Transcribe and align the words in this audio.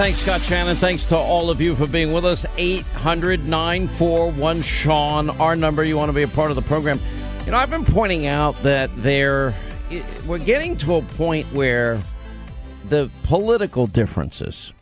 Thanks, 0.00 0.20
Scott 0.20 0.40
Shannon. 0.40 0.76
Thanks 0.76 1.04
to 1.04 1.16
all 1.18 1.50
of 1.50 1.60
you 1.60 1.76
for 1.76 1.86
being 1.86 2.14
with 2.14 2.24
us. 2.24 2.46
800 2.56 3.46
941 3.46 4.62
Sean, 4.62 5.28
our 5.28 5.54
number. 5.54 5.84
You 5.84 5.98
want 5.98 6.08
to 6.08 6.14
be 6.14 6.22
a 6.22 6.28
part 6.28 6.48
of 6.48 6.56
the 6.56 6.62
program. 6.62 6.98
You 7.44 7.52
know, 7.52 7.58
I've 7.58 7.68
been 7.68 7.84
pointing 7.84 8.24
out 8.24 8.56
that 8.62 8.88
there, 9.02 9.52
we're 10.26 10.38
getting 10.38 10.78
to 10.78 10.94
a 10.94 11.02
point 11.02 11.46
where 11.52 12.00
the 12.88 13.10
political 13.24 13.86
differences 13.86 14.72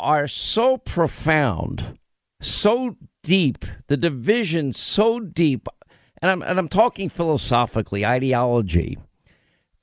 are 0.00 0.26
so 0.26 0.76
profound, 0.76 1.96
so 2.40 2.96
deep, 3.22 3.64
the 3.86 3.96
division 3.96 4.72
so 4.72 5.20
deep, 5.20 5.68
and 6.20 6.32
I'm 6.32 6.42
and 6.42 6.58
I'm 6.58 6.68
talking 6.68 7.08
philosophically, 7.08 8.04
ideology, 8.04 8.98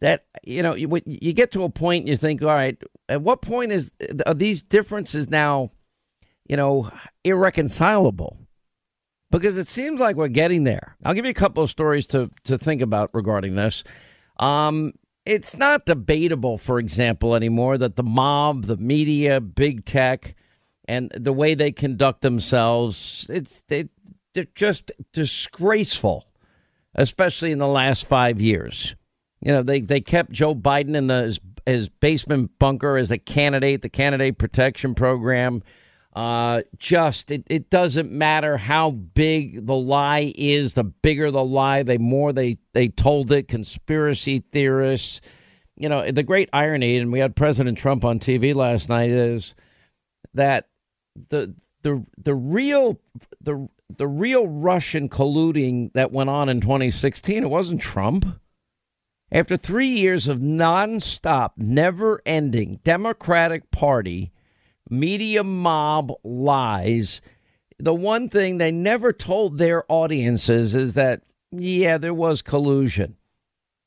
that 0.02 0.26
you 0.44 0.62
know 0.62 0.76
you, 0.76 1.02
you 1.06 1.32
get 1.32 1.52
to 1.52 1.64
a 1.64 1.70
point 1.70 2.08
you 2.08 2.18
think, 2.18 2.42
all 2.42 2.50
right, 2.50 2.82
at 3.08 3.22
what 3.22 3.42
point 3.42 3.72
is 3.72 3.92
are 4.26 4.34
these 4.34 4.62
differences 4.62 5.30
now, 5.30 5.72
you 6.48 6.58
know, 6.58 6.92
irreconcilable? 7.24 8.38
Because 9.30 9.58
it 9.58 9.68
seems 9.68 10.02
like 10.02 10.18
we're 10.18 10.28
getting 10.28 10.66
there. 10.66 10.98
I'll 11.06 11.14
give 11.14 11.24
you 11.24 11.32
a 11.32 11.36
couple 11.36 11.64
of 11.64 11.70
stories 11.70 12.08
to 12.08 12.30
to 12.44 12.58
think 12.58 12.82
about 12.82 13.12
regarding 13.14 13.56
this. 13.56 13.84
Um, 14.38 14.94
it's 15.26 15.56
not 15.56 15.86
debatable, 15.86 16.58
for 16.58 16.80
example, 16.80 17.36
anymore 17.36 17.78
that 17.78 17.96
the 17.96 18.04
mob, 18.04 18.66
the 18.66 18.78
media, 18.78 19.40
big 19.40 19.86
tech, 19.86 20.36
and 20.86 21.12
the 21.16 21.32
way 21.32 21.54
they 21.54 21.72
conduct 21.72 22.22
themselves, 22.22 23.28
it's 23.30 23.62
they, 23.68 23.88
they're 24.34 24.48
just 24.56 24.92
disgraceful, 25.14 26.26
especially 26.96 27.52
in 27.52 27.60
the 27.60 27.68
last 27.68 28.08
five 28.08 28.42
years. 28.42 28.96
You 29.42 29.52
know, 29.52 29.64
they, 29.64 29.82
they 29.82 30.02
kept 30.02 30.32
Joe 30.32 30.54
Biden 30.54 30.96
in 30.96 31.08
the, 31.08 31.24
his, 31.24 31.40
his 31.66 31.90
basement 31.90 32.52
bunker 32.60 32.98
as 32.98 33.12
a 33.12 33.18
candidate, 33.18 33.82
the 33.82 33.90
candidate 33.90 34.38
protection 34.38 34.96
program. 34.96 35.64
Uh, 36.14 36.62
just 36.78 37.32
it, 37.32 37.44
it 37.48 37.70
doesn't 37.70 38.12
matter 38.12 38.58
how 38.58 38.92
big 38.92 39.66
the 39.66 39.76
lie 39.76 40.34
is. 40.36 40.74
The 40.74 40.84
bigger 40.84 41.32
the 41.32 41.44
lie, 41.44 41.84
the 41.84 42.00
more 42.00 42.34
they 42.34 42.58
they 42.74 42.90
told 42.90 43.32
it. 43.32 43.48
Conspiracy 43.48 44.44
theorists, 44.52 45.22
you 45.78 45.88
know, 45.88 46.12
the 46.12 46.24
great 46.24 46.50
irony, 46.52 46.98
and 46.98 47.14
we 47.14 47.20
had 47.20 47.34
President 47.34 47.78
Trump 47.78 48.04
on 48.04 48.20
TV 48.20 48.54
last 48.54 48.90
night, 48.90 49.10
is 49.10 49.56
that 50.34 50.68
the 51.30 51.56
the 51.84 52.06
the 52.18 52.36
real 52.36 53.00
the 53.40 53.70
the 53.98 54.08
real 54.08 54.48
Russian 54.48 55.08
colluding 55.08 55.94
that 55.94 56.12
went 56.12 56.30
on 56.30 56.50
in 56.50 56.60
2016, 56.60 57.44
it 57.44 57.50
wasn't 57.50 57.82
Trump. 57.82 58.26
After 59.32 59.56
three 59.56 59.88
years 59.88 60.28
of 60.28 60.40
nonstop, 60.40 61.52
never 61.56 62.22
ending 62.26 62.80
Democratic 62.84 63.72
Party 63.72 64.32
media 64.90 65.44
mob 65.44 66.12
lies, 66.24 67.22
the 67.80 67.94
one 67.94 68.28
thing 68.28 68.58
they 68.58 68.72
never 68.72 69.14
told 69.14 69.58
their 69.58 69.90
audiences 69.90 70.76
is 70.76 70.94
that, 70.96 71.22
yeah, 71.52 71.98
there 71.98 72.14
was 72.14 72.42
collusion. 72.42 73.16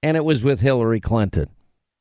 And 0.03 0.16
it 0.16 0.25
was 0.25 0.43
with 0.43 0.60
Hillary 0.60 1.00
Clinton. 1.00 1.49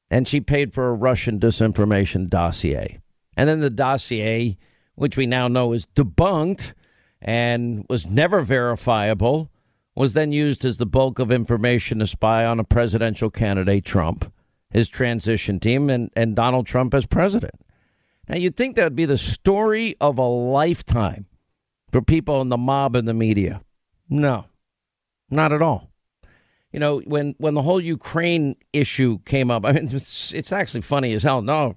And 0.09 0.27
she 0.27 0.39
paid 0.39 0.73
for 0.73 0.89
a 0.89 0.93
Russian 0.93 1.39
disinformation 1.39 2.29
dossier. 2.29 2.99
And 3.35 3.49
then 3.49 3.59
the 3.59 3.69
dossier, 3.69 4.57
which 4.95 5.17
we 5.17 5.25
now 5.25 5.47
know 5.47 5.73
is 5.73 5.85
debunked 5.95 6.73
and 7.21 7.85
was 7.89 8.07
never 8.07 8.41
verifiable, 8.41 9.49
was 9.95 10.13
then 10.13 10.31
used 10.31 10.65
as 10.65 10.77
the 10.77 10.85
bulk 10.85 11.19
of 11.19 11.31
information 11.31 11.99
to 11.99 12.07
spy 12.07 12.45
on 12.45 12.59
a 12.59 12.63
presidential 12.63 13.29
candidate, 13.29 13.85
Trump, 13.85 14.31
his 14.69 14.89
transition 14.89 15.59
team, 15.59 15.89
and, 15.89 16.09
and 16.15 16.35
Donald 16.35 16.65
Trump 16.65 16.93
as 16.93 17.05
president. 17.05 17.53
Now, 18.27 18.37
you'd 18.37 18.55
think 18.55 18.75
that 18.75 18.85
would 18.85 18.95
be 18.95 19.05
the 19.05 19.17
story 19.17 19.95
of 19.99 20.17
a 20.17 20.23
lifetime 20.23 21.25
for 21.91 22.01
people 22.01 22.41
in 22.41 22.49
the 22.49 22.57
mob 22.57 22.95
and 22.95 23.07
the 23.07 23.13
media. 23.13 23.61
No, 24.09 24.45
not 25.29 25.51
at 25.51 25.61
all. 25.61 25.91
You 26.71 26.79
know, 26.79 26.99
when, 27.01 27.35
when 27.37 27.53
the 27.53 27.61
whole 27.61 27.79
Ukraine 27.79 28.55
issue 28.71 29.19
came 29.25 29.51
up, 29.51 29.63
I 29.63 29.73
mean, 29.73 29.89
it's, 29.93 30.33
it's 30.33 30.51
actually 30.51 30.81
funny 30.81 31.13
as 31.13 31.21
hell. 31.21 31.43
No, 31.43 31.75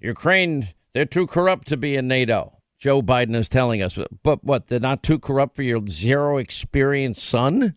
Ukraine, 0.00 0.68
they're 0.92 1.04
too 1.04 1.26
corrupt 1.26 1.66
to 1.68 1.76
be 1.76 1.96
in 1.96 2.06
NATO. 2.06 2.55
Joe 2.86 3.02
Biden 3.02 3.34
is 3.34 3.48
telling 3.48 3.82
us. 3.82 3.98
But 4.22 4.44
what, 4.44 4.68
they're 4.68 4.78
not 4.78 5.02
too 5.02 5.18
corrupt 5.18 5.56
for 5.56 5.64
your 5.64 5.84
zero 5.88 6.36
experience 6.36 7.20
son 7.20 7.74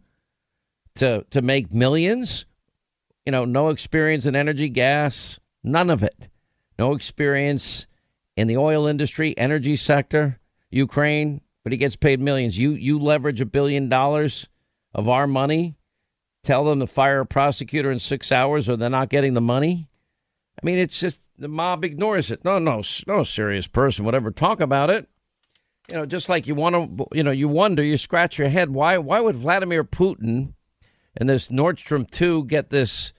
to, 0.97 1.25
to 1.31 1.41
make 1.41 1.73
millions? 1.73 2.45
You 3.25 3.31
know, 3.31 3.43
no 3.43 3.69
experience 3.69 4.27
in 4.27 4.35
energy, 4.35 4.69
gas, 4.69 5.39
none 5.63 5.89
of 5.89 6.03
it. 6.03 6.29
No 6.77 6.93
experience 6.93 7.87
in 8.37 8.47
the 8.47 8.57
oil 8.57 8.85
industry, 8.85 9.35
energy 9.35 9.75
sector, 9.75 10.39
Ukraine, 10.69 11.41
but 11.63 11.71
he 11.71 11.79
gets 11.79 11.95
paid 11.95 12.19
millions. 12.19 12.59
You 12.59 12.73
you 12.73 12.99
leverage 12.99 13.41
a 13.41 13.47
billion 13.47 13.89
dollars 13.89 14.47
of 14.93 15.09
our 15.09 15.25
money, 15.25 15.75
tell 16.43 16.65
them 16.65 16.81
to 16.81 16.85
fire 16.85 17.21
a 17.21 17.25
prosecutor 17.25 17.91
in 17.91 17.97
six 17.97 18.31
hours 18.31 18.69
or 18.69 18.77
they're 18.77 18.91
not 18.91 19.09
getting 19.09 19.33
the 19.33 19.41
money. 19.41 19.88
I 20.61 20.65
mean, 20.65 20.77
it's 20.77 20.99
just 20.99 21.21
the 21.37 21.47
mob 21.47 21.85
ignores 21.85 22.31
it. 22.31 22.43
No, 22.43 22.59
no, 22.59 22.81
no 23.07 23.23
serious 23.23 23.67
person 23.67 24.03
would 24.05 24.15
ever 24.15 24.31
talk 24.31 24.59
about 24.59 24.89
it. 24.89 25.07
You 25.89 25.95
know, 25.95 26.05
just 26.05 26.27
like 26.27 26.47
you 26.47 26.55
want 26.55 26.75
to, 26.75 27.07
you 27.13 27.23
know, 27.23 27.31
you 27.31 27.47
wonder, 27.47 27.81
you 27.81 27.97
scratch 27.97 28.37
your 28.37 28.49
head. 28.49 28.69
Why, 28.69 28.97
why 28.97 29.21
would 29.21 29.35
Vladimir 29.35 29.83
Putin 29.83 30.53
and 31.15 31.29
this 31.29 31.49
Nord 31.49 31.79
Stream 31.79 32.05
two 32.05 32.43
get 32.45 32.69
this, 32.69 33.13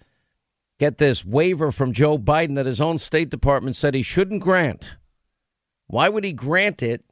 get 0.78 0.98
this 0.98 1.24
waiver 1.24 1.72
from 1.72 1.94
Joe 1.94 2.18
Biden 2.18 2.56
that 2.56 2.66
his 2.66 2.80
own 2.80 2.98
State 2.98 3.30
Department 3.30 3.74
said 3.74 3.94
he 3.94 4.02
shouldn't 4.02 4.42
grant? 4.42 4.96
Why 5.86 6.08
would 6.08 6.22
he 6.22 6.32
grant 6.32 6.82
it 6.82 7.04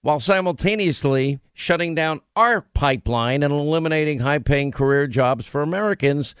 while 0.00 0.20
simultaneously 0.20 1.40
shutting 1.52 1.94
down 1.94 2.20
our 2.36 2.60
pipeline 2.60 3.42
and 3.42 3.52
eliminating 3.52 4.20
high 4.20 4.38
paying 4.38 4.70
career 4.70 5.06
jobs 5.06 5.46
for 5.46 5.62
Americans 5.62 6.34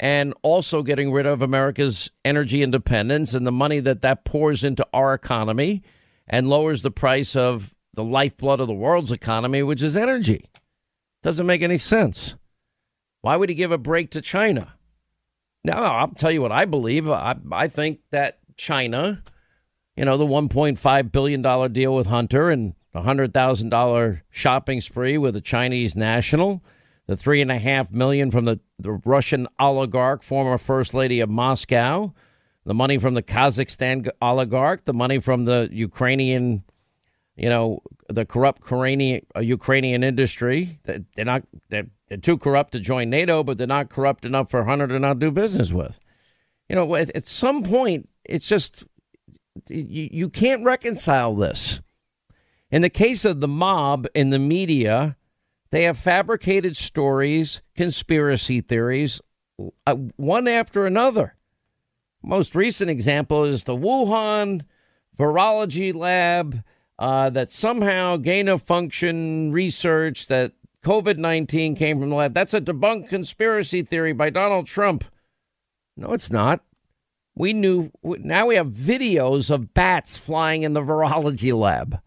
and 0.00 0.34
also 0.42 0.82
getting 0.82 1.12
rid 1.12 1.26
of 1.26 1.42
America's 1.42 2.10
energy 2.24 2.62
independence 2.62 3.34
and 3.34 3.46
the 3.46 3.52
money 3.52 3.80
that 3.80 4.02
that 4.02 4.24
pours 4.24 4.62
into 4.64 4.86
our 4.92 5.14
economy 5.14 5.82
and 6.26 6.48
lowers 6.48 6.82
the 6.82 6.90
price 6.90 7.34
of 7.34 7.74
the 7.94 8.04
lifeblood 8.04 8.60
of 8.60 8.68
the 8.68 8.74
world's 8.74 9.10
economy, 9.10 9.62
which 9.62 9.82
is 9.82 9.96
energy. 9.96 10.48
Doesn't 11.22 11.46
make 11.46 11.62
any 11.62 11.78
sense. 11.78 12.34
Why 13.22 13.34
would 13.34 13.48
he 13.48 13.54
give 13.54 13.72
a 13.72 13.78
break 13.78 14.10
to 14.12 14.20
China? 14.20 14.74
Now, 15.64 15.82
I'll 15.82 16.08
tell 16.08 16.30
you 16.30 16.40
what 16.40 16.52
I 16.52 16.64
believe. 16.64 17.08
I, 17.10 17.36
I 17.50 17.66
think 17.66 18.00
that 18.12 18.38
China, 18.56 19.22
you 19.96 20.04
know, 20.04 20.16
the 20.16 20.26
$1.5 20.26 21.12
billion 21.12 21.72
deal 21.72 21.94
with 21.94 22.06
Hunter 22.06 22.50
and 22.50 22.74
a 22.94 23.02
$100,000 23.02 24.20
shopping 24.30 24.80
spree 24.80 25.18
with 25.18 25.34
a 25.36 25.40
Chinese 25.40 25.96
national, 25.96 26.62
the 27.08 27.16
three 27.16 27.40
and 27.40 27.50
a 27.50 27.58
half 27.58 27.90
million 27.90 28.30
from 28.30 28.44
the, 28.44 28.60
the 28.78 28.92
Russian 29.04 29.48
oligarch, 29.58 30.22
former 30.22 30.58
first 30.58 30.94
lady 30.94 31.20
of 31.20 31.30
Moscow, 31.30 32.12
the 32.64 32.74
money 32.74 32.98
from 32.98 33.14
the 33.14 33.22
Kazakhstan 33.22 34.08
oligarch, 34.20 34.84
the 34.84 34.92
money 34.92 35.18
from 35.18 35.44
the 35.44 35.70
Ukrainian, 35.72 36.62
you 37.34 37.48
know, 37.48 37.80
the 38.10 38.26
corrupt 38.26 38.60
Ukrainian, 38.60 39.22
uh, 39.34 39.40
Ukrainian 39.40 40.04
industry. 40.04 40.78
They're 40.84 41.24
not 41.24 41.44
they're, 41.70 41.86
they're 42.08 42.18
too 42.18 42.36
corrupt 42.36 42.72
to 42.72 42.80
join 42.80 43.08
NATO, 43.08 43.42
but 43.42 43.56
they're 43.56 43.66
not 43.66 43.88
corrupt 43.88 44.26
enough 44.26 44.50
for 44.50 44.64
Hunter 44.64 44.86
to 44.86 44.98
not 44.98 45.18
do 45.18 45.30
business 45.30 45.72
with. 45.72 45.98
You 46.68 46.76
know, 46.76 46.94
at, 46.94 47.10
at 47.16 47.26
some 47.26 47.62
point, 47.62 48.10
it's 48.24 48.46
just 48.46 48.84
you, 49.70 50.10
you 50.12 50.28
can't 50.28 50.62
reconcile 50.62 51.34
this. 51.34 51.80
In 52.70 52.82
the 52.82 52.90
case 52.90 53.24
of 53.24 53.40
the 53.40 53.48
mob 53.48 54.06
in 54.14 54.28
the 54.28 54.38
media, 54.38 55.16
they 55.70 55.84
have 55.84 55.98
fabricated 55.98 56.76
stories, 56.76 57.60
conspiracy 57.76 58.60
theories, 58.60 59.20
uh, 59.86 59.94
one 60.16 60.48
after 60.48 60.86
another. 60.86 61.34
Most 62.22 62.54
recent 62.54 62.90
example 62.90 63.44
is 63.44 63.64
the 63.64 63.76
Wuhan 63.76 64.62
virology 65.18 65.94
lab 65.94 66.62
uh, 66.98 67.30
that 67.30 67.50
somehow 67.50 68.16
gain 68.16 68.48
of 68.48 68.62
function 68.62 69.52
research 69.52 70.26
that 70.28 70.52
COVID 70.84 71.18
19 71.18 71.76
came 71.76 72.00
from 72.00 72.10
the 72.10 72.16
lab. 72.16 72.34
That's 72.34 72.54
a 72.54 72.60
debunked 72.60 73.08
conspiracy 73.08 73.82
theory 73.82 74.12
by 74.12 74.30
Donald 74.30 74.66
Trump. 74.66 75.04
No, 75.96 76.12
it's 76.12 76.30
not. 76.30 76.60
We 77.34 77.52
knew, 77.52 77.90
now 78.02 78.46
we 78.46 78.56
have 78.56 78.68
videos 78.68 79.50
of 79.50 79.74
bats 79.74 80.16
flying 80.16 80.62
in 80.62 80.72
the 80.72 80.80
virology 80.80 81.56
lab. 81.56 82.00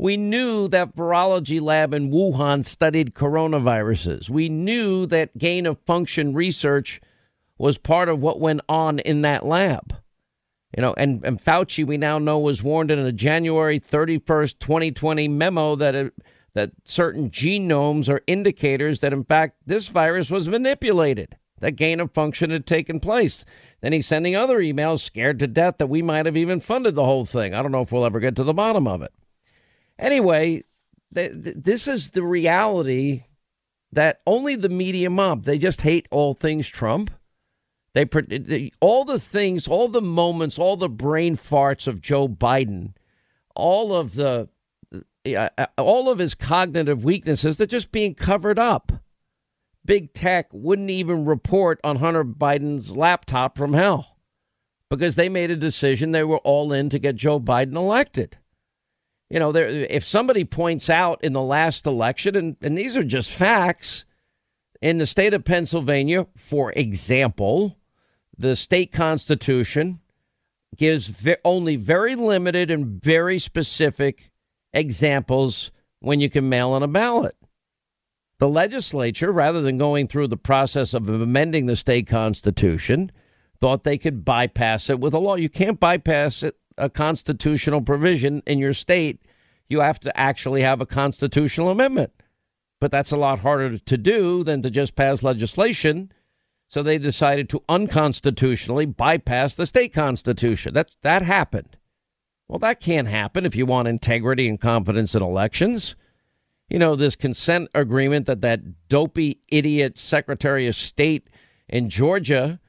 We 0.00 0.16
knew 0.16 0.68
that 0.68 0.94
virology 0.94 1.60
lab 1.60 1.92
in 1.92 2.12
Wuhan 2.12 2.64
studied 2.64 3.14
coronaviruses. 3.14 4.30
We 4.30 4.48
knew 4.48 5.06
that 5.06 5.36
gain 5.36 5.66
of 5.66 5.80
function 5.80 6.34
research 6.34 7.00
was 7.58 7.78
part 7.78 8.08
of 8.08 8.20
what 8.20 8.38
went 8.38 8.60
on 8.68 9.00
in 9.00 9.22
that 9.22 9.44
lab. 9.44 9.96
You 10.76 10.82
know, 10.82 10.94
and, 10.96 11.24
and 11.24 11.42
Fauci, 11.42 11.84
we 11.84 11.96
now 11.96 12.20
know, 12.20 12.38
was 12.38 12.62
warned 12.62 12.92
in 12.92 13.00
a 13.00 13.10
January 13.10 13.80
31st, 13.80 14.60
2020 14.60 15.26
memo 15.26 15.74
that 15.74 15.96
it, 15.96 16.14
that 16.54 16.70
certain 16.84 17.30
genomes 17.30 18.08
are 18.08 18.22
indicators 18.28 19.00
that, 19.00 19.12
in 19.12 19.24
fact, 19.24 19.56
this 19.66 19.88
virus 19.88 20.30
was 20.30 20.46
manipulated, 20.46 21.36
that 21.58 21.72
gain 21.72 21.98
of 21.98 22.12
function 22.12 22.50
had 22.50 22.66
taken 22.66 23.00
place. 23.00 23.44
Then 23.80 23.92
he's 23.92 24.06
sending 24.06 24.36
other 24.36 24.60
emails 24.60 25.00
scared 25.00 25.40
to 25.40 25.48
death 25.48 25.78
that 25.78 25.88
we 25.88 26.02
might 26.02 26.26
have 26.26 26.36
even 26.36 26.60
funded 26.60 26.94
the 26.94 27.04
whole 27.04 27.24
thing. 27.24 27.52
I 27.52 27.62
don't 27.62 27.72
know 27.72 27.82
if 27.82 27.90
we'll 27.90 28.04
ever 28.04 28.20
get 28.20 28.36
to 28.36 28.44
the 28.44 28.54
bottom 28.54 28.86
of 28.86 29.02
it. 29.02 29.12
Anyway, 29.98 30.64
th- 31.14 31.32
th- 31.42 31.56
this 31.58 31.88
is 31.88 32.10
the 32.10 32.22
reality 32.22 33.24
that 33.92 34.20
only 34.26 34.54
the 34.54 34.68
media 34.68 35.10
mob, 35.10 35.44
they 35.44 35.58
just 35.58 35.80
hate 35.80 36.06
all 36.10 36.34
things 36.34 36.68
Trump. 36.68 37.10
They, 37.94 38.04
they 38.04 38.70
all 38.80 39.04
the 39.04 39.18
things, 39.18 39.66
all 39.66 39.88
the 39.88 40.02
moments, 40.02 40.58
all 40.58 40.76
the 40.76 40.88
brain 40.88 41.36
farts 41.36 41.88
of 41.88 42.00
Joe 42.00 42.28
Biden, 42.28 42.92
all 43.54 43.96
of 43.96 44.14
the 44.14 44.48
uh, 45.26 45.48
all 45.76 46.08
of 46.08 46.18
his 46.18 46.34
cognitive 46.34 47.02
weaknesses, 47.04 47.56
they're 47.56 47.66
just 47.66 47.90
being 47.90 48.14
covered 48.14 48.58
up. 48.58 48.92
Big 49.84 50.12
tech 50.12 50.48
wouldn't 50.52 50.90
even 50.90 51.24
report 51.24 51.80
on 51.82 51.96
Hunter 51.96 52.24
Biden's 52.24 52.96
laptop 52.96 53.56
from 53.56 53.72
hell 53.72 54.18
because 54.90 55.16
they 55.16 55.28
made 55.28 55.50
a 55.50 55.56
decision 55.56 56.12
they 56.12 56.24
were 56.24 56.38
all 56.38 56.72
in 56.72 56.88
to 56.90 56.98
get 56.98 57.16
Joe 57.16 57.40
Biden 57.40 57.74
elected 57.74 58.38
you 59.30 59.38
know, 59.38 59.52
there, 59.52 59.68
if 59.68 60.04
somebody 60.04 60.44
points 60.44 60.88
out 60.88 61.22
in 61.22 61.32
the 61.32 61.42
last 61.42 61.86
election, 61.86 62.34
and, 62.34 62.56
and 62.62 62.76
these 62.76 62.96
are 62.96 63.04
just 63.04 63.30
facts, 63.30 64.04
in 64.80 64.98
the 64.98 65.06
state 65.06 65.34
of 65.34 65.44
Pennsylvania, 65.44 66.26
for 66.36 66.72
example, 66.72 67.76
the 68.36 68.56
state 68.56 68.92
constitution 68.92 70.00
gives 70.76 71.08
ve- 71.08 71.36
only 71.44 71.76
very 71.76 72.14
limited 72.14 72.70
and 72.70 73.02
very 73.02 73.38
specific 73.38 74.30
examples 74.72 75.70
when 76.00 76.20
you 76.20 76.30
can 76.30 76.48
mail 76.48 76.76
in 76.76 76.82
a 76.82 76.88
ballot. 76.88 77.36
The 78.38 78.48
legislature, 78.48 79.32
rather 79.32 79.60
than 79.60 79.78
going 79.78 80.06
through 80.06 80.28
the 80.28 80.36
process 80.36 80.94
of 80.94 81.08
amending 81.08 81.66
the 81.66 81.74
state 81.74 82.06
constitution, 82.06 83.10
thought 83.60 83.82
they 83.82 83.98
could 83.98 84.24
bypass 84.24 84.88
it 84.88 85.00
with 85.00 85.12
a 85.12 85.18
law. 85.18 85.34
You 85.34 85.48
can't 85.48 85.80
bypass 85.80 86.44
it 86.44 86.56
a 86.78 86.88
constitutional 86.88 87.80
provision 87.80 88.42
in 88.46 88.58
your 88.58 88.72
state, 88.72 89.20
you 89.68 89.80
have 89.80 90.00
to 90.00 90.18
actually 90.18 90.62
have 90.62 90.80
a 90.80 90.86
constitutional 90.86 91.70
amendment. 91.70 92.12
But 92.80 92.90
that's 92.90 93.12
a 93.12 93.16
lot 93.16 93.40
harder 93.40 93.78
to 93.78 93.96
do 93.96 94.44
than 94.44 94.62
to 94.62 94.70
just 94.70 94.94
pass 94.94 95.22
legislation. 95.22 96.12
So 96.68 96.82
they 96.82 96.98
decided 96.98 97.48
to 97.50 97.62
unconstitutionally 97.68 98.86
bypass 98.86 99.54
the 99.54 99.66
state 99.66 99.92
constitution. 99.92 100.74
That 100.74 100.90
that 101.02 101.22
happened. 101.22 101.76
Well, 102.46 102.58
that 102.60 102.80
can't 102.80 103.08
happen 103.08 103.44
if 103.44 103.56
you 103.56 103.66
want 103.66 103.88
integrity 103.88 104.48
and 104.48 104.60
competence 104.60 105.14
in 105.14 105.22
elections. 105.22 105.96
You 106.68 106.78
know, 106.78 106.96
this 106.96 107.16
consent 107.16 107.68
agreement 107.74 108.26
that 108.26 108.42
that 108.42 108.88
dopey 108.88 109.40
idiot 109.48 109.98
Secretary 109.98 110.66
of 110.66 110.74
State 110.74 111.28
in 111.68 111.90
Georgia, 111.90 112.60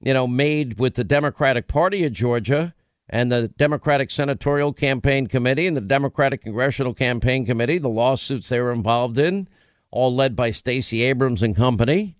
you 0.00 0.14
know, 0.14 0.26
made 0.26 0.78
with 0.78 0.94
the 0.94 1.04
Democratic 1.04 1.68
Party 1.68 2.04
of 2.04 2.12
Georgia 2.12 2.74
and 3.10 3.32
the 3.32 3.48
Democratic 3.48 4.10
Senatorial 4.10 4.72
Campaign 4.72 5.26
Committee 5.26 5.66
and 5.66 5.76
the 5.76 5.80
Democratic 5.80 6.42
Congressional 6.42 6.92
Campaign 6.92 7.46
Committee, 7.46 7.78
the 7.78 7.88
lawsuits 7.88 8.48
they 8.48 8.60
were 8.60 8.72
involved 8.72 9.18
in, 9.18 9.48
all 9.90 10.14
led 10.14 10.36
by 10.36 10.50
Stacey 10.50 11.02
Abrams 11.02 11.42
and 11.42 11.56
company. 11.56 12.16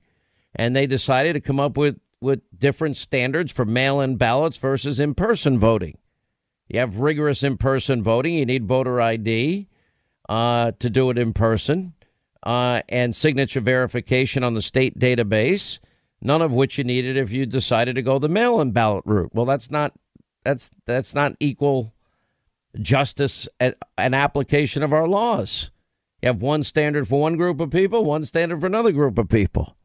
And 0.55 0.75
they 0.75 0.87
decided 0.87 1.35
to 1.35 1.40
come 1.40 1.61
up 1.61 1.76
with, 1.76 2.00
with 2.21 2.40
different 2.59 2.97
standards 2.97 3.52
for 3.52 3.66
mail 3.66 4.00
in 4.00 4.16
ballots 4.16 4.57
versus 4.57 4.99
in 4.99 5.14
person 5.14 5.59
voting. 5.59 5.99
You 6.68 6.80
have 6.80 6.97
rigorous 6.97 7.42
in 7.42 7.59
person 7.59 8.02
voting, 8.02 8.35
you 8.35 8.47
need 8.47 8.66
voter 8.66 9.00
ID 9.00 9.68
uh, 10.28 10.73
to 10.78 10.90
do 10.90 11.11
it 11.11 11.18
in 11.18 11.33
person, 11.33 11.95
uh, 12.42 12.83
and 12.88 13.14
signature 13.14 13.61
verification 13.61 14.42
on 14.42 14.54
the 14.54 14.62
state 14.62 14.99
database, 14.99 15.78
none 16.21 16.42
of 16.42 16.52
which 16.52 16.76
you 16.76 16.85
needed 16.85 17.16
if 17.16 17.30
you 17.30 17.47
decided 17.47 17.95
to 17.95 18.02
go 18.02 18.18
the 18.18 18.28
mail 18.28 18.61
in 18.61 18.73
ballot 18.73 19.04
route. 19.07 19.30
Well, 19.35 19.47
that's 19.47 19.71
not 19.71 19.92
that's 20.45 20.71
that's 20.87 21.14
not 21.14 21.35
equal 21.40 21.92
justice 22.80 23.49
and 23.61 23.75
an 23.97 24.14
application 24.14 24.83
of 24.83 24.92
our 24.92 25.07
laws. 25.07 25.71
You 26.23 26.28
have 26.28 26.42
one 26.42 26.62
standard 26.62 27.07
for 27.09 27.21
one 27.21 27.37
group 27.37 27.61
of 27.61 27.71
people, 27.71 28.04
one 28.04 28.25
standard 28.25 28.61
for 28.61 28.66
another 28.66 28.92
group 28.92 29.18
of 29.18 29.28
people. 29.28 29.76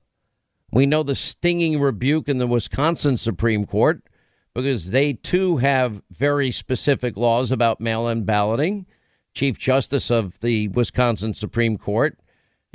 We 0.71 0.85
know 0.85 1.03
the 1.03 1.15
stinging 1.15 1.79
rebuke 1.79 2.27
in 2.27 2.39
the 2.39 2.47
Wisconsin 2.47 3.17
Supreme 3.17 3.65
Court 3.65 4.01
because 4.55 4.89
they 4.89 5.13
too 5.13 5.57
have 5.57 6.01
very 6.11 6.51
specific 6.51 7.15
laws 7.15 7.51
about 7.51 7.79
mail 7.79 8.07
in 8.07 8.23
balloting. 8.23 8.87
Chief 9.35 9.57
Justice 9.57 10.11
of 10.11 10.39
the 10.41 10.67
Wisconsin 10.69 11.33
Supreme 11.33 11.77
Court, 11.77 12.19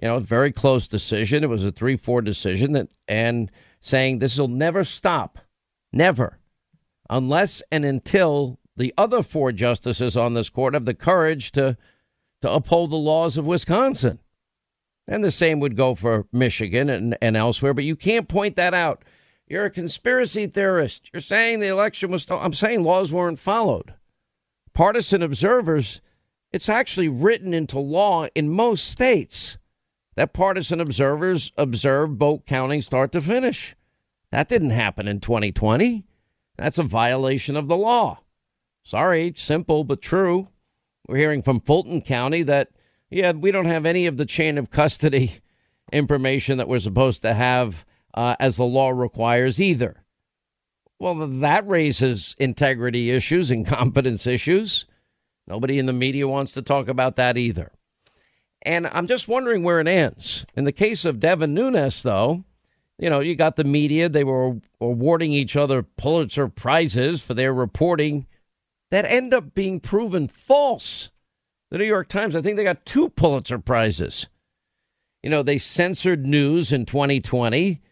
you 0.01 0.09
know, 0.09 0.19
very 0.19 0.53
close 0.53 0.89
decision. 0.89 1.45
It 1.45 1.49
was 1.49 1.65
a 1.65 1.73
3 1.73 1.97
4 1.97 2.23
decision 2.23 2.73
that, 2.73 2.89
and 3.07 3.51
saying 3.81 4.19
this 4.19 4.39
will 4.39 4.49
never 4.49 4.85
stop. 4.85 5.39
Never 5.93 6.38
unless 7.11 7.63
and 7.71 7.85
until 7.85 8.59
the 8.77 8.95
other 8.97 9.23
four 9.23 9.53
justices 9.53 10.17
on 10.17 10.35
this 10.35 10.51
court 10.51 10.75
have 10.75 10.85
the 10.85 10.95
courage 10.95 11.53
to 11.53 11.77
to 12.41 12.51
uphold 12.51 12.91
the 12.91 12.97
laws 12.97 13.37
of 13.37 13.47
Wisconsin. 13.47 14.21
And 15.09 15.25
the 15.25 15.31
same 15.31 15.59
would 15.61 15.77
go 15.77 15.95
for 15.95 16.27
Michigan 16.33 16.89
and, 16.89 17.19
and 17.21 17.37
elsewhere, 17.37 17.75
but 17.75 17.83
you 17.83 17.97
can't 17.97 18.29
point 18.29 18.55
that 18.57 18.75
out. 18.75 19.03
You're 19.49 19.65
a 19.65 19.71
conspiracy 19.71 20.47
theorist. 20.47 21.11
You're 21.13 21.21
saying 21.21 21.61
the 21.61 21.67
election 21.67 22.11
was 22.11 22.27
I'm 22.31 22.53
saying 22.53 22.85
laws 22.85 23.13
weren't 23.13 23.39
followed. 23.39 23.95
Partisan 24.75 25.23
observers, 25.23 26.01
it's 26.53 26.69
actually 26.69 27.09
written 27.09 27.55
into 27.55 27.79
law 27.79 28.27
in 28.35 28.51
most 28.51 28.89
states 28.89 29.59
that 30.15 30.33
partisan 30.33 30.81
observers 30.81 31.53
observe 31.57 32.11
vote 32.11 32.45
counting 32.47 32.83
start 32.83 33.13
to 33.13 33.21
finish. 33.21 33.75
That 34.31 34.49
didn't 34.49 34.71
happen 34.71 35.09
in 35.09 35.21
2020. 35.21 36.05
That's 36.59 36.79
a 36.79 36.83
violation 36.83 37.57
of 37.57 37.69
the 37.69 37.77
law. 37.77 38.21
Sorry, 38.83 39.33
simple 39.37 39.85
but 39.85 40.03
true. 40.03 40.49
We're 41.07 41.17
hearing 41.19 41.43
from 41.43 41.61
Fulton 41.61 42.03
County 42.03 42.43
that, 42.45 42.71
yeah, 43.11 43.33
we 43.33 43.51
don't 43.51 43.67
have 43.67 43.87
any 43.87 44.07
of 44.07 44.17
the 44.17 44.27
chain 44.27 44.59
of 44.59 44.71
custody 44.71 45.41
information 45.93 46.59
that 46.59 46.69
we're 46.69 46.81
supposed 46.81 47.23
to 47.23 47.33
have 47.33 47.87
uh, 48.15 48.37
as 48.41 48.57
the 48.57 48.65
law 48.65 48.91
requires 48.91 49.61
either. 49.61 50.03
Well, 50.99 51.27
that 51.41 51.67
raises 51.69 52.35
integrity 52.39 53.11
issues 53.11 53.51
and 53.51 53.67
competence 53.67 54.27
issues. 54.27 54.85
Nobody 55.47 55.79
in 55.79 55.87
the 55.87 55.93
media 55.93 56.29
wants 56.29 56.53
to 56.53 56.63
talk 56.63 56.89
about 56.89 57.17
that 57.17 57.37
either. 57.37 57.73
And 58.63 58.87
I'm 58.87 59.07
just 59.07 59.29
wondering 59.29 59.63
where 59.63 59.81
it 59.81 59.89
ends. 59.89 60.45
In 60.55 60.65
the 60.65 60.73
case 60.73 61.05
of 61.05 61.21
Devin 61.21 61.55
Nunes, 61.55 62.03
though, 62.03 62.45
you 62.99 63.09
know, 63.09 63.21
you 63.21 63.37
got 63.37 63.57
the 63.57 63.65
media, 63.65 64.09
they 64.09 64.25
were 64.25 64.57
awarding 64.81 65.33
each 65.33 65.57
other 65.57 65.83
Pulitzer 65.83 66.49
Prizes 66.49 67.23
for 67.23 67.35
their 67.35 67.53
reporting 67.53 68.27
that 68.91 69.05
end 69.05 69.35
up 69.35 69.55
being 69.55 69.81
proven 69.81 70.29
false. 70.29 71.11
The 71.71 71.79
New 71.79 71.85
York 71.85 72.09
Times, 72.09 72.35
I 72.35 72.41
think 72.41 72.57
they 72.57 72.65
got 72.65 72.87
two 72.87 73.11
Pulitzer 73.11 73.59
Prizes. 73.59 74.27
You 75.23 75.31
know, 75.31 75.43
they 75.43 75.59
censored 75.59 76.27
news 76.27 76.73
in 76.73 76.87
2020 76.87 77.83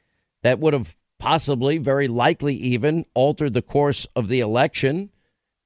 that 0.43 0.59
would 0.61 0.73
have 0.73 0.97
possibly, 1.19 1.79
very 1.79 2.09
likely 2.09 2.55
even, 2.55 3.05
altered 3.15 3.53
the 3.53 3.63
course 3.63 4.07
of 4.15 4.29
the 4.29 4.41
election. 4.41 5.11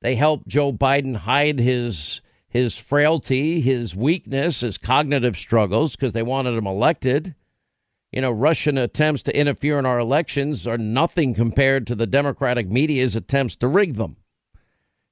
They 0.01 0.15
helped 0.15 0.49
Joe 0.49 0.73
Biden 0.73 1.17
hide 1.17 1.59
his 1.59 2.23
his 2.49 2.77
frailty, 2.77 3.61
his 3.61 3.95
weakness, 3.95 4.63
his 4.63 4.77
cognitive 4.77 5.37
struggles 5.37 5.95
because 5.95 6.13
they 6.13 6.23
wanted 6.23 6.55
him 6.55 6.67
elected. 6.67 7.37
You 8.13 8.21
know, 8.21 8.33
Russian 8.33 8.77
attempts 8.77 9.23
to 9.25 9.37
interfere 9.37 9.79
in 9.79 9.87
our 9.87 9.99
elections 9.99 10.67
are 10.67 10.79
nothing 10.79 11.33
compared 11.33 11.87
to 11.87 11.95
the 11.95 12.07
Democratic 12.07 12.69
media's 12.69 13.15
attempts 13.15 13.55
to 13.57 13.69
rig 13.69 13.97
them. 13.97 14.17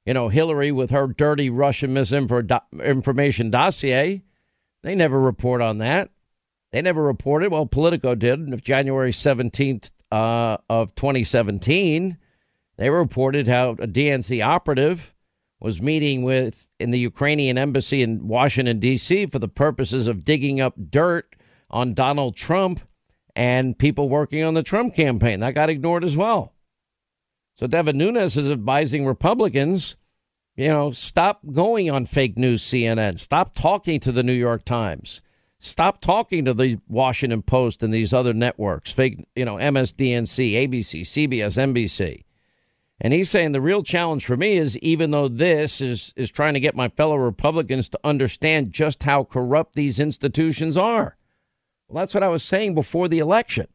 You 0.05 0.15
know, 0.15 0.29
Hillary 0.29 0.73
with 0.73 0.91
her 0.91 1.07
dirty 1.07 1.49
Russian 1.51 1.93
misinformation 1.93 3.51
dossier, 3.51 4.23
they 4.83 4.95
never 4.95 5.21
report 5.21 5.61
on 5.61 5.79
that. 5.79 6.11
They 6.73 6.83
never 6.83 7.03
reported. 7.03 7.53
Well, 7.53 7.67
Politico 7.67 8.15
did. 8.15 8.53
Of 8.53 8.65
January 8.65 9.13
17th 9.13 9.91
uh, 10.11 10.57
of 10.69 10.95
2017, 10.95 12.17
they 12.77 12.91
reported 12.91 13.47
how 13.47 13.71
a 13.73 13.87
DNC 13.87 14.45
operative 14.45 15.15
was 15.61 15.83
meeting 15.83 16.23
with 16.23 16.69
in 16.79 16.91
the 16.91 16.99
Ukrainian 16.99 17.59
embassy 17.59 18.03
in 18.03 18.29
Washington 18.29 18.79
D.C. 18.79 19.27
for 19.27 19.39
the 19.39 19.49
purposes 19.49 20.07
of 20.07 20.25
digging 20.25 20.61
up 20.61 20.75
dirt 20.91 21.35
on 21.71 21.95
Donald 21.95 22.37
Trump 22.37 22.81
and 23.35 23.79
people 23.79 24.09
working 24.09 24.43
on 24.43 24.55
the 24.55 24.63
Trump 24.63 24.95
campaign. 24.95 25.41
That 25.41 25.55
got 25.55 25.71
ignored 25.71 26.05
as 26.05 26.17
well. 26.17 26.55
So 27.57 27.67
Devin 27.67 27.99
Nunes 27.99 28.37
is 28.37 28.51
advising 28.51 29.05
Republicans, 29.05 29.97
you 30.57 30.69
know, 30.69 30.91
stop 30.93 31.41
going 31.53 31.91
on 31.91 32.07
fake 32.07 32.39
news 32.39 32.63
CNN. 32.63 33.19
Stop 33.19 33.55
talking 33.55 34.01
to 34.01 34.13
the 34.13 34.23
New 34.23 34.33
York 34.33 34.65
Times. 34.65 35.21
Stop 35.61 36.01
talking 36.01 36.45
to 36.45 36.55
the 36.55 36.79
Washington 36.89 37.43
Post 37.43 37.83
and 37.83 37.93
these 37.93 38.13
other 38.13 38.33
networks, 38.33 38.93
fake, 38.93 39.27
you 39.35 39.45
know, 39.45 39.57
MSDNC, 39.57 40.53
ABC, 40.53 41.01
CBS, 41.03 41.59
NBC. 41.59 42.25
And 43.01 43.13
he's 43.13 43.31
saying 43.31 43.53
the 43.53 43.61
real 43.61 43.83
challenge 43.83 44.25
for 44.25 44.37
me 44.37 44.57
is 44.57 44.77
even 44.79 45.11
though 45.11 45.29
this 45.29 45.81
is 45.81 46.13
is 46.17 46.31
trying 46.31 46.55
to 46.55 46.61
get 46.61 46.75
my 46.75 46.89
fellow 46.89 47.17
Republicans 47.17 47.89
to 47.91 48.01
understand 48.03 48.73
just 48.73 49.03
how 49.03 49.25
corrupt 49.25 49.75
these 49.75 50.01
institutions 50.01 50.77
are. 50.77 51.18
Well, 51.89 52.03
that's 52.03 52.15
what 52.15 52.23
I 52.23 52.29
was 52.29 52.43
saying 52.43 52.75
before 52.75 53.09
the 53.09 53.19
election 53.19 53.67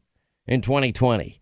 in 0.46 0.60
2020. 0.60 1.40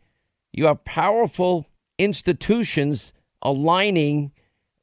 You 0.53 0.67
have 0.67 0.85
powerful 0.85 1.69
institutions 1.99 3.13
aligning, 3.43 4.33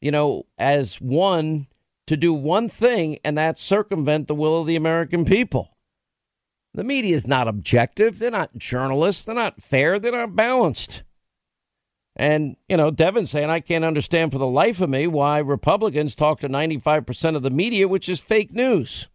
you 0.02 0.12
know, 0.12 0.46
as 0.58 1.02
one 1.02 1.68
to 2.08 2.18
do 2.18 2.34
one 2.34 2.70
thing, 2.70 3.20
and 3.24 3.38
that's 3.38 3.62
circumvent 3.62 4.28
the 4.28 4.36
will 4.36 4.62
of 4.62 4.68
the 4.68 4.76
American 4.76 5.26
people. 5.26 5.78
The 6.74 6.84
media 6.84 7.16
is 7.16 7.28
not 7.28 7.48
objective. 7.48 8.20
They're 8.20 8.32
not 8.32 8.58
journalists. 8.58 9.26
They're 9.26 9.36
not 9.36 9.62
fair. 9.62 10.00
They're 10.00 10.12
not 10.12 10.36
balanced. 10.36 11.04
And, 12.16 12.58
you 12.68 12.78
know, 12.78 12.92
Devin's 12.92 13.32
saying, 13.32 13.50
I 13.50 13.60
can't 13.60 13.86
understand 13.86 14.32
for 14.32 14.38
the 14.38 14.48
life 14.48 14.82
of 14.82 14.90
me 14.90 15.08
why 15.08 15.40
Republicans 15.40 16.16
talk 16.16 16.40
to 16.42 16.50
95% 16.50 17.36
of 17.36 17.44
the 17.44 17.50
media, 17.50 17.88
which 17.88 18.10
is 18.10 18.20
fake 18.20 18.54
news. 18.54 19.08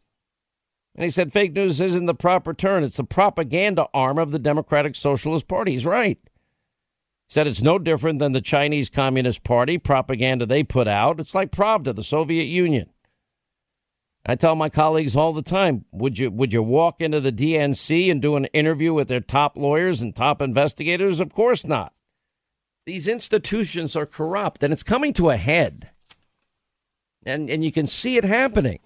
And 0.94 1.02
he 1.02 1.10
said 1.10 1.32
fake 1.32 1.52
news 1.52 1.80
isn't 1.80 2.06
the 2.06 2.14
proper 2.14 2.54
term. 2.54 2.84
It's 2.84 2.98
the 2.98 3.04
propaganda 3.04 3.86
arm 3.92 4.18
of 4.18 4.30
the 4.30 4.38
Democratic 4.38 4.94
Socialist 4.94 5.48
Party. 5.48 5.72
He's 5.72 5.84
right 5.86 6.18
He 6.22 6.30
said 7.28 7.46
it's 7.46 7.62
no 7.62 7.78
different 7.78 8.20
than 8.20 8.32
the 8.32 8.40
Chinese 8.40 8.88
Communist 8.88 9.42
Party 9.42 9.76
propaganda 9.76 10.46
they 10.46 10.62
put 10.62 10.86
out. 10.86 11.18
It's 11.18 11.34
like 11.34 11.50
Pravda, 11.50 11.94
the 11.94 12.04
Soviet 12.04 12.44
Union. 12.44 12.90
I 14.26 14.36
tell 14.36 14.54
my 14.54 14.70
colleagues 14.70 15.16
all 15.16 15.34
the 15.34 15.42
time, 15.42 15.84
would 15.92 16.18
you 16.18 16.30
would 16.30 16.52
you 16.52 16.62
walk 16.62 17.00
into 17.00 17.20
the 17.20 17.32
DNC 17.32 18.10
and 18.10 18.22
do 18.22 18.36
an 18.36 18.46
interview 18.46 18.94
with 18.94 19.08
their 19.08 19.20
top 19.20 19.56
lawyers 19.56 20.00
and 20.00 20.14
top 20.14 20.40
investigators? 20.40 21.20
Of 21.20 21.32
course 21.32 21.66
not. 21.66 21.92
These 22.86 23.08
institutions 23.08 23.96
are 23.96 24.06
corrupt 24.06 24.62
and 24.62 24.72
it's 24.72 24.82
coming 24.82 25.12
to 25.14 25.30
a 25.30 25.36
head. 25.36 25.90
And 27.26 27.50
and 27.50 27.64
you 27.64 27.72
can 27.72 27.86
see 27.86 28.16
it 28.16 28.24
happening. 28.24 28.78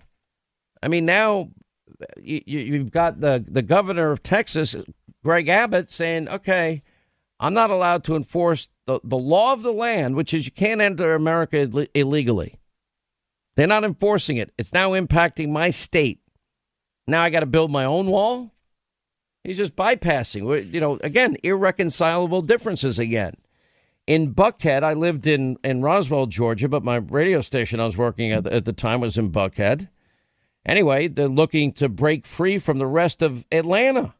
I 0.82 0.88
mean, 0.88 1.04
now 1.04 1.50
you, 2.22 2.42
you've 2.46 2.90
got 2.90 3.20
the, 3.20 3.44
the 3.46 3.62
governor 3.62 4.10
of 4.10 4.22
Texas, 4.22 4.76
Greg 5.22 5.48
Abbott, 5.48 5.90
saying, 5.90 6.28
okay, 6.28 6.82
I'm 7.40 7.54
not 7.54 7.70
allowed 7.70 8.04
to 8.04 8.16
enforce 8.16 8.68
the, 8.86 9.00
the 9.04 9.18
law 9.18 9.52
of 9.52 9.62
the 9.62 9.72
land, 9.72 10.16
which 10.16 10.34
is 10.34 10.46
you 10.46 10.52
can't 10.52 10.80
enter 10.80 11.14
America 11.14 11.58
Ill- 11.58 11.86
illegally. 11.94 12.58
They're 13.56 13.66
not 13.66 13.84
enforcing 13.84 14.36
it. 14.36 14.52
It's 14.56 14.72
now 14.72 14.92
impacting 14.92 15.50
my 15.50 15.70
state. 15.70 16.20
Now 17.06 17.22
I 17.22 17.30
got 17.30 17.40
to 17.40 17.46
build 17.46 17.70
my 17.70 17.84
own 17.84 18.06
wall. 18.06 18.52
He's 19.44 19.56
just 19.56 19.76
bypassing. 19.76 20.72
You 20.72 20.80
know, 20.80 20.98
again, 21.02 21.36
irreconcilable 21.42 22.42
differences 22.42 22.98
again. 22.98 23.34
In 24.06 24.34
Buckhead, 24.34 24.82
I 24.82 24.94
lived 24.94 25.26
in, 25.26 25.58
in 25.62 25.82
Roswell, 25.82 26.26
Georgia, 26.26 26.68
but 26.68 26.84
my 26.84 26.96
radio 26.96 27.40
station 27.40 27.80
I 27.80 27.84
was 27.84 27.96
working 27.96 28.32
at, 28.32 28.46
at 28.46 28.64
the 28.64 28.72
time 28.72 29.00
was 29.00 29.18
in 29.18 29.30
Buckhead. 29.30 29.88
Anyway, 30.68 31.08
they're 31.08 31.28
looking 31.28 31.72
to 31.72 31.88
break 31.88 32.26
free 32.26 32.58
from 32.58 32.78
the 32.78 32.86
rest 32.86 33.22
of 33.22 33.46
Atlanta. 33.50 34.14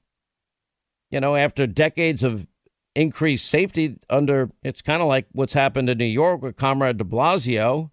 You 1.11 1.21
know, 1.21 1.37
after 1.37 1.67
decades 1.67 2.23
of 2.23 2.49
increased 2.95 3.47
safety 3.47 3.97
under 4.11 4.51
it's 4.63 4.83
kind 4.83 5.03
of 5.03 5.09
like 5.09 5.27
what's 5.33 5.53
happened 5.53 5.89
in 5.91 5.99
New 5.99 6.05
York 6.07 6.43
with 6.43 6.57
Comrade 6.57 6.97
de 6.97 7.05
Blasio 7.05 7.91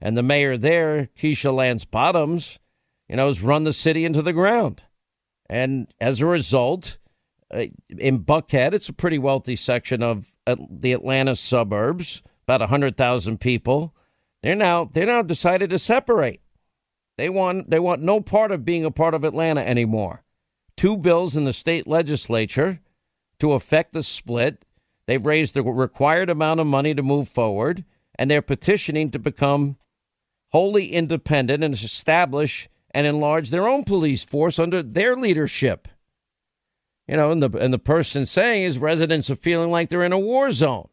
and 0.00 0.16
the 0.16 0.22
mayor 0.22 0.56
there, 0.56 1.08
Keisha 1.18 1.52
Lance 1.52 1.84
Bottoms, 1.84 2.60
you 3.08 3.16
know, 3.16 3.26
has 3.26 3.42
run 3.42 3.64
the 3.64 3.72
city 3.72 4.04
into 4.04 4.22
the 4.22 4.32
ground. 4.32 4.84
And 5.50 5.92
as 6.00 6.20
a 6.20 6.26
result, 6.26 6.98
uh, 7.52 7.66
in 7.88 8.20
Buckhead, 8.24 8.72
it's 8.72 8.88
a 8.88 8.92
pretty 8.92 9.18
wealthy 9.18 9.56
section 9.56 10.02
of 10.02 10.32
uh, 10.46 10.56
the 10.70 10.92
Atlanta 10.92 11.34
suburbs, 11.34 12.22
about 12.44 12.60
100,000 12.60 13.38
people. 13.40 13.94
They're 14.42 14.54
now 14.54 14.88
they're 14.92 15.06
now 15.06 15.22
decided 15.22 15.70
to 15.70 15.78
separate. 15.78 16.40
They 17.16 17.28
want 17.28 17.70
they 17.70 17.78
want 17.78 18.02
no 18.02 18.20
part 18.20 18.52
of 18.52 18.64
being 18.64 18.84
a 18.84 18.90
part 18.90 19.14
of 19.14 19.24
Atlanta 19.24 19.66
anymore. 19.66 20.22
Two 20.76 20.96
bills 20.96 21.36
in 21.36 21.44
the 21.44 21.52
state 21.52 21.86
legislature 21.86 22.80
to 23.38 23.52
affect 23.52 23.92
the 23.92 24.02
split. 24.02 24.64
They've 25.06 25.24
raised 25.24 25.54
the 25.54 25.62
required 25.62 26.28
amount 26.28 26.60
of 26.60 26.66
money 26.66 26.94
to 26.94 27.02
move 27.02 27.28
forward, 27.28 27.84
and 28.18 28.30
they're 28.30 28.42
petitioning 28.42 29.10
to 29.12 29.18
become 29.18 29.76
wholly 30.50 30.92
independent 30.92 31.64
and 31.64 31.74
establish 31.74 32.68
and 32.90 33.06
enlarge 33.06 33.50
their 33.50 33.68
own 33.68 33.84
police 33.84 34.24
force 34.24 34.58
under 34.58 34.82
their 34.82 35.16
leadership. 35.16 35.88
You 37.06 37.16
know, 37.16 37.30
and 37.30 37.42
the 37.42 37.50
and 37.58 37.72
the 37.72 37.78
person 37.78 38.26
saying 38.26 38.64
is 38.64 38.78
residents 38.78 39.30
are 39.30 39.36
feeling 39.36 39.70
like 39.70 39.88
they're 39.88 40.04
in 40.04 40.12
a 40.12 40.18
war 40.18 40.50
zone, 40.50 40.88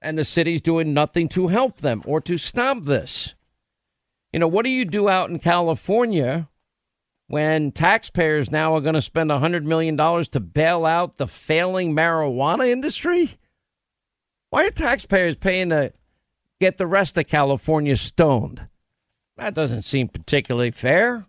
and 0.00 0.18
the 0.18 0.24
city's 0.24 0.60
doing 0.60 0.94
nothing 0.94 1.28
to 1.30 1.48
help 1.48 1.78
them 1.78 2.02
or 2.04 2.20
to 2.20 2.38
stop 2.38 2.84
this. 2.84 3.34
You 4.32 4.40
know, 4.40 4.48
what 4.48 4.64
do 4.64 4.70
you 4.70 4.84
do 4.84 5.08
out 5.08 5.30
in 5.30 5.38
California 5.38 6.48
when 7.28 7.72
taxpayers 7.72 8.50
now 8.50 8.74
are 8.74 8.80
going 8.80 8.94
to 8.94 9.02
spend 9.02 9.30
$100 9.30 9.64
million 9.64 9.96
to 9.96 10.40
bail 10.40 10.84
out 10.84 11.16
the 11.16 11.26
failing 11.26 11.94
marijuana 11.94 12.68
industry? 12.68 13.38
Why 14.50 14.66
are 14.66 14.70
taxpayers 14.70 15.36
paying 15.36 15.70
to 15.70 15.92
get 16.60 16.78
the 16.78 16.86
rest 16.86 17.16
of 17.16 17.26
California 17.26 17.96
stoned? 17.96 18.66
That 19.36 19.54
doesn't 19.54 19.82
seem 19.82 20.08
particularly 20.08 20.72
fair. 20.72 21.26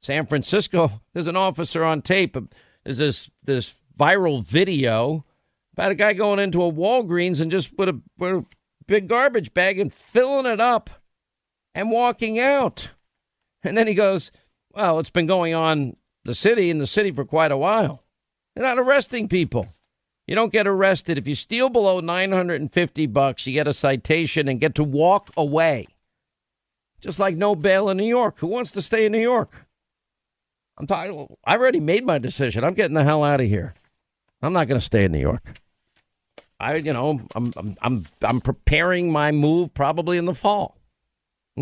San 0.00 0.26
Francisco, 0.26 1.02
there's 1.12 1.26
an 1.26 1.36
officer 1.36 1.84
on 1.84 2.02
tape. 2.02 2.36
Uh, 2.36 2.42
there's 2.84 2.98
this 2.98 3.30
this 3.44 3.74
viral 3.98 4.42
video 4.42 5.24
about 5.72 5.90
a 5.90 5.94
guy 5.94 6.12
going 6.12 6.38
into 6.38 6.62
a 6.62 6.72
Walgreens 6.72 7.40
and 7.40 7.50
just 7.50 7.72
a, 7.78 8.00
with 8.16 8.30
a 8.30 8.44
big 8.86 9.08
garbage 9.08 9.52
bag 9.52 9.78
and 9.78 9.92
filling 9.92 10.46
it 10.46 10.60
up 10.60 10.90
and 11.78 11.92
walking 11.92 12.40
out. 12.40 12.90
And 13.62 13.78
then 13.78 13.86
he 13.86 13.94
goes, 13.94 14.32
well, 14.72 14.98
it's 14.98 15.10
been 15.10 15.28
going 15.28 15.54
on 15.54 15.96
the 16.24 16.34
city 16.34 16.70
in 16.70 16.78
the 16.78 16.88
city 16.88 17.12
for 17.12 17.24
quite 17.24 17.52
a 17.52 17.56
while. 17.56 18.02
They're 18.54 18.64
not 18.64 18.80
arresting 18.80 19.28
people. 19.28 19.68
You 20.26 20.34
don't 20.34 20.52
get 20.52 20.66
arrested 20.66 21.18
if 21.18 21.28
you 21.28 21.36
steal 21.36 21.68
below 21.68 22.00
950 22.00 23.06
bucks, 23.06 23.46
you 23.46 23.52
get 23.52 23.68
a 23.68 23.72
citation 23.72 24.48
and 24.48 24.58
get 24.60 24.74
to 24.74 24.82
walk 24.82 25.30
away. 25.36 25.86
Just 27.00 27.20
like 27.20 27.36
no 27.36 27.54
bail 27.54 27.88
in 27.88 27.96
New 27.96 28.08
York. 28.08 28.40
Who 28.40 28.48
wants 28.48 28.72
to 28.72 28.82
stay 28.82 29.06
in 29.06 29.12
New 29.12 29.20
York? 29.20 29.64
I'm 30.78 30.88
talking. 30.88 31.28
I 31.44 31.56
already 31.56 31.78
made 31.78 32.04
my 32.04 32.18
decision. 32.18 32.64
I'm 32.64 32.74
getting 32.74 32.94
the 32.94 33.04
hell 33.04 33.22
out 33.22 33.40
of 33.40 33.46
here. 33.46 33.72
I'm 34.42 34.52
not 34.52 34.66
going 34.66 34.80
to 34.80 34.84
stay 34.84 35.04
in 35.04 35.12
New 35.12 35.20
York. 35.20 35.60
I, 36.58 36.74
you 36.74 36.92
know, 36.92 37.20
I'm, 37.36 37.52
I'm, 37.56 37.76
I'm, 37.82 38.06
I'm 38.20 38.40
preparing 38.40 39.12
my 39.12 39.30
move 39.30 39.72
probably 39.74 40.18
in 40.18 40.24
the 40.24 40.34
fall. 40.34 40.77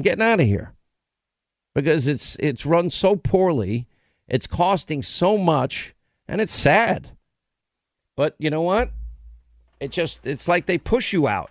Getting 0.00 0.22
out 0.22 0.40
of 0.40 0.46
here 0.46 0.72
because 1.74 2.08
it's, 2.08 2.36
it's 2.40 2.64
run 2.64 2.90
so 2.90 3.16
poorly. 3.16 3.86
It's 4.28 4.46
costing 4.46 5.02
so 5.02 5.36
much, 5.38 5.94
and 6.26 6.40
it's 6.40 6.54
sad. 6.54 7.10
But 8.16 8.34
you 8.38 8.50
know 8.50 8.62
what? 8.62 8.90
It 9.78 9.92
just, 9.92 10.26
it's 10.26 10.48
like 10.48 10.66
they 10.66 10.78
push 10.78 11.12
you 11.12 11.28
out. 11.28 11.50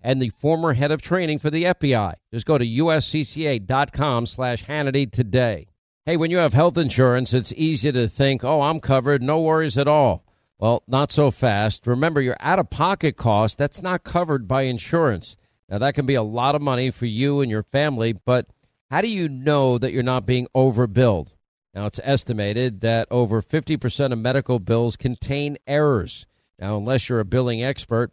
and 0.00 0.20
the 0.20 0.30
former 0.30 0.74
head 0.74 0.90
of 0.90 1.02
training 1.02 1.38
for 1.38 1.50
the 1.50 1.64
FBI. 1.64 2.14
Just 2.32 2.46
go 2.46 2.58
to 2.58 2.66
uscca.com 2.66 4.26
slash 4.26 4.64
Hannity 4.64 5.10
today. 5.10 5.68
Hey, 6.06 6.16
when 6.16 6.30
you 6.30 6.38
have 6.38 6.54
health 6.54 6.78
insurance, 6.78 7.34
it's 7.34 7.52
easy 7.52 7.92
to 7.92 8.08
think, 8.08 8.42
oh, 8.44 8.62
I'm 8.62 8.80
covered, 8.80 9.22
no 9.22 9.40
worries 9.40 9.76
at 9.76 9.88
all. 9.88 10.24
Well, 10.58 10.82
not 10.88 11.12
so 11.12 11.30
fast. 11.30 11.86
Remember, 11.86 12.20
your 12.20 12.36
out 12.40 12.58
of 12.58 12.70
pocket 12.70 13.16
cost, 13.16 13.58
that's 13.58 13.82
not 13.82 14.04
covered 14.04 14.48
by 14.48 14.62
insurance. 14.62 15.36
Now, 15.68 15.78
that 15.78 15.94
can 15.94 16.06
be 16.06 16.14
a 16.14 16.22
lot 16.22 16.54
of 16.54 16.62
money 16.62 16.90
for 16.90 17.06
you 17.06 17.40
and 17.40 17.50
your 17.50 17.62
family, 17.62 18.12
but 18.12 18.46
how 18.90 19.02
do 19.02 19.08
you 19.08 19.28
know 19.28 19.76
that 19.78 19.92
you're 19.92 20.02
not 20.02 20.26
being 20.26 20.48
overbilled? 20.56 21.36
Now, 21.74 21.86
it's 21.86 22.00
estimated 22.02 22.80
that 22.80 23.06
over 23.10 23.42
50% 23.42 24.12
of 24.12 24.18
medical 24.18 24.58
bills 24.58 24.96
contain 24.96 25.58
errors. 25.66 26.26
Now, 26.58 26.76
unless 26.76 27.08
you're 27.08 27.20
a 27.20 27.24
billing 27.24 27.62
expert, 27.62 28.12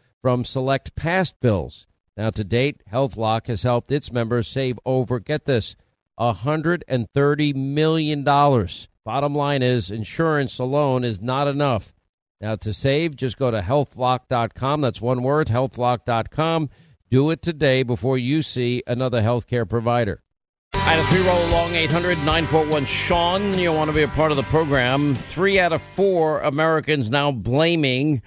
from 0.21 0.43
select 0.43 0.95
past 0.95 1.39
bills. 1.39 1.87
Now, 2.17 2.29
to 2.31 2.43
date, 2.43 2.81
HealthLock 2.91 3.47
has 3.47 3.63
helped 3.63 3.91
its 3.91 4.11
members 4.11 4.47
save 4.47 4.79
over, 4.85 5.19
get 5.19 5.45
this, 5.45 5.75
$130 6.19 7.55
million. 7.55 8.23
Bottom 8.23 9.33
line 9.35 9.63
is, 9.63 9.89
insurance 9.89 10.59
alone 10.59 11.03
is 11.03 11.21
not 11.21 11.47
enough. 11.47 11.93
Now, 12.39 12.55
to 12.57 12.73
save, 12.73 13.15
just 13.15 13.37
go 13.37 13.51
to 13.51 13.61
healthlock.com. 13.61 14.81
That's 14.81 15.01
one 15.01 15.23
word, 15.23 15.47
healthlock.com. 15.47 16.69
Do 17.09 17.29
it 17.29 17.41
today 17.41 17.83
before 17.83 18.17
you 18.17 18.41
see 18.41 18.83
another 18.87 19.21
healthcare 19.21 19.69
provider. 19.69 20.21
All 20.73 20.81
right, 20.81 20.97
as 20.97 21.11
we 21.13 21.27
roll 21.27 21.45
along, 21.49 21.75
800 21.75 22.17
941 22.19 22.85
Sean, 22.85 23.57
you 23.57 23.73
want 23.73 23.89
to 23.89 23.93
be 23.93 24.03
a 24.03 24.07
part 24.07 24.31
of 24.31 24.37
the 24.37 24.43
program. 24.43 25.15
Three 25.15 25.59
out 25.59 25.73
of 25.73 25.81
four 25.95 26.39
Americans 26.39 27.09
now 27.09 27.31
blaming 27.31 28.21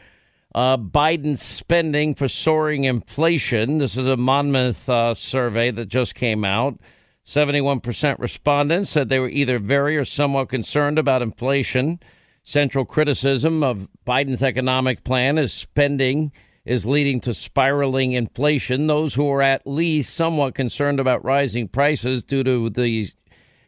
uh, 0.54 0.76
Biden's 0.76 1.42
spending 1.42 2.14
for 2.14 2.28
soaring 2.28 2.84
inflation. 2.84 3.78
This 3.78 3.96
is 3.96 4.06
a 4.06 4.16
Monmouth 4.16 4.88
uh, 4.88 5.14
survey 5.14 5.70
that 5.72 5.86
just 5.86 6.14
came 6.14 6.44
out. 6.44 6.78
71% 7.26 8.18
respondents 8.18 8.90
said 8.90 9.08
they 9.08 9.18
were 9.18 9.28
either 9.28 9.58
very 9.58 9.96
or 9.96 10.04
somewhat 10.04 10.48
concerned 10.48 10.98
about 10.98 11.22
inflation. 11.22 11.98
Central 12.44 12.84
criticism 12.84 13.62
of 13.62 13.88
Biden's 14.06 14.42
economic 14.42 15.02
plan 15.04 15.38
is 15.38 15.52
spending 15.52 16.32
is 16.64 16.86
leading 16.86 17.20
to 17.20 17.34
spiraling 17.34 18.12
inflation. 18.12 18.86
Those 18.86 19.14
who 19.14 19.30
are 19.30 19.42
at 19.42 19.66
least 19.66 20.14
somewhat 20.14 20.54
concerned 20.54 20.98
about 20.98 21.24
rising 21.24 21.68
prices 21.68 22.22
due 22.22 22.42
to 22.42 22.70
the 22.70 23.10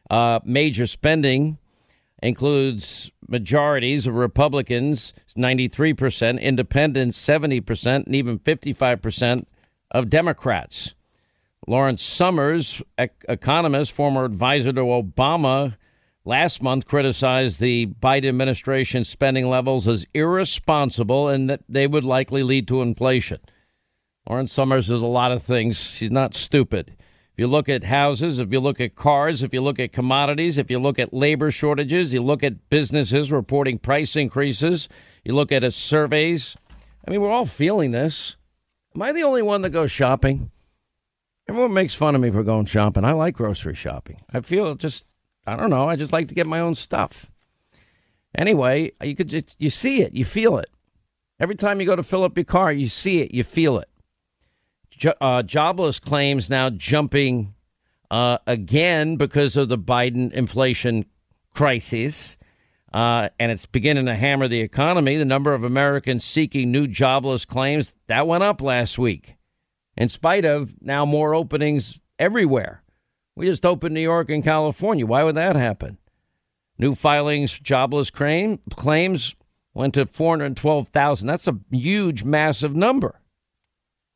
uh, 0.08 0.40
major 0.44 0.86
spending 0.86 1.58
includes 2.26 3.10
majorities 3.28 4.06
of 4.06 4.14
Republicans, 4.14 5.14
93%, 5.36 6.40
independents, 6.40 7.18
70%, 7.18 8.06
and 8.06 8.14
even 8.14 8.38
55% 8.40 9.44
of 9.92 10.10
Democrats. 10.10 10.94
Lawrence 11.68 12.02
Summers, 12.02 12.82
economist, 12.98 13.92
former 13.92 14.24
advisor 14.24 14.72
to 14.72 14.80
Obama, 14.82 15.76
last 16.24 16.62
month 16.62 16.86
criticized 16.86 17.60
the 17.60 17.86
Biden 17.86 18.28
administration 18.28 19.04
spending 19.04 19.48
levels 19.48 19.86
as 19.86 20.06
irresponsible 20.12 21.28
and 21.28 21.48
that 21.48 21.62
they 21.68 21.86
would 21.86 22.04
likely 22.04 22.42
lead 22.42 22.66
to 22.68 22.82
inflation. 22.82 23.38
Lawrence 24.28 24.52
Summers 24.52 24.90
is 24.90 25.00
a 25.00 25.06
lot 25.06 25.30
of 25.30 25.42
things. 25.42 25.78
She's 25.78 26.10
not 26.10 26.34
stupid. 26.34 26.96
If 27.36 27.40
you 27.40 27.48
look 27.48 27.68
at 27.68 27.84
houses, 27.84 28.38
if 28.38 28.50
you 28.50 28.60
look 28.60 28.80
at 28.80 28.94
cars, 28.94 29.42
if 29.42 29.52
you 29.52 29.60
look 29.60 29.78
at 29.78 29.92
commodities, 29.92 30.56
if 30.56 30.70
you 30.70 30.78
look 30.78 30.98
at 30.98 31.12
labor 31.12 31.50
shortages, 31.50 32.14
you 32.14 32.22
look 32.22 32.42
at 32.42 32.70
businesses 32.70 33.30
reporting 33.30 33.78
price 33.78 34.16
increases, 34.16 34.88
you 35.22 35.34
look 35.34 35.52
at 35.52 35.70
surveys. 35.74 36.56
I 37.06 37.10
mean, 37.10 37.20
we're 37.20 37.30
all 37.30 37.44
feeling 37.44 37.90
this. 37.90 38.36
Am 38.94 39.02
I 39.02 39.12
the 39.12 39.22
only 39.22 39.42
one 39.42 39.60
that 39.60 39.68
goes 39.68 39.90
shopping? 39.90 40.50
Everyone 41.46 41.74
makes 41.74 41.94
fun 41.94 42.14
of 42.14 42.22
me 42.22 42.30
for 42.30 42.42
going 42.42 42.64
shopping. 42.64 43.04
I 43.04 43.12
like 43.12 43.34
grocery 43.34 43.74
shopping. 43.74 44.16
I 44.32 44.40
feel 44.40 44.74
just, 44.74 45.04
I 45.46 45.56
don't 45.56 45.68
know, 45.68 45.90
I 45.90 45.96
just 45.96 46.14
like 46.14 46.28
to 46.28 46.34
get 46.34 46.46
my 46.46 46.60
own 46.60 46.74
stuff. 46.74 47.30
Anyway, 48.34 48.92
you 49.02 49.14
could 49.14 49.28
just, 49.28 49.56
you 49.58 49.68
see 49.68 50.00
it, 50.00 50.14
you 50.14 50.24
feel 50.24 50.56
it. 50.56 50.70
Every 51.38 51.54
time 51.54 51.80
you 51.80 51.86
go 51.86 51.96
to 51.96 52.02
fill 52.02 52.24
up 52.24 52.38
your 52.38 52.44
car, 52.44 52.72
you 52.72 52.88
see 52.88 53.20
it, 53.20 53.32
you 53.32 53.44
feel 53.44 53.76
it. 53.76 53.90
Jo- 54.96 55.14
uh, 55.20 55.42
jobless 55.42 55.98
claims 55.98 56.48
now 56.48 56.70
jumping 56.70 57.54
uh, 58.10 58.38
again 58.46 59.16
because 59.16 59.56
of 59.56 59.68
the 59.68 59.78
Biden 59.78 60.32
inflation 60.32 61.06
crisis. 61.54 62.36
Uh, 62.92 63.28
and 63.38 63.52
it's 63.52 63.66
beginning 63.66 64.06
to 64.06 64.14
hammer 64.14 64.48
the 64.48 64.60
economy. 64.60 65.16
The 65.16 65.24
number 65.24 65.52
of 65.52 65.64
Americans 65.64 66.24
seeking 66.24 66.70
new 66.70 66.86
jobless 66.86 67.44
claims 67.44 67.94
that 68.06 68.26
went 68.26 68.42
up 68.44 68.62
last 68.62 68.96
week, 68.96 69.36
in 69.96 70.08
spite 70.08 70.44
of 70.44 70.74
now 70.80 71.04
more 71.04 71.34
openings 71.34 72.00
everywhere. 72.18 72.82
We 73.34 73.46
just 73.46 73.66
opened 73.66 73.94
New 73.94 74.00
York 74.00 74.30
and 74.30 74.42
California. 74.42 75.04
Why 75.04 75.24
would 75.24 75.34
that 75.34 75.56
happen? 75.56 75.98
New 76.78 76.94
filings, 76.94 77.58
jobless 77.58 78.10
claim, 78.10 78.60
claims 78.70 79.34
went 79.74 79.94
to 79.94 80.06
412,000. 80.06 81.26
That's 81.26 81.48
a 81.48 81.58
huge, 81.70 82.24
massive 82.24 82.74
number. 82.74 83.20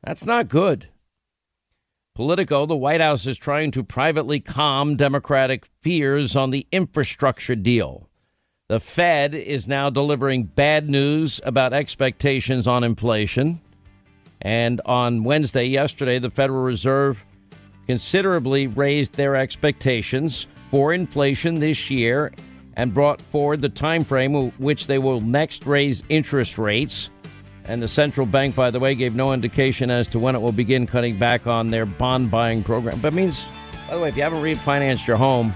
That's 0.03 0.25
not 0.25 0.49
good. 0.49 0.89
Politico, 2.15 2.65
the 2.65 2.75
White 2.75 3.01
House 3.01 3.25
is 3.25 3.37
trying 3.37 3.71
to 3.71 3.83
privately 3.83 4.39
calm 4.39 4.95
Democratic 4.95 5.65
fears 5.81 6.35
on 6.35 6.51
the 6.51 6.67
infrastructure 6.71 7.55
deal. 7.55 8.09
The 8.67 8.79
Fed 8.79 9.33
is 9.33 9.67
now 9.67 9.89
delivering 9.89 10.43
bad 10.43 10.89
news 10.89 11.39
about 11.43 11.73
expectations 11.73 12.67
on 12.67 12.83
inflation. 12.83 13.61
And 14.41 14.81
on 14.85 15.23
Wednesday, 15.23 15.65
yesterday, 15.65 16.19
the 16.19 16.29
Federal 16.29 16.63
Reserve 16.63 17.23
considerably 17.85 18.67
raised 18.67 19.15
their 19.15 19.35
expectations 19.35 20.47
for 20.69 20.93
inflation 20.93 21.55
this 21.55 21.89
year 21.89 22.31
and 22.75 22.93
brought 22.93 23.21
forward 23.21 23.61
the 23.61 23.69
time 23.69 24.03
frame 24.03 24.51
which 24.51 24.87
they 24.87 24.97
will 24.97 25.21
next 25.21 25.65
raise 25.65 26.03
interest 26.09 26.57
rates. 26.57 27.09
And 27.71 27.81
the 27.81 27.87
central 27.87 28.27
bank, 28.27 28.53
by 28.53 28.69
the 28.69 28.81
way, 28.81 28.95
gave 28.95 29.15
no 29.15 29.31
indication 29.31 29.89
as 29.89 30.05
to 30.09 30.19
when 30.19 30.35
it 30.35 30.39
will 30.39 30.51
begin 30.51 30.85
cutting 30.85 31.17
back 31.17 31.47
on 31.47 31.71
their 31.71 31.85
bond 31.85 32.29
buying 32.29 32.65
program. 32.65 32.99
But 32.99 33.13
means, 33.13 33.47
by 33.87 33.95
the 33.95 34.01
way, 34.01 34.09
if 34.09 34.17
you 34.17 34.23
haven't 34.23 34.43
refinanced 34.43 35.07
your 35.07 35.15
home, 35.15 35.53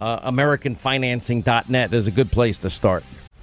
uh, 0.00 0.30
AmericanFinancing.net 0.30 1.92
is 1.92 2.06
a 2.06 2.10
good 2.10 2.30
place 2.32 2.56
to 2.56 2.70
start. 2.70 3.04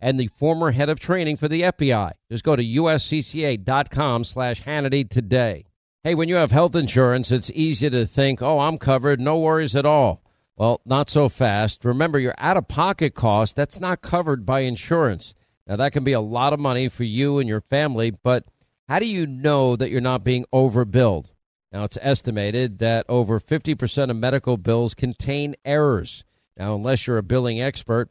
and 0.00 0.18
the 0.18 0.28
former 0.28 0.70
head 0.70 0.88
of 0.88 1.00
training 1.00 1.36
for 1.36 1.48
the 1.48 1.62
FBI. 1.62 2.12
Just 2.30 2.44
go 2.44 2.56
to 2.56 2.64
uscca.com 2.64 4.24
slash 4.24 4.62
Hannity 4.62 5.08
today. 5.08 5.64
Hey, 6.04 6.14
when 6.14 6.28
you 6.28 6.36
have 6.36 6.52
health 6.52 6.76
insurance, 6.76 7.32
it's 7.32 7.50
easy 7.50 7.90
to 7.90 8.06
think, 8.06 8.40
oh, 8.40 8.60
I'm 8.60 8.78
covered, 8.78 9.20
no 9.20 9.38
worries 9.38 9.74
at 9.74 9.84
all. 9.84 10.22
Well, 10.56 10.80
not 10.84 11.10
so 11.10 11.28
fast. 11.28 11.84
Remember, 11.84 12.18
your 12.18 12.34
out 12.38 12.56
of 12.56 12.68
pocket 12.68 13.14
cost, 13.14 13.56
that's 13.56 13.78
not 13.78 14.02
covered 14.02 14.46
by 14.46 14.60
insurance. 14.60 15.34
Now, 15.66 15.76
that 15.76 15.92
can 15.92 16.04
be 16.04 16.12
a 16.12 16.20
lot 16.20 16.52
of 16.52 16.60
money 16.60 16.88
for 16.88 17.04
you 17.04 17.38
and 17.38 17.48
your 17.48 17.60
family, 17.60 18.10
but 18.10 18.44
how 18.88 18.98
do 18.98 19.06
you 19.06 19.26
know 19.26 19.76
that 19.76 19.90
you're 19.90 20.00
not 20.00 20.24
being 20.24 20.46
overbilled? 20.52 21.34
Now, 21.70 21.84
it's 21.84 21.98
estimated 22.00 22.78
that 22.78 23.04
over 23.08 23.38
50% 23.38 24.10
of 24.10 24.16
medical 24.16 24.56
bills 24.56 24.94
contain 24.94 25.54
errors. 25.64 26.24
Now, 26.56 26.74
unless 26.74 27.06
you're 27.06 27.18
a 27.18 27.22
billing 27.22 27.60
expert, 27.60 28.10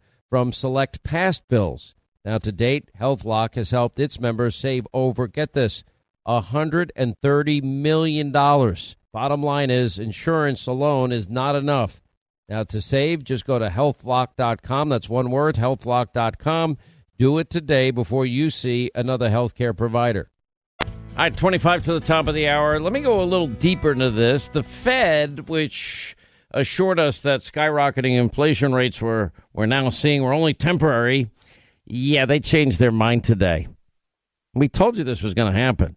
from 0.31 0.53
select 0.53 1.03
past 1.03 1.47
bills. 1.49 1.93
Now, 2.23 2.37
to 2.37 2.53
date, 2.53 2.89
HealthLock 2.99 3.55
has 3.55 3.71
helped 3.71 3.99
its 3.99 4.17
members 4.19 4.55
save 4.55 4.87
over, 4.93 5.27
get 5.27 5.51
this, 5.51 5.83
$130 6.25 7.63
million. 7.63 8.31
Bottom 8.31 9.43
line 9.43 9.69
is, 9.69 9.99
insurance 9.99 10.67
alone 10.67 11.11
is 11.11 11.29
not 11.29 11.55
enough. 11.55 12.01
Now, 12.47 12.63
to 12.63 12.79
save, 12.79 13.25
just 13.25 13.45
go 13.45 13.59
to 13.59 13.67
healthlock.com. 13.67 14.87
That's 14.87 15.09
one 15.09 15.31
word, 15.31 15.55
healthlock.com. 15.55 16.77
Do 17.17 17.37
it 17.37 17.49
today 17.49 17.91
before 17.91 18.25
you 18.25 18.49
see 18.49 18.89
another 18.95 19.29
healthcare 19.29 19.75
provider. 19.75 20.29
All 20.81 20.89
right, 21.17 21.35
25 21.35 21.83
to 21.85 21.93
the 21.93 21.99
top 21.99 22.27
of 22.27 22.35
the 22.35 22.47
hour. 22.47 22.79
Let 22.79 22.93
me 22.93 23.01
go 23.01 23.21
a 23.21 23.25
little 23.25 23.47
deeper 23.47 23.91
into 23.91 24.11
this. 24.11 24.47
The 24.47 24.63
Fed, 24.63 25.49
which 25.49 26.15
assured 26.53 26.99
us 26.99 27.21
that 27.21 27.41
skyrocketing 27.41 28.17
inflation 28.17 28.73
rates 28.73 29.01
were 29.01 29.31
we're 29.53 29.65
now 29.65 29.89
seeing 29.89 30.23
were 30.23 30.33
only 30.33 30.53
temporary. 30.53 31.29
Yeah, 31.85 32.25
they 32.25 32.39
changed 32.39 32.79
their 32.79 32.91
mind 32.91 33.23
today. 33.23 33.67
We 34.53 34.69
told 34.69 34.97
you 34.97 35.03
this 35.03 35.23
was 35.23 35.33
going 35.33 35.51
to 35.51 35.59
happen. 35.59 35.95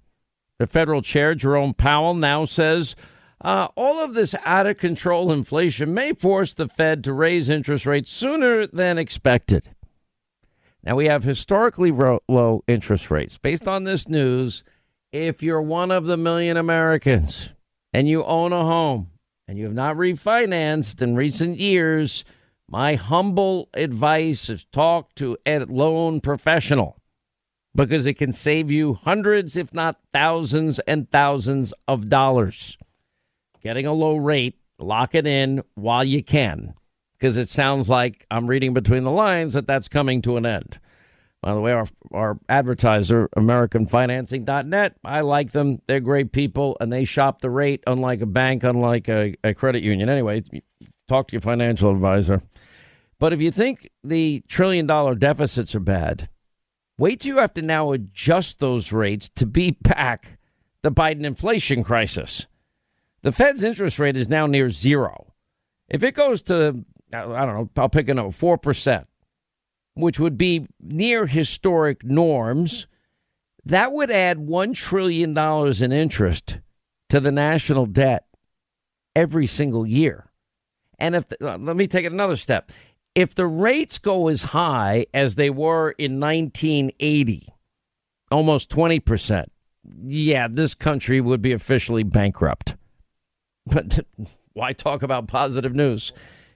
The 0.59 0.67
federal 0.67 1.03
chair, 1.03 1.35
Jerome 1.35 1.75
Powell, 1.75 2.14
now 2.14 2.45
says 2.45 2.95
uh, 3.40 3.69
all 3.77 4.03
of 4.03 4.14
this 4.14 4.35
out 4.45 4.67
of 4.67 4.79
control 4.79 5.33
inflation 5.33 5.93
may 5.93 6.12
force 6.12 6.55
the 6.55 6.69
Fed 6.69 7.05
to 7.05 7.12
raise 7.12 7.49
interest 7.49 7.87
rates 7.87 8.11
sooner 8.11 8.67
than 8.67 8.97
expected. 8.97 9.75
Now, 10.85 10.97
we 10.97 11.07
have 11.07 11.25
historically 11.25 11.90
ro- 11.90 12.21
low 12.29 12.62
interest 12.69 13.11
rates. 13.11 13.38
Based 13.38 13.67
on 13.67 13.85
this 13.85 14.09
news, 14.09 14.62
if 15.12 15.43
you're 15.43 15.62
one 15.62 15.90
of 15.90 16.05
the 16.05 16.17
million 16.17 16.57
Americans 16.57 17.51
and 17.93 18.09
you 18.09 18.23
own 18.25 18.53
a 18.53 18.62
home 18.62 19.11
and 19.46 19.59
you 19.59 19.64
have 19.64 19.74
not 19.74 19.96
refinanced 19.96 21.02
in 21.02 21.16
recent 21.16 21.59
years, 21.59 22.24
my 22.68 22.94
humble 22.94 23.68
advice 23.74 24.48
is 24.48 24.64
talk 24.72 25.14
to 25.16 25.37
a 25.46 25.59
loan 25.61 26.20
professional 26.20 26.96
because 27.74 28.07
it 28.07 28.14
can 28.14 28.33
save 28.33 28.70
you 28.70 28.94
hundreds, 28.94 29.57
if 29.57 29.74
not 29.74 30.00
thousands 30.12 30.78
and 30.80 31.11
thousands 31.11 31.74
of 31.87 32.09
dollars. 32.09 32.78
Getting 33.62 33.87
a 33.87 33.92
low 33.92 34.16
rate, 34.16 34.59
lock 34.78 35.14
it 35.14 35.26
in 35.26 35.62
while 35.74 36.04
you 36.04 36.22
can 36.22 36.74
because 37.18 37.37
it 37.37 37.48
sounds 37.48 37.88
like 37.88 38.26
I'm 38.30 38.46
reading 38.46 38.74
between 38.74 39.04
the 39.04 39.11
lines 39.11 39.54
that 39.54 39.66
that's 39.66 39.88
coming 39.88 40.22
to 40.22 40.37
an 40.37 40.46
end. 40.46 40.78
By 41.44 41.52
the 41.52 41.61
way, 41.61 41.72
our, 41.72 41.87
our 42.12 42.38
advertiser, 42.48 43.28
AmericanFinancing.net, 43.37 44.96
I 45.04 45.20
like 45.20 45.52
them. 45.52 45.83
They're 45.87 46.00
great 46.00 46.33
people, 46.33 46.74
and 46.80 46.90
they 46.90 47.04
shop 47.04 47.42
the 47.42 47.50
rate, 47.50 47.85
unlike 47.87 48.22
a 48.22 48.26
bank, 48.26 48.64
unlike 48.64 49.11
a, 49.11 49.35
a 49.44 49.52
credit 49.52 49.83
union. 49.83 50.09
Anyway, 50.09 50.42
talk 51.07 51.28
to 51.28 51.33
your 51.33 51.42
financial 51.42 51.90
advisor. 51.90 52.40
But 53.18 53.35
if 53.35 53.42
you 53.42 53.50
think 53.50 53.90
the 54.02 54.42
trillion 54.48 54.87
dollar 54.87 55.14
deficits 55.14 55.74
are 55.74 55.80
bad, 55.80 56.30
wait 56.96 57.20
till 57.20 57.35
you 57.35 57.40
have 57.42 57.52
to 57.54 57.62
now 57.62 57.92
adjust 57.92 58.59
those 58.59 58.90
rates 58.90 59.28
to 59.37 59.44
beat 59.44 59.83
back 59.83 60.38
the 60.80 60.90
Biden 60.90 61.26
inflation 61.26 61.85
crisis. 61.85 62.46
The 63.20 63.33
Fed's 63.33 63.62
interest 63.62 63.98
rate 63.98 64.16
is 64.16 64.30
now 64.30 64.46
near 64.46 64.70
zero. 64.70 65.35
If 65.90 66.02
it 66.02 66.14
goes 66.14 66.40
to, 66.44 66.87
I 67.12 67.20
don't 67.20 67.54
know, 67.54 67.70
I'll 67.76 67.90
pick 67.90 68.09
a 68.09 68.14
number, 68.14 68.35
4%, 68.35 69.04
which 69.94 70.18
would 70.18 70.37
be 70.37 70.66
near 70.80 71.26
historic 71.26 72.04
norms, 72.04 72.87
that 73.64 73.92
would 73.92 74.11
add 74.11 74.38
$1 74.38 74.74
trillion 74.74 75.37
in 75.38 75.92
interest 75.92 76.59
to 77.09 77.20
the 77.20 77.33
national 77.33 77.87
debt 77.87 78.26
every 79.14 79.46
single 79.46 79.87
year. 79.87 80.30
And 80.98 81.14
if, 81.14 81.28
the, 81.28 81.54
uh, 81.54 81.59
let 81.59 81.76
me 81.76 81.87
take 81.87 82.04
it 82.04 82.12
another 82.12 82.37
step. 82.37 82.70
If 83.14 83.35
the 83.35 83.46
rates 83.46 83.98
go 83.98 84.28
as 84.28 84.42
high 84.42 85.07
as 85.14 85.37
they 85.37 85.50
were 85.50 85.92
in 85.92 86.18
1980, 86.18 87.48
almost 88.30 88.70
20%, 88.70 89.46
yeah, 90.04 90.48
this 90.48 90.74
country 90.74 91.20
would 91.20 91.42
be 91.42 91.52
officially 91.52 92.02
bankrupt. 92.02 92.76
But 93.66 94.07
why 94.52 94.74
talk 94.74 95.02
about 95.02 95.26
positive 95.26 95.74
news? 95.74 96.12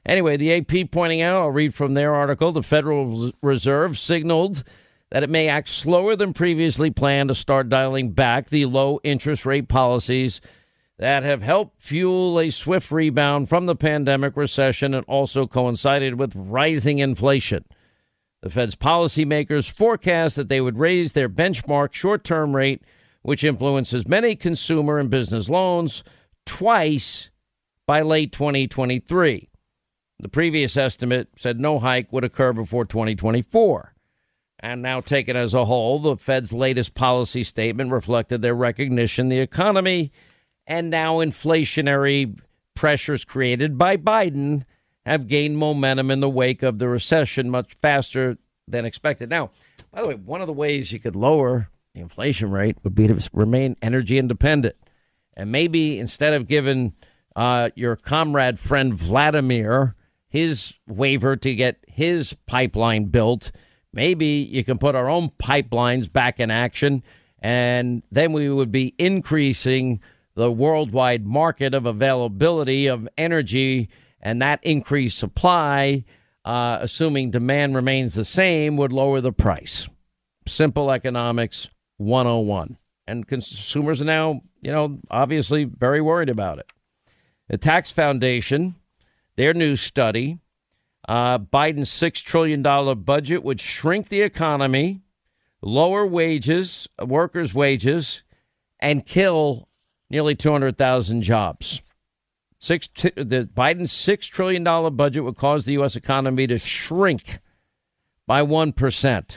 Anyway, 0.09 0.39
the 0.39 0.55
AP 0.55 0.91
pointing 0.91 1.21
out, 1.21 1.43
I'll 1.43 1.51
read 1.51 1.75
from 1.75 1.93
their 1.93 2.15
article 2.15 2.51
the 2.51 2.63
Federal 2.63 3.31
Reserve 3.43 3.99
signaled 3.99 4.65
that 5.11 5.23
it 5.23 5.29
may 5.29 5.49
act 5.49 5.69
slower 5.69 6.17
than 6.17 6.33
previously 6.33 6.91
planned 6.91 7.29
to 7.29 7.35
start 7.35 7.69
dialing 7.69 8.13
back 8.13 8.49
the 8.49 8.65
low 8.65 9.01
interest 9.05 9.45
rate 9.45 9.69
policies 9.69 10.41
that 10.99 11.25
have 11.25 11.43
helped 11.43 11.83
fuel 11.83 12.41
a 12.41 12.49
swift 12.49 12.91
rebound 12.91 13.51
from 13.51 13.67
the 13.67 13.77
pandemic 13.77 14.35
recession 14.35 14.95
and 14.95 15.05
also 15.07 15.47
coincided 15.47 16.19
with 16.19 16.33
rising 16.35 16.99
inflation. 17.01 17.65
The 18.41 18.51
Fed's 18.51 18.77
policymakers 18.77 19.71
forecast 19.71 20.37
that 20.37 20.49
they 20.49 20.63
would 20.63 20.79
raise 20.79 21.13
their 21.13 21.29
benchmark 21.29 21.93
short 21.93 22.25
term 22.25 22.57
rate, 22.57 22.83
which 23.21 23.45
influences 23.45 24.09
many 24.09 24.37
consumer 24.37 24.99
and 24.99 25.11
business 25.11 25.51
loans, 25.51 26.03
twice 26.47 27.29
by 27.87 28.01
late 28.01 28.33
2023. 28.33 29.49
The 30.21 30.29
previous 30.29 30.77
estimate 30.77 31.29
said 31.37 31.61
no 31.61 31.79
hike 31.79 32.13
would 32.13 32.25
occur 32.25 32.53
before 32.53 32.85
2024. 32.85 33.95
And 34.61 34.83
now, 34.83 35.01
taken 35.01 35.37
as 35.37 35.55
a 35.55 35.65
whole, 35.65 36.01
the 36.01 36.17
Fed's 36.17 36.53
latest 36.53 36.95
policy 36.95 37.45
statement 37.45 37.93
reflected 37.93 38.43
their 38.43 38.57
recognition 38.57 39.29
the 39.29 39.39
economy 39.39 40.11
and 40.67 40.91
now 40.91 41.19
inflationary 41.19 42.39
pressures 42.75 43.25
created 43.25 43.79
by 43.79 43.97
Biden 43.97 44.65
have 45.07 45.29
gained 45.29 45.59
momentum 45.59 46.11
in 46.11 46.21
the 46.21 46.29
wake 46.29 46.63
of 46.63 46.79
the 46.79 46.89
recession 46.89 47.51
much 47.51 47.75
faster 47.81 48.37
than 48.67 48.85
expected. 48.85 49.31
Now, 49.31 49.51
by 49.93 50.03
the 50.03 50.09
way, 50.09 50.15
one 50.15 50.41
of 50.41 50.47
the 50.47 50.53
ways 50.53 50.93
you 50.93 50.99
could 50.99 51.17
lower 51.17 51.71
the 51.95 52.01
inflation 52.01 52.51
rate 52.51 52.77
would 52.85 52.95
be 52.95 53.07
to 53.07 53.31
remain 53.33 53.77
energy 53.81 54.19
independent. 54.19 54.77
And 55.35 55.51
maybe 55.51 55.99
instead 55.99 56.35
of 56.35 56.47
giving 56.47 56.95
uh, 57.35 57.71
your 57.75 57.97
comrade 57.97 58.59
friend 58.59 58.93
Vladimir 58.93 59.95
his 60.29 60.75
waiver 60.87 61.37
to 61.37 61.55
get 61.55 61.79
his 61.87 62.37
pipeline 62.47 63.07
built. 63.07 63.51
Maybe 63.93 64.49
you 64.51 64.65
can 64.65 64.79
put 64.79 64.95
our 64.95 65.09
own 65.09 65.31
pipelines 65.31 66.13
back 66.13 66.39
in 66.39 66.51
action, 66.51 67.03
and 67.41 68.03
then 68.11 68.33
we 68.33 68.49
would 68.49 68.71
be 68.71 68.95
increasing 68.99 70.01
the 70.35 70.53
worldwide 70.53 71.27
market 71.27 71.75
of 71.75 71.87
availability 71.87 72.87
of 72.87 73.09
energy, 73.17 73.89
and 74.21 74.41
that 74.43 74.63
increased 74.63 75.19
supply, 75.19 76.05
uh, 76.45 76.79
assuming 76.81 77.31
demand 77.31 77.75
remains 77.75 78.15
the 78.15 78.25
same, 78.25 78.77
would 78.77 78.93
lower 78.93 79.21
the 79.21 79.33
price. 79.33 79.89
Simple 80.47 80.91
economics 80.91 81.69
101. 81.97 82.79
And 83.07 83.27
consumers 83.27 84.01
are 84.01 84.05
now, 84.05 84.43
you 84.61 84.71
know, 84.71 85.01
obviously 85.11 85.65
very 85.65 86.01
worried 86.01 86.29
about 86.29 86.59
it. 86.59 86.71
The 87.49 87.59
Tax 87.59 87.91
Foundation 87.91 88.77
their 89.39 89.55
new 89.55 89.77
study. 89.77 90.41
Uh, 91.09 91.39
Biden's 91.39 91.91
$6 91.91 92.23
trillion 92.25 92.61
budget 93.03 93.45
would 93.45 93.61
shrink 93.61 94.09
the 94.09 94.21
economy, 94.21 95.01
lower 95.63 96.05
wages, 96.05 96.89
workers' 97.01 97.55
wages, 97.55 98.25
and 98.81 99.07
kill 99.07 99.69
nearly 100.11 100.35
200,000 100.35 101.23
jobs. 101.23 101.81
Six, 102.59 102.89
the 102.89 103.49
Biden's 103.55 103.93
$6 103.93 104.29
trillion 104.29 104.65
budget 104.97 105.23
would 105.23 105.37
cause 105.37 105.65
the 105.65 105.75
U.S. 105.75 105.95
economy 105.95 106.49
to 106.49 106.59
shrink 106.59 107.39
by 108.27 108.43
1%. 108.43 109.37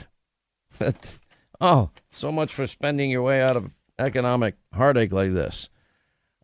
oh, 1.60 1.90
so 2.10 2.32
much 2.32 2.52
for 2.52 2.66
spending 2.66 3.08
your 3.08 3.22
way 3.22 3.40
out 3.40 3.56
of 3.56 3.76
economic 4.00 4.56
heartache 4.74 5.12
like 5.12 5.32
this. 5.32 5.68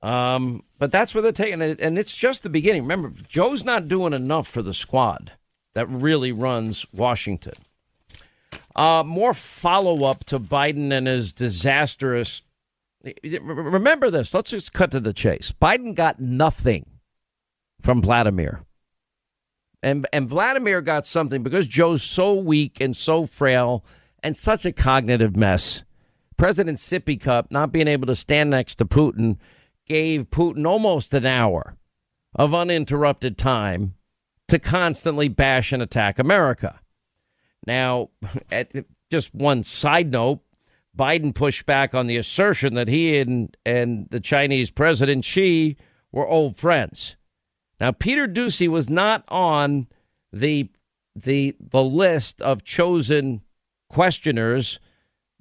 Um, 0.03 0.63
but 0.79 0.93
that's 0.93 1.15
where 1.15 1.23
they're 1.23 1.33
taking 1.33 1.61
it, 1.61 1.81
and 1.81 1.99
it's 1.99 2.15
just 2.15 2.43
the 2.43 2.49
beginning. 2.49 2.83
Remember, 2.83 3.13
Joe's 3.29 3.65
not 3.65 3.89
doing 3.89 4.13
enough 4.13 4.47
for 4.47 4.63
the 4.63 4.75
squad 4.75 5.33
that 5.75 5.89
really 5.89 6.33
runs 6.33 6.87
Washington. 6.93 7.55
Uh, 8.77 9.03
more 9.05 9.35
follow 9.35 10.05
up 10.05 10.25
to 10.27 10.39
Biden 10.39 10.93
and 10.93 11.07
his 11.07 11.33
disastrous. 11.33 12.43
Remember 13.25 14.11
this. 14.11 14.33
Let's 14.33 14.51
just 14.51 14.73
cut 14.73 14.93
to 14.93 15.01
the 15.01 15.13
chase. 15.13 15.53
Biden 15.61 15.95
got 15.95 16.21
nothing 16.21 16.87
from 17.81 18.03
Vladimir. 18.03 18.63
And, 19.83 20.07
and 20.13 20.29
Vladimir 20.29 20.81
got 20.81 21.07
something 21.07 21.43
because 21.43 21.67
Joe's 21.67 22.03
so 22.03 22.35
weak 22.35 22.81
and 22.81 22.97
so 22.97 23.27
frail 23.27 23.85
and 24.23 24.37
such 24.37 24.65
a 24.65 24.73
cognitive 24.73 25.37
mess. 25.37 25.85
President 26.37 26.79
Sippy 26.79 27.21
Cup 27.21 27.51
not 27.51 27.73
being 27.73 27.89
able 27.89 28.07
to 28.07 28.15
stand 28.15 28.51
next 28.51 28.77
to 28.77 28.85
Putin 28.85 29.39
gave 29.89 30.31
Putin 30.31 30.67
almost 30.67 31.15
an 31.15 31.27
hour 31.27 31.77
of 32.35 32.55
uninterrupted 32.55 33.39
time 33.39 33.95
to 34.49 34.59
constantly 34.59 35.29
bash 35.29 35.73
and 35.73 35.83
attack 35.83 36.19
America. 36.19 36.81
Now, 37.67 38.11
just 39.11 39.35
one 39.35 39.63
side 39.63 40.11
note, 40.11 40.41
Biden 40.97 41.35
pushed 41.35 41.67
back 41.67 41.95
on 41.95 42.07
the 42.07 42.17
assertion 42.17 42.75
that 42.75 42.89
he 42.89 43.19
and, 43.19 43.57
and 43.65 44.09
the 44.11 44.21
Chinese 44.21 44.71
President 44.71 45.25
Xi 45.25 45.77
were 46.13 46.27
old 46.27 46.57
friends. 46.57 47.17
Now, 47.81 47.93
Peter 47.93 48.27
Doocy 48.27 48.69
was 48.69 48.91
not 48.91 49.25
on 49.29 49.87
the 50.33 50.71
the 51.15 51.57
the 51.59 51.83
list 51.83 52.41
of 52.43 52.65
chosen 52.65 53.43
questioners, 53.89 54.79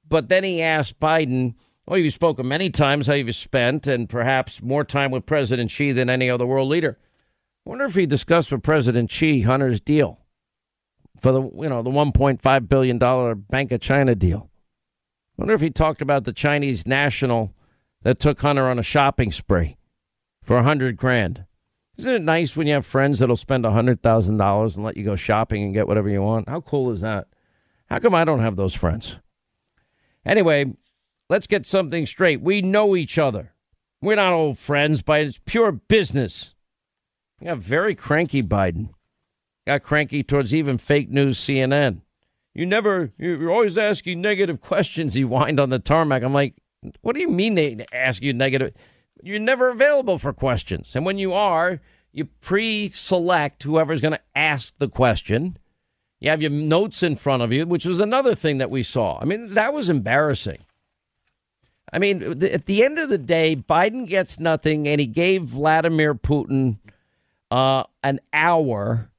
but 0.08 0.30
then 0.30 0.44
he 0.44 0.62
asked 0.62 1.00
Biden 1.00 1.56
well, 1.88 1.98
you've 1.98 2.14
spoken 2.14 2.48
many 2.48 2.70
times 2.70 3.08
how 3.08 3.14
you've 3.14 3.34
spent 3.36 3.88
and 3.88 4.10
perhaps 4.10 4.62
more 4.62 4.84
time 4.84 5.10
with 5.10 5.26
President 5.26 5.72
Xi 5.72 5.94
than 5.94 6.10
any 6.10 6.30
other 6.30 6.46
world 6.46 6.68
leader. 6.68 6.98
I 7.66 7.70
wonder 7.70 7.86
if 7.86 7.96
he 7.96 8.06
discussed 8.06 8.52
with 8.52 8.62
President 8.62 9.10
Xi 9.10 9.42
Hunter's 9.42 9.80
deal 9.80 10.20
for 11.20 11.32
the 11.32 11.42
you 11.42 11.70
know 11.70 11.82
the 11.82 11.90
1.5 11.90 12.70
billion 12.70 12.98
dollar 12.98 13.36
Bank 13.36 13.72
of 13.72 13.82
China 13.82 14.16
deal. 14.16 14.50
I 15.38 15.42
wonder 15.42 15.54
if 15.54 15.62
he 15.62 15.70
talked 15.70 16.02
about 16.02 16.26
the 16.26 16.34
Chinese 16.34 16.86
national 16.86 17.54
that 18.04 18.20
took 18.20 18.42
Hunter 18.42 18.68
on 18.70 18.80
a 18.80 18.84
shopping 18.84 19.32
spree 19.32 19.78
for 20.44 20.58
a 20.58 20.64
hundred 20.64 20.98
grand. 20.98 21.46
Isn't 21.98 22.14
it 22.14 22.22
nice 22.22 22.56
when 22.56 22.68
you 22.68 22.74
have 22.74 22.86
friends 22.86 23.20
that'll 23.20 23.36
spend 23.36 23.66
a 23.66 23.72
hundred 23.72 24.02
thousand 24.02 24.38
dollars 24.38 24.76
and 24.76 24.86
let 24.86 24.98
you 24.98 25.04
go 25.04 25.16
shopping 25.16 25.64
and 25.64 25.74
get 25.74 25.88
whatever 25.88 26.10
you 26.10 26.22
want? 26.22 26.50
How 26.50 26.62
cool 26.62 26.92
is 26.92 27.02
that? 27.02 27.28
How 27.90 28.00
come 28.00 28.14
I 28.14 28.26
don't 28.26 28.42
have 28.42 28.56
those 28.56 28.76
friends? 28.76 29.18
Anyway, 30.26 30.74
let's 31.30 31.48
get 31.48 31.66
something 31.66 32.06
straight. 32.06 32.42
We 32.42 32.62
know 32.62 32.96
each 32.96 33.18
other. 33.18 33.54
We're 34.02 34.16
not 34.16 34.34
old 34.34 34.60
friends, 34.60 35.02
but 35.02 35.22
it's 35.22 35.40
pure 35.46 35.72
business. 35.72 36.54
Yeah, 37.42 37.56
very 37.56 37.96
cranky 37.96 38.44
Biden. 38.44 38.90
Got 39.66 39.84
cranky 39.84 40.24
towards 40.24 40.54
even 40.54 40.78
fake 40.78 41.10
news 41.10 41.38
CNN. 41.38 42.02
You 42.54 42.66
never, 42.66 43.12
you're 43.18 43.52
always 43.52 43.78
asking 43.78 44.22
negative 44.22 44.62
questions. 44.62 45.14
He 45.14 45.22
whined 45.22 45.60
on 45.60 45.70
the 45.70 45.80
tarmac. 45.80 46.24
I'm 46.24 46.34
like, 46.34 46.56
what 47.02 47.14
do 47.14 47.22
you 47.22 47.30
mean 47.30 47.56
they 47.56 47.86
ask 47.92 48.22
you 48.22 48.34
negative? 48.34 48.74
You're 49.22 49.40
never 49.40 49.70
available 49.70 50.18
for 50.18 50.34
questions. 50.34 50.96
And 50.96 51.06
when 51.06 51.18
you 51.18 51.34
are, 51.34 51.82
you 52.12 52.26
pre 52.26 52.90
select 52.90 53.64
whoever's 53.64 54.02
going 54.02 54.14
to 54.14 54.22
ask 54.36 54.74
the 54.80 54.90
question. 54.90 55.58
You 56.20 56.32
have 56.32 56.42
your 56.42 56.52
notes 56.52 57.04
in 57.04 57.16
front 57.16 57.44
of 57.44 57.52
you, 57.52 57.66
which 57.68 57.86
was 57.86 58.00
another 58.00 58.34
thing 58.34 58.58
that 58.58 58.72
we 58.72 58.82
saw. 58.82 59.20
I 59.22 59.26
mean, 59.26 59.54
that 59.54 59.74
was 59.74 59.90
embarrassing. 59.90 60.60
I 61.92 62.00
mean, 62.00 62.44
at 62.44 62.66
the 62.66 62.84
end 62.84 63.00
of 63.00 63.10
the 63.10 63.18
day, 63.18 63.56
Biden 63.56 64.08
gets 64.08 64.40
nothing, 64.40 64.88
and 64.88 65.00
he 65.00 65.08
gave 65.08 65.44
Vladimir 65.44 66.14
Putin 66.16 66.80
uh, 67.50 67.84
an 68.04 68.20
hour. 68.34 69.10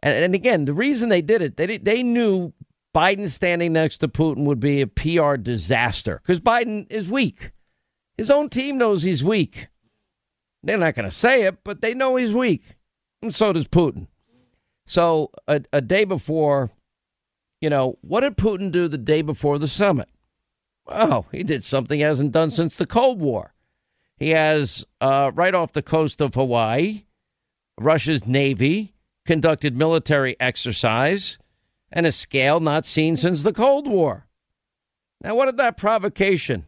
And, 0.00 0.24
and, 0.24 0.34
again, 0.34 0.64
the 0.64 0.74
reason 0.74 1.08
they 1.08 1.22
did 1.22 1.42
it, 1.42 1.56
they 1.56 1.78
they 1.78 2.04
knew 2.04 2.52
Biden 2.94 3.28
standing 3.28 3.72
next 3.72 3.98
to 3.98 4.08
Putin 4.08 4.44
would 4.44 4.60
be 4.60 4.80
a 4.80 4.86
PR 4.86 5.34
disaster 5.34 6.20
because 6.22 6.40
Biden 6.40 6.86
is 6.88 7.08
weak. 7.08 7.50
His 8.16 8.30
own 8.30 8.48
team 8.48 8.78
knows 8.78 9.02
he's 9.02 9.24
weak. 9.24 9.68
They're 10.62 10.78
not 10.78 10.94
going 10.94 11.08
to 11.08 11.14
say 11.14 11.42
it, 11.42 11.62
but 11.64 11.80
they 11.80 11.94
know 11.94 12.16
he's 12.16 12.32
weak, 12.32 12.62
and 13.22 13.34
so 13.34 13.52
does 13.52 13.66
Putin. 13.68 14.06
So 14.86 15.30
a, 15.46 15.62
a 15.72 15.80
day 15.80 16.04
before, 16.04 16.70
you 17.60 17.70
know, 17.70 17.98
what 18.00 18.20
did 18.20 18.36
Putin 18.36 18.72
do 18.72 18.88
the 18.88 18.98
day 18.98 19.22
before 19.22 19.58
the 19.58 19.68
summit? 19.68 20.08
Oh, 20.88 21.26
he 21.30 21.42
did 21.42 21.64
something 21.64 21.98
he 21.98 22.04
hasn't 22.04 22.32
done 22.32 22.50
since 22.50 22.74
the 22.74 22.86
Cold 22.86 23.20
War. 23.20 23.54
He 24.16 24.30
has, 24.30 24.84
uh, 25.00 25.30
right 25.34 25.54
off 25.54 25.72
the 25.72 25.82
coast 25.82 26.20
of 26.20 26.34
Hawaii, 26.34 27.04
Russia's 27.78 28.26
Navy 28.26 28.94
conducted 29.26 29.76
military 29.76 30.36
exercise 30.40 31.38
and 31.92 32.06
a 32.06 32.12
scale 32.12 32.60
not 32.60 32.84
seen 32.84 33.16
since 33.16 33.42
the 33.42 33.52
Cold 33.52 33.86
War. 33.86 34.26
Now, 35.22 35.34
what 35.34 35.46
did 35.46 35.56
that 35.58 35.76
provocation 35.76 36.66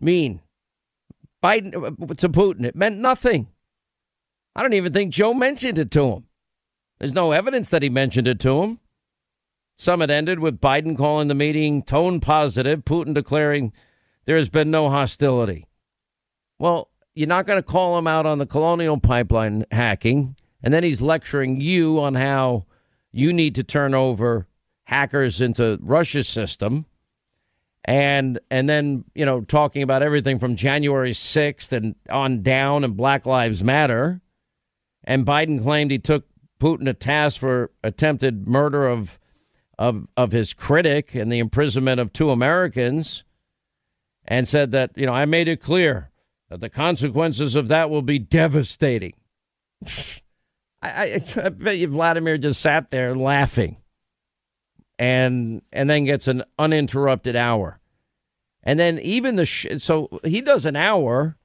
mean? 0.00 0.40
Biden 1.42 1.74
uh, 1.74 2.14
to 2.14 2.28
Putin, 2.28 2.64
it 2.64 2.76
meant 2.76 2.98
nothing. 2.98 3.48
I 4.54 4.62
don't 4.62 4.72
even 4.72 4.92
think 4.92 5.12
Joe 5.12 5.34
mentioned 5.34 5.78
it 5.78 5.90
to 5.92 6.12
him. 6.12 6.24
There's 6.98 7.12
no 7.12 7.32
evidence 7.32 7.68
that 7.68 7.82
he 7.82 7.90
mentioned 7.90 8.26
it 8.26 8.40
to 8.40 8.62
him. 8.62 8.80
Summit 9.76 10.10
ended 10.10 10.40
with 10.40 10.60
Biden 10.60 10.96
calling 10.96 11.28
the 11.28 11.34
meeting 11.34 11.82
tone 11.82 12.18
positive, 12.20 12.84
Putin 12.84 13.14
declaring 13.14 13.72
there 14.24 14.36
has 14.36 14.48
been 14.48 14.70
no 14.70 14.88
hostility. 14.88 15.66
Well, 16.58 16.88
you're 17.14 17.28
not 17.28 17.46
going 17.46 17.58
to 17.58 17.62
call 17.62 17.98
him 17.98 18.06
out 18.06 18.26
on 18.26 18.38
the 18.38 18.46
colonial 18.46 18.98
pipeline 18.98 19.66
hacking, 19.70 20.36
and 20.62 20.72
then 20.72 20.82
he's 20.82 21.02
lecturing 21.02 21.60
you 21.60 22.00
on 22.00 22.14
how 22.14 22.64
you 23.12 23.32
need 23.32 23.54
to 23.54 23.62
turn 23.62 23.94
over 23.94 24.46
hackers 24.84 25.40
into 25.40 25.78
Russia's 25.82 26.28
system. 26.28 26.86
And 27.84 28.40
and 28.50 28.68
then, 28.68 29.04
you 29.14 29.24
know, 29.24 29.42
talking 29.42 29.82
about 29.82 30.02
everything 30.02 30.38
from 30.38 30.56
January 30.56 31.12
6th 31.12 31.72
and 31.72 31.94
on 32.10 32.42
down 32.42 32.82
and 32.82 32.96
Black 32.96 33.26
Lives 33.26 33.62
Matter. 33.62 34.20
And 35.04 35.24
Biden 35.24 35.62
claimed 35.62 35.92
he 35.92 35.98
took 35.98 36.24
Putin 36.58 36.86
to 36.86 36.94
task 36.94 37.38
for 37.38 37.70
attempted 37.84 38.48
murder 38.48 38.88
of 38.88 39.20
of 39.78 40.06
of 40.16 40.32
his 40.32 40.54
critic 40.54 41.14
and 41.14 41.30
the 41.30 41.38
imprisonment 41.38 42.00
of 42.00 42.12
two 42.12 42.30
Americans, 42.30 43.24
and 44.24 44.48
said 44.48 44.72
that 44.72 44.92
you 44.96 45.06
know 45.06 45.12
I 45.12 45.24
made 45.24 45.48
it 45.48 45.60
clear 45.60 46.10
that 46.48 46.60
the 46.60 46.70
consequences 46.70 47.54
of 47.54 47.68
that 47.68 47.90
will 47.90 48.02
be 48.02 48.18
devastating. 48.18 49.14
I, 50.82 50.88
I, 50.88 51.24
I 51.36 51.48
bet 51.48 51.78
you 51.78 51.88
Vladimir 51.88 52.38
just 52.38 52.60
sat 52.60 52.90
there 52.90 53.14
laughing, 53.14 53.76
and 54.98 55.62
and 55.72 55.90
then 55.90 56.04
gets 56.04 56.28
an 56.28 56.44
uninterrupted 56.58 57.36
hour, 57.36 57.80
and 58.62 58.80
then 58.80 58.98
even 59.00 59.36
the 59.36 59.46
sh- 59.46 59.66
so 59.78 60.20
he 60.24 60.40
does 60.40 60.66
an 60.66 60.76
hour. 60.76 61.36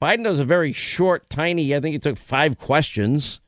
Biden 0.00 0.22
does 0.22 0.38
a 0.38 0.44
very 0.44 0.72
short, 0.72 1.28
tiny. 1.28 1.74
I 1.74 1.80
think 1.80 1.92
he 1.92 1.98
took 1.98 2.18
five 2.18 2.56
questions, 2.56 3.40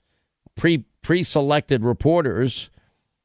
pre 0.56 0.84
pre 1.00 1.22
selected 1.22 1.84
reporters 1.84 2.70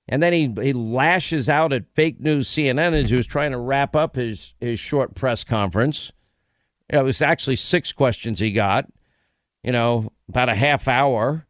and 0.08 0.22
then 0.22 0.34
he, 0.34 0.54
he 0.62 0.74
lashes 0.74 1.50
out 1.50 1.74
at 1.74 1.86
fake 1.94 2.20
news 2.20 2.48
CNN 2.48 2.94
as 2.94 3.10
he 3.10 3.15
was 3.15 3.26
trying 3.26 3.52
to 3.52 3.58
wrap 3.58 3.96
up 3.96 4.15
his, 4.15 4.54
his 4.60 4.80
short 4.80 5.15
press 5.15 5.44
conference. 5.44 6.12
It 6.89 7.04
was 7.04 7.22
actually 7.22 7.56
six 7.56 7.91
questions 7.91 8.39
he 8.39 8.52
got, 8.52 8.88
you 9.63 9.72
know, 9.72 10.12
about 10.30 10.50
a 10.50 10.56
half 10.56 10.88
hour. 10.88 11.48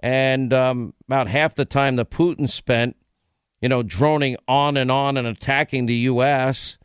And 0.00 0.52
um, 0.52 0.92
about 1.08 1.28
half 1.28 1.54
the 1.54 1.64
time 1.64 1.96
that 1.96 2.10
Putin 2.10 2.46
spent, 2.46 2.94
you 3.62 3.70
know, 3.70 3.82
droning 3.82 4.36
on 4.46 4.76
and 4.76 4.90
on 4.90 5.16
and 5.16 5.26
attacking 5.26 5.86
the 5.86 5.94
U.S., 5.94 6.76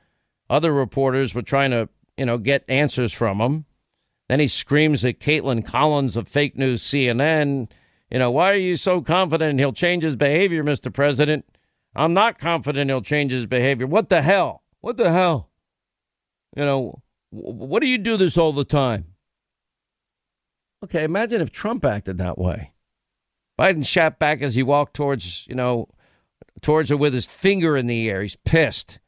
other 0.50 0.72
reporters 0.72 1.36
were 1.36 1.42
trying 1.42 1.72
to, 1.72 1.90
you 2.16 2.26
know, 2.26 2.38
get 2.38 2.64
answers 2.70 3.12
from 3.12 3.42
him. 3.42 3.66
Then 4.30 4.40
he 4.40 4.48
screams 4.48 5.04
at 5.04 5.20
Kaitlan 5.20 5.66
Collins 5.66 6.16
of 6.16 6.30
fake 6.30 6.56
news 6.56 6.82
CNN 6.82 7.68
you 8.12 8.20
know, 8.20 8.32
why 8.32 8.52
are 8.52 8.58
you 8.58 8.76
so 8.76 9.02
confident 9.02 9.60
he'll 9.60 9.74
change 9.74 10.04
his 10.04 10.16
behavior, 10.16 10.64
Mr. 10.64 10.92
President? 10.94 11.46
I'm 11.96 12.14
not 12.14 12.40
confident 12.40 12.90
he'll 12.90 13.02
change 13.02 13.32
his 13.32 13.46
behavior. 13.46 13.88
What 13.88 14.10
the 14.10 14.22
hell? 14.22 14.64
What 14.82 14.98
the 14.98 15.12
hell? 15.12 15.50
You 16.56 16.66
know, 16.66 17.02
what 17.32 17.82
do 17.82 17.88
you 17.88 17.98
do 17.98 18.18
this 18.18 18.38
all 18.38 18.54
the 18.54 18.66
time? 18.66 19.06
Okay, 20.84 21.04
imagine 21.04 21.42
if 21.42 21.52
Trump 21.52 21.84
acted 21.86 22.18
that 22.18 22.38
way. 22.38 22.72
Biden 23.60 23.86
shot 23.86 24.18
back 24.18 24.42
as 24.42 24.56
he 24.56 24.64
walked 24.64 24.96
towards, 24.96 25.46
you 25.48 25.56
know, 25.56 25.90
towards 26.62 26.90
her 26.90 26.98
with 26.98 27.14
his 27.14 27.26
finger 27.26 27.76
in 27.76 27.88
the 27.88 28.10
air. 28.10 28.22
He's 28.22 28.38
pissed. 28.38 29.00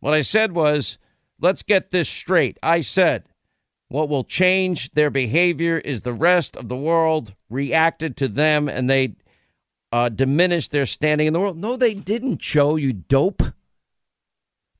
What 0.00 0.14
I 0.14 0.20
said 0.20 0.52
was, 0.52 0.98
let's 1.40 1.62
get 1.62 1.90
this 1.90 2.08
straight. 2.08 2.58
I 2.62 2.82
said, 2.82 3.24
what 3.88 4.08
will 4.08 4.24
change 4.24 4.90
their 4.92 5.10
behavior 5.10 5.78
is 5.78 6.02
the 6.02 6.12
rest 6.12 6.56
of 6.56 6.68
the 6.68 6.76
world 6.76 7.34
reacted 7.48 8.16
to 8.16 8.28
them 8.28 8.68
and 8.68 8.90
they 8.90 9.14
uh, 9.92 10.08
diminished 10.08 10.72
their 10.72 10.86
standing 10.86 11.26
in 11.26 11.32
the 11.32 11.40
world. 11.40 11.56
No, 11.56 11.76
they 11.76 11.94
didn't, 11.94 12.40
Joe, 12.40 12.76
you 12.76 12.92
dope. 12.92 13.42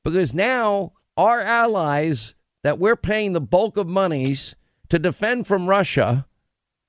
Because 0.03 0.33
now 0.33 0.93
our 1.15 1.41
allies 1.41 2.35
that 2.63 2.79
we're 2.79 2.97
paying 2.97 3.33
the 3.33 3.41
bulk 3.41 3.77
of 3.77 3.87
monies 3.87 4.55
to 4.89 4.99
defend 4.99 5.47
from 5.47 5.67
Russia 5.67 6.27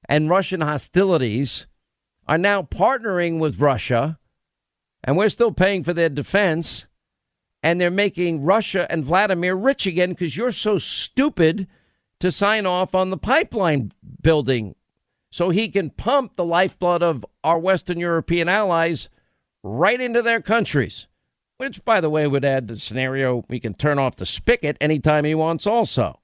and 0.09 0.29
Russian 0.29 0.61
hostilities 0.61 1.67
are 2.27 2.39
now 2.39 2.63
partnering 2.63 3.39
with 3.39 3.61
Russia, 3.61 4.19
and 5.03 5.17
we're 5.17 5.29
still 5.29 5.53
paying 5.53 5.85
for 5.85 5.93
their 5.93 6.09
defense. 6.09 6.87
And 7.61 7.81
they're 7.81 7.91
making 7.91 8.45
Russia 8.45 8.87
and 8.89 9.05
Vladimir 9.05 9.57
rich 9.57 9.87
again 9.87 10.11
because 10.11 10.37
you're 10.37 10.53
so 10.53 10.79
stupid 10.79 11.67
to 12.21 12.31
sign 12.31 12.67
off 12.67 12.95
on 12.95 13.11
the 13.11 13.17
pipeline 13.17 13.93
building 14.23 14.75
so 15.31 15.51
he 15.51 15.69
can 15.69 15.91
pump 15.91 16.37
the 16.37 16.45
lifeblood 16.45 17.03
of 17.03 17.25
our 17.45 17.59
Western 17.59 17.99
European 17.99 18.49
allies 18.49 19.09
right 19.63 20.01
into 20.01 20.23
their 20.23 20.41
countries. 20.41 21.07
Which, 21.59 21.85
by 21.85 22.01
the 22.01 22.11
way, 22.11 22.27
would 22.27 22.45
add 22.45 22.69
the 22.69 22.79
scenario 22.79 23.45
he 23.49 23.59
can 23.59 23.75
turn 23.75 23.99
off 23.99 24.17
the 24.17 24.27
spigot 24.27 24.77
anytime 24.81 25.25
he 25.25 25.35
wants, 25.35 25.67
also. 25.67 26.21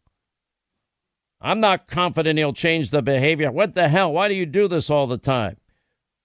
I'm 1.41 1.61
not 1.61 1.89
confident 1.89 2.39
he'll 2.39 2.53
change 2.53 2.91
the 2.91 3.03
behavior. 3.03 3.51
What 3.51 3.75
the 3.75 3.89
hell? 3.89 4.13
Why 4.13 4.29
do 4.29 4.35
you 4.35 4.47
do 4.47 4.69
this 4.69 4.89
all 4.89 5.07
the 5.07 5.19
time? 5.19 5.57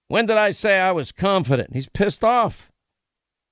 When 0.06 0.26
did 0.26 0.36
I 0.36 0.50
say 0.50 0.78
I 0.78 0.92
was 0.92 1.12
confident? 1.12 1.74
He's 1.74 1.88
pissed 1.88 2.24
off. 2.24 2.70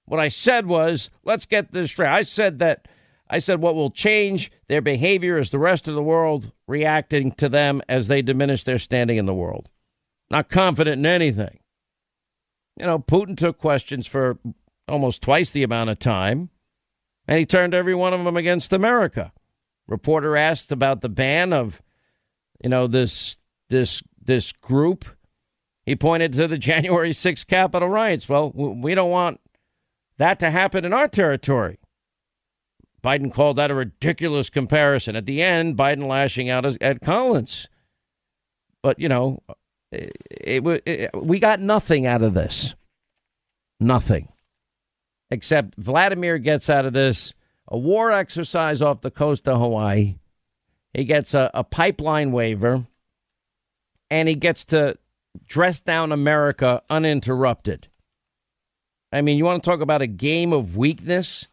What 0.06 0.20
I 0.20 0.28
said 0.28 0.66
was, 0.66 1.10
let's 1.24 1.44
get 1.44 1.72
this 1.72 1.90
straight. 1.90 2.08
I 2.08 2.22
said 2.22 2.60
that 2.60 2.88
I 3.30 3.38
said 3.38 3.60
what 3.60 3.74
will 3.74 3.90
change 3.90 4.50
their 4.68 4.80
behavior 4.80 5.38
is 5.38 5.50
the 5.50 5.58
rest 5.58 5.86
of 5.86 5.94
the 5.94 6.02
world 6.02 6.52
reacting 6.66 7.32
to 7.32 7.48
them 7.48 7.82
as 7.88 8.08
they 8.08 8.22
diminish 8.22 8.64
their 8.64 8.78
standing 8.78 9.18
in 9.18 9.26
the 9.26 9.34
world. 9.34 9.68
Not 10.30 10.48
confident 10.48 10.98
in 10.98 11.06
anything. 11.06 11.60
You 12.78 12.86
know, 12.86 12.98
Putin 12.98 13.36
took 13.36 13.58
questions 13.58 14.06
for 14.06 14.38
almost 14.86 15.20
twice 15.20 15.50
the 15.50 15.62
amount 15.62 15.90
of 15.90 15.98
time, 15.98 16.50
and 17.26 17.38
he 17.38 17.44
turned 17.44 17.74
every 17.74 17.94
one 17.94 18.14
of 18.14 18.24
them 18.24 18.36
against 18.36 18.72
America. 18.72 19.32
Reporter 19.86 20.36
asked 20.36 20.70
about 20.70 21.00
the 21.00 21.08
ban 21.08 21.52
of, 21.52 21.82
you 22.62 22.70
know, 22.70 22.86
this 22.86 23.36
this 23.68 24.02
this 24.22 24.52
group. 24.52 25.04
He 25.84 25.96
pointed 25.96 26.32
to 26.34 26.46
the 26.46 26.58
January 26.70 27.10
6th 27.10 27.46
Capitol 27.46 27.88
riots. 27.88 28.28
Well, 28.28 28.52
we 28.52 28.94
don't 28.94 29.10
want 29.10 29.40
that 30.18 30.38
to 30.40 30.50
happen 30.50 30.84
in 30.84 30.92
our 30.92 31.08
territory. 31.08 31.78
Biden 33.02 33.32
called 33.32 33.56
that 33.56 33.70
a 33.70 33.74
ridiculous 33.74 34.50
comparison. 34.50 35.16
At 35.16 35.26
the 35.26 35.42
end, 35.42 35.76
Biden 35.76 36.06
lashing 36.06 36.50
out 36.50 36.64
at 36.82 37.00
Collins. 37.00 37.68
But, 38.82 38.98
you 38.98 39.08
know, 39.08 39.42
it, 39.92 40.12
it, 40.30 40.82
it, 40.86 41.10
we 41.14 41.38
got 41.38 41.60
nothing 41.60 42.06
out 42.06 42.22
of 42.22 42.34
this. 42.34 42.74
Nothing. 43.80 44.28
Except 45.30 45.76
Vladimir 45.76 46.38
gets 46.38 46.68
out 46.68 46.86
of 46.86 46.92
this 46.92 47.32
a 47.68 47.78
war 47.78 48.12
exercise 48.12 48.82
off 48.82 49.02
the 49.02 49.10
coast 49.10 49.46
of 49.46 49.58
Hawaii. 49.58 50.16
He 50.94 51.04
gets 51.04 51.34
a, 51.34 51.50
a 51.54 51.64
pipeline 51.64 52.32
waiver. 52.32 52.84
And 54.10 54.26
he 54.26 54.34
gets 54.34 54.64
to 54.66 54.96
dress 55.46 55.82
down 55.82 56.12
America 56.12 56.82
uninterrupted. 56.88 57.88
I 59.12 59.20
mean, 59.20 59.36
you 59.36 59.44
want 59.44 59.62
to 59.62 59.70
talk 59.70 59.80
about 59.80 60.02
a 60.02 60.06
game 60.06 60.52
of 60.52 60.76
weakness? 60.76 61.46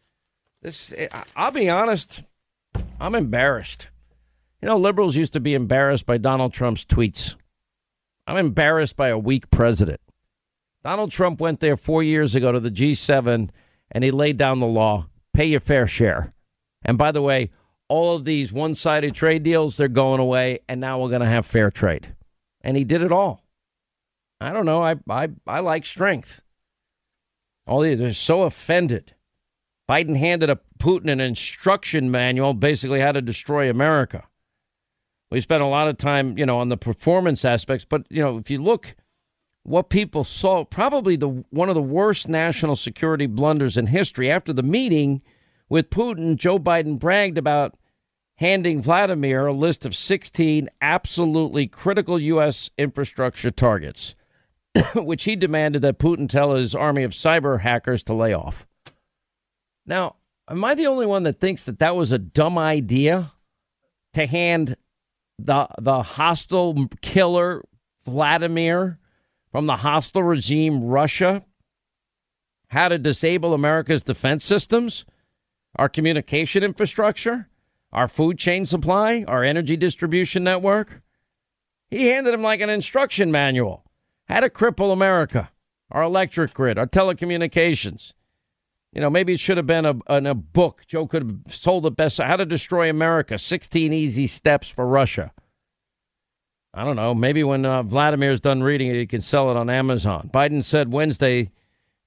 This, 0.65 0.91
I'll 1.35 1.51
be 1.51 1.69
honest, 1.69 2.23
I'm 2.99 3.13
embarrassed. 3.13 3.89
You 4.63 4.67
know, 4.67 4.77
liberals 4.77 5.15
used 5.15 5.33
to 5.33 5.39
be 5.39 5.53
embarrassed 5.53 6.07
by 6.07 6.17
Donald 6.17 6.53
Trump's 6.53 6.83
tweets. 6.83 7.35
I'm 8.25 8.37
embarrassed 8.37 8.95
by 8.95 9.09
a 9.09 9.17
weak 9.17 9.51
president. 9.51 10.01
Donald 10.83 11.11
Trump 11.11 11.39
went 11.39 11.59
there 11.59 11.77
four 11.77 12.01
years 12.01 12.33
ago 12.33 12.51
to 12.51 12.59
the 12.59 12.71
G7 12.71 13.51
and 13.91 14.03
he 14.03 14.09
laid 14.09 14.37
down 14.37 14.59
the 14.59 14.65
law 14.65 15.05
pay 15.35 15.45
your 15.45 15.59
fair 15.59 15.85
share. 15.85 16.31
And 16.83 16.97
by 16.97 17.11
the 17.11 17.21
way, 17.21 17.51
all 17.87 18.15
of 18.15 18.25
these 18.25 18.51
one 18.51 18.73
sided 18.73 19.13
trade 19.13 19.43
deals, 19.43 19.77
they're 19.77 19.87
going 19.87 20.19
away, 20.19 20.61
and 20.67 20.81
now 20.81 20.99
we're 20.99 21.09
going 21.09 21.21
to 21.21 21.27
have 21.27 21.45
fair 21.45 21.69
trade. 21.69 22.15
And 22.61 22.75
he 22.75 22.83
did 22.83 23.03
it 23.03 23.11
all. 23.11 23.43
I 24.41 24.51
don't 24.51 24.65
know. 24.65 24.81
I, 24.81 24.95
I, 25.07 25.29
I 25.45 25.59
like 25.59 25.85
strength. 25.85 26.41
All 27.67 27.81
these 27.81 28.01
are 28.01 28.13
so 28.13 28.43
offended. 28.43 29.14
Biden 29.89 30.17
handed 30.17 30.49
a 30.49 30.59
Putin 30.79 31.11
an 31.11 31.19
instruction 31.19 32.09
manual, 32.09 32.53
basically 32.53 33.01
how 33.01 33.11
to 33.11 33.21
destroy 33.21 33.69
America. 33.69 34.23
We 35.31 35.39
spent 35.39 35.63
a 35.63 35.67
lot 35.67 35.87
of 35.87 35.97
time, 35.97 36.37
you 36.37 36.45
know, 36.45 36.59
on 36.59 36.69
the 36.69 36.77
performance 36.77 37.45
aspects, 37.45 37.85
but 37.85 38.05
you 38.09 38.21
know, 38.21 38.37
if 38.37 38.49
you 38.49 38.61
look 38.61 38.95
what 39.63 39.89
people 39.89 40.23
saw, 40.23 40.63
probably 40.63 41.15
the 41.15 41.43
one 41.49 41.69
of 41.69 41.75
the 41.75 41.81
worst 41.81 42.29
national 42.29 42.75
security 42.75 43.25
blunders 43.25 43.77
in 43.77 43.87
history. 43.87 44.29
After 44.29 44.53
the 44.53 44.63
meeting 44.63 45.21
with 45.69 45.89
Putin, 45.89 46.35
Joe 46.35 46.59
Biden 46.59 46.99
bragged 46.99 47.37
about 47.37 47.75
handing 48.35 48.81
Vladimir 48.81 49.47
a 49.47 49.53
list 49.53 49.85
of 49.85 49.95
16 49.95 50.69
absolutely 50.81 51.67
critical 51.67 52.19
U.S. 52.19 52.69
infrastructure 52.77 53.51
targets, 53.51 54.13
which 54.95 55.23
he 55.23 55.35
demanded 55.35 55.81
that 55.81 55.99
Putin 55.99 56.29
tell 56.29 56.53
his 56.53 56.75
army 56.75 57.03
of 57.03 57.11
cyber 57.11 57.61
hackers 57.61 58.03
to 58.03 58.13
lay 58.13 58.33
off. 58.33 58.67
Now, 59.85 60.15
am 60.49 60.63
I 60.63 60.75
the 60.75 60.87
only 60.87 61.05
one 61.05 61.23
that 61.23 61.39
thinks 61.39 61.63
that 61.63 61.79
that 61.79 61.95
was 61.95 62.11
a 62.11 62.17
dumb 62.17 62.57
idea 62.57 63.31
to 64.13 64.25
hand 64.25 64.77
the 65.37 65.67
the 65.79 66.01
hostile 66.01 66.87
killer 67.01 67.63
Vladimir 68.05 68.99
from 69.51 69.65
the 69.65 69.77
hostile 69.77 70.23
regime 70.23 70.83
Russia 70.83 71.43
how 72.69 72.87
to 72.89 72.97
disable 72.97 73.53
America's 73.53 74.03
defense 74.03 74.43
systems, 74.43 75.05
our 75.75 75.87
communication 75.87 76.63
infrastructure, 76.63 77.47
our 77.91 78.07
food 78.07 78.37
chain 78.37 78.65
supply, 78.65 79.23
our 79.27 79.43
energy 79.43 79.77
distribution 79.77 80.43
network. 80.43 81.01
He 81.89 82.07
handed 82.07 82.33
him 82.33 82.41
like 82.41 82.61
an 82.61 82.69
instruction 82.69 83.31
manual 83.31 83.83
how 84.27 84.39
to 84.39 84.49
cripple 84.49 84.91
America, 84.91 85.51
our 85.91 86.03
electric 86.03 86.53
grid, 86.53 86.77
our 86.77 86.87
telecommunications. 86.87 88.13
You 88.95 89.01
know, 89.01 89.09
maybe 89.09 89.33
it 89.33 89.39
should 89.41 89.57
have 89.57 89.67
been 89.67 89.85
a, 89.85 89.99
in 90.09 90.25
a 90.25 90.33
book. 90.33 90.83
Joe 90.87 91.05
could 91.05 91.23
have 91.23 91.53
sold 91.53 91.83
the 91.83 91.91
best. 91.91 92.17
How 92.17 92.37
to 92.37 92.45
Destroy 92.45 92.89
America 92.89 93.37
16 93.37 93.91
Easy 93.91 94.25
Steps 94.25 94.69
for 94.69 94.87
Russia. 94.87 95.33
I 96.73 96.85
don't 96.85 96.95
know. 96.95 97.13
Maybe 97.13 97.43
when 97.43 97.65
uh, 97.65 97.83
Vladimir's 97.83 98.39
done 98.39 98.63
reading 98.63 98.87
it, 98.87 98.95
he 98.95 99.05
can 99.05 99.19
sell 99.19 99.51
it 99.51 99.57
on 99.57 99.69
Amazon. 99.69 100.29
Biden 100.33 100.63
said 100.63 100.93
Wednesday, 100.93 101.51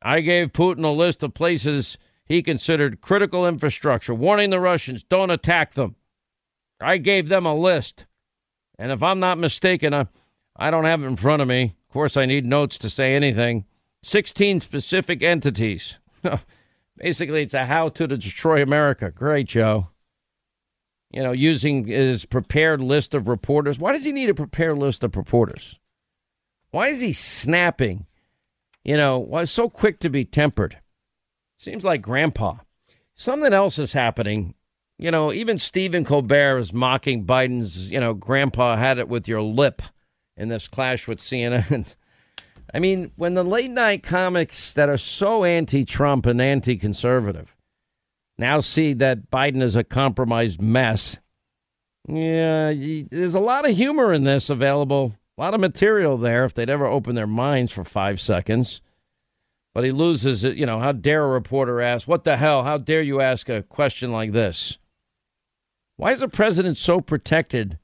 I 0.01 0.21
gave 0.21 0.53
Putin 0.55 0.85
a 0.85 0.89
list 0.89 1.23
of 1.23 1.35
places 1.35 1.99
he 2.25 2.43
considered 2.43 3.03
critical 3.03 3.47
infrastructure, 3.47 4.15
warning 4.15 4.51
the 4.51 4.61
Russians, 4.61 5.03
don't 5.03 5.31
attack 5.31 5.75
them. 5.75 5.97
I 6.81 6.97
gave 6.97 7.29
them 7.29 7.45
a 7.45 7.55
list. 7.55 8.07
And 8.79 8.93
if 8.93 9.03
I'm 9.03 9.19
not 9.19 9.39
mistaken, 9.39 9.93
I, 9.93 10.07
I 10.57 10.71
don't 10.71 10.85
have 10.85 11.03
it 11.03 11.07
in 11.07 11.17
front 11.17 11.43
of 11.43 11.49
me. 11.49 11.75
Of 11.89 11.93
course, 11.93 12.17
I 12.17 12.25
need 12.25 12.47
notes 12.47 12.79
to 12.79 12.91
say 12.91 13.15
anything. 13.15 13.67
16 14.03 14.61
specific 14.61 15.23
entities. 15.23 15.99
Basically, 16.99 17.43
it's 17.43 17.55
a 17.55 17.65
how 17.65 17.89
to 17.91 18.07
destroy 18.07 18.63
America. 18.63 19.11
Great, 19.11 19.49
Joe 19.49 19.89
you 21.11 21.23
know, 21.23 21.33
using 21.33 21.87
his 21.87 22.25
prepared 22.25 22.81
list 22.81 23.15
of 23.15 23.29
reporters. 23.29 23.79
Why 23.79 23.93
does 23.93 24.05
he 24.05 24.13
need 24.13 24.29
a 24.29 24.35
prepared 24.35 24.79
list 24.79 25.03
of 25.03 25.17
reporters? 25.17 25.79
Why 26.71 26.89
is 26.89 27.01
he 27.01 27.13
snapping? 27.13 28.07
You 28.85 28.97
know, 28.97 29.19
why 29.19 29.45
so 29.45 29.69
quick 29.69 30.01
to 30.01 30.11
be 30.11 30.25
tempered? 30.25 30.79
Seems 31.57 31.85
like 31.85 32.03
grandpa. 32.03 32.57
Something 33.15 33.53
else 33.53 33.79
is 33.79 33.95
happening. 33.95 34.55
You 34.99 35.11
know, 35.11 35.33
even 35.33 35.59
Stephen 35.59 36.05
Colbert 36.05 36.59
is 36.59 36.73
mocking 36.73 37.25
Biden's, 37.25 37.91
you 37.91 38.01
know, 38.01 38.15
grandpa 38.15 38.77
had 38.77 38.99
it 38.99 39.09
with 39.09 39.29
your 39.29 39.41
lip 39.41 39.83
in 40.37 40.49
this 40.49 40.69
clash 40.69 41.09
with 41.09 41.19
CNN. 41.19 41.95
I 42.73 42.79
mean, 42.79 43.13
when 43.17 43.35
the 43.35 43.45
late 43.45 43.71
night 43.71 44.03
comics 44.03 44.73
that 44.75 44.89
are 44.89 44.99
so 44.99 45.45
anti 45.45 45.85
Trump 45.85 46.27
and 46.27 46.41
anti 46.41 46.77
conservative 46.77 47.55
now 48.39 48.61
see 48.61 48.93
that 48.95 49.31
Biden 49.31 49.63
is 49.63 49.75
a 49.75 49.83
compromised 49.83 50.63
mess. 50.63 51.19
Yeah, 52.07 52.73
there's 53.11 53.35
a 53.35 53.41
lot 53.41 53.69
of 53.69 53.77
humor 53.77 54.13
in 54.13 54.25
this 54.25 54.49
available, 54.49 55.15
a 55.37 55.41
lot 55.41 55.55
of 55.55 55.61
material 55.61 56.17
there 56.17 56.45
if 56.45 56.55
they'd 56.55 56.71
ever 56.71 56.87
open 56.87 57.17
their 57.17 57.27
minds 57.27 57.73
for 57.73 57.85
five 57.85 58.21
seconds. 58.21 58.81
But 59.75 59.85
he 59.85 59.91
loses 59.91 60.45
it. 60.45 60.57
You 60.57 60.67
know, 60.67 60.81
how 60.81 60.93
dare 60.93 61.25
a 61.25 61.29
reporter 61.29 61.81
ask, 61.81 62.09
What 62.09 62.25
the 62.25 62.37
hell? 62.37 62.65
How 62.65 62.79
dare 62.79 63.03
you 63.03 63.21
ask 63.21 63.49
a 63.49 63.63
question 63.63 64.13
like 64.13 64.33
this? 64.33 64.79
Why 65.97 66.13
is 66.13 66.21
the 66.21 66.29
president 66.29 66.77
so 66.77 67.01
protected 67.01 67.79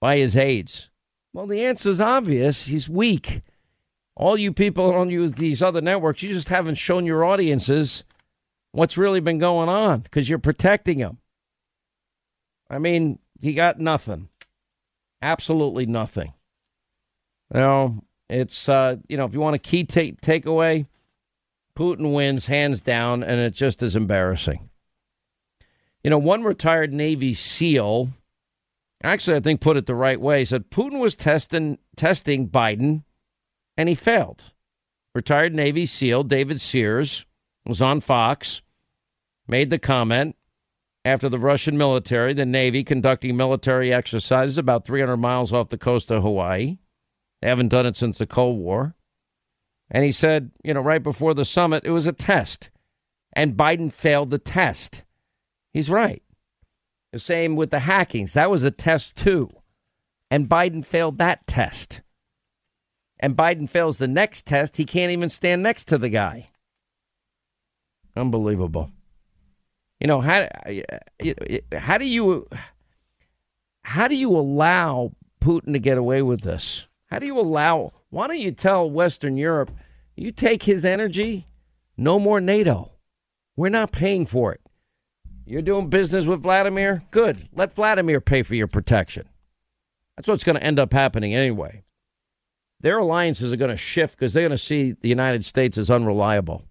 by 0.00 0.18
his 0.18 0.36
aides? 0.36 0.90
Well, 1.32 1.46
the 1.46 1.64
answer 1.64 1.90
is 1.90 2.00
obvious. 2.00 2.66
He's 2.66 2.88
weak. 2.88 3.42
All 4.16 4.38
you 4.38 4.52
people 4.52 4.94
on 4.94 5.10
you 5.10 5.28
these 5.28 5.62
other 5.62 5.80
networks, 5.80 6.22
you 6.22 6.30
just 6.30 6.48
haven't 6.48 6.76
shown 6.76 7.04
your 7.04 7.24
audiences 7.24 8.02
what's 8.72 8.96
really 8.96 9.20
been 9.20 9.38
going 9.38 9.68
on 9.68 10.00
because 10.00 10.28
you're 10.28 10.38
protecting 10.38 10.98
them. 10.98 11.18
I 12.70 12.78
mean, 12.78 13.18
he 13.40 13.52
got 13.52 13.78
nothing. 13.78 14.28
Absolutely 15.20 15.86
nothing. 15.86 16.32
You 17.54 17.60
know, 17.60 18.04
it's, 18.28 18.68
uh, 18.68 18.96
you 19.08 19.16
know, 19.16 19.24
if 19.24 19.34
you 19.34 19.40
want 19.40 19.54
a 19.54 19.60
key 19.60 19.84
take 19.84 20.20
takeaway, 20.20 20.86
Putin 21.76 22.14
wins 22.14 22.46
hands 22.46 22.80
down, 22.80 23.22
and 23.22 23.38
it 23.40 23.52
just 23.52 23.82
is 23.82 23.94
embarrassing. 23.94 24.70
You 26.02 26.10
know, 26.10 26.18
one 26.18 26.42
retired 26.42 26.92
Navy 26.92 27.34
SEAL, 27.34 28.08
actually, 29.02 29.36
I 29.36 29.40
think 29.40 29.60
put 29.60 29.76
it 29.76 29.86
the 29.86 29.94
right 29.94 30.20
way, 30.20 30.44
said 30.44 30.70
Putin 30.70 31.00
was 31.00 31.14
testing 31.14 31.78
testing 31.96 32.48
Biden, 32.48 33.02
and 33.76 33.88
he 33.88 33.94
failed. 33.94 34.52
Retired 35.14 35.54
Navy 35.54 35.86
SEAL 35.86 36.24
David 36.24 36.60
Sears 36.60 37.26
was 37.64 37.80
on 37.80 38.00
Fox 38.00 38.62
made 39.48 39.70
the 39.70 39.78
comment 39.78 40.36
after 41.04 41.28
the 41.28 41.38
Russian 41.38 41.78
military, 41.78 42.34
the 42.34 42.44
Navy, 42.44 42.82
conducting 42.82 43.36
military 43.36 43.92
exercises 43.92 44.58
about 44.58 44.84
300 44.84 45.16
miles 45.16 45.52
off 45.52 45.68
the 45.68 45.78
coast 45.78 46.10
of 46.10 46.22
Hawaii. 46.22 46.78
They 47.40 47.48
haven't 47.48 47.68
done 47.68 47.86
it 47.86 47.96
since 47.96 48.18
the 48.18 48.26
Cold 48.26 48.58
War. 48.58 48.94
And 49.88 50.04
he 50.04 50.10
said, 50.10 50.50
you 50.64 50.74
know, 50.74 50.80
right 50.80 51.02
before 51.02 51.32
the 51.32 51.44
summit, 51.44 51.84
it 51.84 51.90
was 51.90 52.08
a 52.08 52.12
test. 52.12 52.70
And 53.32 53.56
Biden 53.56 53.92
failed 53.92 54.30
the 54.30 54.38
test. 54.38 55.04
He's 55.72 55.90
right. 55.90 56.22
The 57.12 57.18
same 57.20 57.54
with 57.54 57.70
the 57.70 57.80
hackings. 57.80 58.32
That 58.32 58.50
was 58.50 58.64
a 58.64 58.70
test, 58.72 59.14
too. 59.14 59.50
And 60.28 60.48
Biden 60.48 60.84
failed 60.84 61.18
that 61.18 61.46
test. 61.46 62.00
And 63.18 63.36
Biden 63.36 63.68
fails 63.68 63.98
the 63.98 64.08
next 64.08 64.46
test. 64.46 64.76
He 64.76 64.84
can't 64.84 65.12
even 65.12 65.28
stand 65.28 65.62
next 65.62 65.84
to 65.84 65.98
the 65.98 66.08
guy. 66.08 66.48
Unbelievable. 68.16 68.90
You 70.00 70.06
know 70.08 70.20
how 70.20 70.48
how 71.72 71.98
do 71.98 72.04
you 72.04 72.48
how 73.82 74.08
do 74.08 74.16
you 74.16 74.36
allow 74.36 75.12
Putin 75.40 75.72
to 75.72 75.78
get 75.78 75.96
away 75.96 76.22
with 76.22 76.42
this? 76.42 76.86
How 77.06 77.18
do 77.18 77.26
you 77.26 77.38
allow? 77.38 77.92
Why 78.10 78.26
don't 78.26 78.38
you 78.38 78.52
tell 78.52 78.90
Western 78.90 79.36
Europe 79.36 79.70
you 80.16 80.30
take 80.30 80.64
his 80.64 80.84
energy? 80.84 81.46
No 81.96 82.18
more 82.18 82.40
NATO. 82.40 82.92
We're 83.56 83.70
not 83.70 83.92
paying 83.92 84.26
for 84.26 84.52
it. 84.52 84.60
You're 85.46 85.62
doing 85.62 85.88
business 85.88 86.26
with 86.26 86.42
Vladimir? 86.42 87.04
Good. 87.10 87.48
Let 87.52 87.72
Vladimir 87.72 88.20
pay 88.20 88.42
for 88.42 88.54
your 88.54 88.66
protection. 88.66 89.28
That's 90.16 90.28
what's 90.28 90.44
going 90.44 90.56
to 90.56 90.62
end 90.62 90.78
up 90.78 90.92
happening 90.92 91.34
anyway. 91.34 91.84
Their 92.80 92.98
alliances 92.98 93.52
are 93.52 93.56
going 93.56 93.70
to 93.70 93.76
shift 93.76 94.18
because 94.18 94.32
they're 94.32 94.42
going 94.42 94.50
to 94.50 94.58
see 94.58 94.92
the 94.92 95.08
United 95.08 95.44
States 95.44 95.78
as 95.78 95.90
unreliable. 95.90 96.62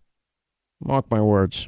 Mark 0.79 1.09
my 1.09 1.21
words. 1.21 1.67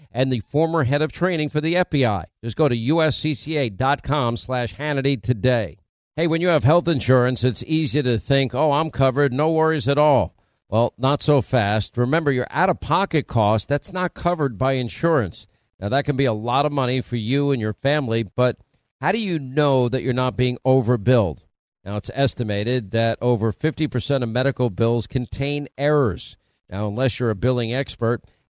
and 0.11 0.31
the 0.31 0.41
former 0.41 0.83
head 0.83 1.01
of 1.01 1.11
training 1.11 1.49
for 1.49 1.61
the 1.61 1.75
FBI. 1.75 2.25
Just 2.43 2.57
go 2.57 2.67
to 2.67 2.75
uscca.com 2.75 4.37
slash 4.37 4.75
Hannity 4.75 5.21
today. 5.21 5.77
Hey, 6.15 6.27
when 6.27 6.41
you 6.41 6.49
have 6.49 6.63
health 6.63 6.87
insurance, 6.87 7.43
it's 7.43 7.63
easy 7.63 8.03
to 8.03 8.19
think, 8.19 8.53
oh, 8.53 8.73
I'm 8.73 8.91
covered, 8.91 9.31
no 9.31 9.51
worries 9.51 9.87
at 9.87 9.97
all. 9.97 10.35
Well, 10.67 10.93
not 10.97 11.21
so 11.21 11.41
fast. 11.41 11.97
Remember, 11.97 12.31
your 12.31 12.47
out 12.49 12.69
of 12.69 12.79
pocket 12.79 13.27
cost, 13.27 13.67
that's 13.67 13.91
not 13.91 14.13
covered 14.13 14.57
by 14.57 14.73
insurance. 14.73 15.47
Now, 15.79 15.89
that 15.89 16.05
can 16.05 16.15
be 16.15 16.25
a 16.25 16.33
lot 16.33 16.65
of 16.65 16.71
money 16.71 17.01
for 17.01 17.15
you 17.15 17.51
and 17.51 17.61
your 17.61 17.73
family, 17.73 18.23
but 18.23 18.57
how 18.99 19.11
do 19.11 19.19
you 19.19 19.39
know 19.39 19.89
that 19.89 20.03
you're 20.03 20.13
not 20.13 20.37
being 20.37 20.57
overbilled? 20.65 21.45
Now, 21.83 21.97
it's 21.97 22.11
estimated 22.13 22.91
that 22.91 23.17
over 23.21 23.51
50% 23.51 24.21
of 24.21 24.29
medical 24.29 24.69
bills 24.69 25.07
contain 25.07 25.67
errors. 25.77 26.37
Now, 26.69 26.87
unless 26.87 27.19
you're 27.19 27.31
a 27.31 27.35
billing 27.35 27.73
expert, 27.73 28.23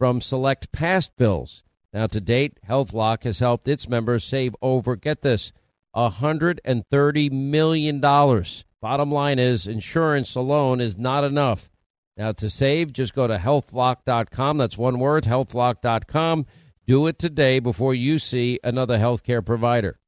from 0.00 0.18
select 0.18 0.72
past 0.72 1.14
bills. 1.18 1.62
Now, 1.92 2.06
to 2.06 2.22
date, 2.22 2.58
HealthLock 2.66 3.24
has 3.24 3.40
helped 3.40 3.68
its 3.68 3.86
members 3.86 4.24
save 4.24 4.56
over, 4.62 4.96
get 4.96 5.20
this, 5.20 5.52
$130 5.94 7.30
million. 7.30 8.00
Bottom 8.00 9.12
line 9.12 9.38
is, 9.38 9.66
insurance 9.66 10.34
alone 10.36 10.80
is 10.80 10.96
not 10.96 11.22
enough. 11.22 11.68
Now, 12.16 12.32
to 12.32 12.48
save, 12.48 12.94
just 12.94 13.14
go 13.14 13.26
to 13.26 13.36
healthlock.com. 13.36 14.56
That's 14.56 14.78
one 14.78 14.98
word, 15.00 15.24
healthlock.com. 15.24 16.46
Do 16.86 17.06
it 17.06 17.18
today 17.18 17.58
before 17.58 17.92
you 17.92 18.18
see 18.18 18.58
another 18.64 18.96
healthcare 18.96 19.44
provider. 19.44 19.98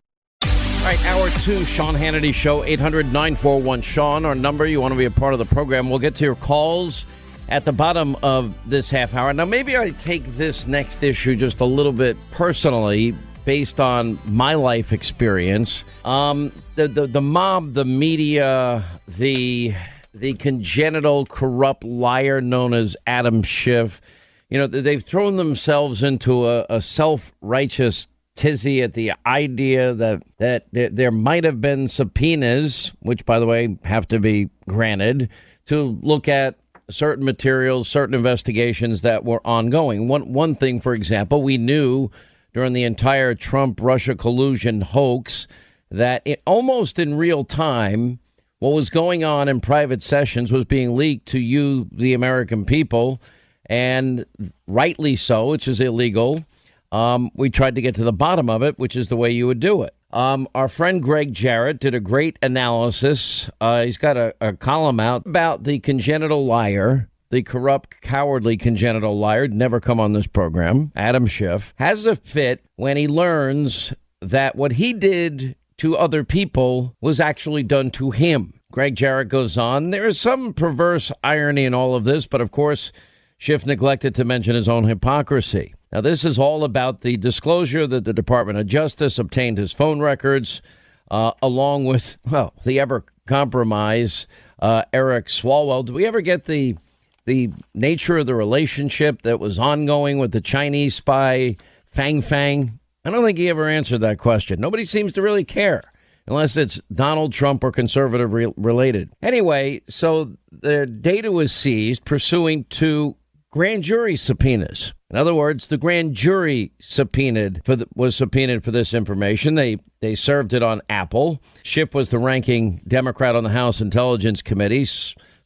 All 0.42 0.88
right, 0.88 1.04
hour 1.04 1.28
two, 1.40 1.66
Sean 1.66 1.94
Hannity 1.94 2.32
Show, 2.32 2.64
800 2.64 3.12
941 3.12 3.82
Sean, 3.82 4.24
our 4.24 4.34
number. 4.34 4.64
You 4.64 4.80
want 4.80 4.92
to 4.92 4.98
be 4.98 5.04
a 5.04 5.10
part 5.10 5.34
of 5.34 5.38
the 5.38 5.44
program. 5.44 5.90
We'll 5.90 5.98
get 5.98 6.14
to 6.14 6.24
your 6.24 6.34
calls 6.34 7.04
at 7.52 7.66
the 7.66 7.72
bottom 7.72 8.16
of 8.22 8.54
this 8.68 8.90
half 8.90 9.14
hour. 9.14 9.30
Now, 9.34 9.44
maybe 9.44 9.76
I 9.76 9.90
take 9.90 10.24
this 10.24 10.66
next 10.66 11.02
issue 11.02 11.36
just 11.36 11.60
a 11.60 11.66
little 11.66 11.92
bit 11.92 12.16
personally 12.30 13.14
based 13.44 13.78
on 13.78 14.18
my 14.24 14.54
life 14.54 14.90
experience. 14.90 15.84
Um, 16.06 16.50
the, 16.76 16.88
the 16.88 17.06
the 17.06 17.20
mob, 17.20 17.74
the 17.74 17.84
media, 17.84 18.86
the 19.06 19.74
the 20.14 20.32
congenital 20.34 21.26
corrupt 21.26 21.84
liar 21.84 22.40
known 22.40 22.72
as 22.72 22.96
Adam 23.06 23.42
Schiff. 23.42 24.00
You 24.48 24.58
know, 24.58 24.66
they've 24.66 25.02
thrown 25.02 25.36
themselves 25.36 26.02
into 26.02 26.48
a, 26.48 26.64
a 26.70 26.80
self 26.80 27.32
righteous 27.42 28.06
tizzy 28.34 28.80
at 28.80 28.94
the 28.94 29.12
idea 29.26 29.92
that 29.92 30.22
that 30.38 30.68
there, 30.72 30.88
there 30.88 31.10
might 31.10 31.44
have 31.44 31.60
been 31.60 31.86
subpoenas, 31.86 32.92
which, 33.00 33.26
by 33.26 33.38
the 33.38 33.46
way, 33.46 33.76
have 33.84 34.08
to 34.08 34.18
be 34.18 34.48
granted, 34.66 35.28
to 35.66 35.98
look 36.00 36.28
at 36.28 36.56
certain 36.90 37.24
materials, 37.24 37.88
certain 37.88 38.14
investigations 38.14 39.00
that 39.02 39.24
were 39.24 39.46
ongoing. 39.46 40.08
One 40.08 40.32
one 40.32 40.54
thing, 40.54 40.80
for 40.80 40.94
example, 40.94 41.42
we 41.42 41.58
knew 41.58 42.10
during 42.52 42.72
the 42.72 42.84
entire 42.84 43.34
Trump 43.34 43.80
Russia 43.80 44.14
collusion 44.14 44.80
hoax 44.80 45.46
that 45.90 46.22
it, 46.24 46.42
almost 46.46 46.98
in 46.98 47.14
real 47.14 47.44
time, 47.44 48.18
what 48.58 48.70
was 48.70 48.90
going 48.90 49.24
on 49.24 49.48
in 49.48 49.60
private 49.60 50.02
sessions 50.02 50.52
was 50.52 50.64
being 50.64 50.94
leaked 50.96 51.26
to 51.28 51.38
you, 51.38 51.88
the 51.92 52.14
American 52.14 52.64
people, 52.64 53.20
and 53.66 54.24
rightly 54.66 55.16
so, 55.16 55.48
which 55.48 55.66
is 55.66 55.80
illegal. 55.80 56.44
Um, 56.92 57.30
we 57.34 57.50
tried 57.50 57.74
to 57.74 57.82
get 57.82 57.96
to 57.96 58.04
the 58.04 58.12
bottom 58.12 58.48
of 58.48 58.62
it, 58.62 58.78
which 58.78 58.94
is 58.94 59.08
the 59.08 59.16
way 59.16 59.30
you 59.30 59.48
would 59.48 59.60
do 59.60 59.82
it. 59.82 59.94
Um, 60.12 60.46
our 60.54 60.68
friend 60.68 61.02
Gregg 61.02 61.32
Jarrett 61.32 61.80
did 61.80 61.94
a 61.94 62.00
great 62.00 62.38
analysis. 62.42 63.50
Uh, 63.60 63.82
he's 63.82 63.96
got 63.96 64.16
a, 64.16 64.34
a 64.40 64.52
column 64.52 65.00
out 65.00 65.26
about 65.26 65.64
the 65.64 65.78
congenital 65.80 66.46
liar 66.46 67.08
the 67.32 67.42
corrupt, 67.42 68.02
cowardly, 68.02 68.58
congenital 68.58 69.18
liar, 69.18 69.48
never 69.48 69.80
come 69.80 69.98
on 69.98 70.12
this 70.12 70.26
program, 70.26 70.92
Adam 70.94 71.26
Schiff, 71.26 71.72
has 71.76 72.04
a 72.04 72.14
fit 72.14 72.62
when 72.76 72.98
he 72.98 73.08
learns 73.08 73.94
that 74.20 74.54
what 74.54 74.72
he 74.72 74.92
did 74.92 75.56
to 75.78 75.96
other 75.96 76.24
people 76.24 76.94
was 77.00 77.18
actually 77.20 77.62
done 77.62 77.90
to 77.90 78.10
him. 78.10 78.52
Gregg 78.70 78.96
Jarrett 78.96 79.30
goes 79.30 79.56
on, 79.56 79.90
there 79.90 80.06
is 80.06 80.20
some 80.20 80.52
perverse 80.52 81.10
irony 81.24 81.64
in 81.64 81.72
all 81.72 81.94
of 81.94 82.04
this, 82.04 82.26
but 82.26 82.42
of 82.42 82.50
course, 82.50 82.92
Schiff 83.38 83.64
neglected 83.64 84.14
to 84.14 84.26
mention 84.26 84.54
his 84.54 84.68
own 84.68 84.84
hypocrisy. 84.84 85.74
Now, 85.92 86.00
this 86.00 86.24
is 86.24 86.38
all 86.38 86.64
about 86.64 87.02
the 87.02 87.16
disclosure 87.18 87.86
that 87.86 88.04
the 88.04 88.14
Department 88.14 88.58
of 88.58 88.66
Justice 88.66 89.18
obtained 89.18 89.58
his 89.58 89.72
phone 89.72 90.00
records, 90.00 90.62
uh, 91.10 91.32
along 91.42 91.84
with, 91.84 92.16
well, 92.30 92.54
the 92.64 92.80
ever 92.80 93.04
compromise 93.26 94.26
uh, 94.60 94.82
Eric 94.92 95.26
Swalwell. 95.26 95.84
Do 95.84 95.92
we 95.92 96.06
ever 96.06 96.20
get 96.20 96.44
the 96.44 96.76
the 97.24 97.50
nature 97.72 98.18
of 98.18 98.26
the 98.26 98.34
relationship 98.34 99.22
that 99.22 99.38
was 99.38 99.56
ongoing 99.56 100.18
with 100.18 100.32
the 100.32 100.40
Chinese 100.40 100.96
spy 100.96 101.56
Fang 101.92 102.20
Fang? 102.20 102.80
I 103.04 103.10
don't 103.10 103.24
think 103.24 103.38
he 103.38 103.48
ever 103.48 103.68
answered 103.68 104.00
that 104.00 104.18
question. 104.18 104.60
Nobody 104.60 104.84
seems 104.84 105.12
to 105.12 105.22
really 105.22 105.44
care 105.44 105.82
unless 106.26 106.56
it's 106.56 106.80
Donald 106.92 107.32
Trump 107.32 107.62
or 107.62 107.70
conservative 107.72 108.32
re- 108.32 108.52
related. 108.56 109.12
Anyway, 109.22 109.82
so 109.88 110.32
the 110.50 110.86
data 110.86 111.30
was 111.30 111.52
seized 111.52 112.04
pursuing 112.04 112.64
two 112.64 113.16
grand 113.50 113.84
jury 113.84 114.16
subpoenas. 114.16 114.92
In 115.12 115.18
other 115.18 115.34
words, 115.34 115.68
the 115.68 115.76
grand 115.76 116.14
jury 116.14 116.72
subpoenaed 116.80 117.60
for 117.64 117.76
the, 117.76 117.86
was 117.94 118.16
subpoenaed 118.16 118.64
for 118.64 118.70
this 118.70 118.94
information. 118.94 119.54
They 119.54 119.76
they 120.00 120.14
served 120.14 120.54
it 120.54 120.62
on 120.62 120.82
Apple. 120.88 121.42
Schiff 121.62 121.94
was 121.94 122.08
the 122.08 122.18
ranking 122.18 122.80
Democrat 122.88 123.36
on 123.36 123.44
the 123.44 123.50
House 123.50 123.80
Intelligence 123.80 124.42
Committee. 124.42 124.84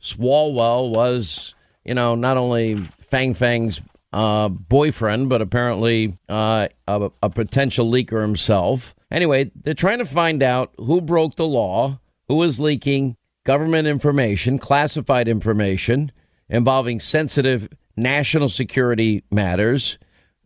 Swalwell 0.01 0.95
was 0.95 1.55
you 1.87 1.95
know, 1.95 2.17
not 2.17 2.37
only 2.37 2.77
Fang 3.01 3.33
Fang's 3.33 3.81
uh, 4.13 4.49
boyfriend, 4.49 5.29
but 5.29 5.41
apparently 5.41 6.19
uh, 6.29 6.67
a, 6.89 7.11
a 7.23 7.31
potential 7.31 7.91
leaker 7.91 8.21
himself. 8.21 8.95
Anyway, 9.11 9.51
they're 9.63 9.73
trying 9.73 9.99
to 9.99 10.05
find 10.05 10.43
out 10.43 10.73
who 10.79 11.01
broke 11.01 11.37
the 11.37 11.47
law, 11.47 11.99
who 12.27 12.35
was 12.35 12.59
leaking, 12.59 13.17
government 13.45 13.87
information, 13.87 14.59
classified 14.59 15.29
information 15.29 16.11
involving 16.49 16.99
sensitive 16.99 17.69
national 17.97 18.49
security 18.49 19.25
matters. 19.31 19.99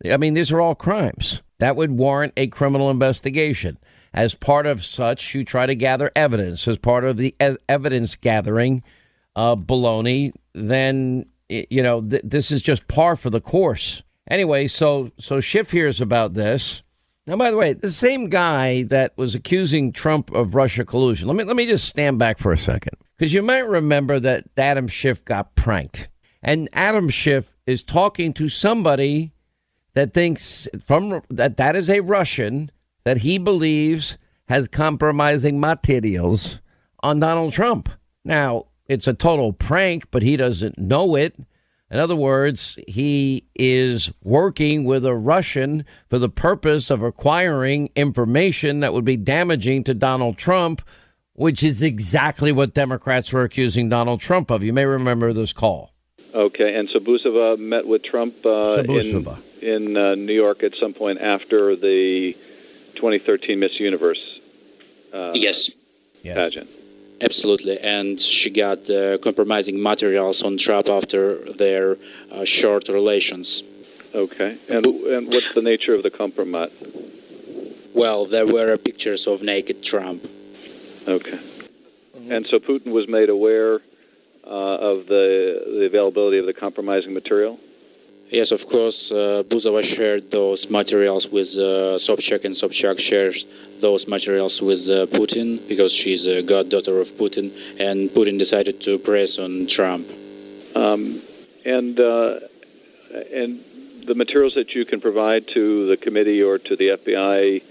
I 0.09 0.17
mean, 0.17 0.33
these 0.33 0.51
are 0.51 0.61
all 0.61 0.75
crimes. 0.75 1.41
That 1.59 1.75
would 1.75 1.91
warrant 1.91 2.33
a 2.37 2.47
criminal 2.47 2.89
investigation. 2.89 3.77
As 4.13 4.33
part 4.33 4.65
of 4.65 4.83
such, 4.83 5.33
you 5.35 5.45
try 5.45 5.65
to 5.65 5.75
gather 5.75 6.11
evidence. 6.15 6.67
As 6.67 6.77
part 6.77 7.03
of 7.05 7.17
the 7.17 7.35
e- 7.41 7.57
evidence 7.69 8.15
gathering 8.15 8.83
uh, 9.35 9.55
baloney, 9.55 10.33
then, 10.53 11.25
you 11.49 11.81
know, 11.81 12.01
th- 12.01 12.23
this 12.25 12.51
is 12.51 12.61
just 12.61 12.87
par 12.87 13.15
for 13.15 13.29
the 13.29 13.39
course. 13.39 14.01
Anyway, 14.29 14.67
so 14.67 15.11
so 15.17 15.39
Schiff 15.39 15.71
hears 15.71 16.01
about 16.01 16.33
this. 16.33 16.81
Now, 17.27 17.35
by 17.35 17.51
the 17.51 17.57
way, 17.57 17.73
the 17.73 17.91
same 17.91 18.29
guy 18.29 18.83
that 18.83 19.13
was 19.15 19.35
accusing 19.35 19.91
Trump 19.91 20.31
of 20.31 20.55
Russia 20.55 20.83
collusion. 20.83 21.27
Let 21.27 21.37
me 21.37 21.43
let 21.43 21.55
me 21.55 21.65
just 21.65 21.87
stand 21.87 22.17
back 22.17 22.39
for 22.39 22.51
a 22.51 22.57
second 22.57 22.93
because 23.17 23.33
you 23.33 23.41
might 23.41 23.67
remember 23.67 24.19
that 24.19 24.45
Adam 24.57 24.87
Schiff 24.87 25.23
got 25.23 25.55
pranked, 25.55 26.09
and 26.43 26.69
Adam 26.73 27.09
Schiff 27.09 27.57
is 27.65 27.83
talking 27.83 28.33
to 28.33 28.49
somebody 28.49 29.33
that 29.93 30.13
thinks 30.13 30.67
from 30.85 31.21
that 31.29 31.57
that 31.57 31.75
is 31.75 31.89
a 31.89 31.99
Russian 31.99 32.71
that 33.03 33.17
he 33.17 33.37
believes 33.37 34.17
has 34.47 34.67
compromising 34.67 35.59
materials 35.59 36.59
on 37.01 37.19
Donald 37.19 37.53
Trump. 37.53 37.89
Now, 38.23 38.65
it's 38.87 39.07
a 39.07 39.13
total 39.13 39.53
prank, 39.53 40.05
but 40.11 40.23
he 40.23 40.35
doesn't 40.35 40.77
know 40.77 41.15
it. 41.15 41.35
In 41.89 41.99
other 41.99 42.15
words, 42.15 42.77
he 42.87 43.45
is 43.55 44.11
working 44.23 44.85
with 44.85 45.05
a 45.05 45.15
Russian 45.15 45.85
for 46.09 46.19
the 46.19 46.29
purpose 46.29 46.89
of 46.89 47.01
acquiring 47.01 47.89
information 47.95 48.79
that 48.79 48.93
would 48.93 49.05
be 49.05 49.17
damaging 49.17 49.83
to 49.85 49.93
Donald 49.93 50.37
Trump, 50.37 50.81
which 51.33 51.63
is 51.63 51.81
exactly 51.81 52.51
what 52.51 52.73
Democrats 52.73 53.33
were 53.33 53.43
accusing 53.43 53.89
Donald 53.89 54.21
Trump 54.21 54.51
of. 54.51 54.63
You 54.63 54.73
may 54.73 54.85
remember 54.85 55.33
this 55.33 55.53
call. 55.53 55.93
Okay, 56.33 56.75
and 56.75 56.89
so 56.89 56.99
Buzova 56.99 57.57
met 57.59 57.85
with 57.85 58.03
Trump 58.03 58.45
uh, 58.45 58.83
in, 58.87 59.27
in 59.61 59.97
uh, 59.97 60.15
New 60.15 60.33
York 60.33 60.63
at 60.63 60.75
some 60.75 60.93
point 60.93 61.19
after 61.19 61.75
the 61.75 62.33
2013 62.95 63.59
Miss 63.59 63.79
Universe 63.79 64.39
uh, 65.11 65.31
yes. 65.33 65.71
pageant. 66.23 66.69
Absolutely, 67.19 67.79
and 67.79 68.19
she 68.19 68.49
got 68.49 68.89
uh, 68.89 69.17
compromising 69.17 69.81
materials 69.81 70.41
on 70.41 70.57
Trump 70.57 70.89
after 70.89 71.35
their 71.53 71.97
uh, 72.31 72.45
short 72.45 72.87
relations. 72.87 73.63
Okay, 74.15 74.57
and 74.69 74.85
and 74.85 75.27
what's 75.27 75.53
the 75.53 75.61
nature 75.61 75.93
of 75.93 76.03
the 76.03 76.09
compromise? 76.09 76.71
Well, 77.93 78.25
there 78.25 78.47
were 78.47 78.77
pictures 78.77 79.27
of 79.27 79.43
naked 79.43 79.83
Trump. 79.83 80.27
Okay, 81.07 81.39
and 82.29 82.47
so 82.47 82.57
Putin 82.57 82.91
was 82.91 83.07
made 83.07 83.29
aware 83.29 83.81
uh, 84.45 84.91
of 84.91 85.07
the 85.07 85.63
the 85.79 85.85
availability 85.85 86.37
of 86.37 86.45
the 86.45 86.53
compromising 86.53 87.13
material. 87.13 87.59
Yes, 88.29 88.51
of 88.51 88.65
course, 88.65 89.11
uh, 89.11 89.43
Buzova 89.45 89.83
shared 89.83 90.31
those 90.31 90.69
materials 90.69 91.27
with 91.27 91.49
uh, 91.57 91.99
Sobchak, 91.99 92.45
and 92.45 92.55
Sobchak 92.55 92.97
shares 92.97 93.45
those 93.81 94.07
materials 94.07 94.61
with 94.61 94.89
uh, 94.89 95.05
Putin 95.07 95.59
because 95.67 95.91
she's 95.91 96.25
a 96.25 96.41
goddaughter 96.41 97.01
of 97.01 97.11
Putin, 97.11 97.51
and 97.77 98.09
Putin 98.09 98.39
decided 98.39 98.79
to 98.81 98.97
press 98.99 99.37
on 99.37 99.67
Trump. 99.67 100.07
Um, 100.75 101.21
and 101.65 101.99
uh, 101.99 102.39
and 103.33 103.59
the 104.05 104.15
materials 104.15 104.55
that 104.55 104.73
you 104.75 104.85
can 104.85 105.01
provide 105.01 105.47
to 105.49 105.87
the 105.87 105.97
committee 105.97 106.41
or 106.41 106.57
to 106.57 106.75
the 106.75 106.89
FBI, 106.89 107.61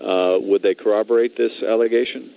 uh, 0.00 0.38
would 0.40 0.62
they 0.62 0.74
corroborate 0.74 1.36
this 1.36 1.62
allegation? 1.62 2.30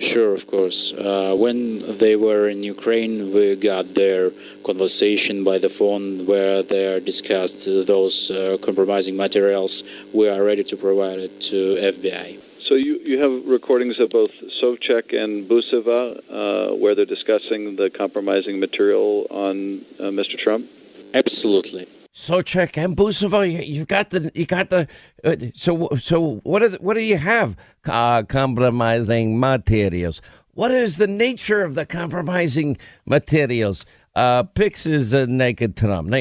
Sure, 0.00 0.32
of 0.32 0.46
course. 0.46 0.94
Uh, 0.94 1.36
when 1.36 1.98
they 1.98 2.16
were 2.16 2.48
in 2.48 2.62
Ukraine, 2.62 3.34
we 3.34 3.54
got 3.54 3.94
their 3.94 4.30
conversation 4.64 5.44
by 5.44 5.58
the 5.58 5.68
phone 5.68 6.24
where 6.24 6.62
they 6.62 7.00
discussed 7.00 7.66
those 7.66 8.30
uh, 8.30 8.56
compromising 8.62 9.14
materials. 9.14 9.84
We 10.14 10.28
are 10.30 10.42
ready 10.42 10.64
to 10.64 10.76
provide 10.76 11.18
it 11.18 11.40
to 11.52 11.56
FBI. 11.76 12.40
So 12.66 12.76
you, 12.76 12.98
you 13.04 13.20
have 13.20 13.46
recordings 13.46 14.00
of 14.00 14.08
both 14.08 14.30
Sobchak 14.62 15.12
and 15.12 15.46
Buzova 15.46 16.00
uh, 16.30 16.76
where 16.76 16.94
they're 16.94 17.04
discussing 17.04 17.76
the 17.76 17.90
compromising 17.90 18.58
material 18.58 19.26
on 19.30 19.84
uh, 19.98 20.04
Mr. 20.04 20.38
Trump? 20.38 20.66
Absolutely. 21.12 21.86
Sobchak 22.14 22.76
and 22.76 22.96
Buzova, 22.96 23.50
you, 23.50 23.60
you 23.60 23.84
got 23.84 24.10
the 24.10 24.32
you 24.34 24.44
got 24.44 24.70
the 24.70 24.88
uh, 25.24 25.36
so 25.54 25.88
so 25.98 26.40
what 26.42 26.60
the, 26.72 26.78
what 26.80 26.94
do 26.94 27.00
you 27.00 27.16
have 27.16 27.56
uh, 27.86 28.24
compromising 28.24 29.38
materials? 29.38 30.20
What 30.54 30.72
is 30.72 30.96
the 30.96 31.06
nature 31.06 31.62
of 31.62 31.74
the 31.74 31.86
compromising 31.86 32.76
materials? 33.06 33.84
Uh, 34.16 34.42
pictures 34.42 35.12
of 35.12 35.28
naked 35.28 35.76
Trump. 35.76 36.12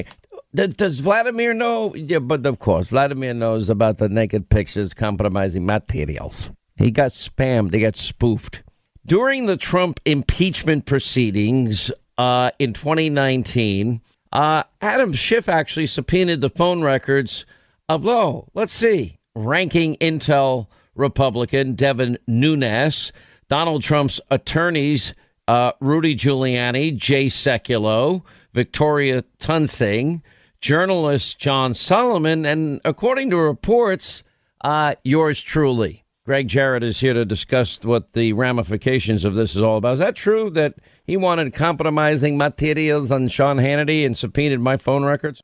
Does 0.54 1.00
Vladimir 1.00 1.54
know? 1.54 1.94
Yeah, 1.96 2.20
but 2.20 2.46
of 2.46 2.60
course, 2.60 2.90
Vladimir 2.90 3.34
knows 3.34 3.70
about 3.70 3.98
the 3.98 4.10
naked 4.10 4.50
pictures 4.50 4.94
compromising 4.94 5.66
materials. 5.66 6.52
He 6.76 6.92
got 6.92 7.12
spammed. 7.12 7.74
He 7.74 7.82
got 7.82 7.96
spoofed. 7.96 8.62
During 9.06 9.48
the 9.48 9.58
Trump 9.58 10.00
impeachment 10.06 10.86
proceedings 10.86 11.92
uh, 12.18 12.52
in 12.60 12.74
2019, 12.74 14.02
uh, 14.32 14.64
Adam 14.82 15.14
Schiff 15.14 15.50
actually 15.50 15.88
subpoenaed 15.88 16.42
the 16.42 16.50
phone 16.50 16.82
records 16.82 17.46
of, 17.88 18.06
oh, 18.06 18.48
let's 18.54 18.74
see, 18.74 19.20
ranking 19.36 19.96
Intel 19.98 20.68
Republican 20.96 21.76
Devin 21.76 22.18
Nunes, 22.28 23.12
Donald 23.48 23.82
Trump's 23.82 24.20
attorneys, 24.30 25.14
uh, 25.48 25.72
Rudy 25.80 26.16
Giuliani, 26.16 26.96
Jay 26.96 27.26
Sekulow, 27.26 28.22
Victoria 28.54 29.24
Toensing, 29.40 30.22
journalist 30.62 31.40
John 31.40 31.74
Solomon, 31.74 32.46
and 32.46 32.82
according 32.86 33.32
to 33.32 33.38
reports, 33.38 34.24
uh, 34.62 34.96
yours 35.04 35.42
truly. 35.42 36.04
Gregg 36.26 36.48
Jarrett 36.48 36.84
is 36.84 37.00
here 37.00 37.14
to 37.14 37.26
discuss 37.26 37.84
what 37.84 38.14
the 38.14 38.34
ramifications 38.34 39.26
of 39.26 39.34
this 39.34 39.56
is 39.56 39.64
all 39.64 39.78
about. 39.78 39.94
Is 39.94 40.00
that 40.00 40.16
true 40.16 40.52
that 40.52 40.76
he 41.10 41.18
wanted 41.18 41.56
compromising 41.56 42.38
materials 42.38 43.12
on 43.12 43.28
Sean 43.30 43.58
Hannity 43.58 44.06
and 44.06 44.16
subpoenaed 44.16 44.60
my 44.60 44.78
phone 44.78 45.04
records? 45.04 45.42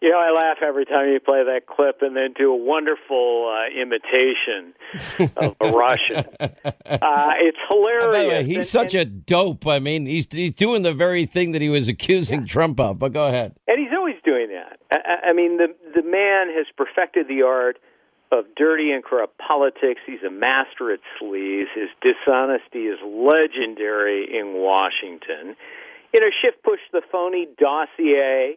You 0.00 0.08
know, 0.10 0.16
I 0.16 0.32
laugh 0.32 0.56
every 0.66 0.86
time 0.86 1.10
you 1.10 1.20
play 1.20 1.44
that 1.44 1.66
clip 1.66 1.98
and 2.00 2.16
then 2.16 2.32
do 2.36 2.50
a 2.50 2.56
wonderful 2.56 3.52
uh, 3.54 3.78
imitation 3.78 4.72
of 5.36 5.54
a 5.60 5.70
Russian. 5.70 6.24
Uh, 6.84 7.32
it's 7.38 7.58
hilarious. 7.68 8.46
he's 8.46 8.56
and, 8.56 8.66
such 8.66 8.94
and, 8.94 9.02
a 9.02 9.04
dope. 9.04 9.66
I 9.66 9.78
mean, 9.78 10.04
he's 10.06 10.26
he's 10.30 10.52
doing 10.52 10.82
the 10.82 10.92
very 10.92 11.24
thing 11.26 11.52
that 11.52 11.62
he 11.62 11.68
was 11.68 11.88
accusing 11.88 12.40
yeah. 12.40 12.46
Trump 12.46 12.78
of. 12.80 12.98
But 12.98 13.12
go 13.12 13.26
ahead. 13.26 13.54
And 13.66 13.78
he's 13.78 13.96
always 13.96 14.16
doing 14.24 14.48
that. 14.48 14.78
I, 14.92 15.30
I 15.30 15.32
mean, 15.32 15.56
the 15.56 15.68
the 15.94 16.02
man 16.02 16.54
has 16.54 16.66
perfected 16.76 17.28
the 17.28 17.42
art 17.42 17.78
of 18.32 18.46
dirty 18.56 18.90
and 18.90 19.04
corrupt 19.04 19.38
politics. 19.38 20.00
He's 20.06 20.22
a 20.26 20.30
master 20.30 20.90
at 20.90 21.00
sleaze. 21.20 21.68
His 21.74 21.90
dishonesty 22.00 22.88
is 22.88 22.98
legendary 23.04 24.24
in 24.24 24.54
Washington. 24.54 25.54
You 26.12 26.20
know, 26.20 26.30
Schiff 26.40 26.54
pushed 26.64 26.90
the 26.92 27.02
phony 27.12 27.46
dossier, 27.58 28.56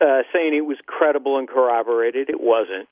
uh, 0.00 0.22
saying 0.32 0.54
it 0.54 0.64
was 0.64 0.78
credible 0.86 1.38
and 1.38 1.48
corroborated. 1.48 2.30
It 2.30 2.40
wasn't. 2.40 2.88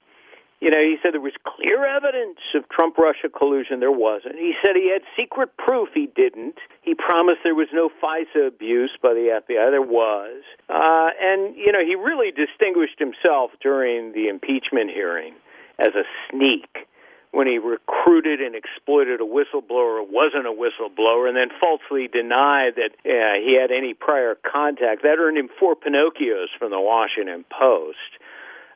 You 0.60 0.70
know, 0.70 0.82
he 0.82 0.96
said 1.00 1.14
there 1.14 1.20
was 1.20 1.38
clear 1.46 1.86
evidence 1.86 2.42
of 2.56 2.68
Trump 2.68 2.98
Russia 2.98 3.28
collusion. 3.30 3.78
There 3.78 3.94
wasn't. 3.94 4.34
He 4.34 4.54
said 4.60 4.74
he 4.74 4.90
had 4.90 5.02
secret 5.16 5.56
proof. 5.56 5.90
He 5.94 6.10
didn't. 6.16 6.58
He 6.82 6.96
promised 6.96 7.42
there 7.44 7.54
was 7.54 7.68
no 7.72 7.90
FISA 8.02 8.48
abuse 8.48 8.90
by 9.00 9.14
the 9.14 9.38
FBI. 9.38 9.70
There 9.70 9.80
was. 9.80 10.42
Uh, 10.68 11.10
and, 11.22 11.54
you 11.54 11.70
know, 11.70 11.86
he 11.86 11.94
really 11.94 12.32
distinguished 12.32 12.98
himself 12.98 13.52
during 13.62 14.10
the 14.12 14.26
impeachment 14.26 14.90
hearing 14.90 15.34
as 15.78 15.94
a 15.94 16.04
sneak 16.30 16.88
when 17.30 17.46
he 17.46 17.58
recruited 17.58 18.40
and 18.40 18.54
exploited 18.54 19.20
a 19.20 19.24
whistleblower 19.24 20.00
wasn't 20.08 20.46
a 20.46 20.52
whistleblower 20.52 21.28
and 21.28 21.36
then 21.36 21.48
falsely 21.60 22.08
denied 22.08 22.72
that 22.76 22.92
uh, 23.04 23.38
he 23.44 23.54
had 23.54 23.70
any 23.70 23.94
prior 23.94 24.34
contact. 24.34 25.02
That 25.02 25.18
earned 25.18 25.36
him 25.36 25.50
four 25.58 25.76
Pinocchios 25.76 26.48
from 26.58 26.70
the 26.70 26.80
Washington 26.80 27.44
Post. 27.50 28.18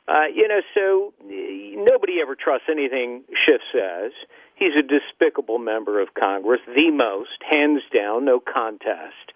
Uh, 0.07 0.27
you 0.35 0.49
know, 0.49 0.61
so 0.75 1.15
nobody 1.25 2.21
ever 2.21 2.35
trusts 2.35 2.67
anything 2.71 3.23
Schiff 3.47 3.63
says. 3.73 4.13
He's 4.57 4.75
a 4.79 4.83
despicable 4.83 5.59
member 5.59 6.01
of 6.01 6.13
Congress, 6.15 6.61
the 6.67 6.91
most, 6.91 7.39
hands 7.51 7.83
down, 7.95 8.25
no 8.25 8.39
contest. 8.39 9.33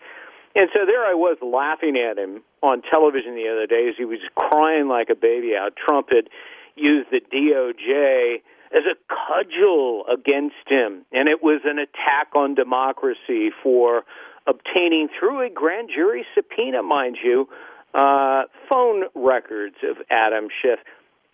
And 0.55 0.69
so 0.75 0.87
there 0.87 1.05
I 1.05 1.15
was 1.15 1.37
laughing 1.43 1.97
at 1.97 2.19
him 2.19 2.43
on 2.63 2.83
television 2.83 3.35
the 3.35 3.49
other 3.49 3.67
day 3.67 3.89
as 3.89 3.95
he 3.97 4.05
was 4.05 4.19
crying 4.35 4.89
like 4.89 5.09
a 5.11 5.15
baby 5.15 5.55
out. 5.55 5.75
Trump 5.77 6.09
had 6.11 6.29
used 6.77 7.11
the 7.11 7.21
DOJ 7.21 8.43
as 8.75 8.83
a 8.85 8.97
cudgel 9.09 10.05
against 10.13 10.69
him, 10.69 11.05
and 11.13 11.29
it 11.29 11.43
was 11.43 11.61
an 11.65 11.79
attack 11.79 12.35
on 12.35 12.55
democracy 12.55 13.51
for 13.63 14.05
obtaining 14.47 15.09
through 15.19 15.45
a 15.45 15.51
grand 15.51 15.91
jury 15.95 16.25
subpoena, 16.35 16.83
mind 16.83 17.17
you, 17.23 17.49
uh, 17.95 18.43
phone 18.69 19.05
records 19.15 19.77
of 19.83 19.97
Adam 20.11 20.49
Schiff. 20.63 20.79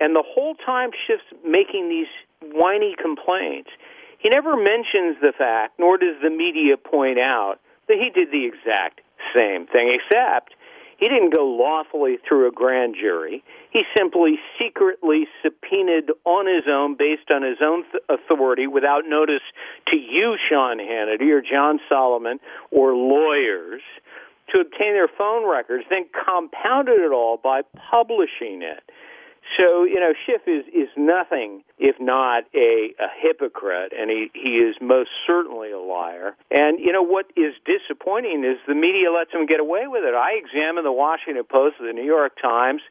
And 0.00 0.14
the 0.14 0.24
whole 0.24 0.54
time 0.54 0.90
Schiff's 1.06 1.24
making 1.44 1.88
these 1.88 2.06
whiny 2.52 2.94
complaints, 3.00 3.70
he 4.18 4.28
never 4.28 4.56
mentions 4.56 5.16
the 5.20 5.32
fact, 5.36 5.78
nor 5.78 5.98
does 5.98 6.16
the 6.22 6.30
media 6.30 6.76
point 6.76 7.18
out, 7.18 7.56
So 7.88 7.94
he 7.94 8.10
did 8.10 8.30
the 8.30 8.46
exact 8.46 9.00
same 9.36 9.66
thing, 9.66 9.98
except 9.98 10.54
he 11.02 11.08
didn't 11.08 11.34
go 11.34 11.44
lawfully 11.44 12.18
through 12.28 12.46
a 12.46 12.52
grand 12.52 12.94
jury. 12.94 13.42
He 13.72 13.82
simply 13.98 14.38
secretly 14.56 15.26
subpoenaed 15.42 16.12
on 16.24 16.46
his 16.46 16.62
own, 16.68 16.94
based 16.94 17.28
on 17.28 17.42
his 17.42 17.56
own 17.60 17.82
th- 17.90 18.04
authority, 18.08 18.68
without 18.68 19.02
notice 19.08 19.42
to 19.88 19.96
you, 19.96 20.36
Sean 20.48 20.78
Hannity 20.78 21.28
or 21.32 21.42
John 21.42 21.80
Solomon 21.88 22.38
or 22.70 22.94
lawyers, 22.94 23.82
to 24.54 24.60
obtain 24.60 24.92
their 24.92 25.08
phone 25.08 25.44
records, 25.50 25.82
then 25.90 26.04
compounded 26.24 27.00
it 27.00 27.10
all 27.10 27.36
by 27.36 27.62
publishing 27.90 28.62
it. 28.62 28.84
So, 29.58 29.84
you 29.84 30.00
know, 30.00 30.12
Schiff 30.26 30.42
is, 30.46 30.64
is 30.72 30.88
nothing 30.96 31.62
if 31.78 31.96
not 32.00 32.44
a, 32.54 32.94
a 32.98 33.08
hypocrite, 33.20 33.92
and 33.98 34.10
he, 34.10 34.30
he 34.34 34.58
is 34.58 34.76
most 34.80 35.10
certainly 35.26 35.72
a 35.72 35.78
liar. 35.78 36.36
And, 36.50 36.78
you 36.78 36.92
know, 36.92 37.02
what 37.02 37.26
is 37.36 37.54
disappointing 37.66 38.44
is 38.44 38.58
the 38.66 38.74
media 38.74 39.12
lets 39.12 39.32
him 39.32 39.46
get 39.46 39.60
away 39.60 39.86
with 39.86 40.04
it. 40.04 40.14
I 40.14 40.38
examine 40.38 40.84
the 40.84 40.92
Washington 40.92 41.44
Post, 41.44 41.76
the 41.80 41.92
New 41.92 42.04
York 42.04 42.32
Times, 42.40 42.82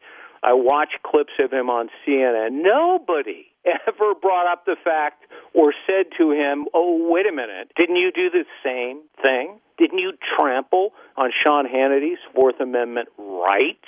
I 0.43 0.53
watch 0.53 0.89
clips 1.03 1.33
of 1.39 1.53
him 1.53 1.69
on 1.69 1.89
CNN. 2.05 2.63
Nobody 2.63 3.45
ever 3.65 4.15
brought 4.15 4.51
up 4.51 4.65
the 4.65 4.75
fact 4.83 5.25
or 5.53 5.73
said 5.85 6.07
to 6.17 6.31
him, 6.31 6.65
oh, 6.73 7.09
wait 7.11 7.27
a 7.27 7.31
minute, 7.31 7.71
didn't 7.77 7.97
you 7.97 8.11
do 8.11 8.29
the 8.29 8.45
same 8.63 9.01
thing? 9.23 9.59
Didn't 9.77 9.99
you 9.99 10.13
trample 10.37 10.93
on 11.15 11.31
Sean 11.31 11.65
Hannity's 11.65 12.19
Fourth 12.33 12.59
Amendment 12.59 13.09
rights? 13.17 13.87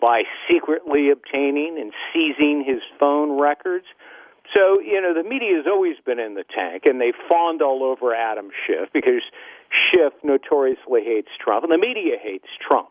By 0.00 0.22
secretly 0.50 1.10
obtaining 1.10 1.78
and 1.80 1.92
seizing 2.12 2.64
his 2.66 2.82
phone 2.98 3.40
records. 3.40 3.86
So, 4.54 4.80
you 4.80 5.00
know, 5.00 5.12
the 5.14 5.28
media 5.28 5.56
has 5.56 5.66
always 5.66 5.96
been 6.04 6.18
in 6.18 6.34
the 6.34 6.44
tank, 6.44 6.84
and 6.86 7.00
they 7.00 7.12
fawned 7.28 7.62
all 7.62 7.82
over 7.82 8.14
Adam 8.14 8.50
Schiff 8.66 8.88
because 8.92 9.22
Schiff 9.90 10.12
notoriously 10.22 11.02
hates 11.02 11.28
Trump, 11.42 11.64
and 11.64 11.72
the 11.72 11.78
media 11.78 12.16
hates 12.22 12.46
Trump. 12.60 12.90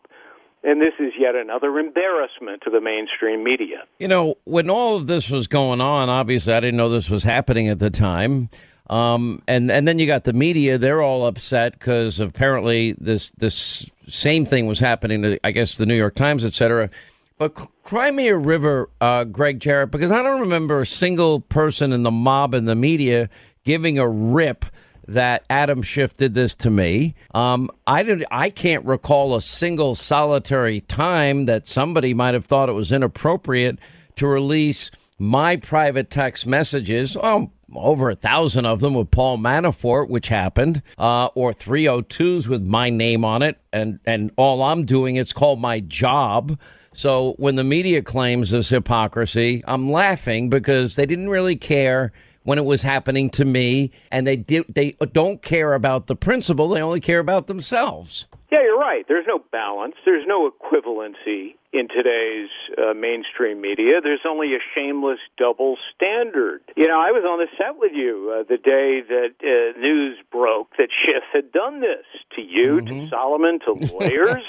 And 0.62 0.80
this 0.80 0.94
is 0.98 1.12
yet 1.18 1.34
another 1.36 1.78
embarrassment 1.78 2.62
to 2.64 2.70
the 2.70 2.80
mainstream 2.80 3.44
media. 3.44 3.84
You 3.98 4.08
know, 4.08 4.34
when 4.44 4.68
all 4.68 4.96
of 4.96 5.06
this 5.06 5.30
was 5.30 5.46
going 5.46 5.80
on, 5.80 6.08
obviously 6.08 6.54
I 6.54 6.60
didn't 6.60 6.76
know 6.76 6.88
this 6.88 7.08
was 7.08 7.22
happening 7.22 7.68
at 7.68 7.78
the 7.78 7.90
time. 7.90 8.50
Um, 8.88 9.42
and 9.48 9.70
and 9.70 9.86
then 9.86 9.98
you 9.98 10.06
got 10.06 10.24
the 10.24 10.32
media; 10.32 10.78
they're 10.78 11.02
all 11.02 11.26
upset 11.26 11.72
because 11.72 12.20
apparently 12.20 12.92
this 12.98 13.32
this 13.38 13.90
same 14.08 14.46
thing 14.46 14.66
was 14.66 14.78
happening 14.78 15.22
to, 15.22 15.38
I 15.44 15.50
guess, 15.50 15.76
the 15.76 15.86
New 15.86 15.96
York 15.96 16.14
Times, 16.14 16.44
et 16.44 16.54
cetera. 16.54 16.90
But 17.38 17.54
cry 17.82 18.10
me 18.10 18.28
river, 18.30 18.88
uh, 19.00 19.24
Gregg 19.24 19.60
Jarrett, 19.60 19.90
because 19.90 20.10
I 20.10 20.22
don't 20.22 20.40
remember 20.40 20.80
a 20.80 20.86
single 20.86 21.40
person 21.40 21.92
in 21.92 22.02
the 22.02 22.10
mob 22.10 22.54
and 22.54 22.66
the 22.66 22.74
media 22.74 23.28
giving 23.64 23.98
a 23.98 24.08
rip 24.08 24.64
that 25.08 25.44
Adam 25.50 25.82
Schiff 25.82 26.16
did 26.16 26.34
this 26.34 26.54
to 26.56 26.70
me. 26.70 27.14
Um, 27.34 27.70
I 27.86 28.02
did. 28.02 28.24
I 28.30 28.50
can't 28.50 28.84
recall 28.84 29.34
a 29.34 29.42
single 29.42 29.94
solitary 29.94 30.80
time 30.82 31.46
that 31.46 31.66
somebody 31.66 32.14
might 32.14 32.34
have 32.34 32.46
thought 32.46 32.68
it 32.68 32.72
was 32.72 32.92
inappropriate 32.92 33.78
to 34.16 34.26
release 34.26 34.90
my 35.18 35.56
private 35.56 36.10
text 36.10 36.46
messages. 36.46 37.16
Oh, 37.16 37.50
over 37.74 38.10
a 38.10 38.14
thousand 38.14 38.66
of 38.66 38.80
them 38.80 38.94
with 38.94 39.10
Paul 39.10 39.38
Manafort, 39.38 40.08
which 40.08 40.28
happened, 40.28 40.82
uh, 40.98 41.26
or 41.34 41.52
302s 41.52 42.46
with 42.46 42.66
my 42.66 42.90
name 42.90 43.24
on 43.24 43.42
it, 43.42 43.58
and 43.72 43.98
and 44.04 44.30
all 44.36 44.62
I'm 44.62 44.84
doing 44.84 45.16
it's 45.16 45.32
called 45.32 45.60
my 45.60 45.80
job. 45.80 46.58
So 46.94 47.34
when 47.38 47.56
the 47.56 47.64
media 47.64 48.02
claims 48.02 48.50
this 48.50 48.70
hypocrisy, 48.70 49.62
I'm 49.66 49.90
laughing 49.90 50.48
because 50.48 50.96
they 50.96 51.04
didn't 51.04 51.28
really 51.28 51.56
care 51.56 52.12
when 52.44 52.58
it 52.58 52.64
was 52.64 52.80
happening 52.80 53.28
to 53.30 53.44
me, 53.44 53.90
and 54.10 54.26
they 54.26 54.36
did 54.36 54.64
they 54.68 54.92
don't 55.12 55.42
care 55.42 55.74
about 55.74 56.06
the 56.06 56.16
principle; 56.16 56.68
they 56.68 56.80
only 56.80 57.00
care 57.00 57.18
about 57.18 57.48
themselves. 57.48 58.26
Yeah, 58.50 58.60
you're 58.62 58.78
right. 58.78 59.04
There's 59.08 59.26
no 59.26 59.40
balance. 59.50 59.94
There's 60.04 60.24
no 60.26 60.50
equivalency 60.50 61.54
in 61.72 61.88
today's 61.88 62.48
uh, 62.78 62.94
mainstream 62.94 63.60
media. 63.60 64.00
There's 64.02 64.24
only 64.26 64.54
a 64.54 64.58
shameless 64.74 65.18
double 65.36 65.76
standard. 65.94 66.60
You 66.76 66.86
know, 66.86 67.00
I 67.00 67.10
was 67.10 67.24
on 67.24 67.38
the 67.38 67.48
set 67.58 67.78
with 67.78 67.92
you 67.92 68.32
uh, 68.32 68.44
the 68.48 68.56
day 68.56 69.02
that 69.06 69.34
uh, 69.42 69.78
news 69.78 70.18
broke 70.30 70.70
that 70.78 70.88
Schiff 70.90 71.24
had 71.32 71.52
done 71.52 71.80
this 71.80 72.06
to 72.36 72.42
you, 72.42 72.80
mm-hmm. 72.82 73.04
to 73.04 73.10
Solomon, 73.10 73.58
to 73.66 73.72
lawyers. 73.94 74.42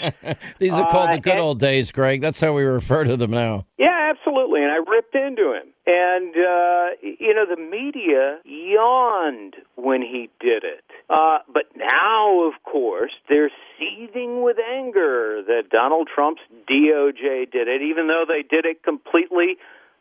These 0.59 0.73
are 0.73 0.89
called 0.89 1.11
the 1.11 1.19
good 1.19 1.33
and, 1.33 1.41
old 1.41 1.59
days, 1.59 1.91
Greg. 1.91 2.21
That's 2.21 2.39
how 2.39 2.53
we 2.53 2.63
refer 2.63 3.03
to 3.03 3.17
them 3.17 3.31
now. 3.31 3.65
Yeah, 3.77 4.13
absolutely. 4.15 4.61
And 4.61 4.71
I 4.71 4.77
ripped 4.77 5.15
into 5.15 5.53
him. 5.53 5.73
And, 5.85 6.35
uh, 6.35 6.85
you 7.01 7.33
know, 7.33 7.45
the 7.49 7.59
media 7.59 8.39
yawned 8.45 9.55
when 9.75 10.01
he 10.01 10.29
did 10.39 10.63
it. 10.63 10.83
Uh, 11.09 11.39
but 11.51 11.63
now, 11.75 12.47
of 12.47 12.53
course, 12.63 13.13
they're 13.29 13.51
seething 13.79 14.43
with 14.43 14.57
anger 14.59 15.41
that 15.47 15.69
Donald 15.69 16.09
Trump's 16.13 16.41
DOJ 16.69 17.51
did 17.51 17.67
it, 17.67 17.81
even 17.81 18.07
though 18.07 18.25
they 18.27 18.43
did 18.43 18.65
it 18.65 18.83
completely 18.83 19.57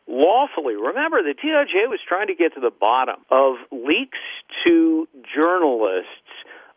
lawfully. 0.07 0.75
Remember, 0.75 1.23
the 1.23 1.33
DOJ 1.33 1.87
was 1.87 1.99
trying 2.07 2.27
to 2.27 2.35
get 2.35 2.55
to 2.55 2.59
the 2.59 2.71
bottom 2.71 3.21
of 3.31 3.55
leaks 3.71 4.19
to 4.65 5.07
journalists 5.33 6.07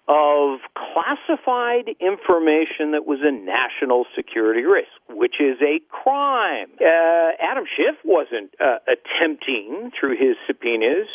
of 0.07 0.59
classified 0.75 1.87
information 2.01 2.93
that 2.93 3.07
was 3.07 3.21
a 3.23 3.31
national 3.31 4.07
security 4.17 4.63
risk, 4.63 4.91
which 5.09 5.37
is 5.41 5.57
a 5.63 5.81
crime. 5.89 6.67
Uh, 6.81 7.31
Adam 7.39 7.65
Schiff 7.77 7.95
wasn't 8.05 8.51
uh, 8.61 8.79
attempting 8.91 9.93
through 9.99 10.17
his 10.19 10.35
subpoenas 10.47 11.07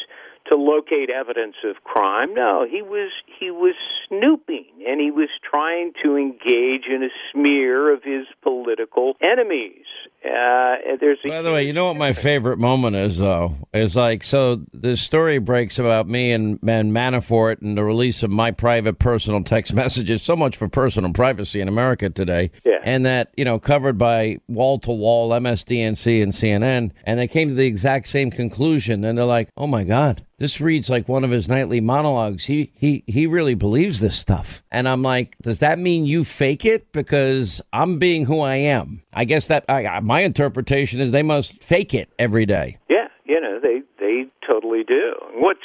to 0.48 0.56
locate 0.56 1.10
evidence 1.10 1.56
of 1.64 1.84
crime. 1.84 2.34
No, 2.34 2.66
he 2.70 2.82
was 2.82 3.12
he 3.40 3.52
was 3.52 3.76
snooping 4.08 4.66
and 4.88 5.00
he 5.00 5.12
was 5.12 5.30
trying 5.44 5.94
to 6.04 6.16
engage 6.16 6.86
in 6.88 7.04
a 7.04 7.10
smear 7.32 7.92
of 7.94 8.04
his 8.04 8.26
political 8.42 9.16
enemies. 9.22 9.86
Uh, 10.26 10.98
there's 11.00 11.20
By 11.24 11.44
the 11.44 11.52
way, 11.52 11.68
you 11.68 11.74
know 11.74 11.86
what 11.86 11.98
my 11.98 12.12
favorite 12.12 12.58
moment 12.58 12.96
is, 12.96 13.20
though? 13.20 13.56
Is 13.74 13.96
like, 13.96 14.24
so 14.24 14.60
the 14.74 14.98
story 14.98 15.38
breaks 15.38 15.78
about 15.78 16.08
me 16.08 16.32
and, 16.32 16.58
and 16.68 16.92
Manafort 16.92 17.62
and 17.62 17.78
the 17.78 17.84
release 17.84 18.24
of 18.24 18.32
my 18.32 18.50
private 18.50 18.98
personal 18.98 19.44
text 19.44 19.72
messages. 19.76 20.24
So 20.24 20.36
much 20.36 20.58
for 20.58 20.68
personal 20.68 21.14
privacy 21.14 21.62
in 21.62 21.68
America 21.68 22.10
today. 22.10 22.50
Yeah. 22.64 22.80
And 22.82 23.06
that, 23.06 23.34
you 23.38 23.46
know, 23.46 23.60
covered 23.60 24.00
by 24.00 24.40
wall 24.48 24.80
to 24.80 24.92
wall 24.92 25.30
MSDNC 25.30 26.24
and 26.24 26.32
CNN. 26.32 26.92
And 27.04 27.20
they 27.20 27.28
came 27.28 27.50
to 27.50 27.56
the 27.56 27.68
exact 27.68 28.08
same 28.08 28.32
conclusion. 28.32 29.06
And 29.06 29.18
they're 29.18 29.26
like, 29.26 29.50
oh 29.58 29.68
my 29.68 29.84
God, 29.84 30.26
this 30.38 30.60
reads 30.60 30.90
like 30.90 31.08
one 31.08 31.24
of 31.24 31.32
his 31.32 31.48
nightly 31.48 31.80
monologues. 31.80 32.46
He 32.46 32.72
he 32.76 33.04
he 33.08 33.28
really 33.28 33.56
believes 33.56 34.00
this 34.00 34.18
stuff. 34.18 34.64
And 34.72 34.88
I'm 34.88 35.02
like, 35.02 35.36
does 35.42 35.60
that 35.60 35.80
mean 35.80 36.06
you 36.06 36.24
fake 36.24 36.66
it 36.66 36.92
because 36.92 37.62
I'm 37.72 38.00
being 38.00 38.26
who 38.26 38.42
I 38.42 38.56
am? 38.56 39.02
I 39.14 39.26
guess 39.26 39.48
that 39.48 39.66
I, 39.70 40.00
my 40.02 40.22
interpretation 40.22 41.00
is 41.00 41.12
they 41.12 41.24
must 41.24 41.62
fake 41.64 41.94
it 41.94 42.10
every 42.20 42.46
day. 42.46 42.78
Yeah, 42.90 43.08
you 43.26 43.40
know, 43.40 43.60
they 43.62 43.82
they 44.00 44.26
totally 44.50 44.84
do. 44.84 45.14
What's 45.36 45.60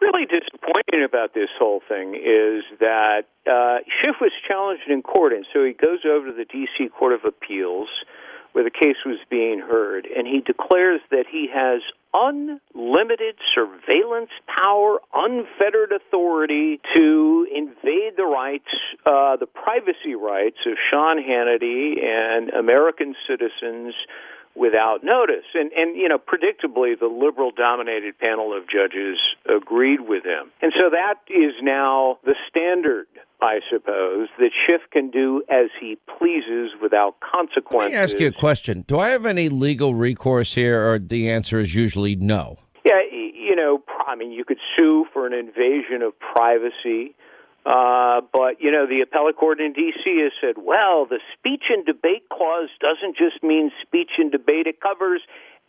really 0.00 0.26
disappointing 0.26 1.04
about 1.04 1.34
this 1.34 1.48
whole 1.58 1.80
thing 1.88 2.14
is 2.14 2.62
that 2.80 3.22
uh, 3.50 3.78
Schiff 4.00 4.16
was 4.20 4.32
challenged 4.46 4.88
in 4.88 5.02
court, 5.02 5.32
and 5.32 5.46
so 5.52 5.64
he 5.64 5.72
goes 5.72 6.00
over 6.06 6.26
to 6.28 6.32
the 6.32 6.44
D.C. 6.44 6.88
Court 6.88 7.12
of 7.12 7.20
Appeals 7.24 7.88
where 8.56 8.64
the 8.64 8.70
case 8.70 8.96
was 9.04 9.18
being 9.28 9.58
heard, 9.58 10.06
and 10.06 10.26
he 10.26 10.40
declares 10.40 11.02
that 11.10 11.26
he 11.30 11.46
has 11.52 11.82
unlimited 12.14 13.34
surveillance 13.54 14.30
power, 14.46 14.98
unfettered 15.12 15.92
authority 15.92 16.80
to 16.94 17.46
invade 17.54 18.16
the 18.16 18.24
rights, 18.24 18.72
uh, 19.04 19.36
the 19.36 19.44
privacy 19.44 20.14
rights 20.14 20.56
of 20.64 20.72
Sean 20.90 21.18
Hannity 21.18 22.02
and 22.02 22.48
American 22.48 23.14
citizens 23.28 23.92
without 24.54 25.04
notice. 25.04 25.44
And, 25.52 25.70
and 25.72 25.94
you 25.94 26.08
know, 26.08 26.16
predictably, 26.16 26.98
the 26.98 27.12
liberal 27.12 27.50
dominated 27.50 28.18
panel 28.18 28.56
of 28.56 28.62
judges 28.70 29.18
agreed 29.44 30.00
with 30.00 30.24
him. 30.24 30.50
And 30.62 30.72
so 30.80 30.88
that 30.88 31.16
is 31.28 31.52
now 31.60 32.20
the 32.24 32.34
standard 32.48 33.06
I 33.40 33.60
suppose, 33.70 34.28
that 34.38 34.50
Schiff 34.66 34.82
can 34.90 35.10
do 35.10 35.42
as 35.50 35.66
he 35.78 35.98
pleases 36.18 36.70
without 36.80 37.16
consequences. 37.20 37.72
Let 37.72 37.90
me 37.92 37.96
ask 37.96 38.18
you 38.18 38.28
a 38.28 38.32
question. 38.32 38.84
Do 38.88 38.98
I 38.98 39.10
have 39.10 39.26
any 39.26 39.48
legal 39.48 39.94
recourse 39.94 40.54
here, 40.54 40.90
or 40.90 40.98
the 40.98 41.30
answer 41.30 41.60
is 41.60 41.74
usually 41.74 42.16
no? 42.16 42.58
Yeah, 42.84 43.00
you 43.10 43.54
know, 43.54 43.82
I 44.06 44.14
mean, 44.14 44.32
you 44.32 44.44
could 44.44 44.58
sue 44.76 45.06
for 45.12 45.26
an 45.26 45.34
invasion 45.34 46.02
of 46.02 46.18
privacy. 46.18 47.14
Uh, 47.66 48.20
but, 48.32 48.60
you 48.60 48.70
know, 48.70 48.86
the 48.86 49.00
appellate 49.02 49.36
court 49.36 49.60
in 49.60 49.72
D.C. 49.72 50.20
has 50.22 50.32
said, 50.40 50.54
well, 50.56 51.04
the 51.04 51.18
speech 51.36 51.64
and 51.68 51.84
debate 51.84 52.28
clause 52.30 52.68
doesn't 52.80 53.16
just 53.16 53.42
mean 53.42 53.72
speech 53.82 54.12
and 54.18 54.30
debate, 54.30 54.68
it 54.68 54.80
covers 54.80 55.20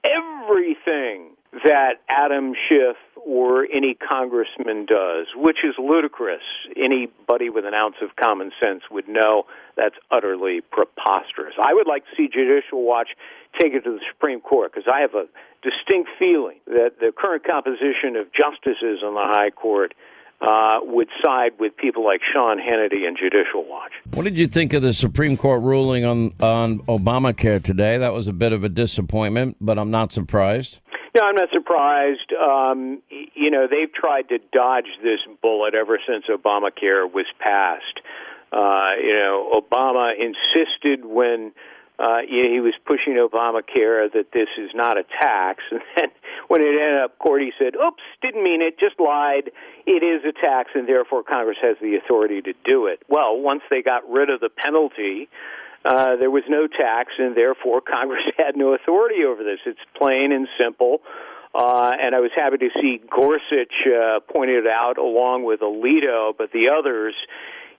everything 0.06 1.32
that 1.64 2.02
Adam 2.10 2.54
Schiff 2.68 2.98
or 3.26 3.68
any 3.74 3.94
congressman 3.96 4.86
does, 4.86 5.28
which 5.36 5.58
is 5.64 5.76
ludicrous. 5.78 6.42
Anybody 6.76 7.50
with 7.50 7.66
an 7.66 7.74
ounce 7.74 7.96
of 8.02 8.16
common 8.16 8.52
sense 8.60 8.84
would 8.90 9.08
know 9.08 9.44
that's 9.76 9.96
utterly 10.12 10.62
preposterous. 10.62 11.54
I 11.62 11.74
would 11.74 11.88
like 11.88 12.06
to 12.06 12.12
see 12.16 12.28
Judicial 12.28 12.84
Watch 12.84 13.10
take 13.60 13.74
it 13.74 13.84
to 13.84 13.92
the 13.92 14.00
Supreme 14.12 14.40
Court 14.40 14.72
because 14.74 14.90
I 14.92 15.02
have 15.02 15.14
a 15.14 15.26
distinct 15.62 16.10
feeling 16.18 16.60
that 16.68 17.00
the 17.00 17.12
current 17.16 17.44
composition 17.44 18.16
of 18.16 18.32
justices 18.32 19.04
on 19.04 19.14
the 19.14 19.28
High 19.28 19.50
Court 19.50 19.94
uh, 20.42 20.80
would 20.84 21.08
side 21.24 21.52
with 21.60 21.76
people 21.78 22.06
like 22.06 22.22
Sean 22.34 22.58
Hannity 22.60 23.08
and 23.08 23.18
Judicial 23.18 23.66
Watch. 23.66 23.92
What 24.14 24.24
did 24.24 24.38
you 24.38 24.48
think 24.48 24.74
of 24.74 24.82
the 24.82 24.94
Supreme 24.94 25.38
Court 25.38 25.62
ruling 25.62 26.06
on 26.06 26.34
on 26.40 26.80
Obamacare 26.82 27.62
today? 27.64 27.98
That 27.98 28.14
was 28.14 28.28
a 28.28 28.34
bit 28.34 28.54
of 28.54 28.64
a 28.64 28.70
disappointment, 28.70 29.58
but 29.60 29.80
I'm 29.80 29.92
not 29.92 30.14
surprised. 30.14 30.80
No, 31.16 31.24
I'm 31.24 31.36
not 31.36 31.50
surprised. 31.52 32.32
Um, 32.34 33.02
you 33.10 33.50
know, 33.50 33.66
they've 33.70 33.92
tried 33.92 34.30
to 34.30 34.38
dodge 34.54 34.86
this 35.02 35.20
bullet 35.42 35.74
ever 35.74 36.00
since 36.08 36.26
Obamacare 36.30 37.12
was 37.12 37.26
passed. 37.40 38.02
Uh, 38.52 38.92
you 39.02 39.14
know, 39.14 39.60
Obama 39.60 40.12
insisted 40.14 41.06
when 41.06 41.52
uh, 42.00 42.20
he 42.28 42.60
was 42.60 42.74
pushing 42.86 43.18
Obamacare 43.18 44.12
that 44.14 44.32
this 44.32 44.50
is 44.58 44.70
not 44.76 44.98
a 44.98 45.04
tax, 45.20 45.64
and 45.72 45.82
then 45.98 46.10
when 46.48 46.62
it 46.62 46.70
ended 46.70 47.02
up 47.04 47.18
court, 47.18 47.42
he 47.42 47.52
said, 47.58 47.76
"Oops, 47.76 48.04
didn't 48.22 48.44
mean 48.44 48.62
it, 48.62 48.80
just 48.80 49.00
lied. 49.00 49.52
It 49.86 50.04
is 50.04 50.24
a 50.24 50.32
tax, 50.32 50.72
and 50.76 50.88
therefore 50.88 51.24
Congress 51.24 51.58
has 51.62 51.78
the 51.82 51.96
authority 51.96 52.42
to 52.42 52.54
do 52.64 52.86
it." 52.88 53.02
Well, 53.10 53.40
once 53.40 53.62
they 53.70 53.82
got 53.82 54.10
rid 54.10 54.30
of 54.30 54.40
the 54.40 54.50
penalty. 54.50 55.30
Uh, 55.86 56.18
there 56.18 56.32
was 56.32 56.44
no 56.50 56.68
tax, 56.68 57.14
and 57.18 57.38
therefore 57.38 57.80
Congress 57.96 58.24
had 58.36 58.58
no 58.58 58.74
authority 58.74 59.24
over 59.24 59.44
this. 59.44 59.60
It's 59.66 59.80
plain 59.96 60.34
and 60.34 60.48
simple. 60.60 61.02
Uh, 61.56 61.92
and 62.00 62.14
I 62.14 62.20
was 62.20 62.32
happy 62.36 62.58
to 62.58 62.70
see 62.82 63.00
Gorsuch 63.10 63.74
uh, 63.88 64.20
pointed 64.32 64.66
it 64.66 64.68
out 64.68 64.98
along 64.98 65.44
with 65.44 65.62
Alito, 65.62 66.34
but 66.38 66.52
the 66.52 66.70
others 66.78 67.16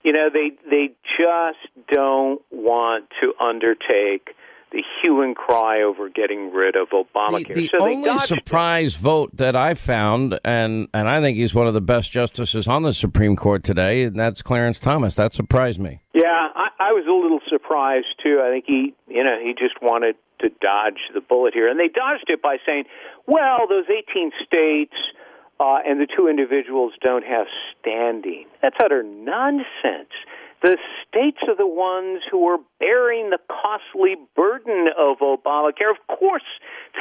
you 0.03 0.11
know 0.11 0.29
they 0.31 0.51
they 0.69 0.91
just 1.17 1.67
don't 1.91 2.41
want 2.51 3.05
to 3.21 3.33
undertake 3.39 4.35
the 4.71 4.83
hue 5.01 5.21
and 5.21 5.35
cry 5.35 5.81
over 5.81 6.09
getting 6.09 6.51
rid 6.51 6.75
of 6.75 6.89
Obamacare. 6.89 7.47
The, 7.47 7.53
the 7.53 7.69
so 7.71 7.81
only 7.81 8.17
surprise 8.19 8.95
it. 8.95 9.01
vote 9.01 9.35
that 9.35 9.55
I 9.55 9.73
found, 9.73 10.39
and 10.43 10.87
and 10.93 11.09
I 11.09 11.21
think 11.21 11.37
he's 11.37 11.53
one 11.55 11.67
of 11.67 11.73
the 11.73 11.81
best 11.81 12.11
justices 12.11 12.67
on 12.67 12.83
the 12.83 12.93
Supreme 12.93 13.35
Court 13.35 13.63
today, 13.63 14.03
and 14.03 14.19
that's 14.19 14.41
Clarence 14.41 14.79
Thomas. 14.79 15.15
That 15.15 15.33
surprised 15.33 15.79
me. 15.79 16.01
Yeah, 16.13 16.49
I, 16.55 16.69
I 16.79 16.91
was 16.91 17.05
a 17.07 17.13
little 17.13 17.39
surprised 17.49 18.07
too. 18.21 18.41
I 18.43 18.49
think 18.51 18.65
he, 18.67 18.93
you 19.07 19.23
know, 19.23 19.37
he 19.41 19.53
just 19.53 19.81
wanted 19.81 20.15
to 20.39 20.49
dodge 20.61 20.99
the 21.13 21.21
bullet 21.21 21.53
here, 21.53 21.67
and 21.67 21.79
they 21.79 21.87
dodged 21.87 22.25
it 22.29 22.41
by 22.41 22.57
saying, 22.65 22.85
"Well, 23.25 23.67
those 23.67 23.85
18 23.89 24.31
states." 24.45 24.95
Uh, 25.59 25.79
and 25.85 25.99
the 25.99 26.07
two 26.07 26.27
individuals 26.27 26.93
don't 27.01 27.25
have 27.25 27.47
standing. 27.79 28.45
That's 28.61 28.77
utter 28.83 29.03
nonsense. 29.03 30.13
The 30.61 30.77
states 31.07 31.39
are 31.47 31.55
the 31.55 31.67
ones 31.67 32.21
who 32.29 32.47
are 32.47 32.57
bearing 32.79 33.29
the 33.29 33.39
costly 33.47 34.15
burden 34.35 34.87
of 34.97 35.19
Obamacare. 35.19 35.91
Of 35.91 36.17
course, 36.19 36.43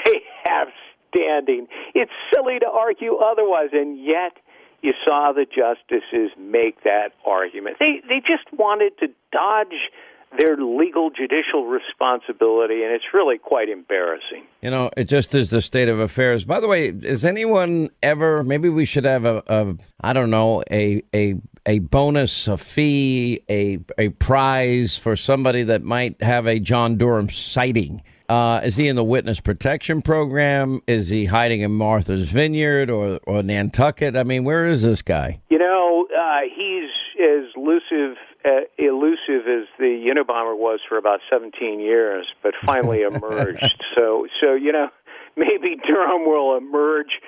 they 0.04 0.22
have 0.44 0.68
standing. 1.10 1.66
It's 1.94 2.12
silly 2.32 2.58
to 2.60 2.68
argue 2.68 3.16
otherwise, 3.16 3.70
and 3.72 3.98
yet 3.98 4.36
you 4.82 4.92
saw 5.04 5.32
the 5.32 5.44
justices 5.44 6.30
make 6.38 6.84
that 6.84 7.10
argument. 7.26 7.78
They 7.80 8.00
they 8.08 8.20
just 8.20 8.46
wanted 8.52 8.96
to 8.98 9.08
dodge 9.32 9.90
their 10.36 10.56
legal 10.56 11.10
judicial 11.10 11.66
responsibility, 11.66 12.82
and 12.82 12.92
it's 12.92 13.06
really 13.14 13.38
quite 13.38 13.68
embarrassing. 13.68 14.44
You 14.60 14.70
know, 14.70 14.90
it 14.96 15.04
just 15.04 15.34
is 15.34 15.50
the 15.50 15.62
state 15.62 15.88
of 15.88 16.00
affairs. 16.00 16.44
By 16.44 16.60
the 16.60 16.68
way, 16.68 16.88
is 16.88 17.24
anyone 17.24 17.90
ever? 18.02 18.44
Maybe 18.44 18.68
we 18.68 18.84
should 18.84 19.04
have 19.04 19.24
a, 19.24 19.42
a 19.46 19.74
I 20.00 20.12
don't 20.12 20.30
know, 20.30 20.62
a 20.70 21.02
a 21.14 21.36
a 21.64 21.78
bonus, 21.80 22.48
a 22.48 22.56
fee, 22.56 23.42
a 23.48 23.78
a 23.96 24.10
prize 24.10 24.98
for 24.98 25.16
somebody 25.16 25.62
that 25.64 25.82
might 25.82 26.20
have 26.22 26.46
a 26.46 26.58
John 26.58 26.98
Durham 26.98 27.30
sighting. 27.30 28.02
Uh, 28.28 28.60
is 28.62 28.76
he 28.76 28.88
in 28.88 28.96
the 28.96 29.04
witness 29.04 29.40
protection 29.40 30.02
program? 30.02 30.82
Is 30.86 31.08
he 31.08 31.24
hiding 31.24 31.62
in 31.62 31.72
Martha's 31.72 32.28
Vineyard 32.28 32.90
or, 32.90 33.20
or 33.26 33.42
Nantucket? 33.42 34.16
I 34.16 34.22
mean, 34.22 34.44
where 34.44 34.66
is 34.66 34.82
this 34.82 35.00
guy? 35.00 35.40
You 35.48 35.58
know, 35.58 36.06
uh, 36.14 36.40
he's 36.54 36.90
as 37.18 37.46
elusive 37.56 38.16
uh, 38.44 38.60
elusive 38.78 39.48
as 39.48 39.66
the 39.78 40.06
Unabomber 40.06 40.56
was 40.56 40.80
for 40.88 40.96
about 40.96 41.20
17 41.30 41.80
years, 41.80 42.26
but 42.42 42.54
finally 42.64 43.02
emerged. 43.14 43.82
so, 43.96 44.26
so 44.40 44.54
you 44.54 44.72
know, 44.72 44.88
maybe 45.36 45.76
Durham 45.86 46.26
will 46.26 46.56
emerge 46.56 47.20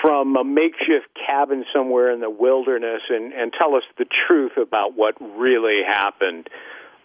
from 0.00 0.36
a 0.36 0.44
makeshift 0.44 1.08
cabin 1.26 1.64
somewhere 1.74 2.10
in 2.12 2.20
the 2.20 2.30
wilderness 2.30 3.02
and, 3.10 3.32
and 3.32 3.52
tell 3.58 3.74
us 3.74 3.82
the 3.98 4.06
truth 4.26 4.52
about 4.56 4.96
what 4.96 5.14
really 5.20 5.80
happened. 5.86 6.48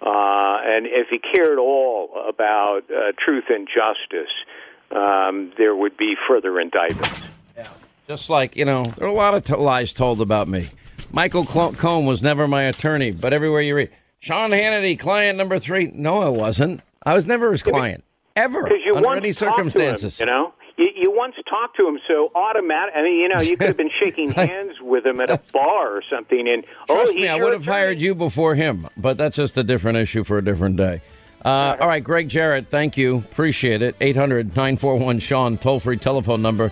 Uh, 0.02 0.58
and 0.64 0.86
if 0.86 1.08
he 1.10 1.20
cared 1.20 1.58
all 1.58 2.10
about 2.28 2.82
uh, 2.92 3.12
truth 3.18 3.46
and 3.50 3.68
justice, 3.68 4.32
um, 4.92 5.52
there 5.58 5.76
would 5.76 5.98
be 5.98 6.16
further 6.28 6.60
indictments. 6.60 7.22
Yeah. 7.58 7.68
Just 8.08 8.30
like, 8.30 8.56
you 8.56 8.66
know, 8.66 8.84
there 8.84 9.08
are 9.08 9.12
a 9.12 9.14
lot 9.14 9.34
of 9.34 9.44
t- 9.44 9.56
lies 9.56 9.94
told 9.94 10.22
about 10.22 10.48
me. 10.48 10.70
Michael 11.12 11.46
Cohen 11.46 12.06
was 12.06 12.22
never 12.22 12.48
my 12.48 12.64
attorney, 12.64 13.12
but 13.12 13.34
everywhere 13.34 13.62
you 13.62 13.76
read, 13.76 13.90
Sean 14.20 14.52
Hannity, 14.52 15.00
client 15.00 15.38
number 15.38 15.60
three. 15.60 15.92
No, 15.94 16.22
I 16.22 16.30
wasn't. 16.30 16.82
I 17.04 17.14
was 17.14 17.26
never 17.26 17.52
his 17.52 17.64
client, 17.64 18.04
ever, 18.36 18.70
you 18.86 18.96
under 18.96 19.16
any 19.16 19.32
circumstances. 19.32 20.20
Him, 20.20 20.28
you 20.28 20.34
know, 20.34 20.54
you, 20.78 20.90
you 20.96 21.12
once 21.12 21.36
talked 21.50 21.78
to 21.78 21.88
him, 21.88 22.00
so 22.08 22.32
automatic. 22.36 22.94
I 22.96 23.02
mean, 23.02 23.20
you 23.20 23.30
know, 23.30 23.42
you 23.42 23.58
could 23.58 23.68
have 23.68 23.78
been 23.78 23.92
shaking 24.00 24.32
hands 24.32 24.74
with 24.82 25.06
him 25.06 25.20
at 25.20 25.30
a 25.30 25.40
bar 25.54 25.98
or 25.98 26.04
something, 26.10 26.48
and 26.48 26.64
Trust 26.88 27.12
oh, 27.12 27.16
me, 27.16 27.28
I 27.28 27.36
would 27.36 27.54
have 27.54 27.64
attorney. 27.64 27.78
hired 27.78 28.02
you 28.02 28.16
before 28.16 28.56
him, 28.56 28.88
but 28.98 29.18
that's 29.18 29.36
just 29.36 29.58
a 29.58 29.64
different 29.64 29.98
issue 29.98 30.24
for 30.24 30.38
a 30.38 30.44
different 30.44 30.78
day. 30.78 31.02
Uh, 31.46 31.78
all 31.80 31.88
right, 31.88 32.04
Gregg 32.04 32.30
Jarrett, 32.30 32.68
thank 32.68 32.98
you. 32.98 33.18
Appreciate 33.18 33.82
it. 33.82 33.96
800 34.02 34.48
941 34.48 35.20
Sean, 35.20 35.58
toll 35.58 35.80
free 35.80 35.98
telephone 35.98 36.42
number. 36.42 36.72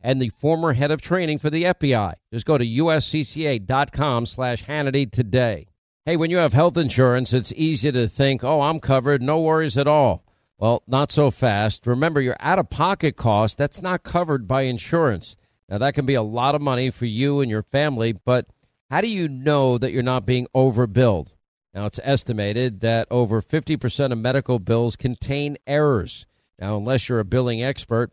and 0.00 0.20
the 0.20 0.28
former 0.30 0.72
head 0.72 0.90
of 0.90 1.00
training 1.00 1.38
for 1.38 1.50
the 1.50 1.64
FBI. 1.64 2.14
Just 2.32 2.46
go 2.46 2.58
to 2.58 2.66
uscca.com 2.66 4.26
slash 4.26 4.64
Hannity 4.64 5.10
today. 5.10 5.68
Hey, 6.04 6.16
when 6.16 6.30
you 6.30 6.36
have 6.36 6.52
health 6.52 6.76
insurance, 6.76 7.32
it's 7.32 7.52
easy 7.56 7.90
to 7.90 8.08
think, 8.08 8.44
oh, 8.44 8.62
I'm 8.62 8.78
covered, 8.78 9.22
no 9.22 9.40
worries 9.40 9.76
at 9.76 9.88
all. 9.88 10.24
Well, 10.58 10.82
not 10.86 11.12
so 11.12 11.30
fast. 11.30 11.86
Remember, 11.86 12.20
your 12.20 12.36
out 12.40 12.58
of 12.58 12.70
pocket 12.70 13.16
cost, 13.16 13.58
that's 13.58 13.82
not 13.82 14.04
covered 14.04 14.46
by 14.46 14.62
insurance. 14.62 15.36
Now, 15.68 15.78
that 15.78 15.94
can 15.94 16.06
be 16.06 16.14
a 16.14 16.22
lot 16.22 16.54
of 16.54 16.62
money 16.62 16.90
for 16.90 17.06
you 17.06 17.40
and 17.40 17.50
your 17.50 17.62
family, 17.62 18.12
but 18.12 18.46
how 18.88 19.00
do 19.00 19.08
you 19.08 19.28
know 19.28 19.78
that 19.78 19.92
you're 19.92 20.02
not 20.02 20.26
being 20.26 20.46
overbilled? 20.54 21.34
Now, 21.74 21.86
it's 21.86 22.00
estimated 22.02 22.80
that 22.80 23.08
over 23.10 23.42
50% 23.42 24.12
of 24.12 24.18
medical 24.18 24.58
bills 24.58 24.96
contain 24.96 25.58
errors. 25.66 26.24
Now, 26.58 26.76
unless 26.76 27.08
you're 27.08 27.20
a 27.20 27.24
billing 27.24 27.62
expert, 27.62 28.12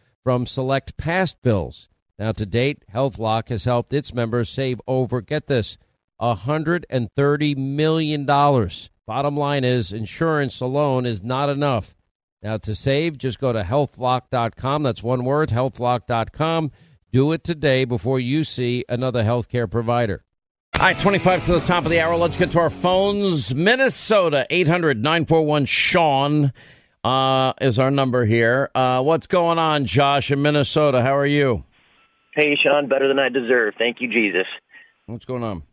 from 0.23 0.45
select 0.45 0.97
past 0.97 1.41
bills. 1.41 1.89
Now, 2.19 2.31
to 2.33 2.45
date, 2.45 2.83
HealthLock 2.93 3.49
has 3.49 3.65
helped 3.65 3.93
its 3.93 4.13
members 4.13 4.49
save 4.49 4.79
over, 4.87 5.21
get 5.21 5.47
this, 5.47 5.77
$130 6.21 7.57
million. 7.57 8.25
Bottom 8.25 9.37
line 9.37 9.63
is, 9.63 9.91
insurance 9.91 10.61
alone 10.61 11.05
is 11.05 11.23
not 11.23 11.49
enough. 11.49 11.95
Now, 12.43 12.57
to 12.57 12.75
save, 12.75 13.17
just 13.17 13.39
go 13.39 13.53
to 13.53 13.63
healthlock.com. 13.63 14.83
That's 14.83 15.03
one 15.03 15.23
word, 15.23 15.49
healthlock.com. 15.49 16.71
Do 17.11 17.31
it 17.31 17.43
today 17.43 17.85
before 17.85 18.19
you 18.19 18.43
see 18.43 18.85
another 18.87 19.23
healthcare 19.23 19.69
provider. 19.69 20.23
All 20.75 20.83
right, 20.83 20.97
25 20.97 21.45
to 21.45 21.53
the 21.53 21.59
top 21.59 21.83
of 21.85 21.91
the 21.91 21.99
hour. 21.99 22.15
Let's 22.15 22.37
get 22.37 22.51
to 22.51 22.59
our 22.59 22.69
phones. 22.69 23.53
Minnesota, 23.53 24.47
800 24.49 24.97
941 24.97 25.65
Sean 25.65 26.53
uh, 27.03 27.53
is 27.61 27.79
our 27.79 27.91
number 27.91 28.25
here. 28.25 28.69
Uh, 28.75 29.01
what's 29.01 29.27
going 29.27 29.57
on, 29.59 29.85
Josh, 29.85 30.31
in 30.31 30.41
Minnesota? 30.41 31.01
How 31.01 31.15
are 31.17 31.25
you? 31.25 31.63
Hey, 32.33 32.55
Sean, 32.61 32.87
better 32.87 33.07
than 33.07 33.19
I 33.19 33.29
deserve. 33.29 33.73
Thank 33.77 33.97
you, 33.99 34.07
Jesus. 34.07 34.47
What's 35.05 35.25
going 35.25 35.43
on? 35.43 35.63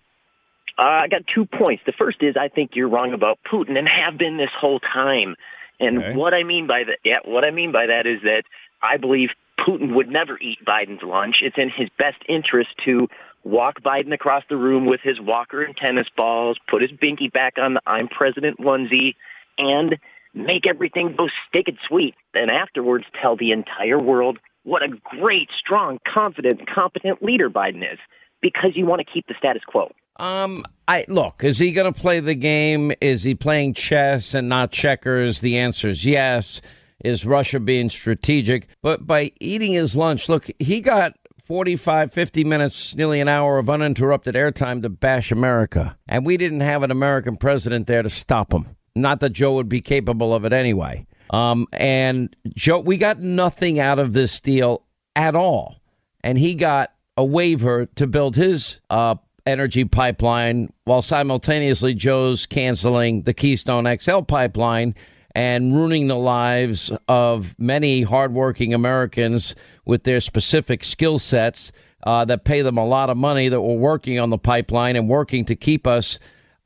Uh, 0.78 0.82
I 0.86 1.08
got 1.08 1.22
two 1.32 1.44
points. 1.44 1.82
The 1.86 1.92
first 1.92 2.18
is 2.22 2.36
I 2.40 2.48
think 2.48 2.72
you're 2.74 2.88
wrong 2.88 3.12
about 3.12 3.38
Putin 3.50 3.76
and 3.78 3.88
have 3.88 4.16
been 4.18 4.36
this 4.36 4.50
whole 4.58 4.80
time. 4.80 5.34
And 5.80 5.98
Okay. 5.98 6.16
what 6.16 6.34
I 6.34 6.42
mean 6.42 6.66
by 6.66 6.84
that, 6.84 6.98
yeah, 7.04 7.18
what 7.24 7.44
I 7.44 7.50
mean 7.50 7.72
by 7.72 7.86
that 7.86 8.06
is 8.06 8.22
that 8.22 8.42
I 8.82 8.96
believe 8.96 9.30
Putin 9.60 9.94
would 9.94 10.08
never 10.08 10.38
eat 10.40 10.58
Biden's 10.64 11.02
lunch. 11.02 11.36
It's 11.42 11.58
in 11.58 11.68
his 11.70 11.88
best 11.98 12.18
interest 12.28 12.70
to 12.84 13.08
walk 13.44 13.80
Biden 13.82 14.12
across 14.12 14.44
the 14.48 14.56
room 14.56 14.86
with 14.86 15.00
his 15.02 15.20
walker 15.20 15.62
and 15.62 15.76
tennis 15.76 16.06
balls, 16.16 16.58
put 16.68 16.82
his 16.82 16.90
binky 16.92 17.32
back 17.32 17.54
on 17.58 17.74
the 17.74 17.80
I'm 17.86 18.08
President 18.08 18.58
onesie, 18.58 19.14
and 19.58 19.96
make 20.34 20.66
everything 20.68 21.14
go 21.16 21.28
stick 21.48 21.68
and 21.68 21.78
sweet. 21.88 22.14
And 22.34 22.50
afterwards 22.50 23.04
tell 23.20 23.36
the 23.36 23.52
entire 23.52 24.00
world 24.00 24.38
what 24.64 24.82
a 24.82 24.88
great, 24.88 25.48
strong, 25.58 25.98
confident, 26.12 26.68
competent 26.68 27.22
leader 27.22 27.48
Biden 27.48 27.82
is 27.82 27.98
because 28.42 28.72
you 28.74 28.86
want 28.86 29.00
to 29.00 29.12
keep 29.12 29.26
the 29.26 29.34
status 29.38 29.62
quo. 29.66 29.90
Um, 30.16 30.64
I 30.88 31.04
look. 31.08 31.44
Is 31.44 31.58
he 31.58 31.72
going 31.72 31.92
to 31.92 31.98
play 31.98 32.20
the 32.20 32.34
game? 32.34 32.92
Is 33.00 33.22
he 33.22 33.34
playing 33.34 33.74
chess 33.74 34.34
and 34.34 34.48
not 34.48 34.72
checkers? 34.72 35.40
The 35.40 35.58
answer 35.58 35.88
is 35.88 36.04
yes. 36.04 36.60
Is 37.04 37.24
Russia 37.24 37.60
being 37.60 37.90
strategic? 37.90 38.68
But 38.82 39.06
by 39.06 39.32
eating 39.40 39.72
his 39.72 39.94
lunch, 39.94 40.28
look, 40.28 40.50
he 40.58 40.80
got 40.80 41.14
45, 41.44 42.12
50 42.12 42.44
minutes, 42.44 42.94
nearly 42.96 43.20
an 43.20 43.28
hour 43.28 43.58
of 43.58 43.70
uninterrupted 43.70 44.34
airtime 44.34 44.82
to 44.82 44.88
bash 44.88 45.30
America. 45.30 45.96
And 46.08 46.26
we 46.26 46.36
didn't 46.36 46.60
have 46.60 46.82
an 46.82 46.90
American 46.90 47.36
president 47.36 47.86
there 47.86 48.02
to 48.02 48.10
stop 48.10 48.52
him. 48.52 48.76
Not 48.94 49.20
that 49.20 49.30
Joe 49.30 49.54
would 49.54 49.68
be 49.68 49.80
capable 49.80 50.34
of 50.34 50.44
it 50.44 50.52
anyway. 50.52 51.06
Um, 51.30 51.66
and 51.72 52.34
Joe, 52.54 52.80
we 52.80 52.96
got 52.96 53.20
nothing 53.20 53.78
out 53.80 53.98
of 53.98 54.12
this 54.12 54.40
deal 54.40 54.84
at 55.14 55.34
all. 55.34 55.80
And 56.22 56.38
he 56.38 56.54
got 56.54 56.92
a 57.16 57.24
waiver 57.24 57.86
to 57.96 58.06
build 58.06 58.36
his 58.36 58.80
uh, 58.90 59.16
energy 59.46 59.84
pipeline 59.84 60.72
while 60.84 61.02
simultaneously 61.02 61.94
Joe's 61.94 62.46
canceling 62.46 63.22
the 63.22 63.34
Keystone 63.34 63.86
XL 63.98 64.20
pipeline 64.20 64.94
and 65.34 65.74
ruining 65.74 66.08
the 66.08 66.16
lives 66.16 66.90
of 67.06 67.58
many 67.58 68.02
hardworking 68.02 68.74
Americans 68.74 69.54
with 69.84 70.04
their 70.04 70.20
specific 70.20 70.84
skill 70.84 71.18
sets 71.18 71.72
uh, 72.04 72.24
that 72.24 72.44
pay 72.44 72.62
them 72.62 72.78
a 72.78 72.86
lot 72.86 73.10
of 73.10 73.16
money 73.16 73.48
that 73.48 73.60
were 73.60 73.74
working 73.74 74.18
on 74.18 74.30
the 74.30 74.38
pipeline 74.38 74.96
and 74.96 75.08
working 75.08 75.44
to 75.44 75.56
keep 75.56 75.86
us 75.86 76.18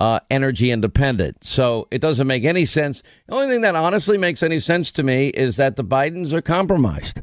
uh, 0.03 0.19
energy 0.31 0.73
independent. 0.73 1.45
So 1.45 1.87
it 1.93 2.01
doesn't 2.01 2.27
make 2.27 2.43
any 2.43 2.65
sense. 2.65 3.05
The 3.29 3.35
only 3.35 3.47
thing 3.47 3.61
that 3.61 3.77
honestly 3.77 4.19
makes 4.19 4.43
any 4.43 4.59
sense 4.59 4.91
to 4.93 5.05
me 5.05 5.29
is 5.29 5.59
that 5.59 5.77
the 5.77 5.85
Bidens 5.85 6.33
are 6.33 6.43
compromised. 6.43 7.23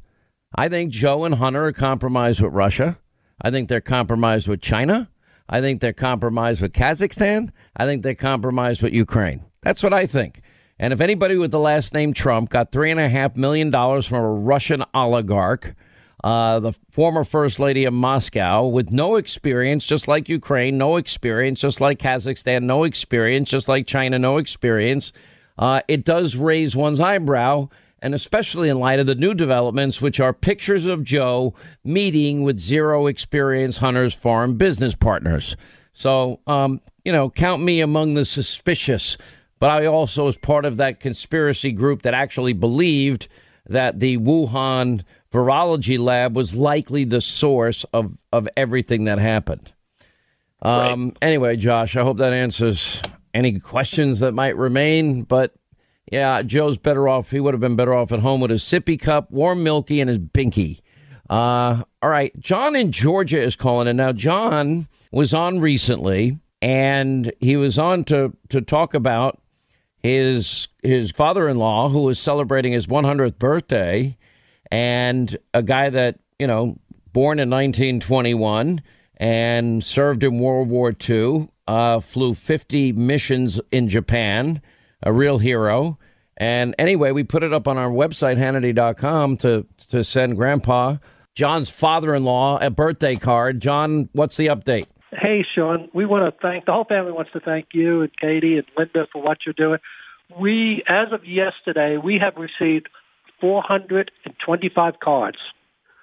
I 0.55 0.69
think 0.69 0.93
Joe 0.93 1.25
and 1.25 1.35
Hunter 1.35 1.65
are 1.65 1.73
compromised 1.73 2.39
with 2.39 2.53
Russia. 2.53 2.97
I 3.41 3.51
think 3.51 3.67
they're 3.67 3.81
compromised 3.81 4.47
with 4.47 4.61
China. 4.61 5.09
I 5.49 5.59
think 5.59 5.81
they're 5.81 5.91
compromised 5.91 6.61
with 6.61 6.71
Kazakhstan. 6.71 7.49
I 7.75 7.85
think 7.85 8.01
they're 8.01 8.15
compromised 8.15 8.81
with 8.81 8.93
Ukraine. 8.93 9.43
That's 9.61 9.83
what 9.83 9.91
I 9.91 10.07
think. 10.07 10.41
And 10.79 10.93
if 10.93 11.01
anybody 11.01 11.35
with 11.35 11.51
the 11.51 11.59
last 11.59 11.93
name 11.93 12.13
Trump 12.13 12.49
got 12.49 12.71
three 12.71 12.91
and 12.91 12.99
a 12.99 13.09
half 13.09 13.35
million 13.35 13.71
dollars 13.71 14.05
from 14.05 14.23
a 14.23 14.31
Russian 14.31 14.85
oligarch, 14.93 15.75
uh, 16.23 16.59
the 16.59 16.73
former 16.91 17.23
first 17.23 17.59
lady 17.59 17.85
of 17.85 17.93
Moscow, 17.93 18.67
with 18.67 18.91
no 18.91 19.15
experience, 19.15 19.85
just 19.85 20.07
like 20.07 20.29
Ukraine, 20.29 20.77
no 20.77 20.97
experience, 20.97 21.61
just 21.61 21.79
like 21.81 21.99
Kazakhstan, 21.99 22.63
no 22.63 22.83
experience, 22.83 23.49
just 23.49 23.67
like 23.67 23.87
China, 23.87 24.19
no 24.19 24.37
experience, 24.37 25.13
uh, 25.57 25.81
it 25.87 26.05
does 26.05 26.35
raise 26.35 26.75
one's 26.75 26.99
eyebrow. 26.99 27.69
And 28.01 28.15
especially 28.15 28.69
in 28.69 28.79
light 28.79 29.01
of 29.01 29.07
the 29.07 29.15
new 29.15 29.33
developments, 29.33 30.01
which 30.01 30.21
are 30.21 30.31
pictures 30.31 30.85
of 30.85 31.03
Joe 31.03 31.53
meeting 31.83 32.43
with 32.43 32.57
zero 32.57 33.07
experience 33.07 33.75
Hunter's 33.75 34.13
foreign 34.13 34.55
business 34.55 34.95
partners. 34.95 35.57
So, 35.93 36.39
um, 36.47 36.79
you 37.03 37.11
know, 37.11 37.29
count 37.29 37.61
me 37.61 37.81
among 37.81 38.13
the 38.13 38.23
suspicious. 38.23 39.17
But 39.59 39.71
I 39.71 39.85
also 39.87 40.27
was 40.27 40.37
part 40.37 40.63
of 40.63 40.77
that 40.77 41.01
conspiracy 41.01 41.73
group 41.73 42.03
that 42.03 42.13
actually 42.13 42.53
believed 42.53 43.27
that 43.65 43.99
the 43.99 44.17
Wuhan 44.17 45.03
virology 45.31 45.99
lab 45.99 46.35
was 46.35 46.55
likely 46.55 47.03
the 47.03 47.21
source 47.21 47.85
of, 47.93 48.15
of 48.31 48.47
everything 48.57 49.05
that 49.05 49.19
happened. 49.19 49.71
Um, 50.61 51.13
Anyway, 51.21 51.55
Josh, 51.55 51.95
I 51.95 52.03
hope 52.03 52.17
that 52.17 52.33
answers 52.33 53.01
any 53.33 53.59
questions 53.59 54.19
that 54.19 54.33
might 54.33 54.57
remain. 54.57 55.23
But 55.23 55.53
yeah, 56.11 56.41
Joe's 56.41 56.77
better 56.77 57.07
off. 57.07 57.31
He 57.31 57.39
would 57.39 57.53
have 57.53 57.61
been 57.61 57.75
better 57.75 57.93
off 57.93 58.11
at 58.11 58.19
home 58.19 58.41
with 58.41 58.51
his 58.51 58.63
sippy 58.63 58.99
cup, 58.99 59.31
warm 59.31 59.63
milky, 59.63 60.01
and 60.01 60.09
his 60.09 60.17
binky. 60.17 60.81
Uh, 61.29 61.83
all 62.01 62.09
right, 62.09 62.37
John 62.39 62.75
in 62.75 62.91
Georgia 62.91 63.39
is 63.39 63.55
calling, 63.55 63.87
and 63.87 63.97
now 63.97 64.11
John 64.11 64.87
was 65.11 65.33
on 65.33 65.59
recently, 65.59 66.39
and 66.61 67.31
he 67.39 67.55
was 67.55 67.77
on 67.77 68.03
to 68.05 68.35
to 68.49 68.61
talk 68.61 68.95
about 68.95 69.39
his 70.01 70.67
his 70.81 71.11
father-in-law 71.11 71.89
who 71.89 72.01
was 72.01 72.17
celebrating 72.17 72.73
his 72.73 72.87
100th 72.87 73.37
birthday, 73.37 74.17
and 74.71 75.37
a 75.53 75.63
guy 75.63 75.89
that 75.89 76.19
you 76.37 76.47
know 76.47 76.77
born 77.13 77.39
in 77.39 77.49
1921 77.49 78.81
and 79.17 79.83
served 79.83 80.23
in 80.23 80.39
World 80.39 80.69
War 80.69 80.93
II, 81.07 81.49
uh, 81.67 81.99
flew 81.99 82.33
50 82.33 82.93
missions 82.93 83.59
in 83.71 83.89
Japan, 83.89 84.61
a 85.03 85.11
real 85.11 85.37
hero. 85.37 85.97
And 86.37 86.73
anyway, 86.79 87.11
we 87.11 87.23
put 87.23 87.43
it 87.43 87.51
up 87.51 87.67
on 87.67 87.77
our 87.77 87.89
website, 87.89 88.37
Hannity.com, 88.37 89.37
to, 89.37 89.67
to 89.89 90.03
send 90.05 90.37
Grandpa, 90.37 90.97
John's 91.35 91.69
father 91.69 92.15
in 92.15 92.23
law, 92.23 92.57
a 92.59 92.69
birthday 92.69 93.17
card. 93.17 93.61
John, 93.61 94.07
what's 94.13 94.37
the 94.37 94.47
update? 94.47 94.85
Hey, 95.11 95.45
Sean, 95.55 95.89
we 95.93 96.05
want 96.05 96.33
to 96.33 96.41
thank 96.41 96.65
the 96.65 96.71
whole 96.71 96.85
family 96.85 97.11
wants 97.11 97.31
to 97.33 97.39
thank 97.39 97.67
you 97.73 98.01
and 98.01 98.11
Katie 98.17 98.57
and 98.57 98.65
Linda 98.77 99.07
for 99.11 99.21
what 99.21 99.39
you're 99.45 99.53
doing. 99.53 99.79
We, 100.39 100.83
as 100.87 101.11
of 101.11 101.25
yesterday, 101.25 101.97
we 101.97 102.19
have 102.21 102.35
received 102.37 102.87
425 103.41 104.99
cards. 104.99 105.37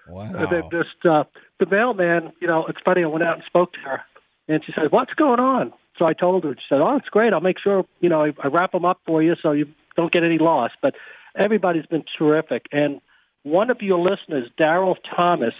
Wow. 0.08 0.32
Uh, 0.34 0.50
they 0.50 0.60
just 0.70 1.04
uh, 1.04 1.24
the 1.58 1.66
mailman. 1.66 2.32
You 2.40 2.46
know, 2.46 2.66
it's 2.66 2.78
funny. 2.84 3.02
I 3.02 3.06
went 3.06 3.24
out 3.24 3.34
and 3.34 3.44
spoke 3.46 3.72
to 3.72 3.78
her, 3.80 4.00
and 4.48 4.62
she 4.64 4.72
said, 4.72 4.92
"What's 4.92 5.14
going 5.14 5.40
on?" 5.40 5.72
So 5.98 6.04
I 6.04 6.12
told 6.12 6.44
her. 6.44 6.54
She 6.54 6.64
said, 6.68 6.80
"Oh, 6.80 6.96
it's 6.96 7.08
great. 7.08 7.32
I'll 7.32 7.40
make 7.40 7.58
sure 7.58 7.84
you 8.00 8.08
know 8.08 8.24
I, 8.24 8.32
I 8.42 8.48
wrap 8.48 8.72
them 8.72 8.84
up 8.84 9.00
for 9.06 9.22
you 9.22 9.34
so 9.42 9.52
you 9.52 9.66
don't 9.96 10.12
get 10.12 10.22
any 10.22 10.38
loss." 10.38 10.70
But 10.80 10.94
everybody's 11.36 11.86
been 11.86 12.04
terrific, 12.18 12.66
and 12.70 13.00
one 13.42 13.70
of 13.70 13.80
your 13.80 13.98
listeners, 13.98 14.48
Daryl 14.58 14.96
Thomas, 15.16 15.54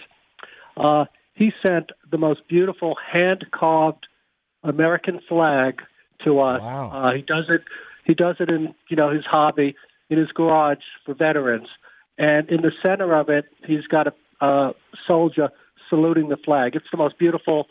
uh, 0.75 1.05
he 1.33 1.51
sent 1.65 1.91
the 2.09 2.17
most 2.17 2.47
beautiful 2.47 2.95
hand 3.11 3.45
carved 3.51 4.07
American 4.63 5.21
flag 5.27 5.81
to 6.25 6.39
us. 6.39 6.61
Wow. 6.61 6.91
Uh, 6.93 7.15
he 7.15 7.21
does 7.21 7.45
it. 7.49 7.61
He 8.05 8.13
does 8.13 8.37
it 8.39 8.49
in 8.49 8.73
you 8.89 8.95
know 8.95 9.09
his 9.09 9.25
hobby, 9.25 9.75
in 10.09 10.17
his 10.17 10.31
garage 10.31 10.83
for 11.05 11.13
veterans. 11.13 11.67
And 12.17 12.49
in 12.49 12.61
the 12.61 12.71
center 12.85 13.13
of 13.15 13.29
it, 13.29 13.45
he's 13.65 13.85
got 13.87 14.07
a, 14.07 14.45
a 14.45 14.73
soldier 15.07 15.49
saluting 15.89 16.29
the 16.29 16.37
flag. 16.37 16.75
It's 16.75 16.87
the 16.91 16.97
most 16.97 17.17
beautiful, 17.19 17.67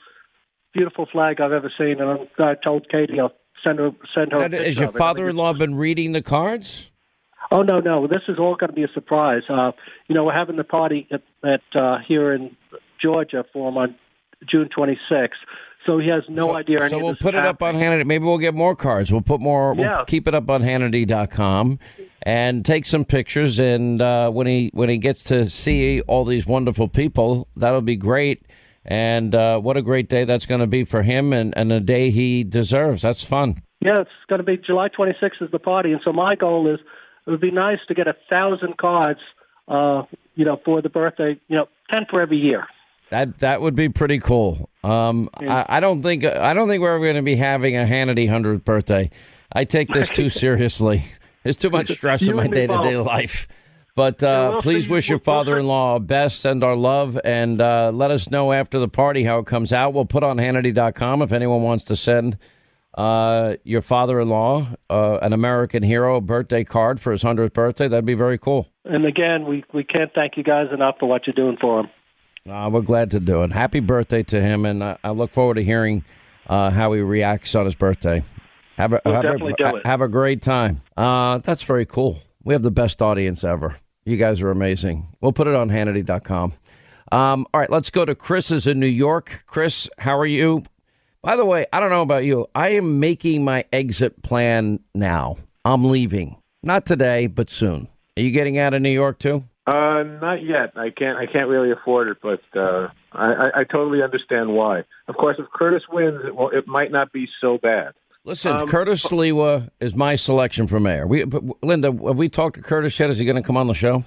beautiful 0.73 1.07
flag 1.11 1.41
I've 1.41 1.53
ever 1.53 1.73
seen. 1.77 2.01
And 2.01 2.29
I 2.39 2.55
told 2.55 2.89
Katie 2.89 3.19
I'll 3.21 3.33
send 3.65 3.79
her 3.79 3.91
send 4.15 4.33
her. 4.33 4.49
Has 4.49 4.79
your 4.79 4.93
father-in-law 4.93 5.55
been 5.55 5.75
reading 5.75 6.13
the 6.13 6.23
cards? 6.23 6.91
Oh 7.51 7.63
no, 7.63 7.79
no! 7.79 8.07
This 8.07 8.23
is 8.29 8.39
all 8.39 8.57
going 8.57 8.71
to 8.71 8.75
be 8.75 8.83
a 8.83 8.93
surprise. 8.93 9.43
Uh, 9.49 9.73
you 10.09 10.15
know, 10.15 10.25
we're 10.25 10.35
having 10.35 10.57
the 10.57 10.65
party 10.65 11.07
at, 11.13 11.23
at 11.45 11.81
uh, 11.81 11.99
here 12.07 12.33
in 12.33 12.57
Georgia 13.01 13.45
for 13.53 13.69
him 13.69 13.77
on 13.77 13.95
June 14.49 14.69
26th. 14.77 15.31
So 15.87 15.99
he 15.99 16.09
has 16.09 16.25
no 16.29 16.49
so, 16.49 16.57
idea. 16.57 16.89
So 16.89 16.99
we'll 16.99 17.17
put 17.17 17.35
it 17.35 17.47
up 17.47 17.63
on 17.63 17.77
Hannity. 17.77 18.05
Maybe 18.05 18.25
we'll 18.25 18.39
get 18.39 18.55
more 18.55 18.75
cards. 18.75 19.13
We'll 19.13 19.21
put 19.23 19.41
more. 19.41 19.75
Yeah. 19.77 19.97
We'll 19.97 20.05
keep 20.07 20.27
it 20.27 20.35
up 20.35 20.51
on 20.51 20.63
Hannity.com 20.63 21.79
and 22.23 22.65
take 22.65 22.85
some 22.85 23.05
pictures. 23.05 23.59
And 23.61 24.03
uh, 24.03 24.31
when 24.31 24.47
he 24.47 24.71
when 24.75 24.89
he 24.89 24.99
gets 24.99 25.23
to 25.25 25.49
see 25.49 26.01
all 26.03 26.25
these 26.25 26.47
wonderful 26.47 26.89
people, 26.89 27.49
that'll 27.57 27.81
be 27.81 27.97
great. 27.97 28.45
And 28.85 29.35
uh, 29.35 29.59
what 29.61 29.77
a 29.77 29.83
great 29.83 30.09
day 30.09 30.25
that's 30.25 30.47
going 30.47 30.61
to 30.61 30.67
be 30.67 30.85
for 30.85 31.03
him, 31.03 31.33
and, 31.33 31.57
and 31.57 31.73
a 31.73 31.81
day 31.81 32.13
he 32.13 32.45
deserves. 32.45 33.03
That's 33.03 33.25
fun. 33.25 33.61
Yeah, 33.81 34.01
it's 34.01 34.11
going 34.29 34.39
to 34.39 34.45
be 34.45 34.57
July 34.57 34.89
26th 34.89 35.43
is 35.43 35.51
the 35.51 35.59
party, 35.59 35.91
and 35.93 36.01
so 36.05 36.13
my 36.13 36.37
goal 36.37 36.73
is 36.73 36.79
it 37.27 37.31
would 37.31 37.41
be 37.41 37.51
nice 37.51 37.79
to 37.89 37.95
get 37.95 38.07
a 38.07 38.15
thousand 38.31 38.79
cards, 38.79 39.19
uh, 39.67 40.03
you 40.37 40.45
know, 40.45 40.61
for 40.65 40.83
the 40.83 40.89
birthday. 40.89 41.39
You 41.49 41.57
know, 41.57 41.67
ten 41.93 42.07
for 42.09 42.21
every 42.21 42.39
year. 42.39 42.67
That 43.11 43.39
that 43.41 43.61
would 43.61 43.75
be 43.75 43.89
pretty 43.89 44.19
cool. 44.19 44.69
Um, 44.83 45.29
Yeah. 45.41 45.65
I, 45.69 45.77
I 45.77 45.81
don't 45.81 46.03
think 46.03 46.25
I 46.25 46.55
don't 46.55 46.69
think 46.69 46.81
we're 46.83 46.95
ever 46.95 47.05
going 47.05 47.17
to 47.17 47.23
be 47.23 47.37
having 47.37 47.77
a 47.77 47.85
Hannity 47.85 48.29
hundredth 48.29 48.65
birthday. 48.65 49.11
I 49.53 49.65
take 49.65 49.89
this 49.93 50.09
too 50.09 50.29
seriously. 50.45 51.05
There's 51.45 51.57
too 51.57 51.71
much 51.71 51.91
stress 51.93 52.27
in 52.27 52.35
my 52.35 52.49
day 52.49 52.67
to 52.67 52.79
day 52.83 52.97
life. 52.97 53.47
But 53.95 54.23
uh, 54.23 54.53
Yeah, 54.55 54.61
please 54.61 54.89
wish 54.89 55.09
your 55.09 55.17
we'll 55.17 55.21
see. 55.21 55.25
father-in-law 55.25 56.01
best. 56.01 56.41
Send 56.41 56.63
our 56.65 56.75
love 56.77 57.19
and 57.25 57.61
uh, 57.63 57.91
let 57.95 58.11
us 58.11 58.31
know 58.31 58.53
after 58.53 58.79
the 58.79 58.89
party 58.89 59.23
how 59.25 59.39
it 59.39 59.47
comes 59.47 59.73
out. 59.73 59.95
We'll 59.95 60.05
put 60.05 60.23
on 60.23 60.37
Hannity.com 60.37 61.23
if 61.23 61.33
anyone 61.33 61.63
wants 61.63 61.85
to 61.85 61.97
send 61.97 62.37
uh, 62.95 63.55
your 63.65 63.81
father-in-law 63.83 64.67
uh, 64.91 65.19
an 65.23 65.33
American 65.33 65.83
hero 65.83 66.21
birthday 66.21 66.65
card 66.65 67.01
for 67.01 67.13
his 67.13 67.23
hundredth 67.23 67.55
birthday. 67.55 67.89
That'd 67.89 68.05
be 68.05 68.15
very 68.15 68.37
cool. 68.39 68.69
And 68.85 69.07
again, 69.07 69.47
we 69.47 69.65
we 69.73 69.85
can't 69.85 70.13
thank 70.15 70.37
you 70.37 70.43
guys 70.43 70.67
enough 70.75 70.97
for 70.99 71.07
what 71.09 71.27
you're 71.27 71.35
doing 71.35 71.57
for 71.61 71.81
him. 71.81 71.87
Uh, 72.49 72.69
we're 72.71 72.81
glad 72.81 73.11
to 73.11 73.21
do 73.21 73.43
it. 73.43 73.53
Happy 73.53 73.81
birthday 73.81 74.23
to 74.25 74.41
him, 74.41 74.65
and 74.65 74.83
I, 74.83 74.99
I 75.03 75.11
look 75.11 75.33
forward 75.33 75.55
to 75.55 75.65
hearing 75.65 76.05
uh, 76.47 76.71
how 76.71 76.93
he 76.93 77.01
reacts 77.01 77.55
on 77.55 77.65
his 77.67 77.75
birthday. 77.75 78.23
Have 78.77 78.93
a, 78.93 79.01
We'll 79.05 79.15
have, 79.15 79.25
a, 79.25 79.81
have 79.85 80.01
a 80.01 80.09
great 80.09 80.43
time. 80.43 80.81
Uh, 80.97 81.39
that's 81.39 81.63
very 81.63 81.87
cool. 81.87 82.19
We 82.45 82.55
have 82.55 82.63
the 82.63 82.71
best 82.71 83.03
audience 83.03 83.43
ever. 83.43 83.75
You 84.05 84.17
guys 84.17 84.41
are 84.43 84.51
amazing. 84.51 85.09
We'll 85.21 85.33
put 85.33 85.49
it 85.49 85.55
on 85.55 85.71
Hannity.com. 85.71 86.53
Um, 87.11 87.47
all 87.53 87.61
right, 87.61 87.71
let's 87.71 87.91
go 87.91 88.05
to 88.05 88.15
Chris 88.15 88.51
is 88.51 88.67
in 88.67 88.79
New 88.79 88.87
York. 88.87 89.45
Chris, 89.47 89.89
how 89.99 90.17
are 90.19 90.27
you? 90.27 90.63
By 91.23 91.37
the 91.37 91.45
way, 91.45 91.67
I 91.73 91.81
don't 91.81 91.91
know 91.91 92.03
about 92.03 92.25
you. 92.25 92.47
I 92.55 92.71
am 92.71 93.01
making 93.01 93.45
my 93.45 93.65
exit 93.73 94.23
plan 94.23 94.81
now. 94.95 95.39
I'm 95.65 95.85
leaving. 95.85 96.37
Not 96.63 96.87
today, 96.87 97.27
but 97.27 97.51
soon. 97.51 97.89
Are 98.17 98.23
you 98.23 98.31
getting 98.31 98.59
out 98.59 98.75
of 98.75 98.83
New 98.83 98.91
York 98.91 99.19
too? 99.19 99.45
Uh, 99.67 100.05
not 100.05 100.45
yet. 100.45 100.73
I 100.77 100.91
can't. 100.91 101.19
I 101.19 101.27
can't 101.27 101.49
really 101.49 101.73
afford 101.73 102.11
it, 102.11 102.19
but 102.23 102.41
uh, 102.59 102.89
I, 103.13 103.33
I, 103.33 103.61
I 103.61 103.65
totally 103.65 104.03
understand 104.03 104.55
why. 104.55 104.85
Of 105.09 105.17
course, 105.17 105.37
if 105.41 105.47
Curtis 105.53 105.83
wins, 105.91 106.21
it, 106.25 106.37
will, 106.37 106.51
it 106.51 106.69
might 106.69 106.93
not 106.93 107.13
be 107.13 107.27
so 107.41 107.59
bad. 107.59 107.93
Listen, 108.25 108.57
Um, 108.57 108.69
Curtis 108.69 109.05
Sliwa 109.05 109.71
is 109.81 109.95
my 109.95 110.17
selection 110.17 110.67
for 110.67 110.79
mayor. 110.81 111.07
We, 111.07 111.25
but, 111.25 111.43
Linda, 111.63 111.89
have 111.89 112.17
we 112.17 112.29
talked 112.29 112.57
to 112.57 112.63
Curtis 112.63 112.99
yet? 112.99 113.11
Is 113.11 113.19
he 113.19 113.25
going 113.25 113.37
to 113.37 113.43
come 113.43 113.57
on 113.57 113.67
the 113.67 113.75
show? 113.75 114.05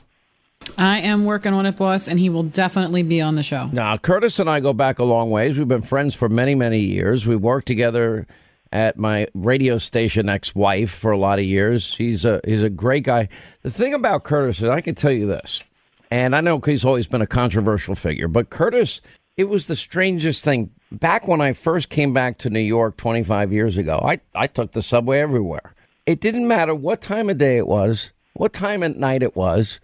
I 0.77 0.99
am 0.99 1.23
working 1.25 1.53
on 1.53 1.65
it, 1.65 1.77
boss, 1.77 2.07
and 2.09 2.19
he 2.19 2.29
will 2.29 2.43
definitely 2.43 3.01
be 3.03 3.21
on 3.21 3.35
the 3.35 3.43
show. 3.43 3.69
Now, 3.71 3.95
Curtis 3.95 4.39
and 4.39 4.49
I 4.49 4.59
go 4.59 4.73
back 4.73 4.99
a 4.99 5.05
long 5.05 5.29
ways. 5.29 5.57
We've 5.57 5.67
been 5.67 5.81
friends 5.81 6.15
for 6.15 6.27
many, 6.27 6.53
many 6.53 6.79
years. 6.79 7.25
We've 7.25 7.39
worked 7.41 7.65
together 7.67 8.27
at 8.71 8.97
my 8.97 9.27
radio 9.33 9.77
station 9.77 10.29
ex-wife 10.29 10.91
for 10.91 11.11
a 11.11 11.17
lot 11.17 11.39
of 11.39 11.45
years. 11.45 11.95
He's 11.95 12.25
a 12.25 12.41
he's 12.45 12.63
a 12.63 12.69
great 12.69 13.03
guy. 13.03 13.29
The 13.63 13.71
thing 13.71 13.93
about 13.93 14.23
Curtis 14.23 14.59
is, 14.61 14.69
I 14.69 14.81
can 14.81 14.95
tell 14.95 15.11
you 15.11 15.27
this, 15.27 15.63
and 16.11 16.35
I 16.35 16.41
know 16.41 16.59
he's 16.59 16.85
always 16.85 17.07
been 17.07 17.21
a 17.21 17.27
controversial 17.27 17.95
figure, 17.95 18.27
but 18.27 18.49
Curtis, 18.49 19.01
it 19.37 19.49
was 19.49 19.67
the 19.67 19.75
strangest 19.75 20.43
thing. 20.43 20.71
Back 20.91 21.27
when 21.27 21.41
I 21.41 21.53
first 21.53 21.89
came 21.89 22.13
back 22.13 22.39
to 22.39 22.49
New 22.49 22.59
York 22.59 22.97
25 22.97 23.53
years 23.53 23.77
ago, 23.77 24.01
I, 24.03 24.19
I 24.33 24.47
took 24.47 24.71
the 24.71 24.81
subway 24.81 25.19
everywhere. 25.19 25.75
It 26.05 26.19
didn't 26.19 26.47
matter 26.47 26.73
what 26.73 27.01
time 27.01 27.29
of 27.29 27.37
day 27.37 27.57
it 27.57 27.67
was, 27.67 28.11
what 28.33 28.53
time 28.53 28.81
at 28.81 28.97
night 28.97 29.21
it 29.21 29.35
was. 29.35 29.79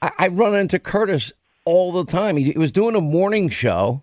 I, 0.00 0.12
I 0.18 0.28
run 0.28 0.54
into 0.54 0.78
Curtis 0.78 1.32
all 1.66 1.92
the 1.92 2.10
time. 2.10 2.36
He, 2.36 2.52
he 2.52 2.58
was 2.58 2.70
doing 2.70 2.96
a 2.96 3.00
morning 3.00 3.50
show, 3.50 4.02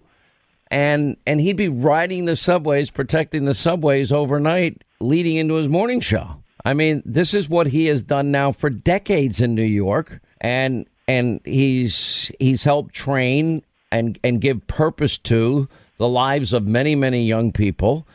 and 0.73 1.17
and 1.27 1.39
he'd 1.39 1.55
be 1.55 1.69
riding 1.69 2.25
the 2.25 2.35
subways, 2.35 2.89
protecting 2.89 3.45
the 3.45 3.53
subways 3.53 4.11
overnight, 4.11 4.83
leading 4.99 5.37
into 5.37 5.53
his 5.53 5.69
morning 5.69 5.99
show. 5.99 6.43
I 6.65 6.73
mean, 6.73 7.03
this 7.05 7.35
is 7.35 7.47
what 7.47 7.67
he 7.67 7.85
has 7.85 8.01
done 8.01 8.31
now 8.31 8.51
for 8.51 8.71
decades 8.71 9.39
in 9.39 9.53
New 9.53 9.61
York, 9.61 10.19
and 10.41 10.87
and 11.07 11.39
he's 11.45 12.31
he's 12.39 12.63
helped 12.63 12.95
train 12.95 13.61
and 13.91 14.17
and 14.23 14.41
give 14.41 14.65
purpose 14.65 15.19
to 15.19 15.69
the 15.99 16.07
lives 16.07 16.53
of 16.53 16.65
many 16.65 16.95
many 16.95 17.23
young 17.23 17.51
people. 17.51 18.07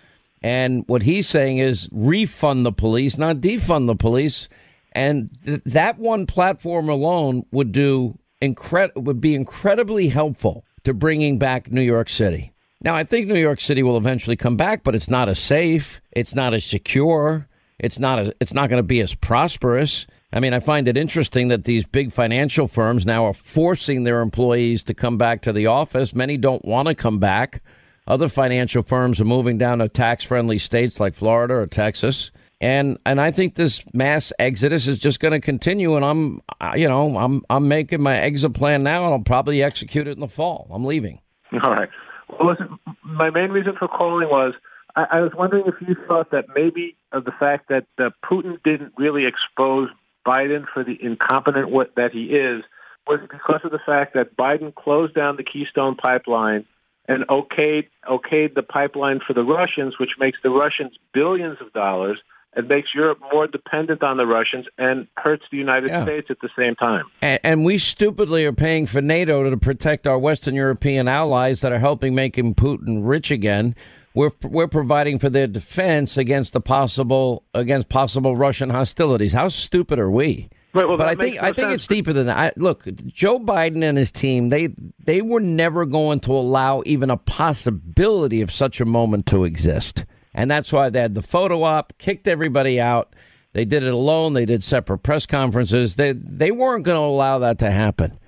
And 0.42 0.82
what 0.88 1.02
he's 1.02 1.28
saying 1.28 1.58
is 1.58 1.88
refund 1.92 2.66
the 2.66 2.72
police, 2.72 3.16
not 3.16 3.36
defund 3.36 3.86
the 3.86 3.94
police. 3.94 4.48
And 4.92 5.30
th- 5.44 5.62
that 5.66 5.98
one 5.98 6.26
platform 6.26 6.88
alone 6.88 7.44
would 7.52 7.70
do 7.70 8.18
incred- 8.42 8.96
would 8.96 9.20
be 9.20 9.34
incredibly 9.36 10.08
helpful 10.08 10.64
to 10.88 10.94
bringing 10.94 11.36
back 11.36 11.70
New 11.70 11.82
York 11.82 12.08
City. 12.08 12.50
Now, 12.80 12.96
I 12.96 13.04
think 13.04 13.28
New 13.28 13.38
York 13.38 13.60
City 13.60 13.82
will 13.82 13.98
eventually 13.98 14.36
come 14.36 14.56
back, 14.56 14.84
but 14.84 14.94
it's 14.94 15.10
not 15.10 15.28
as 15.28 15.38
safe. 15.38 16.00
It's 16.12 16.34
not 16.34 16.54
as 16.54 16.64
secure. 16.64 17.46
It's 17.78 17.98
not 17.98 18.18
as 18.18 18.32
it's 18.40 18.54
not 18.54 18.70
going 18.70 18.78
to 18.78 18.86
be 18.86 19.02
as 19.02 19.14
prosperous. 19.14 20.06
I 20.32 20.40
mean, 20.40 20.54
I 20.54 20.60
find 20.60 20.88
it 20.88 20.96
interesting 20.96 21.48
that 21.48 21.64
these 21.64 21.84
big 21.84 22.10
financial 22.10 22.68
firms 22.68 23.04
now 23.04 23.26
are 23.26 23.34
forcing 23.34 24.04
their 24.04 24.22
employees 24.22 24.82
to 24.84 24.94
come 24.94 25.18
back 25.18 25.42
to 25.42 25.52
the 25.52 25.66
office. 25.66 26.14
Many 26.14 26.38
don't 26.38 26.64
want 26.64 26.88
to 26.88 26.94
come 26.94 27.18
back. 27.18 27.62
Other 28.06 28.28
financial 28.28 28.82
firms 28.82 29.20
are 29.20 29.26
moving 29.26 29.58
down 29.58 29.80
to 29.80 29.90
tax-friendly 29.90 30.56
states 30.56 30.98
like 30.98 31.12
Florida 31.12 31.52
or 31.52 31.66
Texas. 31.66 32.30
And 32.60 32.98
and 33.06 33.20
I 33.20 33.30
think 33.30 33.54
this 33.54 33.84
mass 33.94 34.32
exodus 34.38 34.88
is 34.88 34.98
just 34.98 35.20
going 35.20 35.32
to 35.32 35.40
continue. 35.40 35.94
And 35.94 36.04
I'm, 36.04 36.42
you 36.76 36.88
know, 36.88 37.16
I'm 37.16 37.44
I'm 37.48 37.68
making 37.68 38.02
my 38.02 38.18
exit 38.18 38.54
plan 38.54 38.82
now, 38.82 39.04
and 39.04 39.14
I'll 39.14 39.20
probably 39.20 39.62
execute 39.62 40.08
it 40.08 40.12
in 40.12 40.20
the 40.20 40.28
fall. 40.28 40.68
I'm 40.72 40.84
leaving. 40.84 41.20
All 41.62 41.72
right. 41.72 41.88
Well, 42.28 42.50
listen. 42.50 42.78
My 43.04 43.30
main 43.30 43.50
reason 43.50 43.74
for 43.78 43.86
calling 43.88 44.28
was 44.28 44.54
I, 44.96 45.06
I 45.12 45.20
was 45.20 45.32
wondering 45.36 45.64
if 45.66 45.74
you 45.86 45.94
thought 46.08 46.32
that 46.32 46.46
maybe 46.54 46.96
of 47.12 47.24
the 47.24 47.32
fact 47.38 47.68
that 47.68 47.86
uh, 47.98 48.10
Putin 48.24 48.62
didn't 48.64 48.92
really 48.98 49.24
expose 49.26 49.88
Biden 50.26 50.64
for 50.72 50.82
the 50.82 50.98
incompetent 51.00 51.70
what 51.70 51.94
that 51.94 52.10
he 52.12 52.24
is 52.24 52.64
was 53.06 53.20
because 53.30 53.60
of 53.64 53.70
the 53.70 53.78
fact 53.86 54.14
that 54.14 54.36
Biden 54.36 54.74
closed 54.74 55.14
down 55.14 55.36
the 55.36 55.44
Keystone 55.44 55.94
pipeline 55.94 56.66
and 57.06 57.26
okayed 57.28 57.88
okayed 58.08 58.54
the 58.54 58.62
pipeline 58.62 59.20
for 59.26 59.32
the 59.32 59.42
Russians, 59.42 59.94
which 59.98 60.10
makes 60.18 60.38
the 60.42 60.50
Russians 60.50 60.92
billions 61.14 61.58
of 61.60 61.72
dollars 61.72 62.20
and 62.54 62.68
makes 62.68 62.88
Europe 62.94 63.18
more 63.32 63.46
dependent 63.46 64.02
on 64.02 64.16
the 64.16 64.26
Russians 64.26 64.66
and 64.78 65.06
hurts 65.16 65.44
the 65.50 65.58
United 65.58 65.90
Yeah. 65.90 66.02
States 66.04 66.28
at 66.30 66.38
the 66.40 66.48
same 66.58 66.74
time. 66.74 67.04
And, 67.22 67.38
and 67.44 67.64
we 67.64 67.78
stupidly 67.78 68.44
are 68.46 68.52
paying 68.52 68.86
for 68.86 69.00
NATO 69.00 69.48
to 69.48 69.56
protect 69.56 70.06
our 70.06 70.18
Western 70.18 70.54
European 70.54 71.08
allies 71.08 71.60
that 71.60 71.72
are 71.72 71.78
helping 71.78 72.14
making 72.14 72.54
Putin 72.54 73.00
rich 73.02 73.30
again. 73.30 73.74
We're 74.14 74.32
we're 74.42 74.66
providing 74.68 75.18
for 75.20 75.28
their 75.28 75.46
defense 75.46 76.16
against 76.16 76.52
the 76.52 76.60
possible 76.60 77.44
against 77.54 77.88
possible 77.88 78.34
Russian 78.34 78.70
hostilities. 78.70 79.32
How 79.32 79.48
stupid 79.48 79.98
are 79.98 80.10
we? 80.10 80.48
Right, 80.74 80.88
well, 80.88 80.96
but 80.96 81.08
I 81.08 81.14
think 81.14 81.36
no 81.36 81.42
I 81.42 81.46
think 81.52 81.68
sense. 81.68 81.74
it's 81.74 81.86
deeper 81.86 82.12
than 82.12 82.26
that. 82.26 82.36
I, 82.36 82.52
look, 82.56 82.84
Joe 83.06 83.38
Biden 83.38 83.84
and 83.84 83.96
his 83.96 84.10
team 84.10 84.48
they 84.48 84.70
they 85.04 85.22
were 85.22 85.40
never 85.40 85.86
going 85.86 86.20
to 86.20 86.32
allow 86.32 86.82
even 86.84 87.10
a 87.10 87.16
possibility 87.16 88.40
of 88.40 88.50
such 88.50 88.80
a 88.80 88.84
moment 88.84 89.26
to 89.26 89.44
exist, 89.44 90.04
and 90.34 90.50
that's 90.50 90.72
why 90.72 90.90
they 90.90 91.00
had 91.00 91.14
the 91.14 91.22
photo 91.22 91.62
op, 91.62 91.92
kicked 91.98 92.28
everybody 92.28 92.80
out. 92.80 93.14
They 93.52 93.64
did 93.64 93.82
it 93.82 93.92
alone. 93.92 94.34
They 94.34 94.44
did 94.44 94.62
separate 94.62 94.98
press 94.98 95.26
conferences. 95.26 95.96
They 95.96 96.12
they 96.12 96.50
weren't 96.50 96.84
going 96.84 96.96
to 96.96 97.00
allow 97.00 97.38
that 97.38 97.58
to 97.60 97.70
happen, 97.70 98.18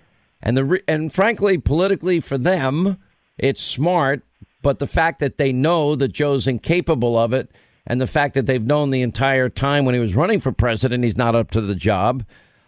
and 0.43 0.56
the 0.56 0.82
and 0.89 1.12
frankly, 1.12 1.59
politically 1.59 2.20
for 2.20 2.39
them, 2.39 2.98
it's 3.39 3.62
smart. 3.62 4.22
But 4.62 4.78
the 4.78 4.86
fact 4.86 5.20
that 5.20 5.39
they 5.39 5.52
know 5.52 5.94
that 5.97 6.12
Joe's 6.12 6.47
incapable 6.47 7.18
of 7.18 7.32
it, 7.32 7.51
and 7.86 8.01
the 8.01 8.06
fact 8.06 8.35
that 8.35 8.47
they've 8.47 8.64
known 8.64 8.90
the 8.90 9.02
entire 9.02 9.48
time 9.48 9.85
when 9.85 9.94
he 9.94 10.01
was 10.01 10.16
running 10.16 10.40
for 10.40 10.52
president, 10.52 11.05
he's 11.05 11.16
not 11.16 11.35
up 11.35 11.51
to 11.52 11.60
the 11.60 11.74
job, 11.74 12.24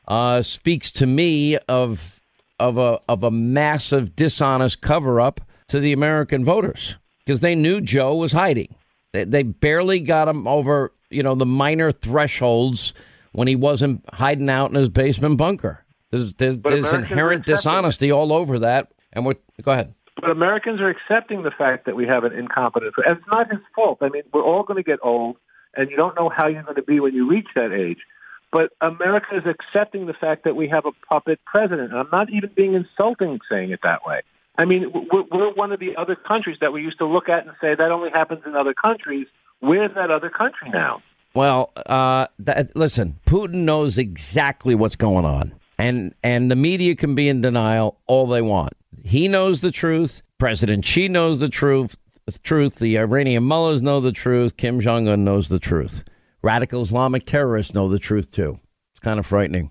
uh, 0.08 0.42
speaks 0.42 0.90
to 0.92 1.06
me 1.06 1.56
of 1.68 2.20
of 2.60 2.78
a 2.78 3.00
of 3.08 3.22
a 3.22 3.30
massive 3.30 4.14
dishonest 4.14 4.80
cover 4.80 5.20
up 5.20 5.40
to 5.68 5.80
the 5.80 5.92
American 5.92 6.44
voters 6.44 6.96
because 7.24 7.40
they 7.40 7.54
knew 7.54 7.80
Joe 7.80 8.14
was 8.14 8.32
hiding. 8.32 8.74
They, 9.12 9.24
they 9.24 9.42
barely 9.42 10.00
got 10.00 10.28
him 10.28 10.46
over, 10.46 10.92
you 11.10 11.22
know, 11.22 11.34
the 11.34 11.46
minor 11.46 11.92
thresholds 11.92 12.94
when 13.32 13.48
he 13.48 13.56
wasn't 13.56 14.04
hiding 14.12 14.48
out 14.48 14.70
in 14.70 14.76
his 14.76 14.88
basement 14.88 15.36
bunker. 15.36 15.84
There's, 16.10 16.34
there's, 16.34 16.58
there's 16.58 16.92
inherent 16.92 17.46
dishonesty 17.46 18.10
all 18.12 18.32
over 18.32 18.60
that. 18.60 18.92
And 19.12 19.24
we're, 19.24 19.34
go 19.62 19.72
ahead. 19.72 19.94
But 20.16 20.30
Americans 20.30 20.80
are 20.80 20.88
accepting 20.88 21.42
the 21.42 21.50
fact 21.50 21.86
that 21.86 21.96
we 21.96 22.06
have 22.06 22.24
an 22.24 22.32
incompetent. 22.32 22.94
And 23.04 23.18
it's 23.18 23.26
not 23.28 23.50
his 23.50 23.60
fault. 23.74 23.98
I 24.02 24.08
mean, 24.08 24.22
we're 24.32 24.44
all 24.44 24.62
going 24.62 24.76
to 24.76 24.82
get 24.82 24.98
old, 25.02 25.36
and 25.74 25.90
you 25.90 25.96
don't 25.96 26.14
know 26.14 26.28
how 26.28 26.48
you're 26.48 26.62
going 26.62 26.76
to 26.76 26.82
be 26.82 27.00
when 27.00 27.14
you 27.14 27.28
reach 27.28 27.48
that 27.54 27.72
age. 27.72 27.98
But 28.50 28.72
America 28.82 29.36
is 29.36 29.44
accepting 29.46 30.06
the 30.06 30.12
fact 30.12 30.44
that 30.44 30.54
we 30.54 30.68
have 30.68 30.84
a 30.84 30.92
puppet 31.10 31.40
president. 31.46 31.90
And 31.90 31.98
I'm 31.98 32.10
not 32.12 32.30
even 32.30 32.50
being 32.54 32.74
insulting 32.74 33.40
saying 33.50 33.70
it 33.70 33.80
that 33.82 34.04
way. 34.06 34.20
I 34.56 34.64
mean, 34.64 34.92
we're, 34.92 35.52
one 35.54 35.72
of 35.72 35.80
the 35.80 35.96
other 35.96 36.14
countries 36.14 36.58
that 36.60 36.72
we 36.72 36.82
used 36.82 36.98
to 36.98 37.06
look 37.06 37.28
at 37.28 37.46
and 37.46 37.56
say 37.60 37.74
that 37.74 37.90
only 37.90 38.10
happens 38.10 38.42
in 38.44 38.54
other 38.54 38.74
countries. 38.74 39.26
Where's 39.60 39.94
that 39.94 40.10
other 40.10 40.28
country 40.28 40.68
now? 40.70 41.02
Well, 41.34 41.72
uh, 41.86 42.26
that, 42.40 42.76
listen, 42.76 43.18
Putin 43.26 43.64
knows 43.64 43.96
exactly 43.96 44.74
what's 44.74 44.96
going 44.96 45.24
on, 45.24 45.54
and 45.78 46.12
and 46.22 46.50
the 46.50 46.56
media 46.56 46.94
can 46.94 47.14
be 47.14 47.28
in 47.28 47.40
denial 47.40 47.98
all 48.06 48.26
they 48.26 48.42
want. 48.42 48.74
He 49.02 49.28
knows 49.28 49.62
the 49.62 49.70
truth. 49.70 50.20
President 50.38 50.84
Xi 50.84 51.08
knows 51.08 51.38
the 51.38 51.48
truth. 51.48 51.96
The 52.26 52.38
truth. 52.40 52.76
The 52.76 52.98
Iranian 52.98 53.44
mullahs 53.44 53.80
know 53.80 54.00
the 54.00 54.12
truth. 54.12 54.58
Kim 54.58 54.80
Jong 54.80 55.08
Un 55.08 55.24
knows 55.24 55.48
the 55.48 55.58
truth. 55.58 56.04
Radical 56.42 56.82
Islamic 56.82 57.24
terrorists 57.24 57.74
know 57.74 57.88
the 57.88 57.98
truth 57.98 58.30
too. 58.30 58.58
It's 58.92 59.00
kind 59.00 59.18
of 59.18 59.24
frightening. 59.24 59.70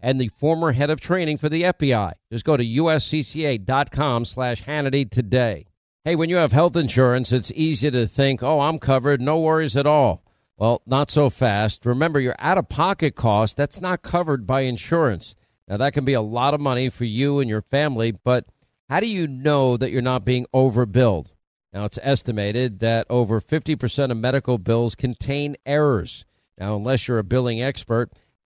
and 0.00 0.20
the 0.20 0.28
former 0.28 0.72
head 0.72 0.90
of 0.90 1.00
training 1.00 1.38
for 1.38 1.48
the 1.48 1.62
FBI. 1.62 2.12
Just 2.30 2.44
go 2.44 2.56
to 2.56 2.64
uscca.com 2.64 4.24
slash 4.24 4.64
Hannity 4.64 5.10
today. 5.10 5.66
Hey, 6.04 6.14
when 6.14 6.30
you 6.30 6.36
have 6.36 6.52
health 6.52 6.76
insurance, 6.76 7.32
it's 7.32 7.50
easy 7.52 7.90
to 7.90 8.06
think, 8.06 8.42
oh, 8.42 8.60
I'm 8.60 8.78
covered, 8.78 9.20
no 9.20 9.40
worries 9.40 9.76
at 9.76 9.86
all. 9.86 10.22
Well, 10.56 10.80
not 10.86 11.10
so 11.10 11.28
fast. 11.28 11.84
Remember, 11.84 12.20
your 12.20 12.36
out 12.38 12.58
of 12.58 12.68
pocket 12.68 13.14
cost, 13.14 13.56
that's 13.56 13.80
not 13.80 14.02
covered 14.02 14.46
by 14.46 14.62
insurance. 14.62 15.34
Now, 15.68 15.76
that 15.78 15.92
can 15.92 16.04
be 16.04 16.12
a 16.12 16.20
lot 16.20 16.54
of 16.54 16.60
money 16.60 16.88
for 16.88 17.04
you 17.04 17.40
and 17.40 17.50
your 17.50 17.60
family, 17.60 18.12
but 18.12 18.46
how 18.88 19.00
do 19.00 19.08
you 19.08 19.26
know 19.26 19.76
that 19.76 19.90
you're 19.90 20.00
not 20.00 20.24
being 20.24 20.46
overbilled? 20.54 21.34
Now, 21.72 21.84
it's 21.84 21.98
estimated 22.00 22.78
that 22.78 23.06
over 23.10 23.40
50% 23.40 24.10
of 24.10 24.16
medical 24.16 24.58
bills 24.58 24.94
contain 24.94 25.56
errors. 25.66 26.24
Now, 26.56 26.76
unless 26.76 27.06
you're 27.06 27.18
a 27.18 27.24
billing 27.24 27.60
expert, 27.60 28.12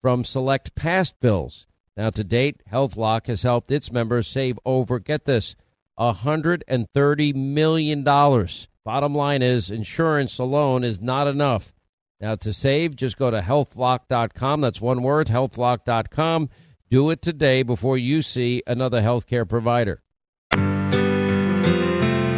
from 0.00 0.24
select 0.24 0.74
past 0.74 1.20
bills. 1.20 1.66
Now, 1.96 2.10
to 2.10 2.24
date, 2.24 2.62
HealthLock 2.72 3.26
has 3.26 3.42
helped 3.42 3.70
its 3.70 3.92
members 3.92 4.26
save 4.26 4.58
over, 4.64 4.98
get 4.98 5.24
this, 5.24 5.56
$130 5.98 7.34
million. 7.34 8.02
Bottom 8.02 9.14
line 9.14 9.42
is, 9.42 9.70
insurance 9.70 10.38
alone 10.38 10.82
is 10.84 11.00
not 11.00 11.26
enough. 11.26 11.72
Now, 12.20 12.36
to 12.36 12.52
save, 12.52 12.96
just 12.96 13.16
go 13.18 13.30
to 13.30 13.40
healthlock.com. 13.40 14.60
That's 14.60 14.80
one 14.80 15.02
word, 15.02 15.28
healthlock.com. 15.28 16.48
Do 16.88 17.10
it 17.10 17.22
today 17.22 17.62
before 17.62 17.98
you 17.98 18.22
see 18.22 18.62
another 18.66 19.00
healthcare 19.00 19.48
provider. 19.48 20.02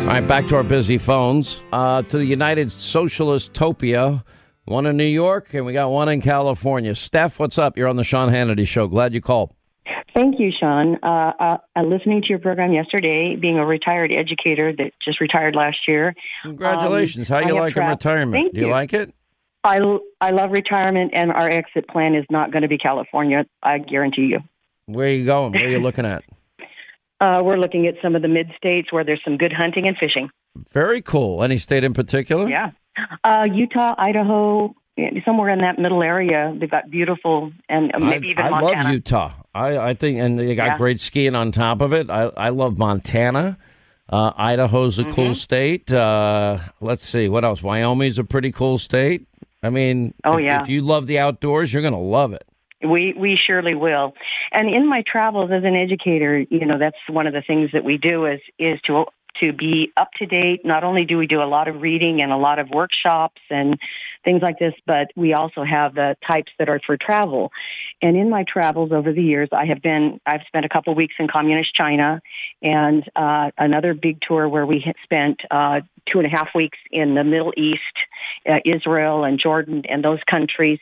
All 0.03 0.09
right, 0.09 0.27
back 0.27 0.47
to 0.49 0.57
our 0.57 0.63
busy 0.63 0.99
phones. 0.99 1.61
Uh, 1.73 2.03
to 2.03 2.19
the 2.19 2.27
United 2.27 2.71
Socialist 2.71 3.55
Topia, 3.55 4.25
one 4.65 4.87
in 4.87 4.97
New 4.97 5.05
York, 5.05 5.53
and 5.55 5.67
we 5.67 5.73
got 5.73 5.91
one 5.91 6.09
in 6.09 6.21
California. 6.21 6.95
Steph, 6.95 7.39
what's 7.39 7.59
up? 7.59 7.77
You're 7.77 7.89
on 7.89 7.97
the 7.97 8.05
Sean 8.05 8.31
Hannity 8.31 8.67
Show. 8.67 8.87
Glad 8.87 9.13
you 9.15 9.21
called. 9.21 9.53
Thank 10.15 10.39
you, 10.39 10.53
Sean. 10.59 10.99
Uh, 11.03 11.33
uh, 11.41 11.57
uh, 11.75 11.83
listening 11.83 12.23
to 12.23 12.29
your 12.29 12.39
program 12.39 12.73
yesterday, 12.73 13.35
being 13.35 13.59
a 13.59 13.65
retired 13.65 14.13
educator 14.13 14.73
that 14.77 14.93
just 15.03 15.21
retired 15.21 15.55
last 15.55 15.79
year. 15.89 16.15
Congratulations. 16.43 17.31
Um, 17.31 17.43
How 17.43 17.49
you 17.49 17.55
like 17.55 17.77
retirement? 17.77 18.45
Thank 18.45 18.55
Do 18.55 18.61
you, 18.61 18.67
you 18.67 18.73
like 18.73 18.93
it? 18.93 19.13
I, 19.65 19.79
I 20.21 20.31
love 20.33 20.51
retirement, 20.51 21.13
and 21.15 21.33
our 21.33 21.51
exit 21.51 21.89
plan 21.89 22.15
is 22.15 22.25
not 22.31 22.53
going 22.53 22.63
to 22.63 22.69
be 22.69 22.79
California. 22.79 23.47
I 23.63 23.79
guarantee 23.79 24.23
you. 24.23 24.41
Where 24.87 25.07
are 25.07 25.11
you 25.11 25.25
going? 25.25 25.53
Where 25.53 25.67
are 25.67 25.71
you 25.71 25.81
looking 25.81 26.05
at? 26.05 26.25
Uh, 27.21 27.41
we're 27.43 27.59
looking 27.59 27.87
at 27.87 27.95
some 28.03 28.17
of 28.17 28.23
the 28.23 28.29
mid 28.29 28.51
states 28.57 28.93
where 28.93 29.05
there's 29.05 29.23
some 29.25 29.37
good 29.39 29.53
hunting 29.53 29.87
and 29.87 29.97
fishing. 29.97 30.29
Very 30.73 31.01
cool. 31.01 31.43
Any 31.43 31.57
state 31.57 31.85
in 31.85 31.95
particular? 31.95 32.49
Yeah. 32.49 32.73
Uh, 33.25 33.45
Utah, 33.53 33.95
Idaho, 33.99 34.75
somewhere 35.25 35.49
in 35.51 35.61
that 35.61 35.79
middle 35.79 36.03
area. 36.03 36.55
They've 36.59 36.71
got 36.71 36.91
beautiful 36.91 37.53
and 37.69 37.93
maybe 37.99 38.29
I, 38.29 38.31
even 38.33 38.45
I 38.45 38.49
Montana. 38.51 38.83
love 38.85 38.93
Utah. 38.93 39.33
I, 39.55 39.79
I 39.79 39.95
think, 39.95 40.19
and 40.19 40.39
they 40.39 40.55
got 40.55 40.67
Yeah. 40.67 40.77
great 40.79 41.01
skiing 41.01 41.35
on 41.35 41.53
top 41.53 41.81
of 41.81 41.93
it. 41.93 42.11
I, 42.11 42.25
I 42.37 42.49
love 42.51 42.79
Montana. 42.79 43.59
Uh, 44.09 44.33
Idaho's 44.37 44.99
a 44.99 45.03
Mm-hmm. 45.05 45.13
cool 45.13 45.35
state. 45.35 45.91
Uh, 45.93 46.59
let's 46.81 47.07
see, 47.07 47.29
what 47.29 47.45
else? 47.45 47.63
Wyoming's 47.63 48.19
a 48.19 48.25
pretty 48.25 48.53
cool 48.53 48.79
state. 48.79 49.27
I 49.63 49.71
mean, 49.71 50.13
Oh, 50.25 50.37
if, 50.37 50.45
yeah. 50.45 50.63
if 50.63 50.69
you 50.69 50.83
love 50.83 51.07
the 51.07 51.19
outdoors, 51.19 51.73
you're 51.73 51.83
going 51.83 51.95
to 51.95 51.99
love 51.99 52.33
it. 52.35 52.45
We 52.85 53.15
we 53.17 53.39
surely 53.47 53.77
will. 53.77 54.13
And 54.51 54.69
in 54.69 54.89
my 54.89 55.05
travels 55.07 55.51
as 55.53 55.63
an 55.63 55.77
educator, 55.77 56.41
you 56.51 56.67
know, 56.67 56.79
that's 56.79 56.97
one 57.09 57.29
of 57.29 57.33
the 57.33 57.41
things 57.41 57.71
that 57.73 57.85
we 57.85 57.97
do 57.97 58.27
is 58.27 58.41
is 58.59 58.81
to 58.87 59.05
to 59.41 59.53
be 59.53 59.93
up 59.97 60.11
to 60.19 60.27
date. 60.27 60.61
Not 60.65 60.85
only 60.85 61.05
do 61.05 61.17
we 61.19 61.27
do 61.27 61.43
a 61.43 61.45
lot 61.45 61.69
of 61.69 61.81
reading 61.81 62.21
and 62.21 62.33
a 62.33 62.37
lot 62.37 62.59
of 62.59 62.69
workshops 62.71 63.41
and 63.51 63.79
things 64.25 64.43
like 64.43 64.59
this, 64.59 64.75
but 64.87 65.09
we 65.17 65.33
also 65.33 65.65
have 65.65 65.95
the 65.95 66.17
types 66.27 66.53
that 66.59 66.69
are 66.69 66.81
for 66.87 66.97
travel. 66.97 67.51
And 68.01 68.17
in 68.17 68.31
my 68.31 68.45
travels 68.51 68.93
over 68.93 69.13
the 69.13 69.23
years, 69.23 69.49
I 69.53 69.67
have 69.67 69.83
been, 69.83 70.21
I've 70.27 70.43
spent 70.47 70.65
a 70.65 70.69
couple 70.69 70.95
weeks 70.95 71.15
in 71.19 71.29
communist 71.29 71.75
China 71.75 72.21
and 72.63 73.05
uh, 73.17 73.51
another 73.59 73.95
big 73.95 74.19
tour 74.27 74.49
where 74.49 74.67
we 74.67 74.85
spent 75.03 75.41
uh, 75.51 75.81
two 76.11 76.19
and 76.19 76.27
a 76.27 76.31
half 76.31 76.49
weeks 76.55 76.79
in 76.91 77.15
the 77.15 77.25
Middle 77.25 77.53
East, 77.57 77.81
uh, 78.49 78.59
Israel 78.65 79.25
and 79.25 79.41
Jordan 79.41 79.83
and 79.89 80.05
those 80.05 80.21
countries. 80.31 80.79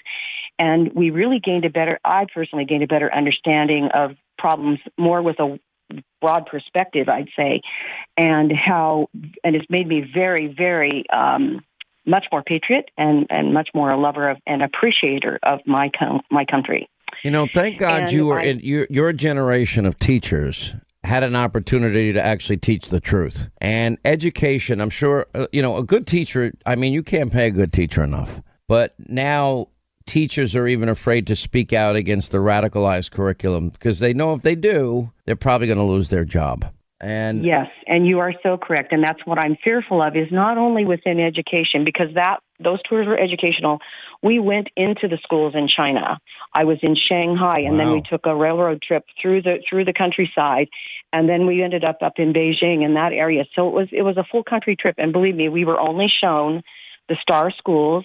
And 0.59 0.93
we 0.95 1.11
really 1.11 1.41
gained 1.41 1.65
a 1.65 1.71
better, 1.71 1.99
I 2.05 2.27
personally 2.33 2.67
gained 2.67 2.83
a 2.83 2.87
better 2.87 3.13
understanding 3.13 3.89
of 3.95 4.13
problems 4.39 4.81
more 4.99 5.23
with 5.23 5.39
a 5.39 5.59
broad 6.21 6.47
perspective, 6.47 7.09
I'd 7.09 7.29
say, 7.37 7.61
and 8.17 8.53
how, 8.53 9.09
and 9.45 9.57
it's 9.57 9.69
made 9.71 9.87
me 9.87 10.05
very, 10.15 10.47
very, 10.47 11.05
um, 11.13 11.61
much 12.07 12.25
more 12.33 12.43
patriot 12.43 12.91
and, 12.97 13.27
and 13.31 13.53
much 13.53 13.69
more 13.75 13.91
a 13.91 14.01
lover 14.01 14.31
of 14.31 14.39
and 14.47 14.63
appreciator 14.63 15.39
of 15.43 15.61
my 15.67 15.91
com- 15.97 16.23
my 16.31 16.45
country. 16.45 16.89
You 17.23 17.31
know, 17.31 17.47
thank 17.47 17.79
God 17.79 18.05
And 18.05 18.13
you 18.13 18.27
were 18.27 18.41
I- 18.41 18.45
in 18.45 18.61
your 18.61 18.87
your 18.91 19.13
generation 19.13 19.85
of 19.85 19.99
teachers 19.99 20.73
had 21.05 21.23
an 21.23 21.37
opportunity 21.37 22.13
to 22.13 22.21
actually 22.21 22.57
teach 22.57 22.89
the 22.89 23.01
truth 23.01 23.49
and 23.61 23.99
education. 24.05 24.81
I'm 24.81 24.91
sure 24.91 25.27
uh, 25.35 25.47
you 25.53 25.61
know 25.63 25.77
a 25.77 25.85
good 25.85 26.07
teacher. 26.07 26.53
I 26.65 26.75
mean, 26.75 26.93
you 26.93 27.03
can't 27.03 27.31
pay 27.31 27.49
a 27.49 27.51
good 27.51 27.73
teacher 27.73 28.03
enough, 28.03 28.41
but 28.67 28.95
now 29.07 29.69
teachers 30.07 30.57
are 30.57 30.67
even 30.67 30.89
afraid 30.89 31.27
to 31.29 31.37
speak 31.37 31.73
out 31.73 31.97
against 31.97 32.31
the 32.31 32.39
radicalized 32.39 33.11
curriculum 33.11 33.71
because 33.71 33.99
they 33.99 34.13
know 34.13 34.35
if 34.35 34.43
they 34.43 34.55
do, 34.55 35.11
they're 35.25 35.37
probably 35.37 35.67
going 35.67 35.79
to 35.79 35.85
lose 35.85 36.11
their 36.11 36.25
job. 36.25 36.67
And 37.01 37.47
Yes, 37.47 37.69
and 37.87 38.07
you 38.07 38.19
are 38.19 38.35
so 38.43 38.59
correct, 38.59 38.93
and 38.93 39.03
that's 39.03 39.25
what 39.25 39.39
I'm 39.39 39.57
fearful 39.65 40.03
of. 40.03 40.17
Is 40.17 40.31
not 40.31 40.59
only 40.59 40.85
within 40.85 41.19
education 41.19 41.83
because 41.83 42.09
that 42.15 42.41
those 42.63 42.79
tours 42.87 43.07
were 43.07 43.19
educational. 43.19 43.79
We 44.23 44.39
went 44.39 44.69
into 44.77 45.09
the 45.09 45.19
schools 45.23 45.55
in 45.57 45.67
China. 45.67 46.19
I 46.55 46.65
was 46.65 46.77
in 46.83 46.95
Shanghai, 46.95 47.61
and 47.61 47.81
then 47.81 47.91
we 47.93 48.03
took 48.03 48.27
a 48.27 48.37
railroad 48.37 48.83
trip 48.83 49.07
through 49.21 49.41
the 49.43 49.63
through 49.67 49.87
the 49.87 49.95
countryside, 49.95 50.69
and 51.11 51.27
then 51.27 51.47
we 51.47 51.63
ended 51.63 51.85
up 51.85 52.03
up 52.03 52.15
in 52.19 52.35
Beijing 52.35 52.85
in 52.85 52.93
that 52.95 53.15
area. 53.15 53.47
So 53.57 53.67
it 53.69 53.73
was 53.73 53.89
it 53.93 54.03
was 54.03 54.19
a 54.19 54.25
full 54.31 54.45
country 54.45 54.77
trip, 54.77 54.97
and 54.99 55.11
believe 55.11 55.37
me, 55.37 55.49
we 55.49 55.65
were 55.65 55.81
only 55.81 56.13
shown 56.21 56.63
the 57.09 57.17
star 57.23 57.51
schools, 57.51 58.05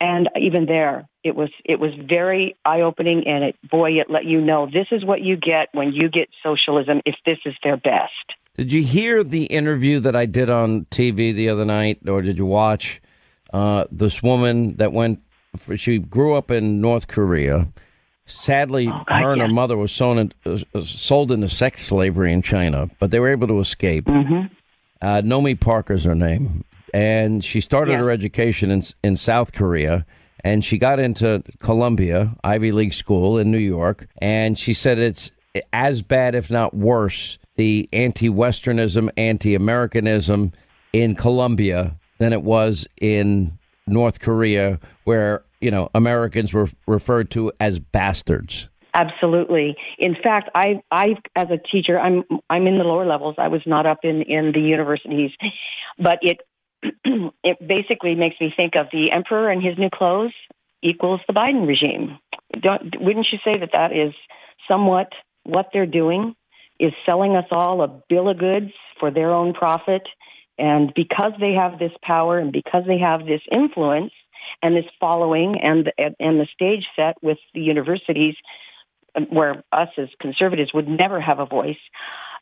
and 0.00 0.28
even 0.40 0.66
there, 0.66 1.08
it 1.22 1.34
was 1.34 1.50
it 1.64 1.78
was 1.80 1.90
very 2.08 2.56
eye 2.64 2.82
opening, 2.82 3.24
and 3.26 3.44
it 3.44 3.56
boy, 3.70 3.92
it 3.92 4.10
let 4.10 4.24
you 4.24 4.40
know 4.40 4.66
this 4.66 4.88
is 4.90 5.04
what 5.04 5.20
you 5.20 5.36
get 5.36 5.68
when 5.72 5.92
you 5.92 6.08
get 6.08 6.28
socialism 6.42 7.00
if 7.06 7.14
this 7.24 7.38
is 7.44 7.54
their 7.62 7.76
best. 7.76 8.34
Did 8.56 8.70
you 8.70 8.84
hear 8.84 9.24
the 9.24 9.44
interview 9.44 9.98
that 10.00 10.14
I 10.14 10.26
did 10.26 10.48
on 10.48 10.84
TV 10.90 11.34
the 11.34 11.48
other 11.48 11.64
night, 11.64 12.00
or 12.06 12.22
did 12.22 12.38
you 12.38 12.46
watch 12.46 13.00
uh, 13.52 13.84
this 13.90 14.22
woman 14.22 14.76
that 14.76 14.92
went? 14.92 15.20
She 15.76 15.98
grew 15.98 16.34
up 16.34 16.50
in 16.50 16.80
North 16.80 17.08
Korea. 17.08 17.68
Sadly, 18.26 18.88
Oh, 18.88 19.02
God, 19.06 19.22
her 19.22 19.32
and 19.32 19.42
her 19.42 19.48
mother 19.48 19.76
were 19.76 19.86
sold, 19.86 20.18
in, 20.18 20.32
uh, 20.46 20.82
sold 20.82 21.30
into 21.30 21.48
sex 21.48 21.84
slavery 21.84 22.32
in 22.32 22.40
China, 22.40 22.88
but 22.98 23.10
they 23.10 23.20
were 23.20 23.30
able 23.30 23.46
to 23.48 23.60
escape. 23.60 24.06
Mm-hmm. 24.06 24.46
Uh, 25.02 25.20
Yeonmi 25.20 25.60
Park's 25.60 26.04
her 26.04 26.14
name, 26.14 26.64
and 26.94 27.44
she 27.44 27.60
started 27.60 27.92
Yeah. 27.92 27.98
her 27.98 28.10
education 28.10 28.70
in 28.70 28.80
in 29.02 29.16
South 29.16 29.52
Korea, 29.52 30.06
and 30.42 30.64
she 30.64 30.78
got 30.78 30.98
into 30.98 31.42
Columbia 31.58 32.34
Ivy 32.44 32.72
League 32.72 32.94
school 32.94 33.36
in 33.36 33.50
New 33.50 33.58
York, 33.58 34.06
and 34.22 34.58
she 34.58 34.72
said 34.72 34.98
it's 34.98 35.30
as 35.72 36.00
bad, 36.02 36.34
if 36.34 36.50
not 36.50 36.74
worse, 36.74 37.38
the 37.56 37.88
anti-Westernism, 37.92 39.08
anti-Americanism 39.16 40.52
in 40.92 41.14
Columbia 41.14 41.96
than 42.18 42.32
it 42.32 42.42
was 42.42 42.86
in 43.00 43.58
North 43.86 44.20
Korea, 44.20 44.78
where 45.04 45.42
you 45.60 45.70
know 45.70 45.90
Americans 45.94 46.52
were 46.52 46.68
referred 46.86 47.30
to 47.32 47.52
as 47.60 47.78
bastards. 47.78 48.68
Absolutely. 48.96 49.74
In 49.98 50.14
fact, 50.22 50.50
I, 50.54 50.80
I, 50.92 51.16
as 51.34 51.48
a 51.50 51.58
teacher, 51.58 51.98
I'm, 51.98 52.22
I'm 52.48 52.68
in 52.68 52.78
the 52.78 52.84
lower 52.84 53.04
levels. 53.04 53.34
I 53.38 53.48
was 53.48 53.62
not 53.66 53.86
up 53.86 53.98
in, 54.04 54.22
in 54.22 54.52
the 54.52 54.60
universities, 54.60 55.32
but 55.98 56.18
it, 56.22 56.38
it 57.42 57.66
basically 57.66 58.14
makes 58.14 58.36
me 58.40 58.52
think 58.54 58.74
of 58.76 58.86
the 58.92 59.10
emperor 59.10 59.50
and 59.50 59.62
his 59.62 59.78
new 59.78 59.90
clothes 59.90 60.32
equals 60.82 61.20
the 61.26 61.32
Biden 61.32 61.66
regime. 61.66 62.18
Don't, 62.60 63.00
wouldn't 63.00 63.26
you 63.32 63.38
say 63.44 63.58
that 63.58 63.70
that 63.72 63.92
is 63.92 64.14
somewhat 64.68 65.12
what 65.44 65.70
they're 65.72 65.86
doing? 65.86 66.34
Is 66.78 66.92
selling 67.06 67.36
us 67.36 67.46
all 67.50 67.82
a 67.82 68.02
bill 68.08 68.28
of 68.28 68.38
goods 68.38 68.72
for 68.98 69.10
their 69.10 69.30
own 69.30 69.54
profit, 69.54 70.02
and 70.58 70.92
because 70.94 71.32
they 71.38 71.52
have 71.52 71.78
this 71.78 71.92
power 72.02 72.38
and 72.38 72.52
because 72.52 72.84
they 72.86 72.98
have 72.98 73.26
this 73.26 73.40
influence 73.50 74.12
and 74.60 74.76
this 74.76 74.84
following 74.98 75.56
and 75.62 75.92
and 75.98 76.40
the 76.40 76.48
stage 76.52 76.84
set 76.96 77.16
with 77.22 77.38
the 77.54 77.60
universities 77.60 78.34
where 79.28 79.62
us 79.72 79.88
as 79.96 80.08
conservatives 80.20 80.74
would 80.74 80.88
never 80.88 81.20
have 81.20 81.38
a 81.38 81.46
voice, 81.46 81.78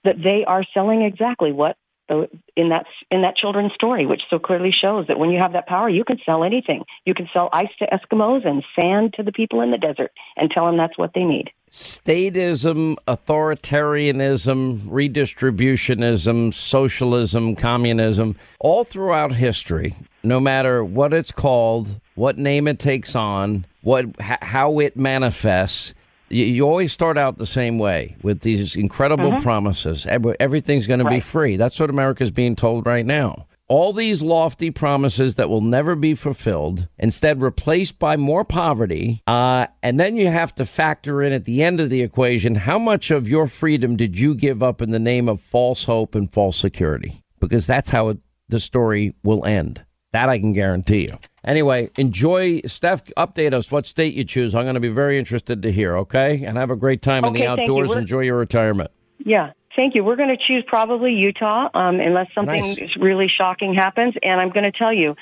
that 0.04 0.16
they 0.22 0.44
are 0.46 0.64
selling 0.72 1.02
exactly 1.02 1.52
what 1.52 1.76
the, 2.12 2.28
in 2.56 2.68
that 2.68 2.86
in 3.10 3.22
that 3.22 3.36
children's 3.36 3.72
story, 3.72 4.04
which 4.06 4.22
so 4.30 4.38
clearly 4.38 4.70
shows 4.72 5.06
that 5.08 5.18
when 5.18 5.30
you 5.30 5.38
have 5.38 5.52
that 5.52 5.66
power, 5.66 5.88
you 5.88 6.04
can 6.04 6.18
sell 6.24 6.44
anything. 6.44 6.84
You 7.04 7.14
can 7.14 7.28
sell 7.32 7.48
ice 7.52 7.70
to 7.78 7.86
Eskimos 7.86 8.46
and 8.46 8.62
sand 8.76 9.14
to 9.14 9.22
the 9.22 9.32
people 9.32 9.60
in 9.60 9.70
the 9.70 9.78
desert, 9.78 10.12
and 10.36 10.50
tell 10.50 10.66
them 10.66 10.76
that's 10.76 10.98
what 10.98 11.12
they 11.14 11.24
need. 11.24 11.50
statism, 11.70 12.96
authoritarianism, 13.08 14.80
redistributionism, 14.80 16.52
socialism, 16.52 17.56
communism, 17.56 18.36
all 18.60 18.84
throughout 18.84 19.32
history, 19.32 19.94
no 20.22 20.38
matter 20.38 20.84
what 20.84 21.14
it's 21.14 21.32
called, 21.32 22.00
what 22.14 22.36
name 22.38 22.68
it 22.68 22.78
takes 22.78 23.16
on, 23.16 23.64
what 23.80 24.04
how 24.20 24.78
it 24.80 24.96
manifests, 24.96 25.94
you, 26.32 26.44
you 26.44 26.66
always 26.66 26.92
start 26.92 27.18
out 27.18 27.38
the 27.38 27.46
same 27.46 27.78
way 27.78 28.16
with 28.22 28.40
these 28.40 28.74
incredible 28.74 29.40
promises. 29.40 30.06
Everything's 30.06 30.86
going 30.86 31.00
to 31.00 31.08
be 31.08 31.20
free. 31.20 31.56
That's 31.56 31.78
what 31.78 31.90
America's 31.90 32.30
being 32.30 32.56
told 32.56 32.86
right 32.86 33.06
now. 33.06 33.46
All 33.68 33.92
these 33.94 34.20
lofty 34.20 34.70
promises 34.70 35.36
that 35.36 35.48
will 35.48 35.62
never 35.62 35.94
be 35.94 36.14
fulfilled, 36.14 36.88
instead 36.98 37.40
replaced 37.40 37.98
by 37.98 38.18
more 38.18 38.44
poverty. 38.44 39.22
Uh, 39.26 39.66
and 39.82 39.98
then 39.98 40.16
you 40.16 40.28
have 40.28 40.54
to 40.56 40.66
factor 40.66 41.22
in 41.22 41.32
at 41.32 41.46
the 41.46 41.62
end 41.62 41.80
of 41.80 41.88
the 41.88 42.02
equation 42.02 42.54
how 42.54 42.78
much 42.78 43.10
of 43.10 43.28
your 43.28 43.46
freedom 43.46 43.96
did 43.96 44.18
you 44.18 44.34
give 44.34 44.62
up 44.62 44.82
in 44.82 44.90
the 44.90 44.98
name 44.98 45.26
of 45.26 45.40
false 45.40 45.84
hope 45.84 46.14
and 46.14 46.30
false 46.30 46.58
security? 46.58 47.22
Because 47.40 47.66
that's 47.66 47.88
how 47.88 48.08
it, 48.08 48.18
the 48.48 48.60
story 48.60 49.14
will 49.22 49.44
end. 49.46 49.82
That 50.12 50.28
I 50.28 50.38
can 50.38 50.52
guarantee 50.52 51.02
you. 51.02 51.18
Anyway, 51.44 51.90
enjoy. 51.96 52.60
Steph, 52.66 53.04
update 53.16 53.54
us 53.54 53.70
what 53.70 53.86
state 53.86 54.14
you 54.14 54.24
choose. 54.24 54.54
I'm 54.54 54.64
going 54.64 54.74
to 54.74 54.80
be 54.80 54.88
very 54.88 55.18
interested 55.18 55.62
to 55.62 55.72
hear, 55.72 55.96
okay? 55.98 56.44
And 56.44 56.58
have 56.58 56.70
a 56.70 56.76
great 56.76 57.02
time 57.02 57.24
in 57.24 57.32
the 57.32 57.40
thank 57.40 57.58
you. 57.58 57.62
outdoors. 57.62 57.96
Enjoy 57.96 58.20
your 58.20 58.36
retirement. 58.36 58.90
Yeah. 59.18 59.52
Thank 59.74 59.94
you. 59.94 60.04
We're 60.04 60.16
going 60.16 60.28
to 60.28 60.36
choose 60.36 60.64
probably 60.66 61.14
Utah, 61.14 61.70
um, 61.72 61.98
unless 61.98 62.26
something 62.34 62.60
Nice. 62.60 62.96
really 63.00 63.26
shocking 63.26 63.72
happens. 63.72 64.14
And 64.22 64.38
I'm 64.38 64.50
going 64.50 64.70
to 64.70 64.78
tell 64.78 64.92
you, 64.92 65.16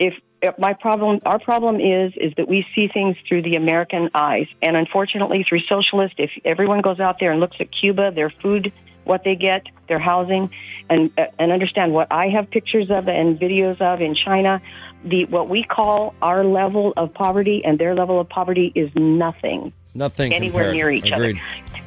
if, 0.00 0.14
if 0.42 0.58
my 0.58 0.72
problem, 0.72 1.20
our 1.24 1.38
problem 1.38 1.76
is, 1.76 2.12
is 2.16 2.32
that 2.36 2.48
we 2.48 2.66
see 2.74 2.88
things 2.92 3.16
through 3.28 3.42
the 3.42 3.54
American 3.54 4.10
eyes, 4.12 4.48
and 4.60 4.76
unfortunately, 4.76 5.46
through 5.48 5.60
socialist. 5.68 6.14
If 6.18 6.32
everyone 6.44 6.80
goes 6.80 6.98
out 6.98 7.20
there 7.20 7.30
and 7.30 7.38
looks 7.40 7.58
at 7.60 7.68
Cuba, 7.70 8.10
their 8.12 8.30
food, 8.42 8.72
what 9.04 9.24
they 9.24 9.34
get, 9.34 9.66
their 9.88 9.98
housing, 9.98 10.50
and 10.88 11.10
and 11.38 11.52
understand 11.52 11.92
what 11.92 12.08
I 12.10 12.28
have 12.28 12.50
pictures 12.50 12.90
of 12.90 13.08
and 13.08 13.38
videos 13.38 13.80
of 13.80 14.00
in 14.00 14.14
China, 14.14 14.60
the 15.04 15.24
what 15.26 15.48
we 15.48 15.64
call 15.64 16.14
our 16.22 16.44
level 16.44 16.92
of 16.96 17.12
poverty 17.14 17.62
and 17.64 17.78
their 17.78 17.94
level 17.94 18.20
of 18.20 18.28
poverty 18.28 18.72
is 18.74 18.90
nothing. 18.94 19.72
Nothing 19.94 20.32
Anywhere 20.32 20.70
compared. 20.70 20.74
near 20.74 20.90
each 20.90 21.12
other. 21.12 21.34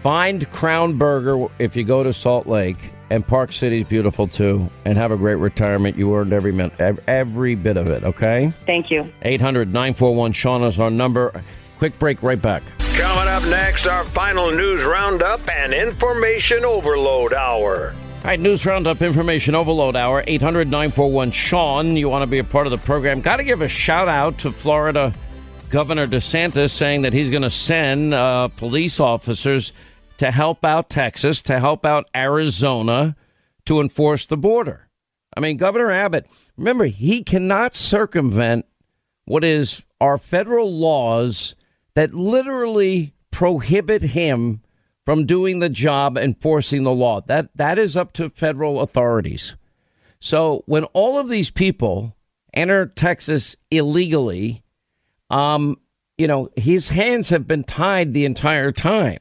Find 0.01 0.49
Crown 0.51 0.97
Burger 0.97 1.47
if 1.57 1.75
you 1.75 1.83
go 1.83 2.03
to 2.03 2.13
Salt 2.13 2.45
Lake, 2.45 2.77
and 3.09 3.25
Park 3.25 3.51
City 3.51 3.81
is 3.81 3.87
beautiful 3.87 4.27
too. 4.27 4.69
And 4.85 4.95
have 4.97 5.11
a 5.11 5.17
great 5.17 5.35
retirement. 5.35 5.97
You 5.97 6.15
earned 6.15 6.31
every 6.31 6.51
minute, 6.51 6.99
every 7.07 7.55
bit 7.55 7.77
of 7.77 7.87
it. 7.87 8.03
Okay. 8.03 8.51
Thank 8.67 8.91
you. 8.91 9.11
800-941 9.23 10.35
Sean 10.35 10.63
is 10.63 10.79
our 10.79 10.91
number. 10.91 11.43
Quick 11.79 11.97
break. 11.97 12.21
Right 12.21 12.39
back. 12.39 12.61
Coming 12.97 13.27
up 13.27 13.43
next, 13.47 13.87
our 13.87 14.05
final 14.05 14.51
news 14.51 14.85
roundup 14.85 15.49
and 15.49 15.73
information 15.73 16.63
overload 16.63 17.33
hour. 17.33 17.93
All 17.93 18.23
right, 18.23 18.39
news 18.39 18.65
roundup, 18.65 19.01
information 19.01 19.53
overload 19.53 19.97
hour, 19.97 20.23
800 20.25 20.69
941 20.69 21.31
Sean. 21.31 21.97
You 21.97 22.07
want 22.07 22.23
to 22.23 22.27
be 22.27 22.39
a 22.39 22.43
part 22.45 22.67
of 22.67 22.71
the 22.71 22.77
program? 22.77 23.19
Got 23.19 23.37
to 23.37 23.43
give 23.43 23.61
a 23.61 23.67
shout 23.67 24.07
out 24.07 24.37
to 24.39 24.51
Florida 24.51 25.13
Governor 25.69 26.07
DeSantis 26.07 26.69
saying 26.69 27.01
that 27.01 27.11
he's 27.11 27.29
going 27.29 27.41
to 27.41 27.49
send 27.49 28.13
uh, 28.13 28.47
police 28.47 29.01
officers 29.01 29.73
to 30.19 30.31
help 30.31 30.63
out 30.63 30.89
Texas, 30.89 31.41
to 31.41 31.59
help 31.59 31.85
out 31.85 32.09
Arizona 32.15 33.17
to 33.65 33.81
enforce 33.81 34.25
the 34.25 34.37
border. 34.37 34.87
I 35.35 35.41
mean, 35.41 35.57
Governor 35.57 35.91
Abbott, 35.91 36.27
remember, 36.55 36.85
he 36.85 37.23
cannot 37.23 37.75
circumvent 37.75 38.65
what 39.25 39.43
is 39.43 39.83
our 39.99 40.17
federal 40.17 40.71
laws 40.73 41.55
that 41.95 42.13
literally 42.13 43.13
prohibit 43.31 44.01
him 44.01 44.61
from 45.05 45.25
doing 45.25 45.59
the 45.59 45.69
job 45.69 46.17
enforcing 46.17 46.83
the 46.83 46.91
law. 46.91 47.21
That 47.21 47.49
that 47.55 47.79
is 47.79 47.95
up 47.95 48.13
to 48.13 48.29
federal 48.29 48.81
authorities. 48.81 49.55
So 50.19 50.63
when 50.65 50.85
all 50.85 51.19
of 51.19 51.29
these 51.29 51.51
people 51.51 52.15
enter 52.53 52.85
Texas 52.85 53.55
illegally, 53.69 54.63
um, 55.29 55.77
you 56.17 56.27
know, 56.27 56.49
his 56.55 56.89
hands 56.89 57.29
have 57.29 57.47
been 57.47 57.63
tied 57.63 58.13
the 58.13 58.25
entire 58.25 58.71
time. 58.71 59.19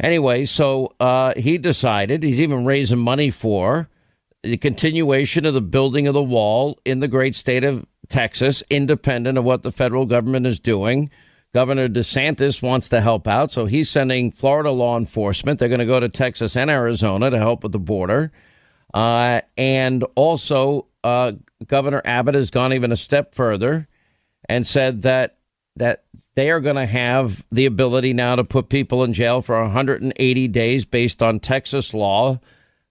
Anyway, 0.00 0.44
so 0.44 0.92
uh, 0.98 1.32
he 1.36 1.56
decided 1.56 2.22
he's 2.22 2.40
even 2.40 2.64
raising 2.64 2.98
money 2.98 3.30
for 3.30 3.88
the 4.42 4.56
continuation 4.56 5.46
of 5.46 5.54
the 5.54 5.60
building 5.60 6.06
of 6.06 6.14
the 6.14 6.22
wall 6.22 6.78
in 6.84 7.00
the 7.00 7.08
great 7.08 7.34
state 7.34 7.64
of 7.64 7.86
Texas, 8.08 8.62
independent 8.68 9.38
of 9.38 9.44
what 9.44 9.62
the 9.62 9.72
federal 9.72 10.04
government 10.04 10.46
is 10.46 10.60
doing. 10.60 11.10
Governor 11.54 11.88
DeSantis 11.88 12.60
wants 12.60 12.88
to 12.88 13.00
help 13.00 13.28
out, 13.28 13.52
so 13.52 13.66
he's 13.66 13.88
sending 13.88 14.32
Florida 14.32 14.72
law 14.72 14.98
enforcement. 14.98 15.60
They're 15.60 15.68
going 15.68 15.78
to 15.78 15.86
go 15.86 16.00
to 16.00 16.08
Texas 16.08 16.56
and 16.56 16.68
Arizona 16.68 17.30
to 17.30 17.38
help 17.38 17.62
with 17.62 17.70
the 17.70 17.78
border. 17.78 18.32
Uh, 18.92 19.40
and 19.56 20.04
also, 20.16 20.88
uh, 21.04 21.32
Governor 21.64 22.02
Abbott 22.04 22.34
has 22.34 22.50
gone 22.50 22.72
even 22.72 22.90
a 22.90 22.96
step 22.96 23.36
further 23.36 23.86
and 24.48 24.66
said 24.66 25.02
that 25.02 25.38
that 25.76 26.04
they 26.34 26.50
are 26.50 26.60
going 26.60 26.76
to 26.76 26.86
have 26.86 27.44
the 27.50 27.66
ability 27.66 28.12
now 28.12 28.36
to 28.36 28.44
put 28.44 28.68
people 28.68 29.04
in 29.04 29.12
jail 29.12 29.42
for 29.42 29.60
180 29.60 30.48
days 30.48 30.84
based 30.84 31.22
on 31.22 31.40
Texas 31.40 31.94
law. 31.94 32.38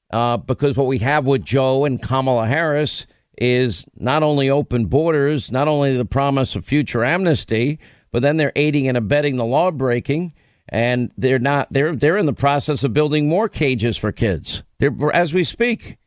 Uh, 0.10 0.38
because 0.38 0.78
what 0.78 0.88
we 0.88 1.00
have 1.00 1.26
with 1.26 1.44
Joe 1.44 1.86
and 1.86 2.02
Kamala 2.02 2.46
Harris 2.46 3.08
is 3.38 3.86
not 3.98 4.22
only 4.22 4.50
open 4.50 4.86
borders, 4.86 5.52
not 5.52 5.68
only 5.68 5.96
the 5.96 6.06
promise 6.06 6.56
of 6.56 6.66
future 6.66 7.04
amnesty, 7.04 7.80
but 8.14 8.22
then 8.22 8.38
they're 8.38 8.54
aiding 8.56 8.88
and 8.88 8.96
abetting 8.96 9.36
the 9.36 9.44
law 9.44 9.72
breaking, 9.72 10.34
and 10.70 11.12
they're 11.18 11.40
not. 11.40 11.68
They're 11.72 11.96
they're 11.96 12.16
in 12.16 12.28
the 12.28 12.32
process 12.32 12.86
of 12.86 12.94
building 12.94 13.28
more 13.28 13.50
cages 13.50 13.98
for 13.98 14.14
kids. 14.14 14.64
They're 14.78 14.94
as 15.14 15.34
we 15.34 15.44
speak. 15.44 15.98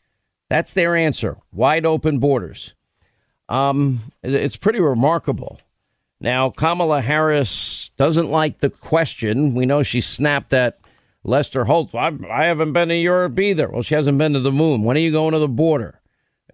That's 0.48 0.72
their 0.72 0.96
answer. 0.96 1.36
Wide 1.52 1.84
open 1.84 2.20
borders. 2.20 2.72
Um, 3.48 3.98
it's 4.22 4.56
pretty 4.56 4.80
remarkable. 4.80 5.60
Now, 6.20 6.50
Kamala 6.50 7.02
Harris 7.02 7.90
doesn't 7.96 8.30
like 8.30 8.60
the 8.60 8.70
question. 8.70 9.54
We 9.54 9.66
know 9.66 9.82
she 9.82 10.00
snapped 10.00 10.54
at 10.54 10.78
Lester 11.24 11.64
Holt. 11.64 11.94
I, 11.94 12.12
I 12.30 12.44
haven't 12.44 12.72
been 12.72 12.88
to 12.88 12.96
Europe 12.96 13.38
either. 13.38 13.68
Well, 13.68 13.82
she 13.82 13.96
hasn't 13.96 14.18
been 14.18 14.32
to 14.32 14.40
the 14.40 14.52
moon. 14.52 14.84
When 14.84 14.96
are 14.96 15.00
you 15.00 15.10
going 15.12 15.32
to 15.32 15.40
the 15.40 15.48
border? 15.48 16.00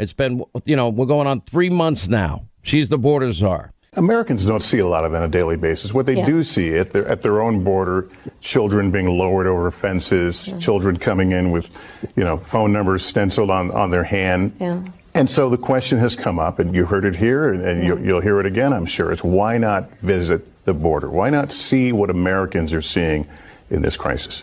It's 0.00 0.14
been, 0.14 0.42
you 0.64 0.74
know, 0.74 0.88
we're 0.88 1.06
going 1.06 1.26
on 1.26 1.42
three 1.42 1.70
months 1.70 2.08
now. 2.08 2.46
She's 2.62 2.88
the 2.88 2.98
border 2.98 3.30
czar. 3.30 3.72
Americans 3.94 4.46
don't 4.46 4.62
see 4.62 4.78
a 4.78 4.86
lot 4.86 5.04
of 5.04 5.12
that 5.12 5.18
on 5.18 5.24
a 5.24 5.28
daily 5.28 5.56
basis. 5.56 5.92
What 5.92 6.06
they 6.06 6.16
yeah. 6.16 6.24
do 6.24 6.42
see 6.42 6.78
at 6.78 6.92
their, 6.92 7.06
at 7.06 7.20
their 7.20 7.42
own 7.42 7.62
border, 7.62 8.08
children 8.40 8.90
being 8.90 9.06
lowered 9.06 9.46
over 9.46 9.70
fences, 9.70 10.48
yeah. 10.48 10.58
children 10.58 10.96
coming 10.96 11.32
in 11.32 11.50
with, 11.50 11.68
you 12.16 12.24
know, 12.24 12.38
phone 12.38 12.72
numbers 12.72 13.04
stenciled 13.04 13.50
on, 13.50 13.70
on 13.72 13.90
their 13.90 14.04
hand. 14.04 14.54
Yeah. 14.58 14.82
And 15.12 15.28
so 15.28 15.50
the 15.50 15.58
question 15.58 15.98
has 15.98 16.16
come 16.16 16.38
up, 16.38 16.58
and 16.58 16.74
you 16.74 16.86
heard 16.86 17.04
it 17.04 17.16
here, 17.16 17.52
and, 17.52 17.62
and 17.66 17.86
you, 17.86 17.98
you'll 17.98 18.22
hear 18.22 18.40
it 18.40 18.46
again, 18.46 18.72
I'm 18.72 18.86
sure. 18.86 19.12
It's 19.12 19.22
why 19.22 19.58
not 19.58 19.90
visit 19.98 20.64
the 20.64 20.72
border? 20.72 21.10
Why 21.10 21.28
not 21.28 21.52
see 21.52 21.92
what 21.92 22.08
Americans 22.08 22.72
are 22.72 22.80
seeing 22.80 23.28
in 23.68 23.82
this 23.82 23.98
crisis? 23.98 24.42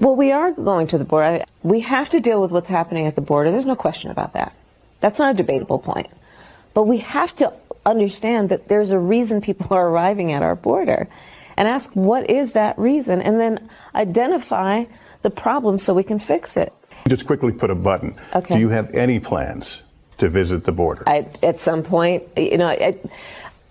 Well, 0.00 0.16
we 0.16 0.32
are 0.32 0.50
going 0.50 0.86
to 0.86 0.96
the 0.96 1.04
border. 1.04 1.44
We 1.62 1.80
have 1.80 2.08
to 2.08 2.20
deal 2.20 2.40
with 2.40 2.50
what's 2.50 2.70
happening 2.70 3.06
at 3.06 3.16
the 3.16 3.20
border. 3.20 3.50
There's 3.50 3.66
no 3.66 3.76
question 3.76 4.10
about 4.10 4.32
that. 4.32 4.54
That's 5.00 5.18
not 5.18 5.34
a 5.34 5.36
debatable 5.36 5.78
point. 5.78 6.08
But 6.72 6.84
we 6.84 6.98
have 6.98 7.36
to 7.36 7.52
understand 7.84 8.48
that 8.50 8.68
there's 8.68 8.90
a 8.90 8.98
reason 8.98 9.40
people 9.40 9.74
are 9.76 9.88
arriving 9.88 10.32
at 10.32 10.42
our 10.42 10.56
border 10.56 11.08
and 11.56 11.68
ask 11.68 11.90
what 11.94 12.30
is 12.30 12.54
that 12.54 12.78
reason 12.78 13.20
and 13.20 13.38
then 13.40 13.68
identify 13.94 14.84
the 15.22 15.30
problem 15.30 15.78
so 15.78 15.94
we 15.94 16.02
can 16.02 16.18
fix 16.18 16.56
it. 16.56 16.72
Just 17.08 17.26
quickly 17.26 17.52
put 17.52 17.70
a 17.70 17.74
button. 17.74 18.14
Okay. 18.34 18.54
Do 18.54 18.60
you 18.60 18.68
have 18.68 18.94
any 18.94 19.18
plans 19.20 19.82
to 20.18 20.28
visit 20.28 20.64
the 20.64 20.72
border? 20.72 21.04
I, 21.06 21.26
at 21.42 21.60
some 21.60 21.82
point, 21.82 22.22
you 22.36 22.58
know, 22.58 22.68
I, 22.68 22.98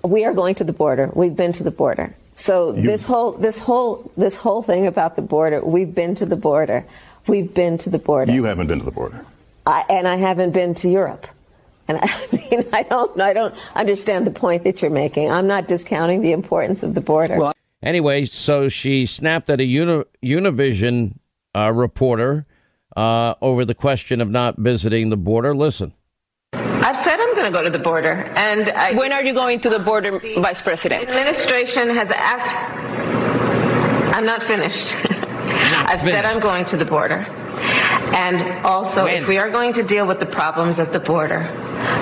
we 0.04 0.26
are 0.26 0.34
going 0.34 0.56
to 0.56 0.64
the 0.64 0.74
border. 0.74 1.10
We've 1.14 1.36
been 1.36 1.52
to 1.54 1.64
the 1.64 1.72
border. 1.72 2.14
So 2.34 2.74
you, 2.74 2.84
this 2.84 3.06
whole 3.06 3.34
this 3.34 3.60
whole 3.60 4.12
this 4.16 4.38
whole 4.38 4.64
thing 4.64 4.88
about 4.88 5.16
the 5.16 5.22
border, 5.22 5.64
we've 5.64 5.94
been 5.94 6.16
to 6.16 6.26
the 6.26 6.36
border. 6.36 6.86
We've 7.28 7.54
been 7.54 7.78
to 7.80 7.90
the 7.90 8.00
border. 8.00 8.32
You 8.32 8.46
haven't 8.46 8.68
been 8.68 8.80
to 8.80 8.86
the 8.86 8.92
border. 8.92 9.26
I, 9.66 9.84
and 9.90 10.08
I 10.08 10.16
haven't 10.16 10.52
been 10.52 10.74
to 10.76 10.90
Europe. 10.90 11.28
And 11.92 12.00
I 12.04 12.36
mean, 12.36 12.66
I 12.72 12.84
don't, 12.84 13.20
I 13.20 13.34
don't 13.34 13.56
understand 13.76 14.26
the 14.26 14.32
point 14.32 14.64
that 14.64 14.82
you're 14.82 14.92
making. 14.92 15.32
I'm 15.32 15.48
not 15.48 15.68
discounting 15.68 16.22
the 16.22 16.32
importance 16.32 16.84
of 16.84 16.94
the 16.94 17.02
border. 17.02 17.38
Well, 17.38 17.54
anyway, 17.84 18.26
so 18.26 18.70
she 18.70 19.06
snapped 19.06 19.50
at 19.50 19.60
a 19.60 19.66
Uni- 19.66 20.06
Univision 20.24 21.18
uh, 21.56 21.72
reporter 21.72 22.46
uh, 22.96 23.36
over 23.42 23.66
the 23.66 23.76
question 23.76 24.22
of 24.22 24.30
not 24.30 24.58
visiting 24.58 25.10
the 25.10 25.18
border. 25.18 25.56
Listen. 25.56 25.94
I've 26.54 27.04
said 27.04 27.20
I'm 27.20 27.36
going 27.36 27.46
to 27.46 27.52
go 27.52 27.64
to 27.64 27.70
the 27.70 27.84
border, 27.84 28.12
and 28.36 28.70
I, 28.70 28.94
when 28.94 29.12
are 29.12 29.24
you 29.24 29.34
going 29.34 29.60
to 29.62 29.70
the 29.70 29.80
border, 29.80 30.20
Vice 30.20 30.62
President? 30.62 31.08
Administration 31.08 31.90
has 31.96 32.10
asked. 32.12 32.52
I'm 34.16 34.26
not 34.26 34.44
finished. 34.44 34.94
I've 35.06 36.00
finished. 36.00 36.04
said 36.06 36.26
I'm 36.26 36.40
going 36.40 36.66
to 36.66 36.78
the 36.78 36.86
border. 36.86 37.26
And 37.52 38.66
also, 38.66 39.06
when? 39.06 39.22
if 39.22 39.28
we 39.28 39.38
are 39.38 39.50
going 39.50 39.74
to 39.74 39.84
deal 39.84 40.08
with 40.08 40.20
the 40.20 40.26
problems 40.26 40.80
at 40.80 40.92
the 40.92 41.00
border, 41.00 41.48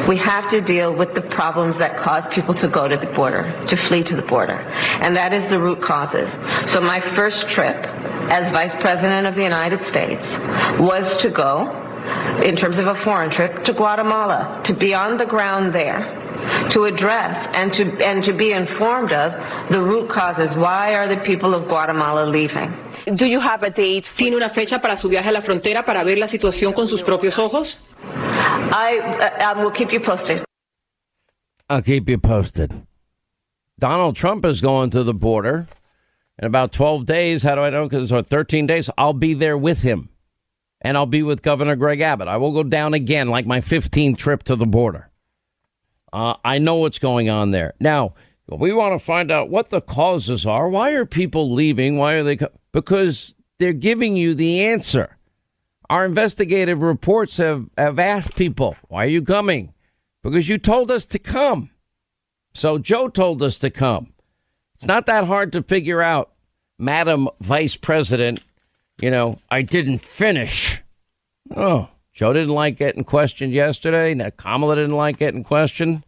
we 0.08 0.18
have 0.18 0.50
to 0.52 0.62
deal 0.62 0.96
with 0.96 1.14
the 1.14 1.22
problems 1.22 1.78
that 1.78 1.98
cause 1.98 2.28
people 2.34 2.54
to 2.56 2.68
go 2.68 2.88
to 2.88 2.98
the 2.98 3.08
border, 3.08 3.44
to 3.68 3.76
flee 3.76 4.04
to 4.04 4.16
the 4.16 4.22
border. 4.22 4.58
And 5.04 5.16
that 5.16 5.34
is 5.34 5.48
the 5.50 5.60
root 5.60 5.82
causes. 5.82 6.32
So 6.72 6.82
my 6.82 7.00
first 7.16 7.50
trip 7.50 7.76
as 8.30 8.52
Vice 8.52 8.76
President 8.82 9.28
of 9.28 9.36
the 9.36 9.44
United 9.44 9.84
States 9.84 10.26
was 10.80 11.18
to 11.22 11.30
go, 11.30 11.76
in 12.44 12.56
terms 12.56 12.80
of 12.80 12.88
a 12.88 12.96
foreign 12.96 13.30
trip, 13.30 13.64
to 13.64 13.74
Guatemala, 13.74 14.62
to 14.66 14.74
be 14.74 14.94
on 14.94 15.18
the 15.18 15.26
ground 15.26 15.74
there 15.74 16.16
to 16.70 16.86
address 16.86 17.48
and 17.54 17.74
to 17.74 17.84
and 18.06 18.24
to 18.24 18.34
be 18.34 18.52
informed 18.52 19.12
of 19.12 19.34
the 19.70 19.82
root 19.82 20.10
causes. 20.10 20.56
Why 20.56 20.96
are 20.96 21.08
the 21.08 21.18
people 21.18 21.54
of 21.54 21.68
Guatemala 21.68 22.26
leaving? 22.26 22.72
Do 23.06 23.26
you 23.26 23.40
have 23.40 23.64
a 23.64 23.70
date? 23.70 24.08
¿Tiene 24.18 24.36
una 24.36 24.50
fecha 24.50 24.80
para 24.80 24.96
su 24.98 25.10
viaje 25.10 25.30
a 25.30 25.32
la 25.32 25.42
frontera 25.42 25.86
para 25.86 26.04
ver 26.04 26.18
la 26.18 26.28
situación 26.28 26.74
con 26.74 26.88
sus 26.88 27.02
propios 27.02 27.38
ojos? 27.38 27.78
I, 28.02 29.00
uh, 29.00 29.56
I 29.56 29.62
will 29.62 29.72
keep 29.72 29.92
you 29.92 30.00
posted. 30.00 30.44
I'll 31.70 31.82
keep 31.82 32.10
you 32.10 32.18
posted. 32.18 32.72
Donald 33.80 34.16
Trump 34.16 34.46
is 34.46 34.62
going 34.62 34.90
to 34.92 35.04
the 35.04 35.14
border 35.14 35.68
in 36.38 36.46
about 36.46 36.72
12 36.72 37.06
days. 37.06 37.44
How 37.44 37.56
do 37.56 37.62
I 37.62 37.70
know? 37.70 37.88
Because 37.88 38.12
it's 38.12 38.30
13 38.30 38.68
days. 38.68 38.90
I'll 38.98 39.14
be 39.14 39.34
there 39.34 39.58
with 39.58 39.82
him. 39.82 40.10
And 40.82 40.98
I'll 40.98 41.06
be 41.06 41.24
with 41.24 41.42
Governor 41.42 41.76
Greg 41.76 42.02
Abbott. 42.02 42.28
I 42.28 42.38
will 42.38 42.54
go 42.54 42.64
down 42.64 42.94
again, 42.94 43.28
like 43.28 43.46
my 43.46 43.60
15th 43.60 44.18
trip 44.18 44.44
to 44.44 44.56
the 44.56 44.66
border. 44.66 45.10
Uh, 46.12 46.36
I 46.44 46.58
know 46.58 46.76
what's 46.76 47.00
going 47.00 47.30
on 47.30 47.52
there. 47.52 47.74
Now, 47.80 48.14
we 48.48 48.74
want 48.74 49.00
to 49.00 49.06
find 49.06 49.32
out 49.32 49.50
what 49.50 49.70
the 49.70 49.82
causes 49.82 50.46
are. 50.46 50.70
Why 50.70 50.92
are 50.92 51.06
people 51.06 51.54
leaving? 51.54 51.98
Why 51.98 52.14
are 52.14 52.24
they? 52.24 52.38
Co- 52.38 52.52
because 52.72 53.36
they're 53.58 53.74
giving 53.74 54.16
you 54.16 54.34
the 54.34 54.66
answer. 54.66 55.18
Our 55.90 56.06
investigative 56.06 56.82
reports 56.82 57.38
have, 57.38 57.68
have 57.78 58.00
asked 58.00 58.36
people, 58.36 58.76
why 58.88 59.06
are 59.06 59.10
you 59.10 59.24
coming? 59.24 59.74
Because 60.22 60.48
you 60.48 60.58
told 60.58 60.92
us 60.92 61.06
to 61.08 61.20
come. 61.20 61.72
So 62.54 62.78
Joe 62.78 63.08
told 63.08 63.42
us 63.42 63.58
to 63.60 63.70
come. 63.70 64.14
It's 64.76 64.86
not 64.86 65.08
that 65.08 65.26
hard 65.26 65.52
to 65.54 65.64
figure 65.64 66.02
out, 66.02 66.32
Madam 66.78 67.28
Vice 67.42 67.76
President, 67.76 68.40
you 69.02 69.12
know, 69.12 69.40
I 69.50 69.62
didn't 69.62 70.00
finish. 70.00 70.82
Oh, 71.56 71.90
Joe 72.14 72.34
didn't 72.34 72.54
like 72.54 72.78
getting 72.78 73.04
questioned 73.04 73.54
yesterday. 73.54 74.14
Now 74.14 74.30
Kamala 74.30 74.76
didn't 74.76 74.96
like 74.96 75.18
getting 75.18 75.44
questioned. 75.44 76.04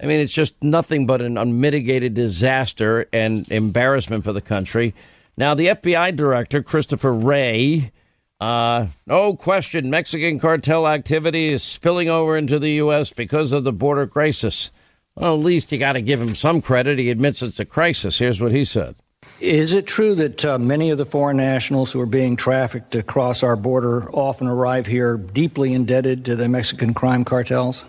I 0.00 0.06
mean, 0.06 0.20
it's 0.20 0.34
just 0.34 0.62
nothing 0.62 1.06
but 1.06 1.22
an 1.22 1.38
unmitigated 1.38 2.14
disaster 2.14 3.06
and 3.12 3.50
embarrassment 3.50 4.24
for 4.24 4.32
the 4.32 4.40
country. 4.40 4.94
Now, 5.36 5.54
the 5.54 5.68
FBI 5.68 6.14
director, 6.14 6.62
Christopher 6.62 7.12
Wray, 7.12 7.92
uh, 8.40 8.86
no 9.06 9.34
question, 9.34 9.90
Mexican 9.90 10.38
cartel 10.38 10.86
activity 10.86 11.48
is 11.48 11.62
spilling 11.62 12.08
over 12.08 12.36
into 12.36 12.58
the 12.58 12.72
U.S. 12.72 13.12
because 13.12 13.52
of 13.52 13.64
the 13.64 13.72
border 13.72 14.06
crisis. 14.06 14.70
Well, 15.16 15.34
at 15.34 15.40
least 15.40 15.72
you 15.72 15.78
got 15.78 15.92
to 15.92 16.02
give 16.02 16.20
him 16.20 16.34
some 16.34 16.60
credit. 16.60 16.98
He 16.98 17.10
admits 17.10 17.42
it's 17.42 17.60
a 17.60 17.64
crisis. 17.64 18.18
Here's 18.18 18.40
what 18.40 18.52
he 18.52 18.64
said. 18.64 18.96
Is 19.40 19.72
it 19.72 19.86
true 19.86 20.14
that 20.16 20.44
uh, 20.44 20.58
many 20.58 20.90
of 20.90 20.98
the 20.98 21.06
foreign 21.06 21.36
nationals 21.36 21.90
who 21.92 22.00
are 22.00 22.06
being 22.06 22.36
trafficked 22.36 22.94
across 22.94 23.42
our 23.42 23.56
border 23.56 24.10
often 24.12 24.46
arrive 24.46 24.86
here 24.86 25.16
deeply 25.16 25.72
indebted 25.72 26.24
to 26.26 26.36
the 26.36 26.48
Mexican 26.48 26.94
crime 26.94 27.24
cartels? 27.24 27.84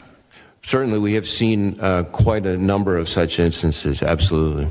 Certainly, 0.63 0.99
we 0.99 1.13
have 1.13 1.27
seen 1.27 1.79
uh, 1.79 2.03
quite 2.11 2.45
a 2.45 2.57
number 2.57 2.97
of 2.97 3.07
such 3.07 3.39
instances, 3.39 4.01
absolutely. 4.01 4.67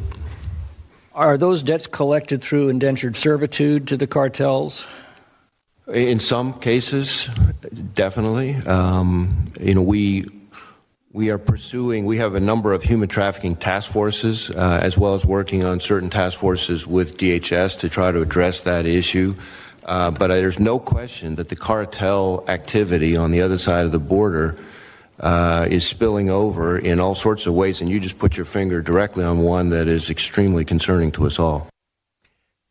Are 1.14 1.38
those 1.38 1.62
debts 1.62 1.86
collected 1.86 2.42
through 2.42 2.70
indentured 2.70 3.16
servitude 3.16 3.86
to 3.88 3.96
the 3.96 4.06
cartels? 4.06 4.84
In 5.86 6.18
some 6.18 6.58
cases, 6.58 7.28
definitely. 7.94 8.56
Um, 8.66 9.44
you 9.60 9.74
know, 9.74 9.82
we 9.82 10.26
We 11.12 11.30
are 11.30 11.38
pursuing, 11.38 12.06
we 12.06 12.16
have 12.16 12.34
a 12.34 12.40
number 12.40 12.72
of 12.72 12.82
human 12.82 13.08
trafficking 13.08 13.54
task 13.54 13.92
forces, 13.92 14.50
uh, 14.50 14.80
as 14.82 14.98
well 14.98 15.14
as 15.14 15.24
working 15.24 15.62
on 15.62 15.78
certain 15.78 16.10
task 16.10 16.40
forces 16.40 16.88
with 16.88 17.16
DHS 17.16 17.78
to 17.78 17.88
try 17.88 18.10
to 18.10 18.20
address 18.20 18.62
that 18.62 18.84
issue. 18.84 19.36
Uh, 19.84 20.10
but 20.10 20.26
there's 20.28 20.58
no 20.58 20.80
question 20.80 21.36
that 21.36 21.50
the 21.50 21.54
cartel 21.54 22.44
activity 22.48 23.16
on 23.16 23.30
the 23.30 23.40
other 23.42 23.58
side 23.58 23.86
of 23.86 23.92
the 23.92 24.00
border 24.00 24.56
uh, 25.20 25.66
is 25.70 25.86
spilling 25.86 26.30
over 26.30 26.78
in 26.78 27.00
all 27.00 27.14
sorts 27.14 27.46
of 27.46 27.54
ways. 27.54 27.80
And 27.80 27.90
you 27.90 28.00
just 28.00 28.18
put 28.18 28.36
your 28.36 28.46
finger 28.46 28.82
directly 28.82 29.24
on 29.24 29.40
one 29.40 29.70
that 29.70 29.88
is 29.88 30.10
extremely 30.10 30.64
concerning 30.64 31.12
to 31.12 31.26
us 31.26 31.38
all. 31.38 31.68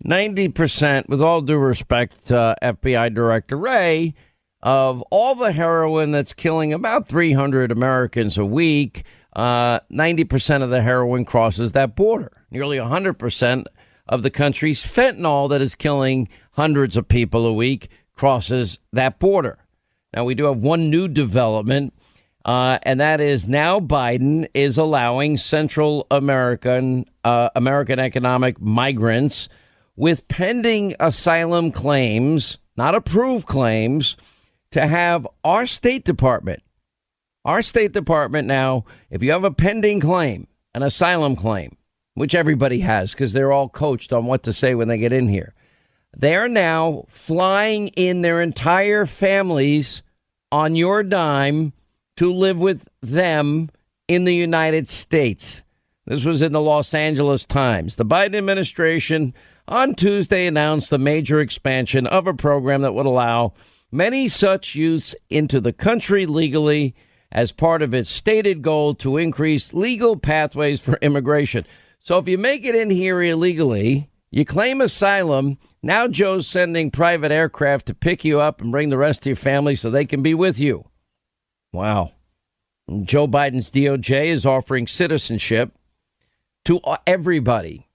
90%, 0.06 1.08
with 1.08 1.22
all 1.22 1.42
due 1.42 1.58
respect, 1.58 2.32
uh, 2.32 2.56
FBI 2.62 3.14
Director 3.14 3.56
Wray, 3.58 4.14
of 4.62 5.02
all 5.04 5.36
the 5.36 5.52
heroin 5.52 6.12
that's 6.12 6.34
killing 6.34 6.74
about 6.74 7.08
300 7.08 7.72
Americans 7.72 8.38
a 8.38 8.46
week, 8.46 9.04
uh, 9.36 9.80
90% 9.92 10.64
of 10.64 10.70
the 10.70 10.82
heroin 10.82 11.26
crosses 11.26 11.72
that 11.72 11.96
border. 11.96 12.32
Nearly 12.52 12.78
100% 12.78 13.66
of 14.08 14.24
the 14.24 14.30
country's 14.30 14.86
fentanyl 14.86 15.50
that 15.50 15.62
is 15.62 15.76
killing 15.76 16.28
hundreds 16.52 16.98
of 16.98 17.08
people 17.08 17.46
a 17.46 17.54
week 17.54 17.90
crosses 18.14 18.80
that 18.92 19.20
border. 19.20 19.58
Now, 20.14 20.26
we 20.26 20.36
do 20.36 20.46
have 20.46 20.58
one 20.58 20.90
new 20.90 21.08
development, 21.08 21.94
uh, 22.46 22.78
and 22.84 23.00
that 23.00 23.22
is 23.22 23.48
now 23.48 23.80
Biden 23.80 24.48
is 24.54 24.78
allowing 24.78 25.38
Central 25.38 26.06
American 26.12 27.06
uh, 27.24 27.50
American 27.56 28.00
economic 28.00 28.60
migrants 28.60 29.48
with 29.96 30.28
pending 30.28 30.96
asylum 31.00 31.72
claims, 31.72 32.58
not 32.76 32.96
approved 32.96 33.46
claims, 33.46 34.18
to 34.72 34.86
have 34.88 35.28
our 35.44 35.66
State 35.66 36.04
Department, 36.04 36.64
our 37.46 37.62
State 37.62 37.94
Department 37.94 38.48
now, 38.48 38.86
if 39.10 39.22
you 39.22 39.32
have 39.32 39.44
a 39.44 39.52
pending 39.52 40.00
claim, 40.00 40.48
an 40.74 40.84
asylum 40.84 41.36
claim, 41.36 41.78
which 42.16 42.36
everybody 42.36 42.80
has 42.80 43.12
because 43.12 43.32
they're 43.34 43.52
all 43.52 43.70
coached 43.70 44.12
on 44.12 44.26
what 44.26 44.44
to 44.44 44.52
say 44.52 44.76
when 44.76 44.88
they 44.88 44.98
get 44.98 45.14
in 45.14 45.30
here, 45.30 45.54
they 46.18 46.36
are 46.36 46.50
now 46.50 47.06
flying 47.08 47.88
in 47.90 48.22
their 48.22 48.42
entire 48.42 49.06
families 49.06 50.02
on 50.52 50.76
your 50.76 51.04
dime 51.04 51.72
to 52.18 52.34
live 52.34 52.58
with 52.58 52.88
them 53.02 53.70
in 54.08 54.24
the 54.24 54.36
United 54.36 54.90
States. 54.90 55.64
This 56.06 56.26
was 56.26 56.42
in 56.42 56.52
the 56.52 56.62
Los 56.62 56.94
Angeles 56.94 57.46
Times. 57.46 57.96
The 57.96 58.06
Biden 58.06 58.36
administration 58.36 59.34
on 59.68 59.96
Tuesday 59.96 60.46
announced 60.46 60.90
the 60.90 60.98
major 60.98 61.40
expansion 61.40 62.06
of 62.08 62.28
a 62.28 62.34
program 62.34 62.82
that 62.82 62.94
would 62.94 63.06
allow 63.06 63.54
many 63.92 64.28
such 64.28 64.76
youths 64.76 65.16
into 65.30 65.62
the 65.62 65.72
country 65.72 66.26
legally 66.26 66.94
as 67.32 67.52
part 67.52 67.82
of 67.82 67.94
its 67.94 68.10
stated 68.10 68.62
goal 68.62 68.94
to 68.96 69.18
increase 69.18 69.74
legal 69.74 70.18
pathways 70.18 70.82
for 70.82 70.98
immigration. 71.02 71.66
So 72.00 72.18
if 72.18 72.28
you 72.28 72.38
make 72.38 72.66
it 72.66 72.76
in 72.76 72.90
here 72.90 73.22
illegally, 73.24 74.10
you 74.30 74.46
claim 74.46 74.82
asylum, 74.82 75.58
now 75.82 76.08
Joe's 76.08 76.48
sending 76.48 76.92
private 76.92 77.32
aircraft 77.32 77.86
to 77.86 77.94
pick 77.94 78.26
you 78.26 78.42
up 78.42 78.62
and 78.62 78.72
bring 78.72 78.90
the 78.90 78.98
rest 78.98 79.22
of 79.22 79.28
your 79.28 79.36
family 79.36 79.76
so 79.76 79.90
they 79.90 80.06
can 80.06 80.22
be 80.22 80.34
with 80.34 80.60
you. 80.60 80.86
Wow. 81.74 82.14
Joe 83.04 83.28
Biden's 83.28 83.70
DOJ 83.70 84.28
is 84.28 84.46
offering 84.46 84.88
citizenship 84.88 85.74
to 86.64 86.80
everybody 87.06 87.90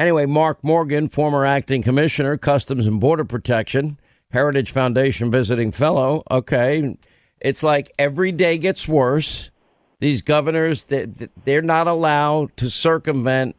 Anyway, 0.00 0.24
Mark 0.24 0.64
Morgan, 0.64 1.10
former 1.10 1.44
acting 1.44 1.82
commissioner, 1.82 2.38
Customs 2.38 2.86
and 2.86 2.98
Border 2.98 3.26
Protection, 3.26 4.00
Heritage 4.30 4.72
Foundation 4.72 5.30
visiting 5.30 5.70
fellow. 5.72 6.22
Okay. 6.30 6.96
It's 7.38 7.62
like 7.62 7.92
every 7.98 8.32
day 8.32 8.56
gets 8.56 8.88
worse. 8.88 9.50
These 9.98 10.22
governors, 10.22 10.84
they're 10.84 11.60
not 11.60 11.86
allowed 11.86 12.56
to 12.56 12.70
circumvent 12.70 13.56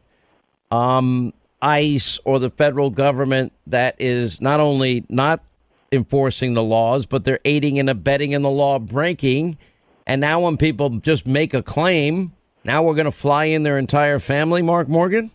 um, 0.72 1.32
ICE 1.62 2.18
or 2.24 2.40
the 2.40 2.50
federal 2.50 2.90
government 2.90 3.52
that 3.68 3.94
is 4.00 4.40
not 4.40 4.58
only 4.58 5.04
not 5.08 5.44
enforcing 5.92 6.54
the 6.54 6.62
laws, 6.62 7.06
but 7.06 7.24
they're 7.24 7.40
aiding 7.44 7.78
and 7.78 7.88
abetting 7.88 8.32
in 8.32 8.42
the 8.42 8.50
law 8.50 8.78
breaking. 8.78 9.58
And 10.06 10.20
now, 10.20 10.40
when 10.40 10.56
people 10.56 10.90
just 10.98 11.26
make 11.26 11.54
a 11.54 11.62
claim, 11.62 12.32
now 12.64 12.82
we're 12.82 12.94
going 12.94 13.04
to 13.04 13.12
fly 13.12 13.44
in 13.44 13.62
their 13.62 13.78
entire 13.78 14.18
family, 14.18 14.62
Mark 14.62 14.88
Morgan? 14.88 15.30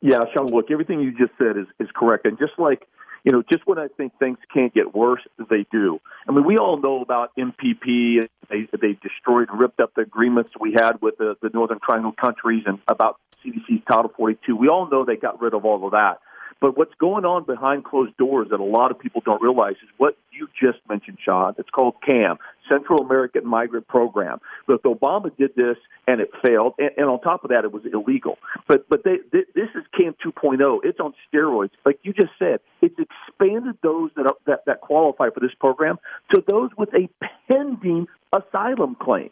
Yeah, 0.00 0.20
Sean, 0.32 0.46
look, 0.46 0.70
everything 0.70 1.00
you 1.00 1.10
just 1.10 1.32
said 1.38 1.56
is, 1.56 1.66
is 1.80 1.88
correct. 1.94 2.24
And 2.24 2.38
just 2.38 2.52
like, 2.58 2.86
you 3.24 3.32
know, 3.32 3.42
just 3.50 3.66
when 3.66 3.78
I 3.78 3.88
think 3.88 4.16
things 4.18 4.38
can't 4.54 4.72
get 4.72 4.94
worse, 4.94 5.20
they 5.50 5.66
do. 5.72 6.00
I 6.28 6.32
mean, 6.32 6.44
we 6.44 6.56
all 6.56 6.80
know 6.80 7.02
about 7.02 7.32
MPP. 7.36 8.26
They, 8.48 8.68
they 8.80 8.98
destroyed 9.02 9.48
ripped 9.52 9.80
up 9.80 9.94
the 9.94 10.02
agreements 10.02 10.50
we 10.58 10.72
had 10.72 11.02
with 11.02 11.18
the, 11.18 11.36
the 11.42 11.50
Northern 11.52 11.80
Triangle 11.84 12.12
countries 12.12 12.62
and 12.66 12.78
about 12.86 13.18
CDC's 13.44 13.84
Title 13.90 14.12
42. 14.16 14.54
We 14.54 14.68
all 14.68 14.88
know 14.88 15.04
they 15.04 15.16
got 15.16 15.40
rid 15.40 15.52
of 15.52 15.64
all 15.64 15.84
of 15.84 15.92
that. 15.92 16.20
But 16.60 16.76
what's 16.76 16.94
going 16.98 17.24
on 17.24 17.44
behind 17.44 17.84
closed 17.84 18.16
doors 18.16 18.48
that 18.50 18.60
a 18.60 18.64
lot 18.64 18.90
of 18.90 18.98
people 18.98 19.22
don't 19.24 19.40
realize 19.40 19.76
is 19.82 19.88
what 19.96 20.16
you 20.32 20.48
just 20.60 20.78
mentioned, 20.88 21.18
Sean. 21.24 21.54
It's 21.58 21.70
called 21.70 21.94
CAM, 22.06 22.38
Central 22.68 23.00
American 23.00 23.46
Migrant 23.46 23.86
Program. 23.86 24.40
Look, 24.66 24.82
Obama 24.82 25.34
did 25.36 25.54
this 25.54 25.76
and 26.06 26.20
it 26.20 26.30
failed, 26.44 26.74
and, 26.78 26.90
and 26.96 27.06
on 27.06 27.20
top 27.20 27.44
of 27.44 27.50
that, 27.50 27.64
it 27.64 27.72
was 27.72 27.82
illegal. 27.92 28.38
But 28.66 28.88
but 28.88 29.04
they, 29.04 29.18
they, 29.32 29.44
this 29.54 29.68
is 29.74 29.84
CAM 29.96 30.14
2.0. 30.24 30.80
It's 30.82 31.00
on 31.00 31.14
steroids, 31.32 31.70
like 31.84 31.98
you 32.02 32.12
just 32.12 32.32
said. 32.38 32.60
It's 32.80 32.96
expanded 32.98 33.76
those 33.82 34.10
that 34.16 34.26
are, 34.26 34.36
that 34.46 34.64
that 34.66 34.80
qualify 34.80 35.30
for 35.30 35.40
this 35.40 35.54
program 35.58 35.98
to 36.34 36.42
those 36.46 36.70
with 36.76 36.90
a 36.94 37.08
pending 37.48 38.06
asylum 38.32 38.96
claim 39.00 39.30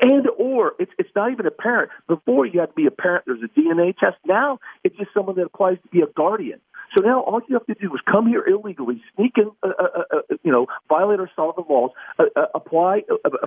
and 0.00 0.26
or 0.38 0.74
it's 0.78 0.92
it's 0.98 1.10
not 1.14 1.32
even 1.32 1.46
a 1.46 1.50
parent. 1.50 1.90
Before 2.06 2.46
you 2.46 2.60
had 2.60 2.66
to 2.66 2.74
be 2.74 2.86
a 2.86 2.90
parent. 2.90 3.24
There's 3.26 3.42
a 3.42 3.60
DNA 3.60 3.96
test. 3.96 4.16
Now 4.26 4.58
it's 4.84 4.96
just 4.96 5.10
someone 5.14 5.36
that 5.36 5.46
applies 5.46 5.78
to 5.82 5.88
be 5.88 6.00
a 6.00 6.06
guardian. 6.06 6.60
So 6.96 7.02
now 7.02 7.20
all 7.20 7.40
you 7.48 7.54
have 7.54 7.66
to 7.66 7.74
do 7.74 7.94
is 7.94 8.00
come 8.10 8.26
here 8.26 8.42
illegally, 8.46 9.02
sneak 9.14 9.32
in, 9.36 9.50
uh, 9.62 9.68
uh, 9.78 9.82
uh, 9.82 10.02
uh 10.10 10.36
you 10.42 10.52
know, 10.52 10.66
violate 10.88 11.20
solve 11.36 11.56
the 11.56 11.64
laws, 11.68 11.90
uh, 12.18 12.24
uh, 12.34 12.46
apply 12.54 13.02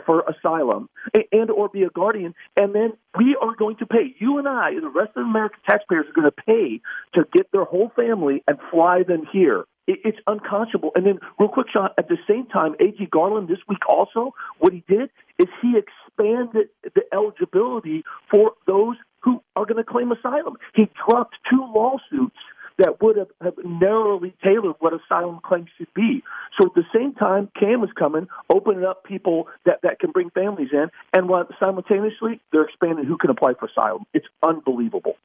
for 0.06 0.24
asylum, 0.30 0.90
and 1.14 1.24
and 1.32 1.50
or 1.50 1.70
be 1.70 1.84
a 1.84 1.90
guardian, 1.90 2.36
and 2.60 2.76
then 2.76 2.94
we 3.18 3.36
are 3.42 3.56
going 3.56 3.78
to 3.78 3.86
pay. 3.86 4.16
You 4.20 4.38
and 4.38 4.48
I, 4.48 4.70
and 4.70 4.84
the 4.84 4.90
rest 4.90 5.12
of 5.16 5.26
American 5.26 5.60
taxpayers, 5.68 6.06
are 6.08 6.14
going 6.14 6.30
to 6.30 6.44
pay 6.46 6.82
to 7.16 7.26
get 7.34 7.52
their 7.52 7.66
whole 7.66 7.92
family 7.96 8.44
and 8.48 8.58
fly 8.70 9.04
them 9.04 9.24
here 9.32 9.66
it's 9.88 10.18
unconscionable. 10.28 10.92
And 10.96 11.06
then, 11.06 11.20
real 11.40 11.50
quick, 11.50 11.68
Sean, 11.72 11.90
at 11.98 12.08
the 12.08 12.18
same 12.30 12.46
time, 12.48 12.76
A.G. 12.80 13.08
Garland 13.12 13.48
this 13.48 13.60
week 13.68 13.88
also, 13.90 14.34
what 14.60 14.74
he 14.74 14.84
did 14.88 15.10
is 15.38 15.48
he 15.62 15.74
expanded 16.18 16.70
the 16.84 17.02
eligibility 17.14 18.04
for 18.30 18.54
those 18.68 18.96
who 19.20 19.42
are 19.56 19.66
going 19.66 19.78
to 19.78 19.84
claim 19.84 20.12
asylum. 20.12 20.56
He 20.76 20.90
dropped 21.08 21.36
two 21.50 21.64
lawsuits 21.74 22.38
that 22.78 23.02
would 23.02 23.18
have, 23.18 23.28
have 23.42 23.54
narrowly 23.64 24.34
tailored 24.44 24.76
what 24.80 24.94
asylum 24.94 25.40
claims 25.44 25.70
should 25.78 25.94
be. 25.94 26.24
So 26.60 26.68
at 26.68 26.74
the 26.74 26.84
same 26.94 27.14
time, 27.14 27.52
CAM 27.60 27.84
is 27.84 27.92
coming, 27.98 28.28
opening 28.50 28.84
up 28.84 29.04
people 29.04 29.48
that, 29.66 29.82
that 29.84 30.00
can 30.00 30.12
bring 30.12 30.32
families 30.32 30.70
in, 30.72 30.88
and 31.14 31.30
while 31.30 31.48
simultaneously 31.60 32.40
they're 32.52 32.64
expanding 32.64 33.06
who 33.06 33.18
can 33.18 33.30
apply 33.30 33.54
for 33.60 33.68
asylum. 33.68 34.06
It's 34.14 34.26
unbelievable. 34.42 35.16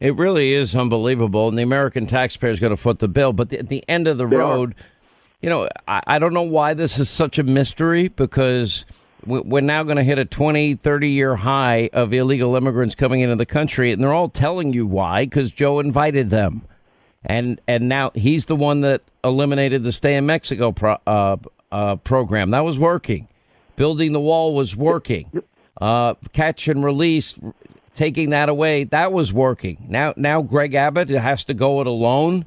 It 0.00 0.16
really 0.16 0.54
is 0.54 0.74
unbelievable, 0.74 1.48
and 1.48 1.56
the 1.56 1.62
American 1.62 2.06
taxpayer 2.06 2.50
is 2.50 2.58
going 2.58 2.70
to 2.70 2.76
foot 2.76 2.98
the 2.98 3.06
bill. 3.06 3.32
But 3.32 3.50
the, 3.50 3.60
at 3.60 3.68
the 3.68 3.84
end 3.88 4.08
of 4.08 4.18
the 4.18 4.26
they 4.26 4.34
road, 4.34 4.72
are. 4.72 4.84
you 5.40 5.50
know, 5.50 5.68
I, 5.86 6.02
I 6.06 6.18
don't 6.18 6.34
know 6.34 6.42
why 6.42 6.74
this 6.74 6.98
is 6.98 7.08
such 7.08 7.38
a 7.38 7.44
mystery 7.44 8.08
because 8.08 8.84
we're 9.26 9.60
now 9.60 9.82
going 9.82 9.96
to 9.96 10.02
hit 10.02 10.18
a 10.18 10.24
20, 10.24 10.76
30 10.76 11.08
year 11.08 11.36
high 11.36 11.90
of 11.92 12.12
illegal 12.12 12.56
immigrants 12.56 12.94
coming 12.94 13.20
into 13.20 13.36
the 13.36 13.46
country, 13.46 13.92
and 13.92 14.02
they're 14.02 14.12
all 14.12 14.28
telling 14.28 14.72
you 14.72 14.86
why 14.86 15.24
because 15.24 15.52
Joe 15.52 15.78
invited 15.78 16.30
them, 16.30 16.62
and 17.24 17.60
and 17.68 17.88
now 17.88 18.10
he's 18.14 18.46
the 18.46 18.56
one 18.56 18.80
that 18.82 19.02
eliminated 19.22 19.84
the 19.84 19.92
Stay 19.92 20.16
in 20.16 20.26
Mexico 20.26 20.72
pro, 20.72 20.98
uh, 21.06 21.36
uh, 21.70 21.96
program. 21.96 22.50
That 22.50 22.64
was 22.64 22.78
working, 22.78 23.28
building 23.76 24.12
the 24.12 24.20
wall 24.20 24.54
was 24.54 24.74
working, 24.74 25.42
uh, 25.80 26.14
catch 26.32 26.68
and 26.68 26.84
release, 26.84 27.38
taking 27.94 28.30
that 28.30 28.48
away 28.48 28.84
that 28.84 29.12
was 29.12 29.32
working. 29.32 29.86
Now 29.88 30.14
now 30.16 30.42
Greg 30.42 30.74
Abbott 30.74 31.08
has 31.10 31.44
to 31.44 31.54
go 31.54 31.80
it 31.80 31.86
alone, 31.86 32.44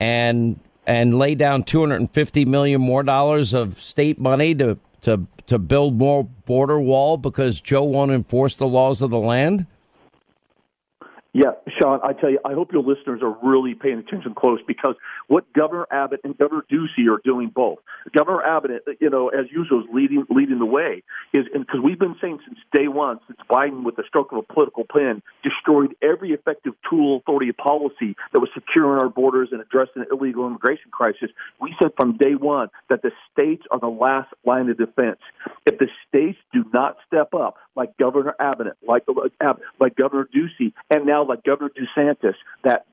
and 0.00 0.58
and 0.86 1.18
lay 1.18 1.34
down 1.34 1.64
250 1.64 2.44
million 2.44 2.80
more 2.80 3.02
dollars 3.02 3.52
of 3.52 3.80
state 3.80 4.18
money 4.18 4.54
to 4.56 4.78
to 5.02 5.26
to 5.46 5.58
build 5.58 5.96
more 5.96 6.24
border 6.24 6.80
wall 6.80 7.16
because 7.16 7.60
Joe 7.60 7.84
won't 7.84 8.10
enforce 8.10 8.56
the 8.56 8.66
laws 8.66 9.02
of 9.02 9.10
the 9.10 9.18
land? 9.18 9.66
Yeah, 11.36 11.52
Sean, 11.78 12.00
I 12.02 12.14
tell 12.14 12.30
you, 12.30 12.38
I 12.46 12.54
hope 12.54 12.72
your 12.72 12.82
listeners 12.82 13.20
are 13.22 13.36
really 13.42 13.74
paying 13.74 13.98
attention 13.98 14.34
close 14.34 14.58
because 14.66 14.94
what 15.26 15.44
Governor 15.52 15.86
Abbott 15.90 16.20
and 16.24 16.34
Governor 16.38 16.64
Ducey 16.72 17.12
are 17.14 17.20
doing 17.22 17.50
both. 17.54 17.76
Governor 18.16 18.42
Abbott, 18.42 18.84
uh, 18.88 18.92
you 19.02 19.10
know, 19.10 19.28
as 19.28 19.44
usual, 19.50 19.80
is 19.80 19.86
leading 19.92 20.24
leading 20.30 20.58
the 20.58 20.64
way. 20.64 21.02
Is 21.34 21.44
because 21.52 21.80
we've 21.84 21.98
been 21.98 22.16
saying 22.22 22.38
since 22.46 22.58
day 22.72 22.88
one, 22.88 23.20
since 23.26 23.38
Biden, 23.50 23.84
with 23.84 23.96
the 23.96 24.04
stroke 24.08 24.32
of 24.32 24.38
a 24.38 24.50
political 24.50 24.86
pen, 24.90 25.20
destroyed 25.42 25.94
every 26.00 26.32
effective 26.32 26.72
tool, 26.88 27.18
authority, 27.18 27.52
policy 27.52 28.16
that 28.32 28.40
was 28.40 28.48
securing 28.54 28.98
our 28.98 29.10
borders 29.10 29.50
and 29.52 29.60
addressing 29.60 30.04
the 30.08 30.16
illegal 30.16 30.46
immigration 30.46 30.90
crisis. 30.90 31.28
We 31.60 31.74
said 31.78 31.90
from 31.98 32.16
day 32.16 32.34
one 32.34 32.68
that 32.88 33.02
the 33.02 33.10
states 33.30 33.64
are 33.70 33.78
the 33.78 33.88
last 33.88 34.32
line 34.46 34.70
of 34.70 34.78
defense. 34.78 35.20
If 35.66 35.76
the 35.76 35.88
states 36.08 36.38
do 36.54 36.64
not 36.72 36.96
step 37.06 37.34
up, 37.34 37.56
like 37.76 37.96
Governor 37.98 38.34
Abbott, 38.40 38.68
like 38.86 39.04
like 39.78 39.96
Governor 39.96 40.28
Ducey, 40.34 40.72
and 40.90 41.06
now 41.06 41.24
like 41.24 41.44
Governor 41.44 41.70
DeSantis 41.70 42.34
that 42.64 42.86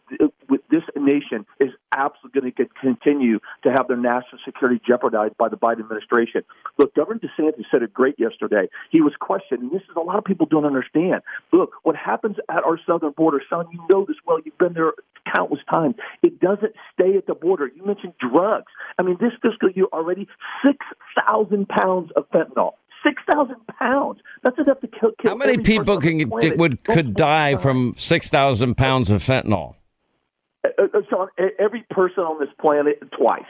with 0.50 0.62
this 0.70 0.84
nation 0.96 1.46
is 1.60 1.70
absolutely 1.94 2.52
going 2.52 2.54
to 2.54 2.80
continue 2.80 3.40
to 3.64 3.72
have 3.72 3.88
their 3.88 3.98
national 3.98 4.40
security 4.46 4.82
jeopardized 4.86 5.38
by 5.38 5.50
the 5.50 5.58
Biden 5.58 5.80
administration. 5.80 6.44
Look, 6.78 6.94
Governor 6.96 7.20
DeSantis 7.20 7.64
said 7.72 7.82
it 7.84 7.94
great 7.94 8.20
yesterday. 8.20 8.68
He 8.92 9.02
was 9.02 9.14
questioned, 9.20 9.62
and 9.62 9.72
this 9.72 9.82
is 9.82 9.96
a 9.96 10.02
lot 10.02 10.18
of 10.18 10.26
people 10.26 10.46
don't 10.46 10.66
understand. 10.66 11.22
Look, 11.52 11.72
what 11.84 11.96
happens 11.96 12.38
at 12.50 12.64
our 12.64 12.80
southern 12.86 13.12
border, 13.12 13.42
son, 13.50 13.66
you 13.72 13.80
know 13.90 14.06
this 14.06 14.18
well. 14.26 14.40
You've 14.44 14.58
been 14.58 14.74
there 14.74 14.94
countless 15.34 15.62
times. 15.72 15.96
It 16.22 16.40
doesn't 16.40 16.74
stay 16.94 17.16
at 17.18 17.26
the 17.28 17.34
border. 17.34 17.72
You 17.74 17.86
mentioned 17.86 18.14
drugs. 18.20 18.72
I 19.00 19.04
mean, 19.04 19.18
this 19.20 19.32
fiscal 19.42 19.70
year 19.72 19.86
already 19.94 20.28
six 20.66 20.78
thousand 21.16 21.70
pounds 21.70 22.12
of 22.16 22.30
fentanyl 22.30 22.74
six 23.04 23.22
thousand 23.30 23.58
pounds. 23.68 24.20
That's 24.44 24.58
enough 24.58 24.80
to 24.82 24.88
kill. 24.88 25.12
kill 25.22 25.32
How 25.32 25.36
many 25.36 25.58
people 25.58 26.00
can 26.00 26.30
would 26.30 26.84
could 26.84 27.14
die 27.14 27.56
from 27.58 27.96
six 27.98 28.30
thousand 28.30 28.76
pounds 28.76 29.10
of 29.10 29.24
fentanyl? 29.24 29.76
Uh, 30.66 30.70
uh, 30.84 31.02
Sean, 31.10 31.28
every 31.60 31.86
person 31.90 32.24
on 32.24 32.40
this 32.40 32.54
planet 32.60 33.00
twice. 33.18 33.42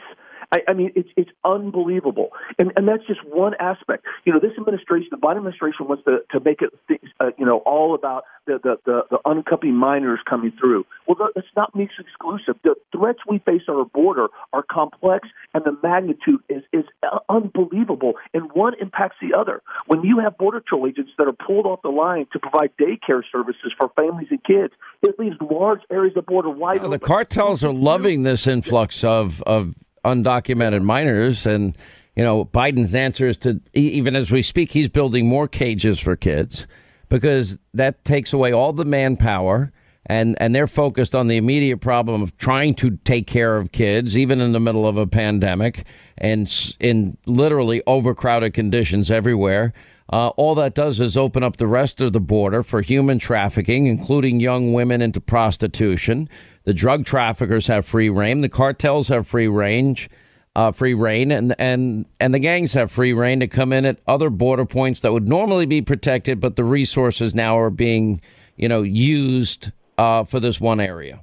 I, 0.54 0.60
I 0.68 0.72
mean, 0.72 0.92
it's 0.94 1.08
it's 1.16 1.30
unbelievable, 1.44 2.28
and 2.60 2.72
and 2.76 2.86
that's 2.86 3.04
just 3.08 3.24
one 3.24 3.54
aspect. 3.58 4.04
You 4.24 4.32
know, 4.32 4.38
this 4.38 4.52
administration, 4.56 5.08
the 5.10 5.16
Biden 5.16 5.38
administration, 5.38 5.88
wants 5.88 6.04
to 6.04 6.20
to 6.30 6.38
make 6.38 6.62
it, 6.62 6.70
uh, 7.18 7.30
you 7.36 7.44
know, 7.44 7.58
all 7.58 7.96
about 7.96 8.22
the 8.46 8.60
the 8.62 8.76
the, 8.84 9.02
the 9.10 9.18
unaccompanied 9.26 9.74
minors 9.74 10.20
coming 10.30 10.52
through. 10.52 10.86
Well, 11.08 11.28
that's 11.34 11.48
not 11.56 11.74
mutually 11.74 12.06
exclusive. 12.08 12.54
The 12.62 12.76
threats 12.96 13.18
we 13.28 13.38
face 13.40 13.62
on 13.68 13.76
our 13.76 13.84
border 13.84 14.28
are 14.52 14.62
complex, 14.62 15.28
and 15.54 15.64
the 15.64 15.76
magnitude 15.82 16.40
is 16.48 16.62
is 16.72 16.84
unbelievable, 17.28 18.14
and 18.32 18.52
one 18.52 18.74
impacts 18.80 19.16
the 19.20 19.36
other. 19.36 19.60
When 19.86 20.02
you 20.02 20.20
have 20.20 20.38
border 20.38 20.60
patrol 20.60 20.86
agents 20.86 21.10
that 21.18 21.26
are 21.26 21.32
pulled 21.32 21.66
off 21.66 21.82
the 21.82 21.88
line 21.88 22.28
to 22.32 22.38
provide 22.38 22.70
daycare 22.80 23.22
services 23.32 23.72
for 23.76 23.90
families 23.96 24.28
and 24.30 24.42
kids, 24.44 24.72
it 25.02 25.18
leaves 25.18 25.36
large 25.40 25.80
areas 25.90 26.16
of 26.16 26.26
border 26.26 26.50
wide 26.50 26.78
open. 26.78 26.92
The 26.92 27.00
cartels 27.00 27.64
are 27.64 27.72
loving 27.72 28.22
this 28.22 28.46
influx 28.46 29.02
of 29.02 29.42
of 29.42 29.74
undocumented 30.04 30.82
minors 30.82 31.46
and 31.46 31.76
you 32.16 32.22
know 32.22 32.44
Biden's 32.44 32.94
answer 32.94 33.26
is 33.26 33.36
to 33.38 33.60
even 33.72 34.16
as 34.16 34.30
we 34.30 34.42
speak 34.42 34.72
he's 34.72 34.88
building 34.88 35.26
more 35.26 35.48
cages 35.48 35.98
for 35.98 36.16
kids 36.16 36.66
because 37.08 37.58
that 37.74 38.04
takes 38.04 38.32
away 38.32 38.52
all 38.52 38.72
the 38.72 38.84
manpower 38.84 39.72
and 40.06 40.36
and 40.40 40.54
they're 40.54 40.66
focused 40.66 41.14
on 41.14 41.28
the 41.28 41.36
immediate 41.36 41.78
problem 41.78 42.22
of 42.22 42.36
trying 42.36 42.74
to 42.74 42.96
take 43.04 43.26
care 43.26 43.56
of 43.56 43.72
kids 43.72 44.16
even 44.16 44.40
in 44.40 44.52
the 44.52 44.60
middle 44.60 44.86
of 44.86 44.96
a 44.96 45.06
pandemic 45.06 45.84
and 46.18 46.76
in 46.80 47.16
literally 47.26 47.82
overcrowded 47.86 48.54
conditions 48.54 49.10
everywhere 49.10 49.72
uh, 50.12 50.28
all 50.28 50.54
that 50.56 50.74
does 50.74 51.00
is 51.00 51.16
open 51.16 51.42
up 51.42 51.56
the 51.56 51.66
rest 51.66 52.00
of 52.00 52.12
the 52.12 52.20
border 52.20 52.62
for 52.62 52.82
human 52.82 53.18
trafficking, 53.18 53.86
including 53.86 54.38
young 54.38 54.72
women 54.72 55.00
into 55.00 55.20
prostitution. 55.20 56.28
The 56.64 56.74
drug 56.74 57.06
traffickers 57.06 57.66
have 57.68 57.86
free 57.86 58.10
reign. 58.10 58.42
The 58.42 58.48
cartels 58.48 59.08
have 59.08 59.26
free 59.26 59.48
range, 59.48 60.10
uh, 60.54 60.72
free 60.72 60.94
reign, 60.94 61.32
and 61.32 61.54
and 61.58 62.04
and 62.20 62.34
the 62.34 62.38
gangs 62.38 62.74
have 62.74 62.92
free 62.92 63.14
reign 63.14 63.40
to 63.40 63.48
come 63.48 63.72
in 63.72 63.86
at 63.86 63.98
other 64.06 64.30
border 64.30 64.66
points 64.66 65.00
that 65.00 65.12
would 65.12 65.26
normally 65.26 65.66
be 65.66 65.80
protected, 65.80 66.38
but 66.38 66.56
the 66.56 66.64
resources 66.64 67.34
now 67.34 67.58
are 67.58 67.70
being, 67.70 68.20
you 68.56 68.68
know, 68.68 68.82
used 68.82 69.72
uh, 69.96 70.24
for 70.24 70.38
this 70.38 70.60
one 70.60 70.80
area. 70.80 71.20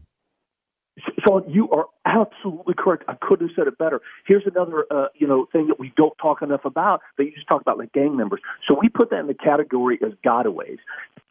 Sean, 1.26 1.50
you 1.50 1.70
are 1.72 1.86
absolutely 2.06 2.74
correct. 2.78 3.04
I 3.08 3.16
couldn't 3.22 3.48
have 3.48 3.56
said 3.56 3.68
it 3.68 3.78
better. 3.78 4.02
Here's 4.26 4.44
another, 4.46 4.86
uh, 4.92 5.08
you 5.16 5.26
know, 5.26 5.48
thing 5.52 5.68
that 5.68 5.80
we 5.80 5.94
don't 5.96 6.16
talk 6.18 6.42
enough 6.42 6.66
about 6.66 7.02
that 7.18 7.24
you 7.24 7.32
just 7.32 7.48
talk 7.48 7.62
about, 7.62 7.78
like 7.78 7.94
gang 7.94 8.18
members. 8.18 8.42
So 8.68 8.78
we 8.80 8.90
put 8.90 9.10
that 9.12 9.20
in 9.20 9.28
the 9.28 9.34
category 9.34 10.00
as 10.06 10.12
gotaways 10.26 10.80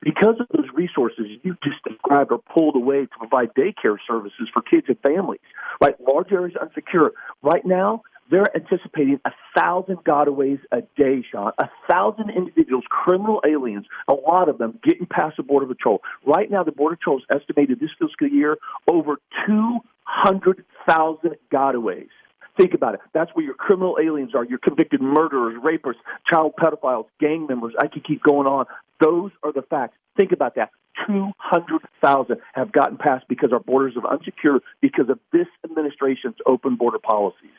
because 0.01 0.37
of 0.41 0.47
those 0.57 0.67
resources 0.75 1.27
you 1.43 1.57
just 1.63 1.83
described 1.85 2.33
are 2.33 2.39
pulled 2.39 2.75
away 2.75 3.03
to 3.03 3.19
provide 3.19 3.53
daycare 3.55 3.97
services 4.09 4.49
for 4.53 4.63
kids 4.63 4.87
and 4.89 4.99
families. 5.01 5.41
Right, 5.81 5.95
large 6.01 6.33
areas 6.33 6.57
unsecure. 6.61 7.11
Right 7.43 7.65
now, 7.65 8.03
they're 8.31 8.55
anticipating 8.57 9.21
a 9.25 9.31
thousand 9.57 9.97
gotaways 10.05 10.61
a 10.73 10.83
day, 10.97 11.25
Sean. 11.31 11.53
A 11.59 11.69
thousand 11.91 12.31
individuals, 12.31 12.85
criminal 12.89 13.43
aliens, 13.47 13.87
a 14.09 14.15
lot 14.15 14.49
of 14.49 14.59
them 14.59 14.79
getting 14.85 15.07
past 15.07 15.37
the 15.37 15.43
Border 15.43 15.67
Patrol. 15.67 16.01
Right 16.27 16.51
now, 16.51 16.63
the 16.63 16.73
Border 16.73 16.97
Patrol 16.97 17.21
has 17.29 17.41
estimated 17.41 17.81
this 17.81 17.91
fiscal 17.99 18.29
year 18.29 18.59
over 18.89 19.17
200,000 19.47 21.37
gotaways. 21.53 22.09
Think 22.57 22.75
about 22.75 22.95
it. 22.95 23.01
That's 23.13 23.31
where 23.35 23.45
your 23.45 23.55
criminal 23.55 23.97
aliens 24.03 24.35
are, 24.35 24.45
your 24.45 24.59
convicted 24.59 25.01
murderers, 25.01 25.57
rapists, 25.63 26.01
child 26.31 26.53
pedophiles, 26.61 27.07
gang 27.19 27.47
members. 27.49 27.75
I 27.79 27.87
could 27.87 28.05
keep 28.05 28.23
going 28.23 28.47
on. 28.47 28.67
Those 29.01 29.31
are 29.43 29.53
the 29.53 29.63
facts. 29.63 29.97
Think 30.17 30.33
about 30.33 30.57
that. 30.57 30.71
200,000 31.07 32.37
have 32.53 32.73
gotten 32.73 32.99
past 32.99 33.25
because 33.29 33.53
our 33.53 33.61
borders 33.61 33.95
are 33.97 34.17
unsecure 34.17 34.61
because 34.83 35.09
of 35.09 35.19
this 35.33 35.47
administration's 35.65 36.37
open 36.47 36.77
border 36.77 36.99
policies. 36.99 37.51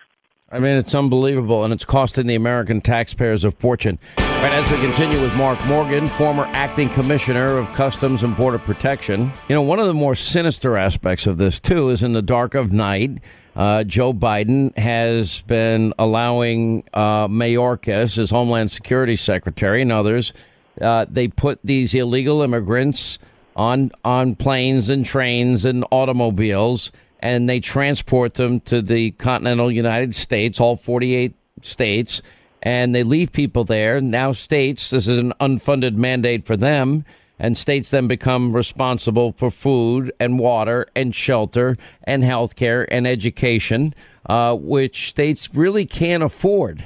I 0.54 0.60
mean, 0.60 0.76
it's 0.76 0.94
unbelievable, 0.94 1.64
and 1.64 1.72
it's 1.72 1.86
costing 1.86 2.28
the 2.28 2.36
American 2.36 2.82
taxpayers 2.82 3.46
a 3.46 3.52
fortune. 3.52 3.98
Right, 4.18 4.52
as 4.52 4.70
we 4.70 4.78
continue 4.82 5.22
with 5.22 5.34
Mark 5.36 5.66
Morgan, 5.66 6.10
former 6.10 6.44
acting 6.48 6.90
commissioner 6.90 7.58
of 7.58 7.68
Customs 7.74 8.22
and 8.22 8.36
Border 8.36 8.60
Protection. 8.60 9.32
You 9.48 9.56
know, 9.56 9.62
one 9.62 9.80
of 9.80 9.88
the 9.88 9.94
more 9.94 10.14
sinister 10.14 10.76
aspects 10.76 11.26
of 11.26 11.38
this, 11.38 11.58
too, 11.58 11.88
is 11.90 12.04
in 12.04 12.12
the 12.12 12.22
dark 12.22 12.54
of 12.54 12.74
night. 12.74 13.12
Uh, 13.56 13.86
Joe 13.86 14.14
Biden 14.14 14.78
has 14.78 15.40
been 15.42 15.94
allowing 15.98 16.84
uh, 16.94 17.30
Mayorkas, 17.30 18.16
his 18.16 18.30
Homeland 18.30 18.72
Security 18.72 19.16
Secretary, 19.16 19.82
and 19.82 19.92
others, 19.92 20.34
uh, 20.82 21.06
they 21.10 21.30
put 21.30 21.60
these 21.64 21.94
illegal 21.94 22.42
immigrants 22.42 23.20
on 23.56 23.92
on 24.06 24.36
planes 24.36 24.90
and 24.90 25.06
trains 25.06 25.66
and 25.66 25.86
automobiles 25.92 26.92
and 27.22 27.48
they 27.48 27.60
transport 27.60 28.36
them 28.36 28.60
to 28.62 28.82
the 28.82 29.12
continental 29.12 29.72
United 29.72 30.16
States, 30.16 30.60
all 30.60 30.76
48 30.76 31.34
states, 31.62 32.22
and 32.64 32.94
they 32.94 33.04
leave 33.04 33.32
people 33.32 33.64
there. 33.64 34.02
Now, 34.02 34.34
states, 34.34 34.90
this 34.90 35.08
is 35.08 35.18
an 35.18 35.34
unfunded 35.40 35.96
mandate 35.96 36.46
for 36.46 36.58
them, 36.58 37.06
and 37.40 37.58
states 37.58 37.90
then 37.90 38.08
become 38.08 38.54
responsible 38.54 39.34
for 39.34 39.50
food 39.50 40.12
and 40.20 40.40
water 40.40 40.88
and 40.96 41.14
shelter 41.14 41.78
and 42.04 42.24
health 42.24 42.56
care 42.56 42.92
and 42.94 43.08
education, 43.08 43.94
uh, 44.28 44.56
which 44.56 45.10
states 45.10 45.54
really 45.54 45.86
can't 45.86 46.24
afford. 46.24 46.84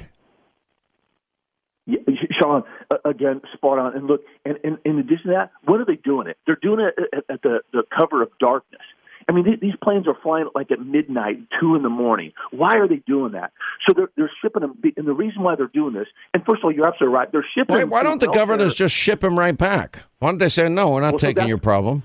Sean, 2.38 2.64
again, 3.04 3.40
spot 3.54 3.78
on. 3.78 3.94
And 3.96 4.06
look, 4.06 4.22
and, 4.44 4.58
and 4.64 4.78
in 4.84 4.98
addition 4.98 5.28
to 5.28 5.32
that, 5.32 5.52
what 5.64 5.80
are 5.80 5.84
they 5.84 5.96
doing 5.96 6.26
it? 6.26 6.36
They're 6.46 6.58
doing 6.60 6.80
it 6.80 6.94
at, 7.12 7.24
at 7.34 7.42
the, 7.42 7.60
the 7.72 7.84
cover 7.96 8.22
of 8.22 8.30
darkness. 8.38 8.82
I 9.28 9.32
mean, 9.32 9.44
th- 9.44 9.60
these 9.60 9.74
planes 9.82 10.06
are 10.06 10.16
flying 10.22 10.48
like 10.54 10.70
at 10.70 10.80
midnight, 10.80 11.38
two 11.60 11.74
in 11.74 11.82
the 11.82 11.88
morning. 11.88 12.32
Why 12.52 12.76
are 12.76 12.86
they 12.86 13.02
doing 13.06 13.32
that? 13.32 13.52
So 13.86 13.92
they're 13.94 14.10
they're 14.16 14.30
shipping 14.42 14.62
them, 14.62 14.78
and 14.96 15.06
the 15.06 15.12
reason 15.12 15.42
why 15.42 15.56
they're 15.56 15.66
doing 15.66 15.94
this, 15.94 16.06
and 16.32 16.44
first 16.44 16.60
of 16.60 16.64
all, 16.64 16.72
you're 16.72 16.86
absolutely 16.86 17.16
right. 17.16 17.30
They're 17.32 17.46
shipping. 17.56 17.74
Why, 17.74 17.84
why 17.84 18.02
don't 18.02 18.20
the 18.20 18.28
governors 18.28 18.74
just 18.74 18.94
ship 18.94 19.20
them 19.20 19.38
right 19.38 19.56
back? 19.56 20.00
Why 20.20 20.28
don't 20.28 20.38
they 20.38 20.48
say 20.48 20.68
no? 20.68 20.90
We're 20.90 21.00
not 21.00 21.14
well, 21.14 21.18
taking 21.18 21.44
so 21.44 21.48
your 21.48 21.58
problem. 21.58 22.04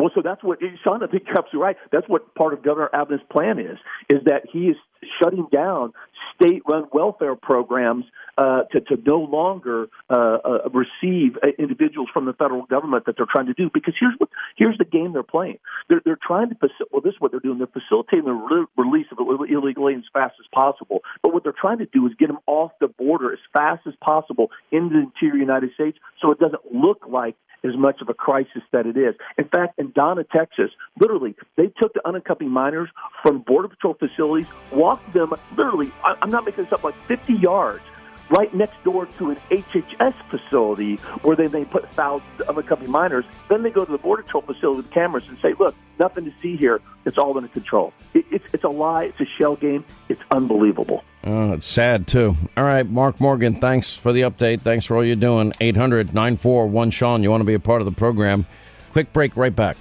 Well, 0.00 0.10
so 0.14 0.22
that's 0.22 0.42
what 0.42 0.62
eh, 0.62 0.68
Sean. 0.82 1.02
I 1.02 1.06
think 1.06 1.24
you're 1.26 1.38
absolutely 1.38 1.60
right. 1.60 1.76
That's 1.92 2.08
what 2.08 2.34
part 2.34 2.54
of 2.54 2.62
Governor 2.62 2.90
Abbott's 2.92 3.22
plan 3.30 3.58
is. 3.58 3.78
Is 4.08 4.24
that 4.24 4.44
he 4.50 4.68
is 4.68 4.76
shutting 5.20 5.46
down 5.52 5.92
state-run 6.40 6.84
welfare 6.92 7.36
programs 7.36 8.04
uh, 8.38 8.62
to, 8.72 8.80
to 8.80 8.96
no 9.04 9.18
longer 9.20 9.88
uh, 10.08 10.38
uh, 10.44 10.68
receive 10.70 11.36
uh, 11.42 11.48
individuals 11.58 12.08
from 12.12 12.24
the 12.24 12.32
federal 12.32 12.62
government 12.66 13.04
that 13.06 13.16
they're 13.16 13.26
trying 13.30 13.46
to 13.46 13.54
do. 13.54 13.70
Because 13.72 13.94
here's 13.98 14.14
what 14.18 14.30
here's 14.56 14.78
the 14.78 14.84
game 14.84 15.12
they're 15.12 15.22
playing. 15.22 15.58
They're 15.88 16.00
they're 16.04 16.18
trying 16.20 16.50
to 16.50 16.56
well, 16.90 17.02
this 17.02 17.14
is 17.14 17.20
what 17.20 17.30
they're 17.30 17.40
doing. 17.40 17.58
They're 17.58 17.66
facilitating 17.66 18.24
the 18.24 18.32
re- 18.32 18.66
release 18.76 19.06
of 19.12 19.18
illegal 19.18 19.88
aliens 19.88 20.04
as 20.06 20.12
fast 20.12 20.34
as 20.40 20.46
possible. 20.54 21.00
But 21.22 21.34
what 21.34 21.44
they're 21.44 21.52
trying 21.52 21.78
to 21.78 21.86
do 21.86 22.06
is 22.06 22.12
get 22.18 22.28
them 22.28 22.38
off 22.46 22.72
the 22.80 22.88
border 22.88 23.32
as 23.32 23.38
fast 23.52 23.86
as 23.86 23.94
possible 24.02 24.50
into 24.70 24.94
the 24.94 25.00
interior 25.00 25.36
United 25.36 25.72
States, 25.74 25.98
so 26.20 26.30
it 26.30 26.38
doesn't 26.38 26.72
look 26.72 27.04
like 27.08 27.36
as 27.64 27.76
much 27.76 28.00
of 28.00 28.08
a 28.08 28.14
crisis 28.14 28.62
that 28.72 28.86
it 28.86 28.96
is. 28.96 29.14
In 29.36 29.44
fact, 29.44 29.78
in 29.78 29.92
Donna, 29.92 30.24
Texas, 30.24 30.70
literally, 30.98 31.34
they 31.56 31.66
took 31.78 31.92
the 31.92 32.06
unaccompanied 32.06 32.52
minors 32.52 32.88
from 33.22 33.40
Border 33.40 33.68
Patrol 33.68 33.94
facilities, 33.94 34.46
walked 34.72 35.12
them 35.12 35.32
literally, 35.56 35.92
I'm 36.30 36.32
not 36.32 36.44
making 36.44 36.62
this 36.62 36.72
up, 36.72 36.84
like 36.84 36.94
50 37.06 37.32
yards 37.34 37.82
right 38.28 38.54
next 38.54 38.80
door 38.84 39.06
to 39.18 39.30
an 39.30 39.36
HHS 39.50 40.14
facility 40.30 40.94
where 41.22 41.34
they 41.34 41.48
may 41.48 41.64
put 41.64 41.90
thousands 41.90 42.40
of 42.42 42.56
unaccompanied 42.56 42.88
minors. 42.88 43.24
Then 43.48 43.64
they 43.64 43.70
go 43.70 43.84
to 43.84 43.90
the 43.90 43.98
Border 43.98 44.22
Patrol 44.22 44.42
facility 44.42 44.82
with 44.82 44.92
cameras 44.92 45.26
and 45.28 45.36
say, 45.40 45.54
look, 45.58 45.74
nothing 45.98 46.24
to 46.26 46.32
see 46.40 46.54
here. 46.54 46.80
It's 47.04 47.18
all 47.18 47.36
under 47.36 47.48
control. 47.48 47.92
It, 48.14 48.26
it's, 48.30 48.44
it's 48.52 48.62
a 48.62 48.68
lie. 48.68 49.06
It's 49.06 49.20
a 49.20 49.24
shell 49.24 49.56
game. 49.56 49.84
It's 50.08 50.22
unbelievable. 50.30 51.02
Oh, 51.24 51.50
it's 51.50 51.66
sad, 51.66 52.06
too. 52.06 52.36
All 52.56 52.62
right, 52.62 52.88
Mark 52.88 53.20
Morgan, 53.20 53.58
thanks 53.58 53.96
for 53.96 54.12
the 54.12 54.20
update. 54.20 54.60
Thanks 54.60 54.86
for 54.86 54.96
all 54.96 55.04
you're 55.04 55.16
doing. 55.16 55.52
800 55.60 56.14
941 56.14 56.92
Sean. 56.92 57.24
You 57.24 57.30
want 57.32 57.40
to 57.40 57.44
be 57.44 57.54
a 57.54 57.58
part 57.58 57.80
of 57.80 57.86
the 57.86 57.92
program. 57.92 58.46
Quick 58.92 59.12
break, 59.12 59.36
right 59.36 59.54
back. 59.54 59.76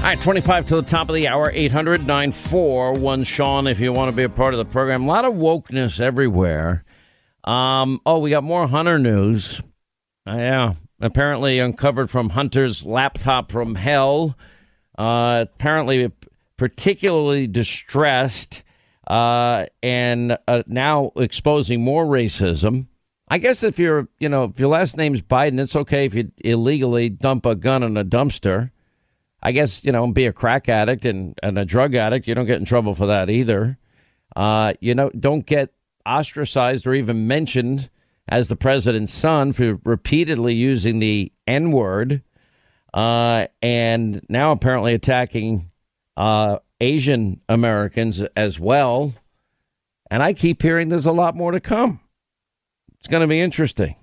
All 0.00 0.06
right, 0.06 0.18
25 0.18 0.68
to 0.68 0.76
the 0.76 0.82
top 0.82 1.10
of 1.10 1.14
the 1.14 1.28
hour, 1.28 1.52
800 1.52 2.06
941 2.06 3.22
Sean, 3.24 3.66
if 3.66 3.78
you 3.78 3.92
want 3.92 4.08
to 4.08 4.16
be 4.16 4.22
a 4.22 4.30
part 4.30 4.54
of 4.54 4.58
the 4.58 4.64
program. 4.64 5.04
A 5.04 5.06
lot 5.06 5.26
of 5.26 5.34
wokeness 5.34 6.00
everywhere. 6.00 6.84
Um, 7.44 8.00
oh, 8.06 8.18
we 8.18 8.30
got 8.30 8.42
more 8.42 8.66
Hunter 8.66 8.98
news. 8.98 9.60
Uh, 10.26 10.36
yeah, 10.36 10.72
apparently 11.02 11.58
uncovered 11.58 12.08
from 12.08 12.30
Hunter's 12.30 12.86
laptop 12.86 13.52
from 13.52 13.74
hell. 13.74 14.38
Uh, 14.96 15.44
apparently, 15.52 16.10
particularly 16.56 17.46
distressed 17.46 18.62
uh, 19.06 19.66
and 19.82 20.38
uh, 20.48 20.62
now 20.66 21.12
exposing 21.16 21.84
more 21.84 22.06
racism. 22.06 22.86
I 23.28 23.36
guess 23.36 23.62
if 23.62 23.78
you're, 23.78 24.08
you 24.18 24.30
know, 24.30 24.44
if 24.44 24.58
your 24.58 24.70
last 24.70 24.96
name's 24.96 25.20
Biden, 25.20 25.60
it's 25.60 25.76
okay 25.76 26.06
if 26.06 26.14
you 26.14 26.32
illegally 26.38 27.10
dump 27.10 27.44
a 27.44 27.54
gun 27.54 27.82
in 27.82 27.98
a 27.98 28.04
dumpster. 28.04 28.70
I 29.42 29.52
guess, 29.52 29.84
you 29.84 29.92
know, 29.92 30.06
be 30.06 30.26
a 30.26 30.32
crack 30.32 30.68
addict 30.68 31.04
and, 31.04 31.38
and 31.42 31.58
a 31.58 31.64
drug 31.64 31.94
addict. 31.94 32.26
You 32.26 32.34
don't 32.34 32.46
get 32.46 32.58
in 32.58 32.64
trouble 32.64 32.94
for 32.94 33.06
that 33.06 33.30
either. 33.30 33.78
Uh, 34.36 34.74
you 34.80 34.94
know, 34.94 35.10
don't 35.10 35.46
get 35.46 35.72
ostracized 36.06 36.86
or 36.86 36.94
even 36.94 37.26
mentioned 37.26 37.90
as 38.28 38.48
the 38.48 38.56
president's 38.56 39.12
son 39.12 39.52
for 39.52 39.78
repeatedly 39.84 40.54
using 40.54 40.98
the 40.98 41.32
N 41.46 41.72
word 41.72 42.22
uh, 42.94 43.46
and 43.62 44.24
now 44.28 44.52
apparently 44.52 44.94
attacking 44.94 45.70
uh, 46.16 46.58
Asian 46.80 47.40
Americans 47.48 48.20
as 48.36 48.58
well. 48.58 49.12
And 50.10 50.22
I 50.22 50.32
keep 50.32 50.62
hearing 50.62 50.88
there's 50.88 51.06
a 51.06 51.12
lot 51.12 51.36
more 51.36 51.52
to 51.52 51.60
come. 51.60 52.00
It's 52.98 53.08
going 53.08 53.22
to 53.22 53.28
be 53.28 53.40
interesting. 53.40 53.96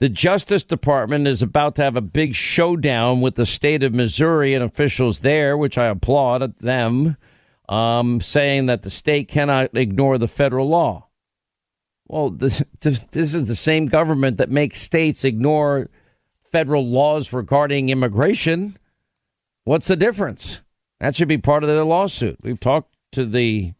The 0.00 0.08
Justice 0.08 0.64
Department 0.64 1.28
is 1.28 1.42
about 1.42 1.74
to 1.76 1.82
have 1.82 1.94
a 1.94 2.00
big 2.00 2.34
showdown 2.34 3.20
with 3.20 3.34
the 3.34 3.44
state 3.44 3.82
of 3.82 3.92
Missouri 3.92 4.54
and 4.54 4.64
officials 4.64 5.20
there, 5.20 5.58
which 5.58 5.76
I 5.76 5.86
applaud 5.86 6.42
at 6.42 6.58
them, 6.58 7.18
um, 7.68 8.22
saying 8.22 8.66
that 8.66 8.82
the 8.82 8.88
state 8.88 9.28
cannot 9.28 9.76
ignore 9.76 10.16
the 10.16 10.26
federal 10.26 10.70
law. 10.70 11.06
Well, 12.08 12.30
this, 12.30 12.62
this 12.80 13.34
is 13.34 13.46
the 13.46 13.54
same 13.54 13.86
government 13.86 14.38
that 14.38 14.50
makes 14.50 14.80
states 14.80 15.22
ignore 15.22 15.90
federal 16.44 16.86
laws 16.86 17.34
regarding 17.34 17.90
immigration. 17.90 18.78
What's 19.64 19.86
the 19.86 19.96
difference? 19.96 20.62
That 21.00 21.14
should 21.14 21.28
be 21.28 21.38
part 21.38 21.62
of 21.62 21.68
the 21.68 21.84
lawsuit. 21.84 22.38
We've 22.42 22.58
talked 22.58 22.96
to 23.12 23.26
the 23.26 23.74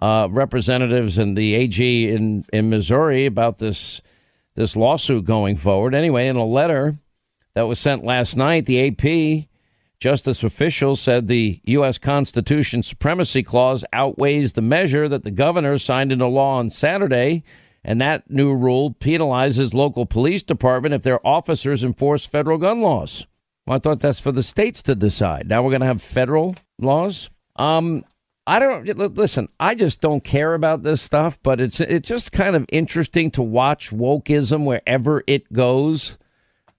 uh, 0.00 0.28
representatives 0.30 1.18
and 1.18 1.36
the 1.36 1.54
AG 1.54 2.08
in, 2.08 2.46
in 2.54 2.70
Missouri 2.70 3.26
about 3.26 3.58
this 3.58 4.00
this 4.58 4.74
lawsuit 4.74 5.24
going 5.24 5.56
forward. 5.56 5.94
Anyway, 5.94 6.26
in 6.26 6.34
a 6.34 6.44
letter 6.44 6.96
that 7.54 7.68
was 7.68 7.78
sent 7.78 8.04
last 8.04 8.36
night, 8.36 8.66
the 8.66 8.88
AP 8.88 9.46
justice 10.00 10.42
officials 10.42 11.00
said 11.00 11.28
the 11.28 11.60
U.S. 11.66 11.96
Constitution 11.96 12.82
supremacy 12.82 13.44
clause 13.44 13.84
outweighs 13.92 14.54
the 14.54 14.60
measure 14.60 15.08
that 15.08 15.22
the 15.22 15.30
governor 15.30 15.78
signed 15.78 16.10
into 16.10 16.26
law 16.26 16.56
on 16.56 16.70
Saturday. 16.70 17.44
And 17.84 18.00
that 18.00 18.28
new 18.28 18.52
rule 18.52 18.96
penalizes 18.98 19.72
local 19.74 20.06
police 20.06 20.42
department 20.42 20.92
if 20.92 21.04
their 21.04 21.24
officers 21.24 21.84
enforce 21.84 22.26
federal 22.26 22.58
gun 22.58 22.80
laws. 22.80 23.26
Well, 23.64 23.76
I 23.76 23.78
thought 23.78 24.00
that's 24.00 24.20
for 24.20 24.32
the 24.32 24.42
states 24.42 24.82
to 24.82 24.96
decide. 24.96 25.48
Now 25.48 25.62
we're 25.62 25.70
going 25.70 25.82
to 25.82 25.86
have 25.86 26.02
federal 26.02 26.56
laws. 26.80 27.30
Um, 27.54 28.04
I 28.48 28.58
don't 28.60 29.14
listen. 29.14 29.50
I 29.60 29.74
just 29.74 30.00
don't 30.00 30.24
care 30.24 30.54
about 30.54 30.82
this 30.82 31.02
stuff, 31.02 31.38
but 31.42 31.60
it's 31.60 31.80
it's 31.80 32.08
just 32.08 32.32
kind 32.32 32.56
of 32.56 32.64
interesting 32.70 33.30
to 33.32 33.42
watch 33.42 33.90
wokeism 33.90 34.64
wherever 34.64 35.22
it 35.26 35.52
goes. 35.52 36.16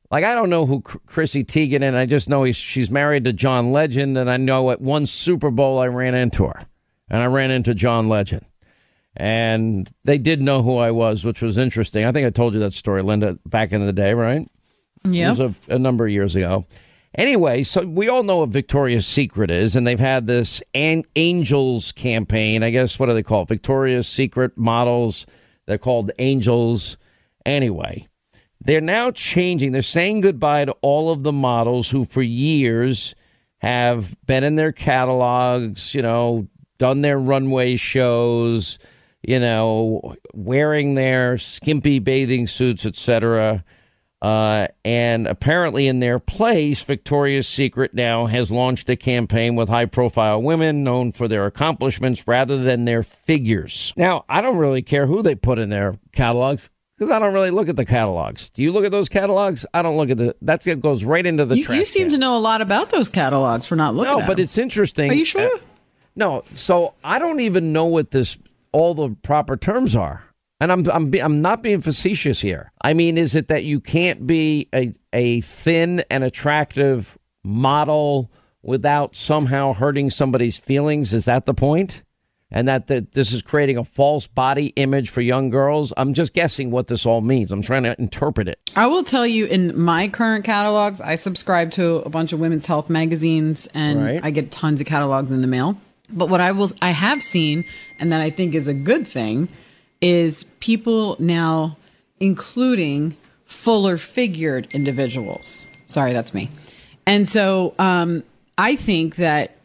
Like 0.09 0.23
I 0.23 0.33
don't 0.33 0.49
know 0.49 0.65
who 0.65 0.81
Chrissy 0.81 1.43
Teigen, 1.43 1.83
and 1.83 1.95
I 1.95 2.07
just 2.07 2.27
know 2.27 2.41
he's, 2.41 2.57
she's 2.57 2.89
married 2.89 3.25
to 3.25 3.33
John 3.33 3.71
Legend, 3.71 4.17
and 4.17 4.31
I 4.31 4.37
know 4.37 4.71
at 4.71 4.81
one 4.81 5.05
Super 5.05 5.51
Bowl 5.51 5.77
I 5.77 5.85
ran 5.85 6.15
into 6.15 6.47
her, 6.47 6.59
and 7.07 7.21
I 7.21 7.27
ran 7.27 7.51
into 7.51 7.75
John 7.75 8.09
Legend, 8.09 8.47
and 9.15 9.87
they 10.05 10.17
did 10.17 10.41
know 10.41 10.63
who 10.63 10.77
I 10.77 10.89
was, 10.89 11.23
which 11.23 11.43
was 11.43 11.59
interesting. 11.59 12.03
I 12.03 12.11
think 12.11 12.25
I 12.25 12.31
told 12.31 12.55
you 12.55 12.61
that 12.61 12.73
story, 12.73 13.03
Linda, 13.03 13.37
back 13.45 13.73
in 13.73 13.85
the 13.85 13.93
day, 13.93 14.15
right? 14.15 14.49
Yeah, 15.03 15.27
it 15.27 15.37
was 15.37 15.39
a, 15.39 15.55
a 15.75 15.77
number 15.77 16.07
of 16.07 16.11
years 16.11 16.35
ago. 16.35 16.65
Anyway, 17.15 17.63
so 17.63 17.85
we 17.85 18.07
all 18.07 18.23
know 18.23 18.37
what 18.37 18.49
Victoria's 18.49 19.07
Secret 19.07 19.49
is, 19.49 19.75
and 19.75 19.85
they've 19.85 19.99
had 19.99 20.27
this 20.27 20.61
an- 20.75 21.05
Angels 21.15 21.91
campaign. 21.91 22.61
I 22.61 22.69
guess 22.69 22.99
what 22.99 23.07
do 23.07 23.13
they 23.13 23.23
call 23.23 23.43
it? 23.43 23.47
Victoria's 23.47 24.07
Secret 24.07 24.55
models. 24.57 25.25
They're 25.65 25.79
called 25.79 26.11
Angels. 26.19 26.97
Anyway, 27.45 28.07
they're 28.61 28.79
now 28.79 29.09
changing. 29.11 29.71
They're 29.71 29.81
saying 29.81 30.21
goodbye 30.21 30.65
to 30.65 30.75
all 30.81 31.11
of 31.11 31.23
the 31.23 31.31
models 31.31 31.89
who, 31.89 32.05
for 32.05 32.21
years, 32.21 33.15
have 33.57 34.15
been 34.25 34.43
in 34.43 34.55
their 34.55 34.71
catalogs. 34.71 35.95
You 35.95 36.03
know, 36.03 36.47
done 36.77 37.01
their 37.01 37.17
runway 37.17 37.75
shows. 37.75 38.77
You 39.23 39.39
know, 39.39 40.15
wearing 40.33 40.93
their 40.93 41.37
skimpy 41.37 41.99
bathing 41.99 42.47
suits, 42.47 42.85
etc. 42.85 43.65
Uh, 44.21 44.67
and 44.83 45.27
apparently, 45.27 45.87
in 45.87 45.99
their 45.99 46.19
place, 46.19 46.83
Victoria's 46.83 47.47
Secret 47.47 47.93
now 47.93 48.25
has 48.25 48.51
launched 48.51 48.89
a 48.89 48.97
campaign 48.97 49.55
with 49.55 49.69
high 49.69 49.85
profile 49.85 50.41
women 50.41 50.83
known 50.83 51.13
for 51.13 51.27
their 51.27 51.45
accomplishments 51.45 52.27
rather 52.27 52.61
than 52.61 52.83
their 52.83 53.01
figures. 53.01 53.93
Now, 53.95 54.25
I 54.27 54.41
don't 54.41 54.57
really 54.57 54.81
care 54.81 55.07
who 55.07 55.21
they 55.21 55.35
put 55.35 55.57
in 55.57 55.69
their 55.69 55.97
catalogs 56.11 56.69
because 56.97 57.11
I 57.11 57.19
don't 57.19 57.33
really 57.33 57.51
look 57.51 57.69
at 57.69 57.77
the 57.77 57.85
catalogs. 57.85 58.49
Do 58.49 58.61
you 58.61 58.73
look 58.73 58.83
at 58.83 58.91
those 58.91 59.07
catalogs? 59.07 59.65
I 59.73 59.81
don't 59.81 59.95
look 59.95 60.09
at 60.09 60.17
the. 60.17 60.35
That's 60.41 60.67
it 60.67 60.81
goes 60.81 61.05
right 61.05 61.25
into 61.25 61.45
the. 61.45 61.57
You, 61.57 61.73
you 61.73 61.85
seem 61.85 62.03
can. 62.03 62.11
to 62.11 62.17
know 62.17 62.37
a 62.37 62.39
lot 62.39 62.61
about 62.61 62.89
those 62.89 63.07
catalogs 63.07 63.65
for 63.65 63.77
not 63.77 63.95
looking. 63.95 64.11
No, 64.11 64.19
at 64.19 64.27
but 64.27 64.35
them. 64.35 64.43
it's 64.43 64.57
interesting. 64.57 65.09
Are 65.09 65.13
you 65.13 65.25
sure? 65.25 65.45
Uh, 65.45 65.59
no, 66.17 66.41
so 66.43 66.95
I 67.05 67.19
don't 67.19 67.39
even 67.39 67.71
know 67.71 67.85
what 67.85 68.11
this 68.11 68.37
all 68.73 68.93
the 68.93 69.15
proper 69.23 69.55
terms 69.55 69.95
are. 69.95 70.23
And 70.61 70.71
I'm 70.71 70.89
I'm 70.89 71.13
I'm 71.13 71.41
not 71.41 71.61
being 71.63 71.81
facetious 71.81 72.41
here. 72.41 72.71
I 72.81 72.93
mean, 72.93 73.17
is 73.17 73.35
it 73.35 73.47
that 73.47 73.63
you 73.63 73.79
can't 73.79 74.27
be 74.27 74.67
a 74.73 74.93
a 75.13 75.41
thin 75.41 76.03
and 76.11 76.23
attractive 76.23 77.17
model 77.43 78.29
without 78.61 79.15
somehow 79.15 79.73
hurting 79.73 80.09
somebody's 80.09 80.57
feelings? 80.57 81.13
Is 81.13 81.25
that 81.25 81.45
the 81.45 81.53
point? 81.53 82.03
And 82.51 82.67
that 82.67 82.87
the, 82.87 83.05
this 83.11 83.31
is 83.31 83.43
creating 83.43 83.77
a 83.77 83.83
false 83.83 84.25
body 84.25 84.67
image 84.75 85.11
for 85.11 85.21
young 85.21 85.51
girls? 85.51 85.93
I'm 85.95 86.15
just 86.15 86.33
guessing 86.33 86.71
what 86.71 86.87
this 86.87 87.05
all 87.05 87.21
means. 87.21 87.51
I'm 87.51 87.61
trying 87.61 87.83
to 87.83 87.95
interpret 87.99 88.47
it. 88.47 88.59
I 88.75 88.87
will 88.87 89.03
tell 89.03 89.27
you 89.27 89.45
in 89.45 89.79
my 89.79 90.07
current 90.07 90.45
catalogs, 90.45 90.99
I 90.99 91.13
subscribe 91.13 91.69
to 91.73 91.97
a 91.97 92.09
bunch 92.09 92.33
of 92.33 92.39
women's 92.39 92.65
health 92.65 92.89
magazines 92.89 93.67
and 93.75 94.03
Right. 94.03 94.19
I 94.23 94.31
get 94.31 94.49
tons 94.49 94.81
of 94.81 94.87
catalogs 94.87 95.31
in 95.31 95.41
the 95.41 95.47
mail. 95.47 95.79
But 96.09 96.29
what 96.29 96.41
I 96.41 96.51
will 96.53 96.71
I 96.81 96.89
have 96.89 97.21
seen 97.21 97.65
and 97.99 98.11
that 98.11 98.19
I 98.19 98.31
think 98.31 98.55
is 98.55 98.67
a 98.67 98.73
good 98.73 99.05
thing 99.05 99.47
is 100.01 100.43
people 100.59 101.15
now 101.19 101.77
including 102.19 103.15
fuller 103.45 103.97
figured 103.97 104.67
individuals. 104.73 105.67
Sorry, 105.87 106.13
that's 106.13 106.33
me. 106.33 106.49
And 107.05 107.27
so 107.27 107.73
um, 107.79 108.23
I 108.57 108.75
think 108.75 109.15
that 109.15 109.55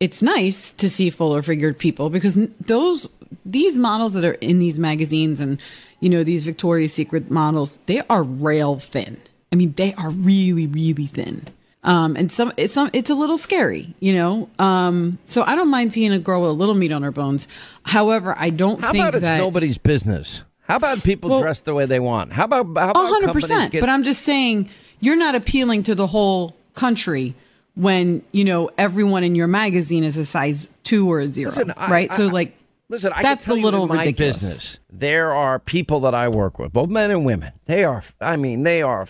it's 0.00 0.22
nice 0.22 0.70
to 0.72 0.90
see 0.90 1.10
fuller 1.10 1.42
figured 1.42 1.78
people 1.78 2.10
because 2.10 2.34
those 2.60 3.08
these 3.44 3.78
models 3.78 4.12
that 4.12 4.24
are 4.24 4.34
in 4.34 4.58
these 4.58 4.78
magazines 4.78 5.40
and 5.40 5.60
you 6.00 6.10
know 6.10 6.22
these 6.22 6.44
Victoria's 6.44 6.92
Secret 6.92 7.30
models 7.30 7.78
they 7.86 8.02
are 8.10 8.22
rail 8.22 8.78
thin. 8.78 9.18
I 9.52 9.56
mean 9.56 9.72
they 9.76 9.94
are 9.94 10.10
really 10.10 10.66
really 10.66 11.06
thin. 11.06 11.48
Um, 11.86 12.16
and 12.16 12.30
some 12.32 12.52
it's 12.56 12.74
some 12.74 12.90
it's 12.92 13.08
a 13.10 13.14
little 13.14 13.38
scary, 13.38 13.94
you 14.00 14.12
know. 14.12 14.50
Um, 14.58 15.18
so 15.26 15.42
I 15.42 15.54
don't 15.54 15.70
mind 15.70 15.92
seeing 15.92 16.12
a 16.12 16.18
girl 16.18 16.42
with 16.42 16.50
a 16.50 16.54
little 16.54 16.74
meat 16.74 16.90
on 16.92 17.02
her 17.02 17.12
bones. 17.12 17.46
However, 17.84 18.34
I 18.36 18.50
don't 18.50 18.80
How 18.80 18.90
think 18.92 19.02
about 19.02 19.14
it's 19.14 19.22
that 19.22 19.38
nobody's 19.38 19.78
business? 19.78 20.42
How 20.62 20.76
about 20.76 21.02
people 21.04 21.40
dress 21.40 21.60
the 21.60 21.74
way 21.74 21.86
they 21.86 22.00
want? 22.00 22.32
How 22.32 22.44
about 22.44 22.66
how 22.76 22.90
about 22.90 22.96
A 22.96 23.06
hundred 23.06 23.26
companies 23.26 23.48
percent. 23.48 23.72
get- 23.72 23.80
But 23.80 23.88
I'm 23.88 24.02
just 24.02 24.22
saying 24.22 24.68
you're 25.00 25.16
not 25.16 25.34
appealing 25.36 25.84
to 25.84 25.94
the 25.94 26.08
whole 26.08 26.56
country 26.74 27.34
when 27.76 28.22
you 28.32 28.44
know 28.44 28.70
everyone 28.76 29.22
in 29.22 29.34
your 29.36 29.46
magazine 29.46 30.02
is 30.02 30.16
a 30.16 30.26
size 30.26 30.68
two 30.82 31.08
or 31.10 31.20
a 31.20 31.28
zero, 31.28 31.50
Listen, 31.50 31.72
I- 31.76 31.88
right? 31.90 32.12
so 32.14 32.26
like, 32.26 32.56
Listen, 32.88 33.12
I 33.14 33.22
that's 33.22 33.46
a 33.46 33.54
little 33.54 33.86
my 33.86 33.98
ridiculous. 33.98 34.38
business. 34.38 34.78
There 34.90 35.32
are 35.32 35.58
people 35.60 36.00
that 36.00 36.14
I 36.16 36.28
work 36.28 36.58
with, 36.58 36.72
both 36.72 36.88
men 36.88 37.10
and 37.12 37.24
women. 37.24 37.52
They 37.66 37.84
are, 37.84 38.02
I 38.20 38.36
mean, 38.36 38.62
they 38.64 38.82
are 38.82 39.06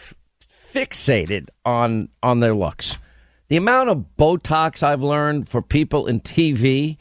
fixated 0.76 1.48
on 1.64 2.08
on 2.22 2.40
their 2.40 2.54
looks. 2.54 2.98
The 3.48 3.56
amount 3.56 3.88
of 3.88 4.04
Botox 4.18 4.82
I've 4.82 5.02
learned 5.02 5.48
for 5.48 5.62
people 5.62 6.06
in 6.06 6.20
TV 6.20 6.98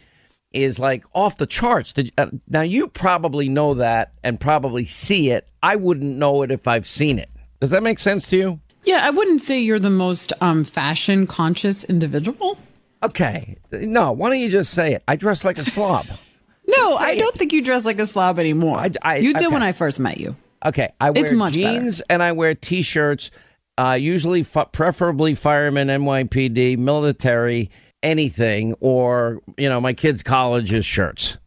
is 0.53 0.80
like 0.80 1.03
off 1.14 1.38
the 1.38 1.45
charts. 1.45 1.91
Did, 1.91 2.14
uh, 2.18 2.27
now 2.47 2.61
you 2.61 2.88
probably 2.88 3.49
know 3.49 3.73
that 3.73 4.14
and 4.23 4.39
probably 4.39 4.85
see 4.85 5.30
it. 5.31 5.49
I 5.61 5.76
wouldn't 5.76 6.15
know 6.15 6.43
it 6.43 6.52
if 6.52 6.68
I've 6.68 6.88
seen 6.88 7.19
it. 7.19 7.30
Does 7.60 7.72
that 7.72 7.84
make 7.84 7.99
sense 7.99 8.27
to 8.30 8.38
you? 8.38 8.60
Yeah, 8.85 9.02
I 9.03 9.10
wouldn't 9.10 9.41
say 9.41 9.60
you're 9.60 9.80
the 9.80 9.89
most 9.89 10.31
um, 10.39 10.64
fashion 10.64 11.27
conscious 11.27 11.84
individual. 11.84 12.57
Okay. 13.03 13.57
No, 13.72 14.11
why 14.11 14.30
don't 14.30 14.39
you 14.39 14.49
just 14.49 14.73
say 14.73 14.93
it? 14.93 15.03
I 15.07 15.15
dress 15.15 15.43
like 15.43 15.57
a 15.57 15.65
slob. 15.65 16.06
no, 16.68 16.95
I 16.95 17.18
don't 17.18 17.35
think 17.35 17.52
you 17.52 17.64
dress 17.64 17.84
like 17.84 17.99
a 17.99 18.06
slob 18.06 18.39
anymore. 18.39 18.77
I, 18.77 18.91
I, 19.02 19.18
you 19.18 19.34
did 19.34 19.47
okay. 19.47 19.53
when 19.53 19.64
I 19.64 19.73
first 19.73 19.99
met 19.99 20.19
you. 20.19 20.35
Okay, 20.64 20.93
I 21.02 21.10
wear 21.10 21.23
It's 21.23 21.34
much 21.34 21.53
jeans 21.53 22.02
and 22.10 22.23
I 22.23 22.31
wear 22.31 22.56
t-shirts. 22.56 23.31
Uh, 23.77 23.93
usually, 23.99 24.41
f- 24.41 24.72
preferably 24.72 25.35
fireman, 25.35 25.89
NYPD, 25.89 26.77
military, 26.77 27.69
anything, 28.03 28.73
or 28.80 29.41
you 29.57 29.68
know, 29.68 29.81
my 29.81 29.93
kids' 29.93 30.23
college's 30.23 30.85
shirts 30.85 31.38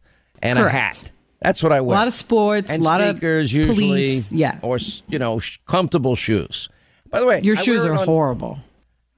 and 0.41 0.57
Correct. 0.59 0.75
a 0.75 0.77
hat. 0.79 1.11
That's 1.41 1.63
what 1.63 1.71
I 1.71 1.81
wear. 1.81 1.95
A 1.95 1.99
lot 1.99 2.07
of 2.07 2.13
sports, 2.13 2.69
and 2.69 2.81
a 2.81 2.85
lot 2.85 3.01
of 3.01 3.11
sneakers 3.11 3.51
usually, 3.53 3.75
police. 3.87 4.31
Yeah. 4.31 4.59
or 4.61 4.77
you 5.07 5.17
know, 5.17 5.39
sh- 5.39 5.57
comfortable 5.67 6.15
shoes. 6.15 6.69
By 7.09 7.19
the 7.19 7.25
way, 7.25 7.39
Your 7.41 7.57
I 7.57 7.61
shoes 7.61 7.85
are 7.85 7.93
on- 7.95 8.05
horrible. 8.05 8.59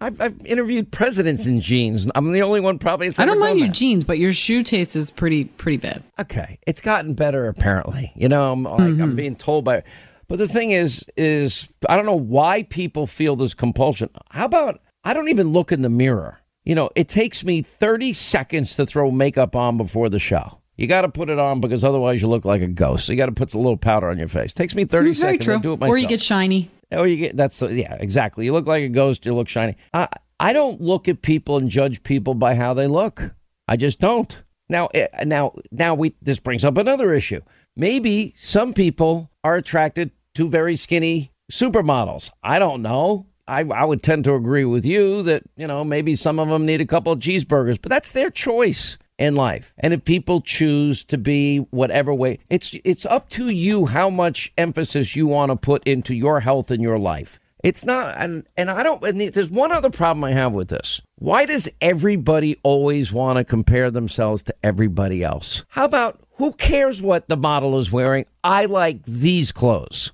I've, 0.03 0.19
I've 0.19 0.45
interviewed 0.47 0.91
presidents 0.91 1.45
in 1.45 1.61
jeans. 1.61 2.07
I'm 2.15 2.31
the 2.31 2.41
only 2.41 2.59
one 2.59 2.79
probably. 2.79 3.11
I 3.19 3.25
don't 3.25 3.39
mind 3.39 3.59
your 3.59 3.67
that. 3.67 3.75
jeans, 3.75 4.03
but 4.03 4.17
your 4.17 4.33
shoe 4.33 4.63
taste 4.63 4.95
is 4.95 5.11
pretty 5.11 5.43
pretty 5.45 5.77
bad. 5.77 6.01
Okay, 6.19 6.57
it's 6.65 6.81
gotten 6.81 7.13
better 7.13 7.47
apparently. 7.47 8.11
You 8.15 8.27
know, 8.29 8.51
I'm 8.51 8.63
like 8.63 8.79
Mm-hmm. 8.79 9.01
I'm 9.01 9.15
being 9.15 9.35
told 9.35 9.65
by. 9.65 9.83
But 10.31 10.39
the 10.39 10.47
thing 10.47 10.71
is, 10.71 11.03
is 11.17 11.67
I 11.89 11.97
don't 11.97 12.05
know 12.05 12.15
why 12.15 12.63
people 12.63 13.05
feel 13.05 13.35
this 13.35 13.53
compulsion. 13.53 14.09
How 14.29 14.45
about 14.45 14.79
I 15.03 15.13
don't 15.13 15.27
even 15.27 15.49
look 15.49 15.73
in 15.73 15.81
the 15.81 15.89
mirror. 15.89 16.39
You 16.63 16.73
know, 16.73 16.89
it 16.95 17.09
takes 17.09 17.43
me 17.43 17.61
30 17.61 18.13
seconds 18.13 18.75
to 18.75 18.85
throw 18.85 19.11
makeup 19.11 19.57
on 19.57 19.75
before 19.75 20.07
the 20.07 20.19
show. 20.19 20.59
You 20.77 20.87
got 20.87 21.01
to 21.01 21.09
put 21.09 21.29
it 21.29 21.37
on 21.37 21.59
because 21.59 21.83
otherwise 21.83 22.21
you 22.21 22.29
look 22.29 22.45
like 22.45 22.61
a 22.61 22.69
ghost. 22.69 23.09
You 23.09 23.17
got 23.17 23.25
to 23.25 23.33
put 23.33 23.53
a 23.53 23.57
little 23.57 23.75
powder 23.75 24.09
on 24.09 24.17
your 24.17 24.29
face. 24.29 24.51
It 24.51 24.55
takes 24.55 24.73
me 24.73 24.85
30 24.85 25.09
It's 25.09 25.19
very 25.19 25.33
seconds. 25.33 25.49
I 25.49 25.57
do 25.59 25.73
it 25.73 25.81
myself. 25.81 25.95
Or 25.95 25.97
you 25.97 26.07
get 26.07 26.21
shiny. 26.21 26.71
Or 26.91 27.05
you 27.07 27.17
get 27.17 27.35
that's 27.35 27.57
the, 27.57 27.73
yeah 27.73 27.97
exactly. 27.99 28.45
You 28.45 28.53
look 28.53 28.67
like 28.67 28.83
a 28.83 28.87
ghost. 28.87 29.25
You 29.25 29.35
look 29.35 29.49
shiny. 29.49 29.75
I 29.93 30.07
I 30.39 30.53
don't 30.53 30.79
look 30.79 31.09
at 31.09 31.23
people 31.23 31.57
and 31.57 31.69
judge 31.69 32.03
people 32.03 32.35
by 32.35 32.55
how 32.55 32.73
they 32.73 32.87
look. 32.87 33.35
I 33.67 33.75
just 33.75 33.99
don't. 33.99 34.33
Now 34.69 34.87
eh, 34.93 35.07
now 35.25 35.55
now 35.71 35.93
we 35.93 36.15
this 36.21 36.39
brings 36.39 36.63
up 36.63 36.77
another 36.77 37.13
issue. 37.13 37.41
Maybe 37.75 38.33
some 38.37 38.73
people 38.73 39.29
are 39.43 39.55
attracted 39.55 40.11
to 40.35 40.49
very 40.49 40.75
skinny 40.75 41.31
supermodels. 41.51 42.31
I 42.43 42.59
don't 42.59 42.81
know. 42.81 43.27
I, 43.47 43.61
I 43.61 43.83
would 43.83 44.01
tend 44.03 44.23
to 44.25 44.35
agree 44.35 44.65
with 44.65 44.85
you 44.85 45.23
that 45.23 45.43
you 45.57 45.67
know 45.67 45.83
maybe 45.83 46.15
some 46.15 46.39
of 46.39 46.47
them 46.47 46.65
need 46.65 46.81
a 46.81 46.85
couple 46.85 47.11
of 47.11 47.19
cheeseburgers, 47.19 47.81
but 47.81 47.89
that's 47.89 48.11
their 48.11 48.29
choice 48.29 48.97
in 49.17 49.35
life. 49.35 49.73
And 49.77 49.93
if 49.93 50.05
people 50.05 50.41
choose 50.41 51.03
to 51.05 51.17
be 51.17 51.57
whatever 51.71 52.13
way, 52.13 52.39
it's 52.49 52.75
it's 52.83 53.05
up 53.05 53.29
to 53.31 53.49
you 53.49 53.85
how 53.85 54.09
much 54.09 54.53
emphasis 54.57 55.15
you 55.15 55.27
want 55.27 55.51
to 55.51 55.55
put 55.55 55.85
into 55.85 56.13
your 56.15 56.39
health 56.39 56.71
and 56.71 56.81
your 56.81 56.97
life. 56.97 57.39
It's 57.63 57.85
not, 57.85 58.15
and 58.17 58.47
and 58.57 58.71
I 58.71 58.83
don't. 58.83 59.03
And 59.03 59.21
there's 59.21 59.51
one 59.51 59.71
other 59.71 59.91
problem 59.91 60.23
I 60.23 60.31
have 60.31 60.53
with 60.53 60.69
this. 60.69 61.01
Why 61.15 61.45
does 61.45 61.69
everybody 61.79 62.59
always 62.63 63.11
want 63.11 63.37
to 63.37 63.43
compare 63.43 63.91
themselves 63.91 64.41
to 64.43 64.55
everybody 64.63 65.23
else? 65.23 65.63
How 65.69 65.85
about 65.85 66.21
who 66.37 66.53
cares 66.53 67.01
what 67.01 67.27
the 67.27 67.37
model 67.37 67.77
is 67.77 67.91
wearing? 67.91 68.25
I 68.43 68.65
like 68.65 69.03
these 69.05 69.51
clothes. 69.51 70.11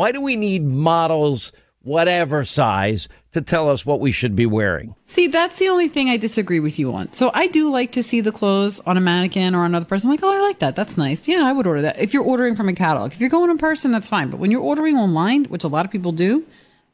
Why 0.00 0.12
do 0.12 0.22
we 0.22 0.34
need 0.34 0.64
models, 0.64 1.52
whatever 1.82 2.42
size, 2.42 3.06
to 3.32 3.42
tell 3.42 3.68
us 3.68 3.84
what 3.84 4.00
we 4.00 4.12
should 4.12 4.34
be 4.34 4.46
wearing? 4.46 4.94
See, 5.04 5.26
that's 5.26 5.58
the 5.58 5.68
only 5.68 5.88
thing 5.88 6.08
I 6.08 6.16
disagree 6.16 6.58
with 6.58 6.78
you 6.78 6.94
on. 6.94 7.12
So 7.12 7.30
I 7.34 7.48
do 7.48 7.68
like 7.68 7.92
to 7.92 8.02
see 8.02 8.22
the 8.22 8.32
clothes 8.32 8.80
on 8.86 8.96
a 8.96 9.00
mannequin 9.02 9.54
or 9.54 9.66
another 9.66 9.84
person. 9.84 10.08
I'm 10.08 10.14
like, 10.16 10.24
oh, 10.24 10.34
I 10.34 10.40
like 10.40 10.60
that. 10.60 10.74
That's 10.74 10.96
nice. 10.96 11.28
Yeah, 11.28 11.42
I 11.44 11.52
would 11.52 11.66
order 11.66 11.82
that. 11.82 12.00
If 12.00 12.14
you're 12.14 12.24
ordering 12.24 12.56
from 12.56 12.70
a 12.70 12.72
catalog, 12.72 13.12
if 13.12 13.20
you're 13.20 13.28
going 13.28 13.50
in 13.50 13.58
person, 13.58 13.92
that's 13.92 14.08
fine. 14.08 14.30
But 14.30 14.40
when 14.40 14.50
you're 14.50 14.62
ordering 14.62 14.96
online, 14.96 15.44
which 15.44 15.64
a 15.64 15.68
lot 15.68 15.84
of 15.84 15.92
people 15.92 16.12
do, 16.12 16.46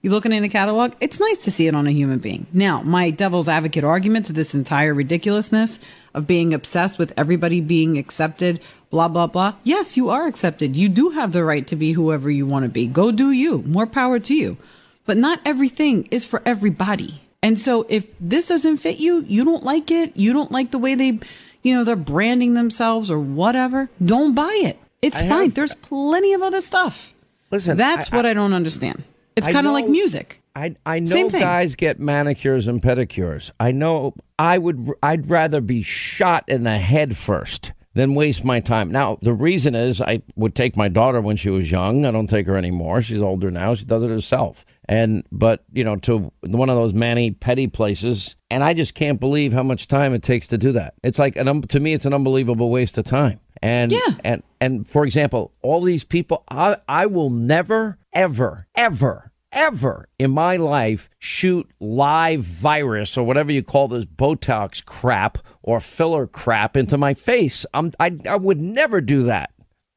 you're 0.02 0.12
looking 0.12 0.32
in 0.32 0.42
a 0.42 0.48
catalog, 0.48 0.94
it's 1.00 1.20
nice 1.20 1.38
to 1.38 1.52
see 1.52 1.68
it 1.68 1.74
on 1.76 1.86
a 1.86 1.92
human 1.92 2.18
being. 2.18 2.48
Now, 2.52 2.82
my 2.82 3.10
devil's 3.10 3.48
advocate 3.48 3.84
argument 3.84 4.26
to 4.26 4.32
this 4.32 4.52
entire 4.54 4.94
ridiculousness 4.94 5.78
of 6.12 6.26
being 6.26 6.54
obsessed 6.54 6.98
with 6.98 7.12
everybody 7.16 7.60
being 7.60 7.98
accepted, 7.98 8.60
blah, 8.90 9.08
blah, 9.08 9.26
blah. 9.26 9.54
Yes, 9.64 9.96
you 9.96 10.10
are 10.10 10.26
accepted. 10.26 10.76
You 10.76 10.88
do 10.88 11.10
have 11.10 11.32
the 11.32 11.44
right 11.44 11.66
to 11.68 11.76
be 11.76 11.92
whoever 11.92 12.30
you 12.30 12.46
want 12.46 12.64
to 12.64 12.68
be. 12.68 12.86
Go 12.86 13.10
do 13.12 13.30
you. 13.32 13.62
More 13.62 13.86
power 13.86 14.18
to 14.20 14.34
you. 14.34 14.56
But 15.04 15.16
not 15.16 15.40
everything 15.44 16.08
is 16.10 16.24
for 16.26 16.42
everybody. 16.44 17.20
And 17.42 17.58
so 17.58 17.86
if 17.88 18.12
this 18.20 18.46
doesn't 18.48 18.78
fit 18.78 18.98
you, 18.98 19.24
you 19.28 19.44
don't 19.44 19.62
like 19.62 19.90
it, 19.90 20.16
you 20.16 20.32
don't 20.32 20.50
like 20.50 20.70
the 20.72 20.78
way 20.78 20.94
they, 20.94 21.18
you 21.62 21.74
know, 21.76 21.84
they're 21.84 21.94
branding 21.96 22.54
themselves 22.54 23.10
or 23.10 23.20
whatever, 23.20 23.88
don't 24.04 24.34
buy 24.34 24.58
it. 24.64 24.78
It's 25.02 25.20
I 25.20 25.28
fine. 25.28 25.42
have- 25.46 25.54
There's 25.54 25.74
plenty 25.74 26.32
of 26.32 26.42
other 26.42 26.60
stuff. 26.60 27.12
Listen, 27.52 27.76
that's 27.76 28.12
I- 28.12 28.16
what 28.16 28.26
I 28.26 28.34
don't 28.34 28.52
understand. 28.52 29.04
It's 29.36 29.48
kind 29.48 29.66
of 29.66 29.74
like 29.74 29.86
music. 29.86 30.40
I 30.56 30.74
I 30.86 31.00
know 31.00 31.04
Same 31.04 31.28
thing. 31.28 31.42
guys 31.42 31.74
get 31.76 32.00
manicures 32.00 32.66
and 32.66 32.80
pedicures. 32.82 33.50
I 33.60 33.72
know 33.72 34.14
I 34.38 34.56
would 34.56 34.90
I'd 35.02 35.28
rather 35.28 35.60
be 35.60 35.82
shot 35.82 36.44
in 36.48 36.64
the 36.64 36.78
head 36.78 37.14
first 37.18 37.72
than 37.96 38.14
waste 38.14 38.44
my 38.44 38.60
time. 38.60 38.92
Now 38.92 39.18
the 39.22 39.32
reason 39.32 39.74
is 39.74 40.02
I 40.02 40.20
would 40.36 40.54
take 40.54 40.76
my 40.76 40.86
daughter 40.86 41.20
when 41.22 41.36
she 41.38 41.48
was 41.48 41.70
young. 41.70 42.04
I 42.04 42.10
don't 42.10 42.28
take 42.28 42.46
her 42.46 42.56
anymore. 42.56 43.00
She's 43.00 43.22
older 43.22 43.50
now. 43.50 43.74
She 43.74 43.86
does 43.86 44.02
it 44.02 44.10
herself. 44.10 44.66
And 44.88 45.24
but 45.32 45.64
you 45.72 45.82
know 45.82 45.96
to 45.96 46.30
one 46.42 46.68
of 46.68 46.76
those 46.76 46.92
mani 46.92 47.30
petty 47.30 47.66
places, 47.66 48.36
and 48.50 48.62
I 48.62 48.74
just 48.74 48.94
can't 48.94 49.18
believe 49.18 49.52
how 49.54 49.62
much 49.62 49.88
time 49.88 50.12
it 50.14 50.22
takes 50.22 50.46
to 50.48 50.58
do 50.58 50.72
that. 50.72 50.94
It's 51.02 51.18
like 51.18 51.36
an 51.36 51.48
um, 51.48 51.62
to 51.62 51.80
me 51.80 51.94
it's 51.94 52.04
an 52.04 52.12
unbelievable 52.14 52.70
waste 52.70 52.98
of 52.98 53.06
time. 53.06 53.40
And 53.62 53.90
Yeah. 53.90 53.98
and 54.22 54.42
and 54.60 54.86
for 54.86 55.04
example, 55.06 55.52
all 55.62 55.80
these 55.80 56.04
people, 56.04 56.44
I 56.50 56.76
I 56.86 57.06
will 57.06 57.30
never 57.30 57.96
ever 58.12 58.66
ever 58.76 59.32
ever 59.52 60.06
in 60.18 60.30
my 60.30 60.56
life 60.56 61.08
shoot 61.18 61.66
live 61.80 62.42
virus 62.42 63.16
or 63.16 63.24
whatever 63.24 63.50
you 63.50 63.62
call 63.62 63.88
this 63.88 64.04
Botox 64.04 64.84
crap 64.84 65.38
or 65.66 65.80
filler 65.80 66.26
crap 66.26 66.76
into 66.76 66.96
my 66.96 67.12
face. 67.12 67.66
I'm 67.74 67.92
I 68.00 68.16
I 68.26 68.36
would 68.36 68.60
never 68.60 69.02
do 69.02 69.24
that. 69.24 69.50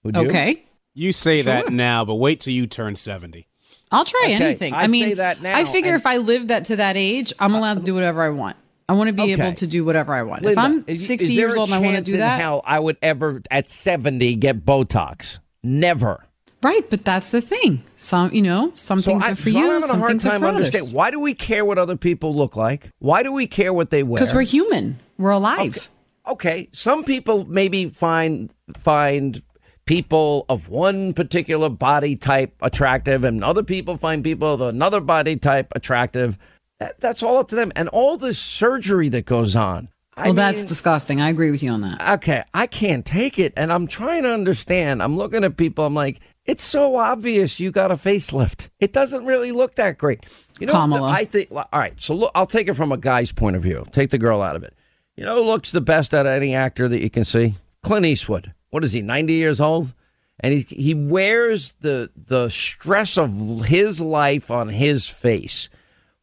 Would 0.03 0.17
you? 0.17 0.25
Okay. 0.27 0.63
You 0.95 1.13
say 1.13 1.41
that 1.43 1.71
now, 1.71 2.03
but 2.03 2.15
wait 2.15 2.41
till 2.41 2.53
you 2.53 2.67
turn 2.67 2.97
70. 2.97 3.47
I'll 3.91 4.03
try 4.05 4.21
Okay, 4.25 4.33
anything. 4.33 4.73
I 4.73 4.81
I, 4.81 4.87
mean, 4.87 5.09
say 5.09 5.13
that 5.15 5.41
now, 5.41 5.57
I 5.57 5.63
figure 5.63 5.91
and- 5.93 5.99
if 5.99 6.05
I 6.05 6.17
live 6.17 6.49
that 6.49 6.65
to 6.65 6.75
that 6.75 6.97
age, 6.97 7.31
I'm 7.39 7.55
allowed 7.55 7.75
to 7.75 7.83
do 7.83 7.93
whatever 7.93 8.21
I 8.21 8.29
want. 8.29 8.57
I 8.89 8.93
want 8.93 9.07
to 9.07 9.13
be 9.13 9.21
Okay. 9.21 9.33
able 9.33 9.53
to 9.53 9.67
do 9.67 9.85
whatever 9.85 10.13
I 10.13 10.23
want. 10.23 10.43
if 10.45 10.57
I'm 10.57 10.83
60 10.87 11.13
is 11.13 11.19
there 11.19 11.29
years 11.29 11.55
old 11.55 11.69
and 11.69 11.75
I 11.75 11.79
want 11.79 11.91
to 11.91 11.97
chance 11.97 12.07
do 12.07 12.13
in 12.13 12.19
that, 12.19 12.41
Hell, 12.41 12.61
I 12.65 12.79
would 12.79 12.97
ever 13.01 13.41
at 13.49 13.69
70 13.69 14.35
get 14.35 14.65
Botox. 14.65 15.37
Never. 15.63 16.25
right? 16.63 16.89
But 16.89 17.05
that's 17.05 17.29
the 17.29 17.39
thing. 17.41 17.83
Some, 17.97 18.33
you 18.33 18.41
know, 18.41 18.71
some 18.75 19.01
things 19.01 19.23
I, 19.23 19.31
are 19.31 19.35
for 19.35 19.49
so 19.51 19.57
I'm 19.57 19.63
you, 19.63 19.71
having 19.71 19.81
some 19.83 19.95
a 19.95 19.99
hard 19.99 20.09
things 20.09 20.25
are 20.25 20.29
time 20.31 20.41
for 20.41 20.47
understanding. 20.47 20.81
others. 20.81 20.93
Why 20.93 21.11
do 21.11 21.19
we 21.19 21.33
care 21.33 21.63
what 21.63 21.77
other 21.77 21.95
people 21.95 22.35
look 22.35 22.55
like? 22.57 22.89
Why 22.99 23.23
do 23.23 23.31
we 23.31 23.47
care 23.47 23.71
what 23.73 23.91
they 23.91 24.03
wear? 24.03 24.17
Because 24.17 24.33
we're 24.33 24.41
human. 24.41 24.97
We're 25.19 25.31
alive. 25.31 25.89
okay. 26.25 26.69
Some 26.71 27.03
people 27.03 27.45
maybe 27.45 27.89
find 27.89 28.51
find 28.79 29.41
people 29.85 30.45
of 30.49 30.69
one 30.69 31.13
particular 31.13 31.67
body 31.67 32.15
type 32.15 32.53
attractive 32.61 33.23
and 33.23 33.43
other 33.43 33.63
people 33.63 33.97
find 33.97 34.23
people 34.23 34.53
of 34.53 34.61
another 34.61 35.01
body 35.01 35.35
type 35.35 35.67
attractive. 35.75 36.37
That, 36.79 36.99
that's 37.01 37.21
all 37.21 37.37
up 37.37 37.49
to 37.49 37.55
them. 37.55 37.73
And 37.75 37.89
all 37.89 38.15
this 38.15 38.39
surgery 38.39 39.09
that 39.09 39.25
goes 39.25 39.55
on 39.55 39.89
I 40.15 40.25
well, 40.25 40.33
that's 40.33 40.61
mean- 40.61 40.67
disgusting. 40.67 41.21
I 41.21 41.29
agree 41.29 41.49
with 41.51 41.63
you 41.63 41.71
on 41.71 41.81
that. 41.81 42.09
okay. 42.15 42.43
I 42.53 42.67
can't 42.67 43.05
take 43.05 43.39
it. 43.39 43.53
And 43.57 43.71
i'm 43.73 43.87
trying 43.87 44.23
to 44.23 44.31
understand. 44.31 45.01
I'm 45.01 45.17
looking 45.17 45.43
at 45.43 45.57
people. 45.57 45.85
I'm 45.85 45.95
like 45.95 46.19
it's 46.45 46.63
so 46.63 46.95
obvious 46.95 47.59
you 47.59 47.71
got 47.71 47.91
a 47.91 47.95
facelift. 47.95 48.69
It 48.79 48.93
doesn't 48.93 49.25
really 49.25 49.51
look 49.51 49.75
that 49.75 49.97
great. 49.97 50.25
You 50.59 50.67
know 50.67 50.73
Kamala. 50.73 51.09
i 51.09 51.25
think 51.25 51.51
all 51.51 51.65
right. 51.73 51.99
So 51.99 52.15
look 52.15 52.31
i'll 52.35 52.45
take 52.45 52.67
it 52.67 52.73
from 52.75 52.91
a 52.91 52.97
guy's 52.97 53.31
point 53.31 53.55
of 53.55 53.63
view. 53.63 53.85
Take 53.91 54.11
the 54.11 54.17
girl 54.17 54.41
out 54.41 54.55
of 54.55 54.63
it 54.63 54.73
you 55.19 55.25
know 55.25 55.35
who 55.35 55.49
looks 55.49 55.71
the 55.71 55.81
best 55.81 56.13
out 56.13 56.25
of 56.25 56.31
any 56.31 56.55
actor 56.55 56.87
that 56.87 57.01
you 57.01 57.09
can 57.09 57.25
see 57.25 57.55
clint 57.83 58.05
eastwood 58.05 58.53
what 58.69 58.83
is 58.83 58.93
he 58.93 59.01
90 59.01 59.33
years 59.33 59.59
old 59.59 59.93
and 60.39 60.53
he 60.53 60.61
he 60.61 60.93
wears 60.93 61.73
the 61.81 62.09
the 62.27 62.47
stress 62.49 63.17
of 63.17 63.65
his 63.65 63.99
life 63.99 64.49
on 64.49 64.69
his 64.69 65.07
face 65.07 65.67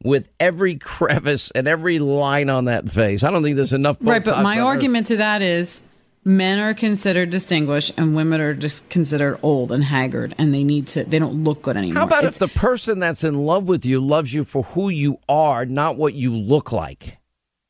with 0.03 0.29
every 0.41 0.77
crevice 0.77 1.51
and 1.55 1.67
every 1.67 1.99
line 1.99 2.51
on 2.51 2.67
that 2.67 2.91
face. 2.91 3.23
I 3.23 3.31
don't 3.31 3.43
think 3.43 3.57
there's 3.57 3.73
enough. 3.73 3.97
Right, 4.01 4.25
but 4.25 4.43
my 4.43 4.53
on 4.53 4.59
Earth. 4.59 4.65
argument 4.65 5.07
to 5.09 5.17
that 5.17 5.43
is 5.43 5.83
men 6.25 6.59
are 6.59 6.75
considered 6.75 7.31
distinguished 7.31 7.93
and 7.97 8.15
women 8.15 8.41
are 8.41 8.55
just 8.55 8.91
considered 8.91 9.39
old 9.43 9.73
and 9.73 9.85
haggard 9.85 10.35
and 10.39 10.53
they 10.53 10.65
need 10.65 10.87
to 10.89 11.05
they 11.05 11.19
don't 11.19 11.45
look 11.45 11.63
good 11.63 11.77
anymore. 11.77 12.01
How 12.01 12.07
about 12.07 12.25
It's- 12.25 12.41
if 12.41 12.51
the 12.53 12.59
person 12.59 12.99
that's 12.99 13.25
in 13.25 13.35
love 13.47 13.65
with 13.65 13.85
you 13.85 14.01
loves 14.01 14.33
you 14.33 14.45
for 14.45 14.63
who 14.63 14.89
you 14.89 15.19
are, 15.29 15.65
not 15.65 15.97
what 15.97 16.15
you 16.15 16.35
look 16.35 16.73
like? 16.73 17.16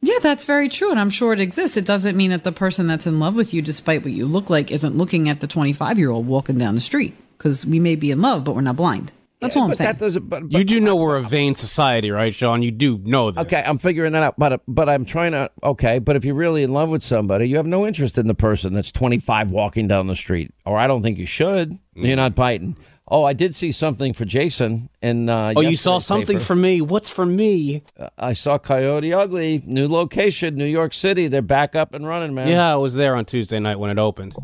Yeah, 0.03 0.19
that's 0.23 0.45
very 0.45 0.69
true 0.69 0.91
and 0.91 1.01
I'm 1.01 1.11
sure 1.11 1.33
it 1.33 1.41
exists. 1.41 1.77
It 1.77 1.87
doesn't 1.87 2.17
mean 2.17 2.31
that 2.31 2.45
the 2.45 2.53
person 2.53 2.87
that's 2.87 3.07
in 3.07 3.19
love 3.19 3.35
with 3.35 3.53
you 3.55 3.63
despite 3.63 4.03
what 4.03 4.13
you 4.13 4.27
look 4.27 4.51
like 4.51 4.71
isn't 4.71 4.97
looking 4.97 5.29
at 5.29 5.41
the 5.41 5.49
25-year-old 5.49 6.27
walking 6.27 6.59
down 6.59 6.75
the 6.75 6.81
street 6.81 7.15
because 7.37 7.67
we 7.67 7.81
may 7.81 7.97
be 7.97 8.11
in 8.11 8.21
love 8.21 8.45
but 8.45 8.55
we're 8.55 8.61
not 8.61 8.77
blind. 8.77 9.13
That's 9.41 9.57
all 9.57 9.65
I'm 9.65 9.75
saying. 9.75 9.93
That 9.93 9.99
doesn't. 9.99 10.29
But, 10.29 10.51
You 10.51 10.65
do 10.65 10.81
know 10.81 10.97
we're 10.97 11.17
a 11.17 11.23
vain 11.23 11.55
society, 11.55 12.11
right, 12.11 12.35
Sean? 12.35 12.63
You 12.63 12.71
do 12.71 12.99
know 13.05 13.31
this. 13.31 13.43
Okay, 13.45 13.63
I'm 13.65 13.79
figuring 13.79 14.13
that 14.13 14.23
out, 14.23 14.39
but 14.39 14.63
but 14.67 14.89
I'm 14.89 15.05
trying 15.05 15.33
to. 15.33 15.51
Okay, 15.63 15.99
but 15.99 16.17
if 16.17 16.25
you're 16.25 16.35
really 16.35 16.63
in 16.63 16.73
love 16.73 16.89
with 16.89 17.03
somebody, 17.03 17.47
you 17.47 17.57
have 17.57 17.67
no 17.67 17.87
interest 17.87 18.17
in 18.17 18.29
the 18.29 18.35
person 18.35 18.73
that's 18.73 18.91
25 18.93 19.51
walking 19.51 19.89
down 19.89 20.07
the 20.07 20.15
street, 20.15 20.55
or 20.65 20.79
I 20.79 20.87
don't 20.87 21.03
think 21.03 21.19
you 21.19 21.27
should. 21.27 21.79
You're 21.95 22.15
mm. 22.15 22.17
not 22.17 22.35
biting. 22.35 22.77
Oh, 23.09 23.23
I 23.23 23.35
did 23.35 23.55
see 23.55 23.71
something 23.71 24.13
for 24.15 24.25
Jason, 24.25 24.89
and 25.01 25.31
uh, 25.31 25.53
Oh, 25.55 25.61
you 25.61 25.77
saw 25.77 26.01
something 26.01 26.39
paper. 26.39 26.45
for 26.45 26.57
me. 26.57 26.81
What's 26.81 27.09
for 27.09 27.25
me? 27.25 27.83
Uh, 27.99 28.09
I 28.19 28.33
saw 28.33 28.59
Coyote 28.59 29.13
Ugly, 29.13 29.63
new 29.65 29.87
location, 29.87 30.57
New 30.57 30.65
York 30.67 30.93
City. 30.93 31.29
They're 31.29 31.41
back 31.41 31.77
up 31.77 31.95
and 31.95 32.05
running, 32.07 32.35
man. 32.35 32.49
Yeah, 32.49 32.73
I 32.73 32.77
was 32.77 32.95
there 32.95 33.15
on 33.15 33.25
Tuesday 33.25 33.61
night 33.61 33.79
when 33.79 33.91
it 33.91 33.99
opened. 34.01 34.35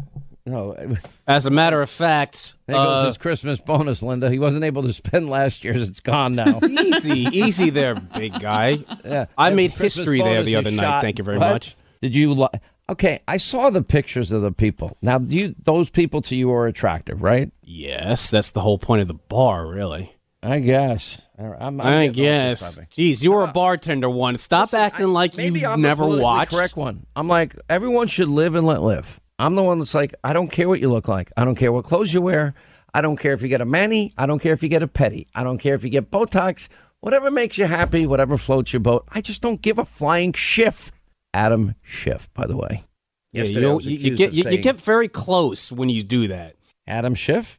No, 0.46 0.76
As 1.26 1.46
a 1.46 1.50
matter 1.50 1.82
of 1.82 1.90
fact, 1.90 2.54
there 2.66 2.76
goes 2.76 3.02
uh, 3.02 3.06
his 3.06 3.18
Christmas 3.18 3.58
bonus, 3.60 4.00
Linda. 4.02 4.30
He 4.30 4.38
wasn't 4.38 4.64
able 4.64 4.82
to 4.82 4.92
spend 4.92 5.28
last 5.28 5.64
year's. 5.64 5.88
It's 5.88 6.00
gone 6.00 6.34
now. 6.36 6.60
easy, 6.68 7.28
easy 7.32 7.70
there, 7.70 7.94
big 7.96 8.38
guy. 8.40 8.78
Yeah, 9.04 9.26
I 9.36 9.50
made 9.50 9.70
Christmas 9.74 10.06
history 10.06 10.20
there 10.22 10.42
the 10.44 10.54
other 10.56 10.70
night. 10.70 10.86
shot. 10.86 11.02
Thank 11.02 11.18
you 11.18 11.24
very 11.24 11.38
What? 11.38 11.50
much. 11.50 11.76
Did 12.00 12.14
you? 12.16 12.32
Li- 12.34 12.48
okay, 12.92 13.20
I 13.28 13.36
saw 13.36 13.70
the 13.70 13.82
pictures 13.82 14.32
of 14.32 14.42
the 14.42 14.52
people. 14.52 14.96
Now, 15.02 15.18
you 15.18 15.54
those 15.62 15.90
people 15.90 16.22
to 16.22 16.36
you 16.36 16.52
are 16.52 16.66
attractive, 16.66 17.22
right? 17.22 17.50
Yes, 17.62 18.30
that's 18.30 18.50
the 18.50 18.60
whole 18.60 18.78
point 18.78 19.02
of 19.02 19.08
the 19.08 19.14
bar, 19.14 19.66
really. 19.66 20.14
I 20.44 20.58
guess. 20.58 21.22
I'm, 21.38 21.54
I'm 21.60 21.80
I 21.80 22.06
getting 22.08 22.52
off 22.52 22.58
this 22.58 22.76
guess. 22.76 22.86
Jeez, 22.96 23.22
you 23.22 23.30
were 23.32 23.42
a 23.44 23.48
uh, 23.48 23.52
bartender 23.52 24.10
once. 24.10 24.42
Stop 24.42 24.74
acting 24.74 25.12
like 25.12 25.36
Maybe 25.36 25.60
you 25.60 25.68
I'm 25.68 25.80
the 25.80 25.88
never 25.88 26.04
watched. 26.06 26.50
correct 26.50 26.76
one. 26.76 27.06
I'm 27.14 27.28
like 27.28 27.54
everyone 27.68 28.08
should 28.08 28.28
live 28.28 28.56
and 28.56 28.66
let 28.66 28.82
live. 28.82 29.20
I'm 29.38 29.54
the 29.54 29.62
one 29.62 29.78
that's 29.78 29.94
like 29.94 30.14
I 30.24 30.32
don't 30.32 30.50
care 30.50 30.68
what 30.68 30.80
you 30.80 30.90
look 30.90 31.06
like. 31.06 31.30
I 31.36 31.44
don't 31.44 31.54
care 31.54 31.70
what 31.72 31.84
clothes 31.84 32.12
you 32.12 32.20
wear. 32.22 32.54
I 32.92 33.00
don't 33.00 33.16
care 33.16 33.32
if 33.32 33.42
you 33.42 33.48
get 33.48 33.60
a 33.60 33.64
mani. 33.64 34.12
I 34.18 34.26
don't 34.26 34.40
care 34.40 34.52
if 34.52 34.62
you 34.62 34.68
get 34.68 34.82
a 34.82 34.88
petty. 34.88 35.28
I 35.34 35.44
don't 35.44 35.58
care 35.58 35.74
if 35.74 35.84
you 35.84 35.90
get 35.90 36.10
Botox. 36.10 36.68
Whatever 37.00 37.30
makes 37.30 37.56
you 37.56 37.66
happy, 37.66 38.06
whatever 38.06 38.36
floats 38.36 38.72
your 38.72 38.80
boat. 38.80 39.06
I 39.10 39.20
just 39.20 39.42
don't 39.42 39.62
give 39.62 39.78
a 39.78 39.84
flying 39.84 40.32
shiff. 40.32 40.90
Adam 41.34 41.74
Schiff, 41.82 42.28
by 42.34 42.46
the 42.46 42.56
way. 42.56 42.84
Yeah, 43.32 43.44
Yesterday 43.44 43.66
I 43.66 43.68
you, 43.70 43.74
was 43.74 43.86
you, 43.86 43.96
you 43.98 44.16
get 44.16 44.32
you, 44.34 44.50
you 44.50 44.58
get 44.58 44.78
very 44.80 45.08
close 45.08 45.72
when 45.72 45.88
you 45.88 46.02
do 46.02 46.28
that. 46.28 46.56
Adam 46.86 47.14
Schiff. 47.14 47.58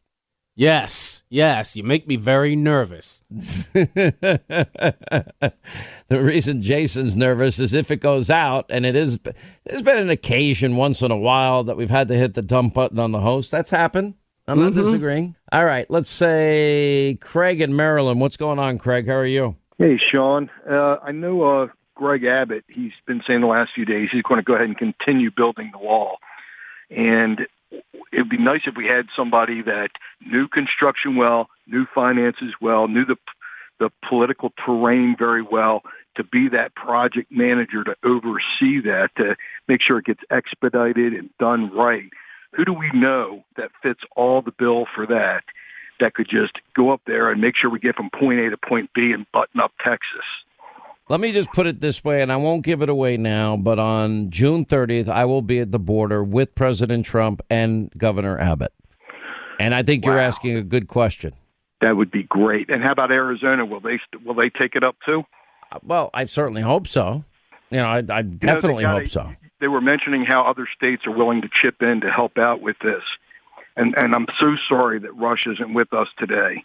Yes, 0.56 1.24
yes, 1.28 1.74
you 1.74 1.82
make 1.82 2.06
me 2.06 2.14
very 2.14 2.54
nervous. 2.54 3.22
the 3.30 4.62
reason 6.10 6.62
Jason's 6.62 7.16
nervous 7.16 7.58
is 7.58 7.72
if 7.74 7.90
it 7.90 7.96
goes 8.00 8.30
out, 8.30 8.66
and 8.68 8.86
it 8.86 8.94
is. 8.94 9.18
There's 9.64 9.82
been 9.82 9.98
an 9.98 10.10
occasion 10.10 10.76
once 10.76 11.02
in 11.02 11.10
a 11.10 11.16
while 11.16 11.64
that 11.64 11.76
we've 11.76 11.90
had 11.90 12.06
to 12.08 12.14
hit 12.14 12.34
the 12.34 12.42
dump 12.42 12.74
button 12.74 12.98
on 13.00 13.10
the 13.12 13.20
host. 13.20 13.50
That's 13.50 13.70
happened. 13.70 14.14
I'm 14.46 14.60
not 14.60 14.72
Mhm. 14.74 14.84
disagreeing. 14.84 15.34
All 15.52 15.64
right, 15.64 15.90
let's 15.90 16.10
say 16.10 17.16
Craig 17.20 17.60
in 17.60 17.74
Maryland. 17.74 18.20
What's 18.20 18.36
going 18.36 18.58
on, 18.58 18.78
Craig? 18.78 19.06
How 19.08 19.14
are 19.14 19.26
you? 19.26 19.56
Hey, 19.78 19.98
Sean. 20.12 20.50
Uh, 20.70 20.96
I 21.02 21.10
know 21.12 21.42
uh, 21.42 21.66
Greg 21.94 22.24
Abbott. 22.24 22.64
He's 22.68 22.92
been 23.06 23.22
saying 23.26 23.40
the 23.40 23.46
last 23.46 23.72
few 23.74 23.84
days 23.84 24.08
he's 24.12 24.22
going 24.22 24.38
to 24.38 24.44
go 24.44 24.54
ahead 24.54 24.66
and 24.66 24.76
continue 24.76 25.30
building 25.30 25.70
the 25.72 25.78
wall. 25.78 26.18
And 26.90 27.46
it'd 28.12 28.28
be 28.28 28.38
nice 28.38 28.62
if 28.66 28.76
we 28.76 28.86
had 28.86 29.06
somebody 29.16 29.62
that 29.62 29.90
knew 30.24 30.48
construction 30.48 31.16
well, 31.16 31.48
knew 31.66 31.86
finances 31.94 32.54
well, 32.60 32.88
knew 32.88 33.04
the 33.04 33.16
the 33.80 33.90
political 34.08 34.52
terrain 34.64 35.16
very 35.18 35.42
well 35.42 35.82
to 36.16 36.22
be 36.22 36.48
that 36.50 36.74
project 36.76 37.30
manager 37.30 37.82
to 37.82 37.96
oversee 38.04 38.80
that 38.82 39.10
to 39.16 39.36
make 39.66 39.80
sure 39.82 39.98
it 39.98 40.04
gets 40.04 40.22
expedited 40.30 41.12
and 41.12 41.30
done 41.40 41.72
right. 41.74 42.08
Who 42.52 42.64
do 42.64 42.72
we 42.72 42.90
know 42.92 43.44
that 43.56 43.72
fits 43.82 44.00
all 44.14 44.42
the 44.42 44.52
bill 44.52 44.86
for 44.94 45.06
that? 45.06 45.42
That 45.98 46.14
could 46.14 46.28
just 46.28 46.52
go 46.76 46.92
up 46.92 47.00
there 47.04 47.30
and 47.30 47.40
make 47.40 47.54
sure 47.56 47.68
we 47.68 47.80
get 47.80 47.96
from 47.96 48.10
point 48.10 48.38
A 48.40 48.50
to 48.50 48.56
point 48.56 48.90
B 48.94 49.10
and 49.12 49.26
button 49.32 49.60
up 49.60 49.72
Texas. 49.84 50.24
Let 51.10 51.20
me 51.20 51.32
just 51.32 51.52
put 51.52 51.66
it 51.66 51.82
this 51.82 52.02
way, 52.02 52.22
and 52.22 52.32
I 52.32 52.36
won't 52.36 52.64
give 52.64 52.80
it 52.80 52.88
away 52.88 53.18
now, 53.18 53.58
but 53.58 53.78
on 53.78 54.30
June 54.30 54.64
30th, 54.64 55.08
I 55.08 55.26
will 55.26 55.42
be 55.42 55.58
at 55.60 55.70
the 55.70 55.78
border 55.78 56.24
with 56.24 56.54
President 56.54 57.04
Trump 57.04 57.42
and 57.50 57.92
Governor 57.98 58.38
Abbott. 58.38 58.72
And 59.60 59.74
I 59.74 59.82
think 59.82 60.06
you're 60.06 60.18
asking 60.18 60.56
a 60.56 60.62
good 60.62 60.88
question. 60.88 61.34
That 61.82 61.96
would 61.96 62.10
be 62.10 62.22
great. 62.22 62.70
And 62.70 62.82
how 62.82 62.92
about 62.92 63.10
Arizona? 63.10 63.66
Will 63.66 63.80
they 63.80 64.00
will 64.24 64.34
they 64.34 64.48
take 64.48 64.74
it 64.74 64.82
up 64.82 64.96
too? 65.04 65.24
Well, 65.82 66.08
I 66.14 66.24
certainly 66.24 66.62
hope 66.62 66.86
so. 66.86 67.24
You 67.70 67.78
know, 67.78 67.86
I, 67.86 67.96
I 67.96 67.98
You 67.98 68.22
know, 68.22 68.22
definitely 68.22 68.84
hope 68.84 69.08
so. 69.08 69.30
They 69.60 69.68
were 69.68 69.82
mentioning 69.82 70.24
how 70.26 70.44
other 70.44 70.66
states 70.74 71.02
are 71.06 71.12
willing 71.12 71.42
to 71.42 71.48
chip 71.52 71.82
in 71.82 72.00
to 72.00 72.10
help 72.10 72.38
out 72.38 72.62
with 72.62 72.76
this, 72.82 73.02
and 73.76 73.94
and 73.98 74.14
I'm 74.14 74.26
so 74.40 74.56
sorry 74.68 75.00
that 75.00 75.14
Rush 75.14 75.46
isn't 75.46 75.74
with 75.74 75.92
us 75.92 76.08
today. 76.18 76.64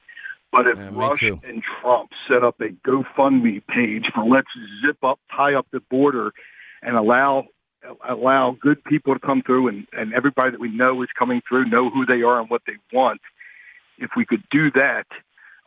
But 0.52 0.68
if 0.68 0.78
Rush 0.92 1.20
too. 1.20 1.40
and 1.48 1.62
Trump 1.82 2.10
set 2.28 2.44
up 2.44 2.60
a 2.60 2.70
GoFundMe 2.88 3.62
page 3.68 4.06
for 4.14 4.26
let's 4.26 4.48
zip 4.84 5.04
up, 5.04 5.20
tie 5.36 5.54
up 5.54 5.68
the 5.72 5.80
border, 5.92 6.32
and 6.82 6.96
allow 6.98 7.46
allow 8.08 8.58
good 8.60 8.84
people 8.84 9.14
to 9.14 9.20
come 9.20 9.42
through, 9.44 9.68
and 9.68 9.88
and 9.94 10.14
everybody 10.14 10.52
that 10.52 10.60
we 10.60 10.70
know 10.76 11.02
is 11.04 11.10
coming 11.18 11.42
through 11.48 11.70
know 11.70 11.90
who 11.90 12.06
they 12.06 12.22
are 12.24 12.40
and 12.40 12.50
what 12.50 12.64
they 12.66 12.78
want. 12.92 13.22
If 14.00 14.12
we 14.16 14.26
could 14.26 14.44
do 14.50 14.72
that, 14.72 15.06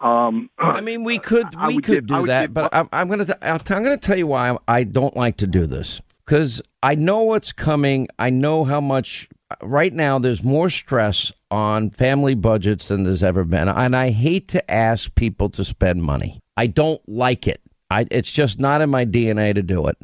um, 0.00 0.50
I 0.58 0.80
mean, 0.80 1.04
we 1.04 1.18
could 1.18 1.46
I 1.56 1.68
we 1.68 1.80
could 1.80 2.06
give- 2.06 2.06
do 2.06 2.26
that, 2.26 2.42
give- 2.42 2.54
but 2.54 2.74
I'm, 2.74 2.88
I'm 2.92 3.08
to 3.24 3.38
I'm 3.46 3.58
going 3.84 3.98
to 3.98 4.06
tell 4.06 4.18
you 4.18 4.26
why 4.26 4.56
I 4.66 4.82
don't 4.82 5.16
like 5.16 5.36
to 5.38 5.46
do 5.46 5.66
this 5.66 6.00
because 6.24 6.60
I 6.82 6.96
know 6.96 7.20
what's 7.20 7.52
coming. 7.52 8.08
I 8.18 8.30
know 8.30 8.64
how 8.64 8.80
much 8.80 9.28
right 9.62 9.92
now 9.92 10.18
there's 10.18 10.42
more 10.42 10.70
stress 10.70 11.32
on 11.52 11.90
family 11.90 12.34
budgets 12.34 12.88
than 12.88 13.04
there's 13.04 13.22
ever 13.22 13.44
been, 13.44 13.68
and 13.68 13.94
I 13.94 14.10
hate 14.10 14.48
to 14.48 14.70
ask 14.70 15.14
people 15.14 15.50
to 15.50 15.64
spend 15.64 16.02
money. 16.02 16.40
I 16.56 16.66
don't 16.66 17.06
like 17.06 17.46
it. 17.46 17.60
I 17.90 18.06
it's 18.10 18.32
just 18.32 18.58
not 18.58 18.80
in 18.80 18.88
my 18.88 19.04
DNA 19.04 19.54
to 19.54 19.62
do 19.62 19.86
it, 19.86 19.98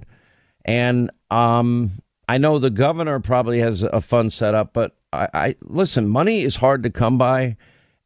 and 0.67 1.11
um, 1.31 1.91
I 2.29 2.37
know 2.37 2.59
the 2.59 2.69
governor 2.69 3.19
probably 3.19 3.61
has 3.61 3.83
a 3.83 4.03
fund 4.03 4.31
set 4.31 4.55
up, 4.55 4.75
but 4.75 4.97
I, 5.13 5.29
I 5.33 5.55
listen. 5.63 6.07
Money 6.07 6.45
is 6.45 6.57
hard 6.57 6.83
to 6.83 6.91
come 6.91 7.17
by. 7.17 7.57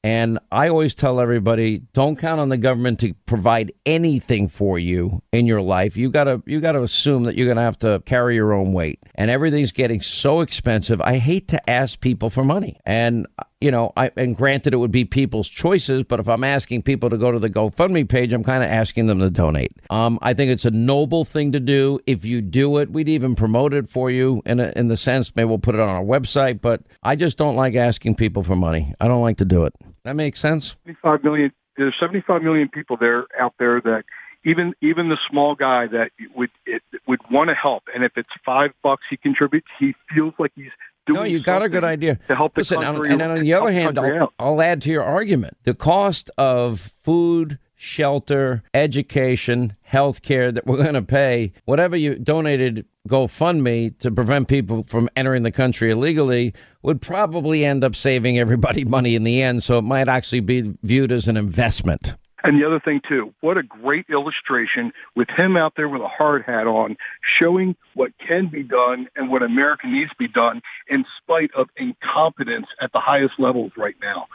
And 0.05 0.41
I 0.51 0.69
always 0.69 0.95
tell 0.97 1.21
everybody, 1.21 1.83
don't 1.93 2.17
count 2.17 2.41
on 2.41 2.49
the 2.49 2.57
government 2.57 2.99
to 3.01 3.15
provide 3.27 3.73
anything 3.87 4.49
for 4.49 4.79
you 4.79 5.23
in 5.33 5.47
your 5.47 5.63
life. 5.63 5.97
You 5.97 6.11
gotta 6.11 6.43
you 6.45 6.61
gotta 6.61 6.83
assume 6.83 7.23
that 7.25 7.37
you're 7.37 7.47
gonna 7.47 7.63
have 7.63 7.79
to 7.81 8.03
carry 8.05 8.35
your 8.35 8.53
own 8.53 8.73
weight. 8.73 8.99
And 9.15 9.31
everything's 9.31 9.71
getting 9.71 10.03
so 10.03 10.41
expensive. 10.41 11.01
I 11.01 11.19
hate 11.19 11.49
to 11.49 11.71
ask 11.71 12.01
people 12.01 12.31
for 12.31 12.43
money. 12.43 12.81
And 12.85 13.27
you 13.63 13.71
know, 13.71 13.93
I 13.97 14.11
and 14.17 14.37
granted 14.37 14.75
it 14.75 14.79
would 14.79 14.91
be 14.91 15.05
people's 15.05 15.49
choices, 15.49 16.03
but 16.03 16.21
if 16.21 16.29
I'm 16.29 16.45
asking 16.45 16.83
people 16.83 17.09
to 17.11 17.17
go 17.17 17.31
to 17.31 17.39
the 17.39 17.49
GoFundMe 17.49 18.09
page, 18.09 18.33
I'm 18.33 18.45
kind 18.45 18.63
of 18.65 18.71
asking 18.71 19.07
them 19.07 19.21
to 19.21 19.31
donate. 19.31 19.73
Um, 19.91 20.19
I 20.21 20.35
think 20.35 20.51
it's 20.51 20.65
a 20.65 20.71
noble 20.71 21.25
thing 21.25 21.53
to 21.53 21.61
do. 21.61 22.01
If 22.07 22.25
you 22.25 22.41
do 22.41 22.79
it, 22.79 22.91
we'd 22.91 23.09
even 23.09 23.35
promote 23.35 23.73
it 23.73 23.89
for 23.89 24.11
you 24.11 24.43
in 24.45 24.61
a, 24.61 24.73
in 24.75 24.89
the 24.89 24.97
sense 24.97 25.35
maybe 25.37 25.47
we'll 25.47 25.59
put 25.59 25.75
it 25.75 25.81
on 25.81 25.89
our 25.89 26.03
website. 26.03 26.61
But 26.61 26.83
I 27.03 27.17
just 27.17 27.39
don't 27.39 27.57
like 27.57 27.75
asking 27.75 28.17
people 28.17 28.43
for 28.43 28.57
money. 28.57 28.95
I 29.01 29.09
don't 29.09 29.23
like 29.23 29.39
to 29.39 29.45
do 29.45 29.65
it. 29.65 29.75
That 30.05 30.17
makes 30.17 30.41
sense. 30.41 30.75
75 30.85 31.25
million 31.25 31.53
there's 31.77 31.95
75 31.99 32.43
million 32.43 32.69
people 32.69 32.97
there 32.99 33.25
out 33.41 33.55
there 33.59 33.81
that 33.81 34.05
even 34.45 34.75
even 34.83 35.09
the 35.09 35.19
small 35.31 35.55
guy 35.55 35.87
that 35.87 36.11
would 36.35 36.51
it, 36.67 36.83
would 37.07 37.21
want 37.31 37.49
to 37.49 37.55
help 37.55 37.85
and 37.95 38.05
if 38.05 38.13
it's 38.17 38.29
5 38.45 38.73
bucks 38.83 39.05
he 39.09 39.17
contributes 39.17 39.69
he 39.79 39.95
feels 40.13 40.35
like 40.39 40.53
he's 40.55 40.73
No, 41.09 41.25
you 41.25 41.41
got 41.41 41.63
a 41.63 41.69
good 41.69 41.85
idea. 41.85 42.19
to 42.29 42.37
help 42.37 42.55
the 42.55 42.61
Listen, 42.61 42.81
country 42.81 43.11
and, 43.11 43.21
and 43.21 43.33
on 43.33 43.41
the 43.41 43.55
other 43.55 43.73
hand, 43.73 43.99
I'll. 43.99 44.33
I'll 44.39 44.63
add 44.63 44.83
to 44.83 44.91
your 44.91 45.03
argument 45.03 45.57
the 45.65 45.75
cost 45.75 46.31
of 46.39 46.93
food, 47.03 47.59
shelter, 47.75 48.63
education, 48.73 49.75
health 49.83 50.23
care 50.23 50.53
that 50.53 50.67
we're 50.67 50.77
going 50.77 50.95
to 50.95 51.03
pay, 51.03 51.53
whatever 51.65 51.97
you 51.97 52.15
donated 52.15 52.87
GoFundMe 53.09 53.99
to 53.99 54.11
prevent 54.13 54.47
people 54.47 54.87
from 54.89 55.09
entering 55.17 55.43
the 55.43 55.51
country 55.51 55.91
illegally, 55.91 56.55
would 56.83 57.03
probably 57.03 57.65
end 57.65 57.83
up 57.83 57.97
saving 57.97 58.39
everybody 58.39 58.85
money 58.87 59.17
in 59.17 59.25
the 59.25 59.43
end. 59.43 59.65
So 59.65 59.79
it 59.79 59.83
might 59.83 60.09
actually 60.09 60.41
be 60.41 60.73
viewed 60.83 61.11
as 61.11 61.27
an 61.27 61.37
investment. 61.37 62.15
And 62.45 62.61
the 62.61 62.67
other 62.67 62.81
thing 62.81 63.01
too, 63.09 63.33
what 63.41 63.57
a 63.57 63.63
great 63.63 64.07
illustration 64.11 64.93
with 65.15 65.29
him 65.37 65.57
out 65.57 65.75
there 65.77 65.89
with 65.89 66.03
a 66.03 66.09
hard 66.09 66.43
hat 66.45 66.67
on, 66.67 66.97
showing 67.41 67.77
what 67.95 68.13
can 68.27 68.49
be 68.49 68.63
done 68.63 69.09
and 69.15 69.31
what 69.31 69.43
America 69.43 69.87
needs 69.87 70.11
to 70.11 70.17
be 70.19 70.29
done 70.29 70.61
in 70.89 71.05
spite 71.23 71.51
of 71.57 71.69
incompetence 71.77 72.67
at 72.81 72.93
the 72.93 73.01
highest 73.01 73.35
levels 73.39 73.73
right 73.77 73.97
now. 74.01 74.27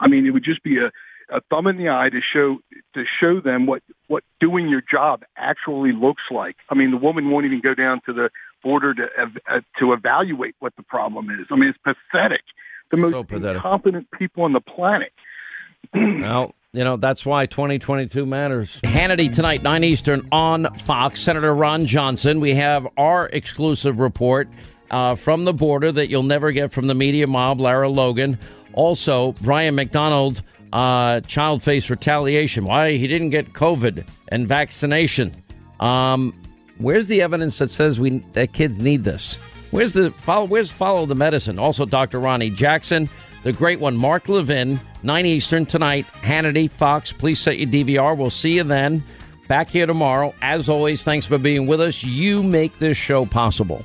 I 0.00 0.08
mean, 0.08 0.26
it 0.26 0.30
would 0.30 0.44
just 0.44 0.62
be 0.62 0.78
a, 0.78 0.92
a 1.34 1.40
thumb 1.50 1.66
in 1.66 1.76
the 1.76 1.88
eye 1.88 2.08
to 2.10 2.20
show 2.20 2.58
to 2.94 3.04
show 3.20 3.40
them 3.40 3.66
what 3.66 3.82
what 4.06 4.22
doing 4.40 4.68
your 4.68 4.82
job 4.88 5.24
actually 5.36 5.92
looks 5.92 6.22
like. 6.30 6.56
I 6.70 6.74
mean, 6.74 6.92
the 6.92 6.96
woman 6.96 7.30
won't 7.30 7.46
even 7.46 7.60
go 7.60 7.74
down 7.74 8.00
to 8.06 8.12
the 8.12 8.30
border 8.62 8.94
to 8.94 9.06
ev- 9.18 9.38
uh, 9.50 9.60
to 9.80 9.92
evaluate 9.92 10.54
what 10.60 10.74
the 10.76 10.82
problem 10.82 11.30
is. 11.30 11.46
I 11.50 11.56
mean, 11.56 11.70
it's 11.70 11.78
pathetic. 11.78 12.42
The 12.90 12.96
most 12.96 13.28
pathetic. 13.28 13.56
incompetent 13.56 14.08
people 14.12 14.44
on 14.44 14.52
the 14.52 14.60
planet. 14.60 15.12
Well, 15.94 16.54
you 16.76 16.84
know, 16.84 16.96
that's 16.96 17.24
why 17.26 17.46
2022 17.46 18.26
matters. 18.26 18.80
Hannity 18.82 19.34
tonight, 19.34 19.62
9 19.62 19.82
Eastern 19.82 20.28
on 20.30 20.72
Fox. 20.80 21.20
Senator 21.20 21.54
Ron 21.54 21.86
Johnson. 21.86 22.38
We 22.38 22.54
have 22.54 22.86
our 22.96 23.28
exclusive 23.28 23.98
report 23.98 24.48
uh, 24.90 25.14
from 25.14 25.44
the 25.44 25.52
border 25.54 25.90
that 25.90 26.08
you'll 26.10 26.22
never 26.22 26.52
get 26.52 26.70
from 26.72 26.86
the 26.86 26.94
media 26.94 27.26
mob, 27.26 27.60
Lara 27.60 27.88
Logan. 27.88 28.38
Also, 28.74 29.32
Brian 29.40 29.74
McDonald 29.74 30.42
Uh, 30.72 31.20
child 31.20 31.62
face 31.62 31.88
retaliation. 31.88 32.64
Why 32.64 32.96
he 32.96 33.06
didn't 33.06 33.30
get 33.30 33.52
COVID 33.54 34.04
and 34.28 34.46
vaccination. 34.46 35.32
Um, 35.80 36.34
where's 36.78 37.06
the 37.06 37.22
evidence 37.22 37.56
that 37.58 37.70
says 37.70 37.98
we 37.98 38.18
that 38.32 38.52
kids 38.52 38.78
need 38.78 39.04
this? 39.04 39.38
Where's 39.70 39.92
the 39.94 40.10
follow? 40.10 40.44
Where's 40.44 40.70
follow 40.72 41.06
the 41.06 41.14
medicine? 41.14 41.58
Also, 41.58 41.86
Dr. 41.86 42.18
Ronny 42.20 42.50
Jackson, 42.50 43.08
the 43.46 43.52
great 43.52 43.78
one, 43.78 43.96
Mark 43.96 44.28
Levin, 44.28 44.80
nine 45.04 45.24
Eastern 45.24 45.66
tonight. 45.66 46.04
Hannity, 46.14 46.68
Fox. 46.68 47.12
Please 47.12 47.38
set 47.38 47.58
your 47.58 47.68
DVR. 47.68 48.16
We'll 48.16 48.28
see 48.28 48.56
you 48.56 48.64
then. 48.64 49.04
Back 49.46 49.68
here 49.68 49.86
tomorrow. 49.86 50.34
As 50.42 50.68
always, 50.68 51.04
thanks 51.04 51.26
for 51.26 51.38
being 51.38 51.68
with 51.68 51.80
us. 51.80 52.02
You 52.02 52.42
make 52.42 52.76
this 52.80 52.96
show 52.96 53.24
possible. 53.24 53.84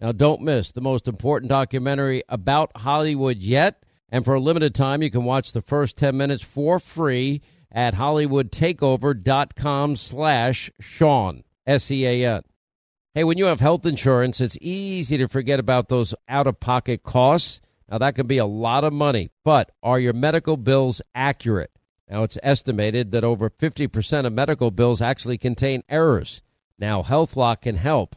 Now, 0.00 0.12
don't 0.12 0.42
miss 0.42 0.72
the 0.72 0.80
most 0.80 1.08
important 1.08 1.48
documentary 1.48 2.22
about 2.28 2.76
Hollywood 2.76 3.38
yet. 3.38 3.84
And 4.10 4.24
for 4.24 4.34
a 4.34 4.40
limited 4.40 4.74
time, 4.74 5.02
you 5.02 5.10
can 5.10 5.24
watch 5.24 5.52
the 5.52 5.62
first 5.62 5.96
10 5.96 6.16
minutes 6.16 6.44
for 6.44 6.78
free 6.78 7.42
at 7.72 7.94
hollywoodtakeover.com 7.94 9.96
slash 9.96 10.70
Sean, 10.80 11.44
S-E-A-N. 11.66 12.42
Hey, 13.14 13.24
when 13.24 13.38
you 13.38 13.46
have 13.46 13.60
health 13.60 13.86
insurance, 13.86 14.40
it's 14.40 14.58
easy 14.60 15.16
to 15.18 15.28
forget 15.28 15.60
about 15.60 15.88
those 15.88 16.14
out-of-pocket 16.28 17.02
costs. 17.02 17.60
Now, 17.90 17.98
that 17.98 18.14
can 18.14 18.26
be 18.26 18.38
a 18.38 18.46
lot 18.46 18.84
of 18.84 18.92
money, 18.92 19.30
but 19.44 19.70
are 19.82 20.00
your 20.00 20.12
medical 20.12 20.56
bills 20.56 21.02
accurate? 21.14 21.70
Now, 22.08 22.22
it's 22.22 22.38
estimated 22.42 23.12
that 23.12 23.24
over 23.24 23.50
50% 23.50 24.26
of 24.26 24.32
medical 24.32 24.70
bills 24.70 25.00
actually 25.00 25.38
contain 25.38 25.82
errors. 25.88 26.42
Now, 26.78 27.02
HealthLock 27.02 27.62
can 27.62 27.76
help. 27.76 28.16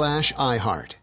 slash 0.01 0.33
iHeart. 0.33 0.95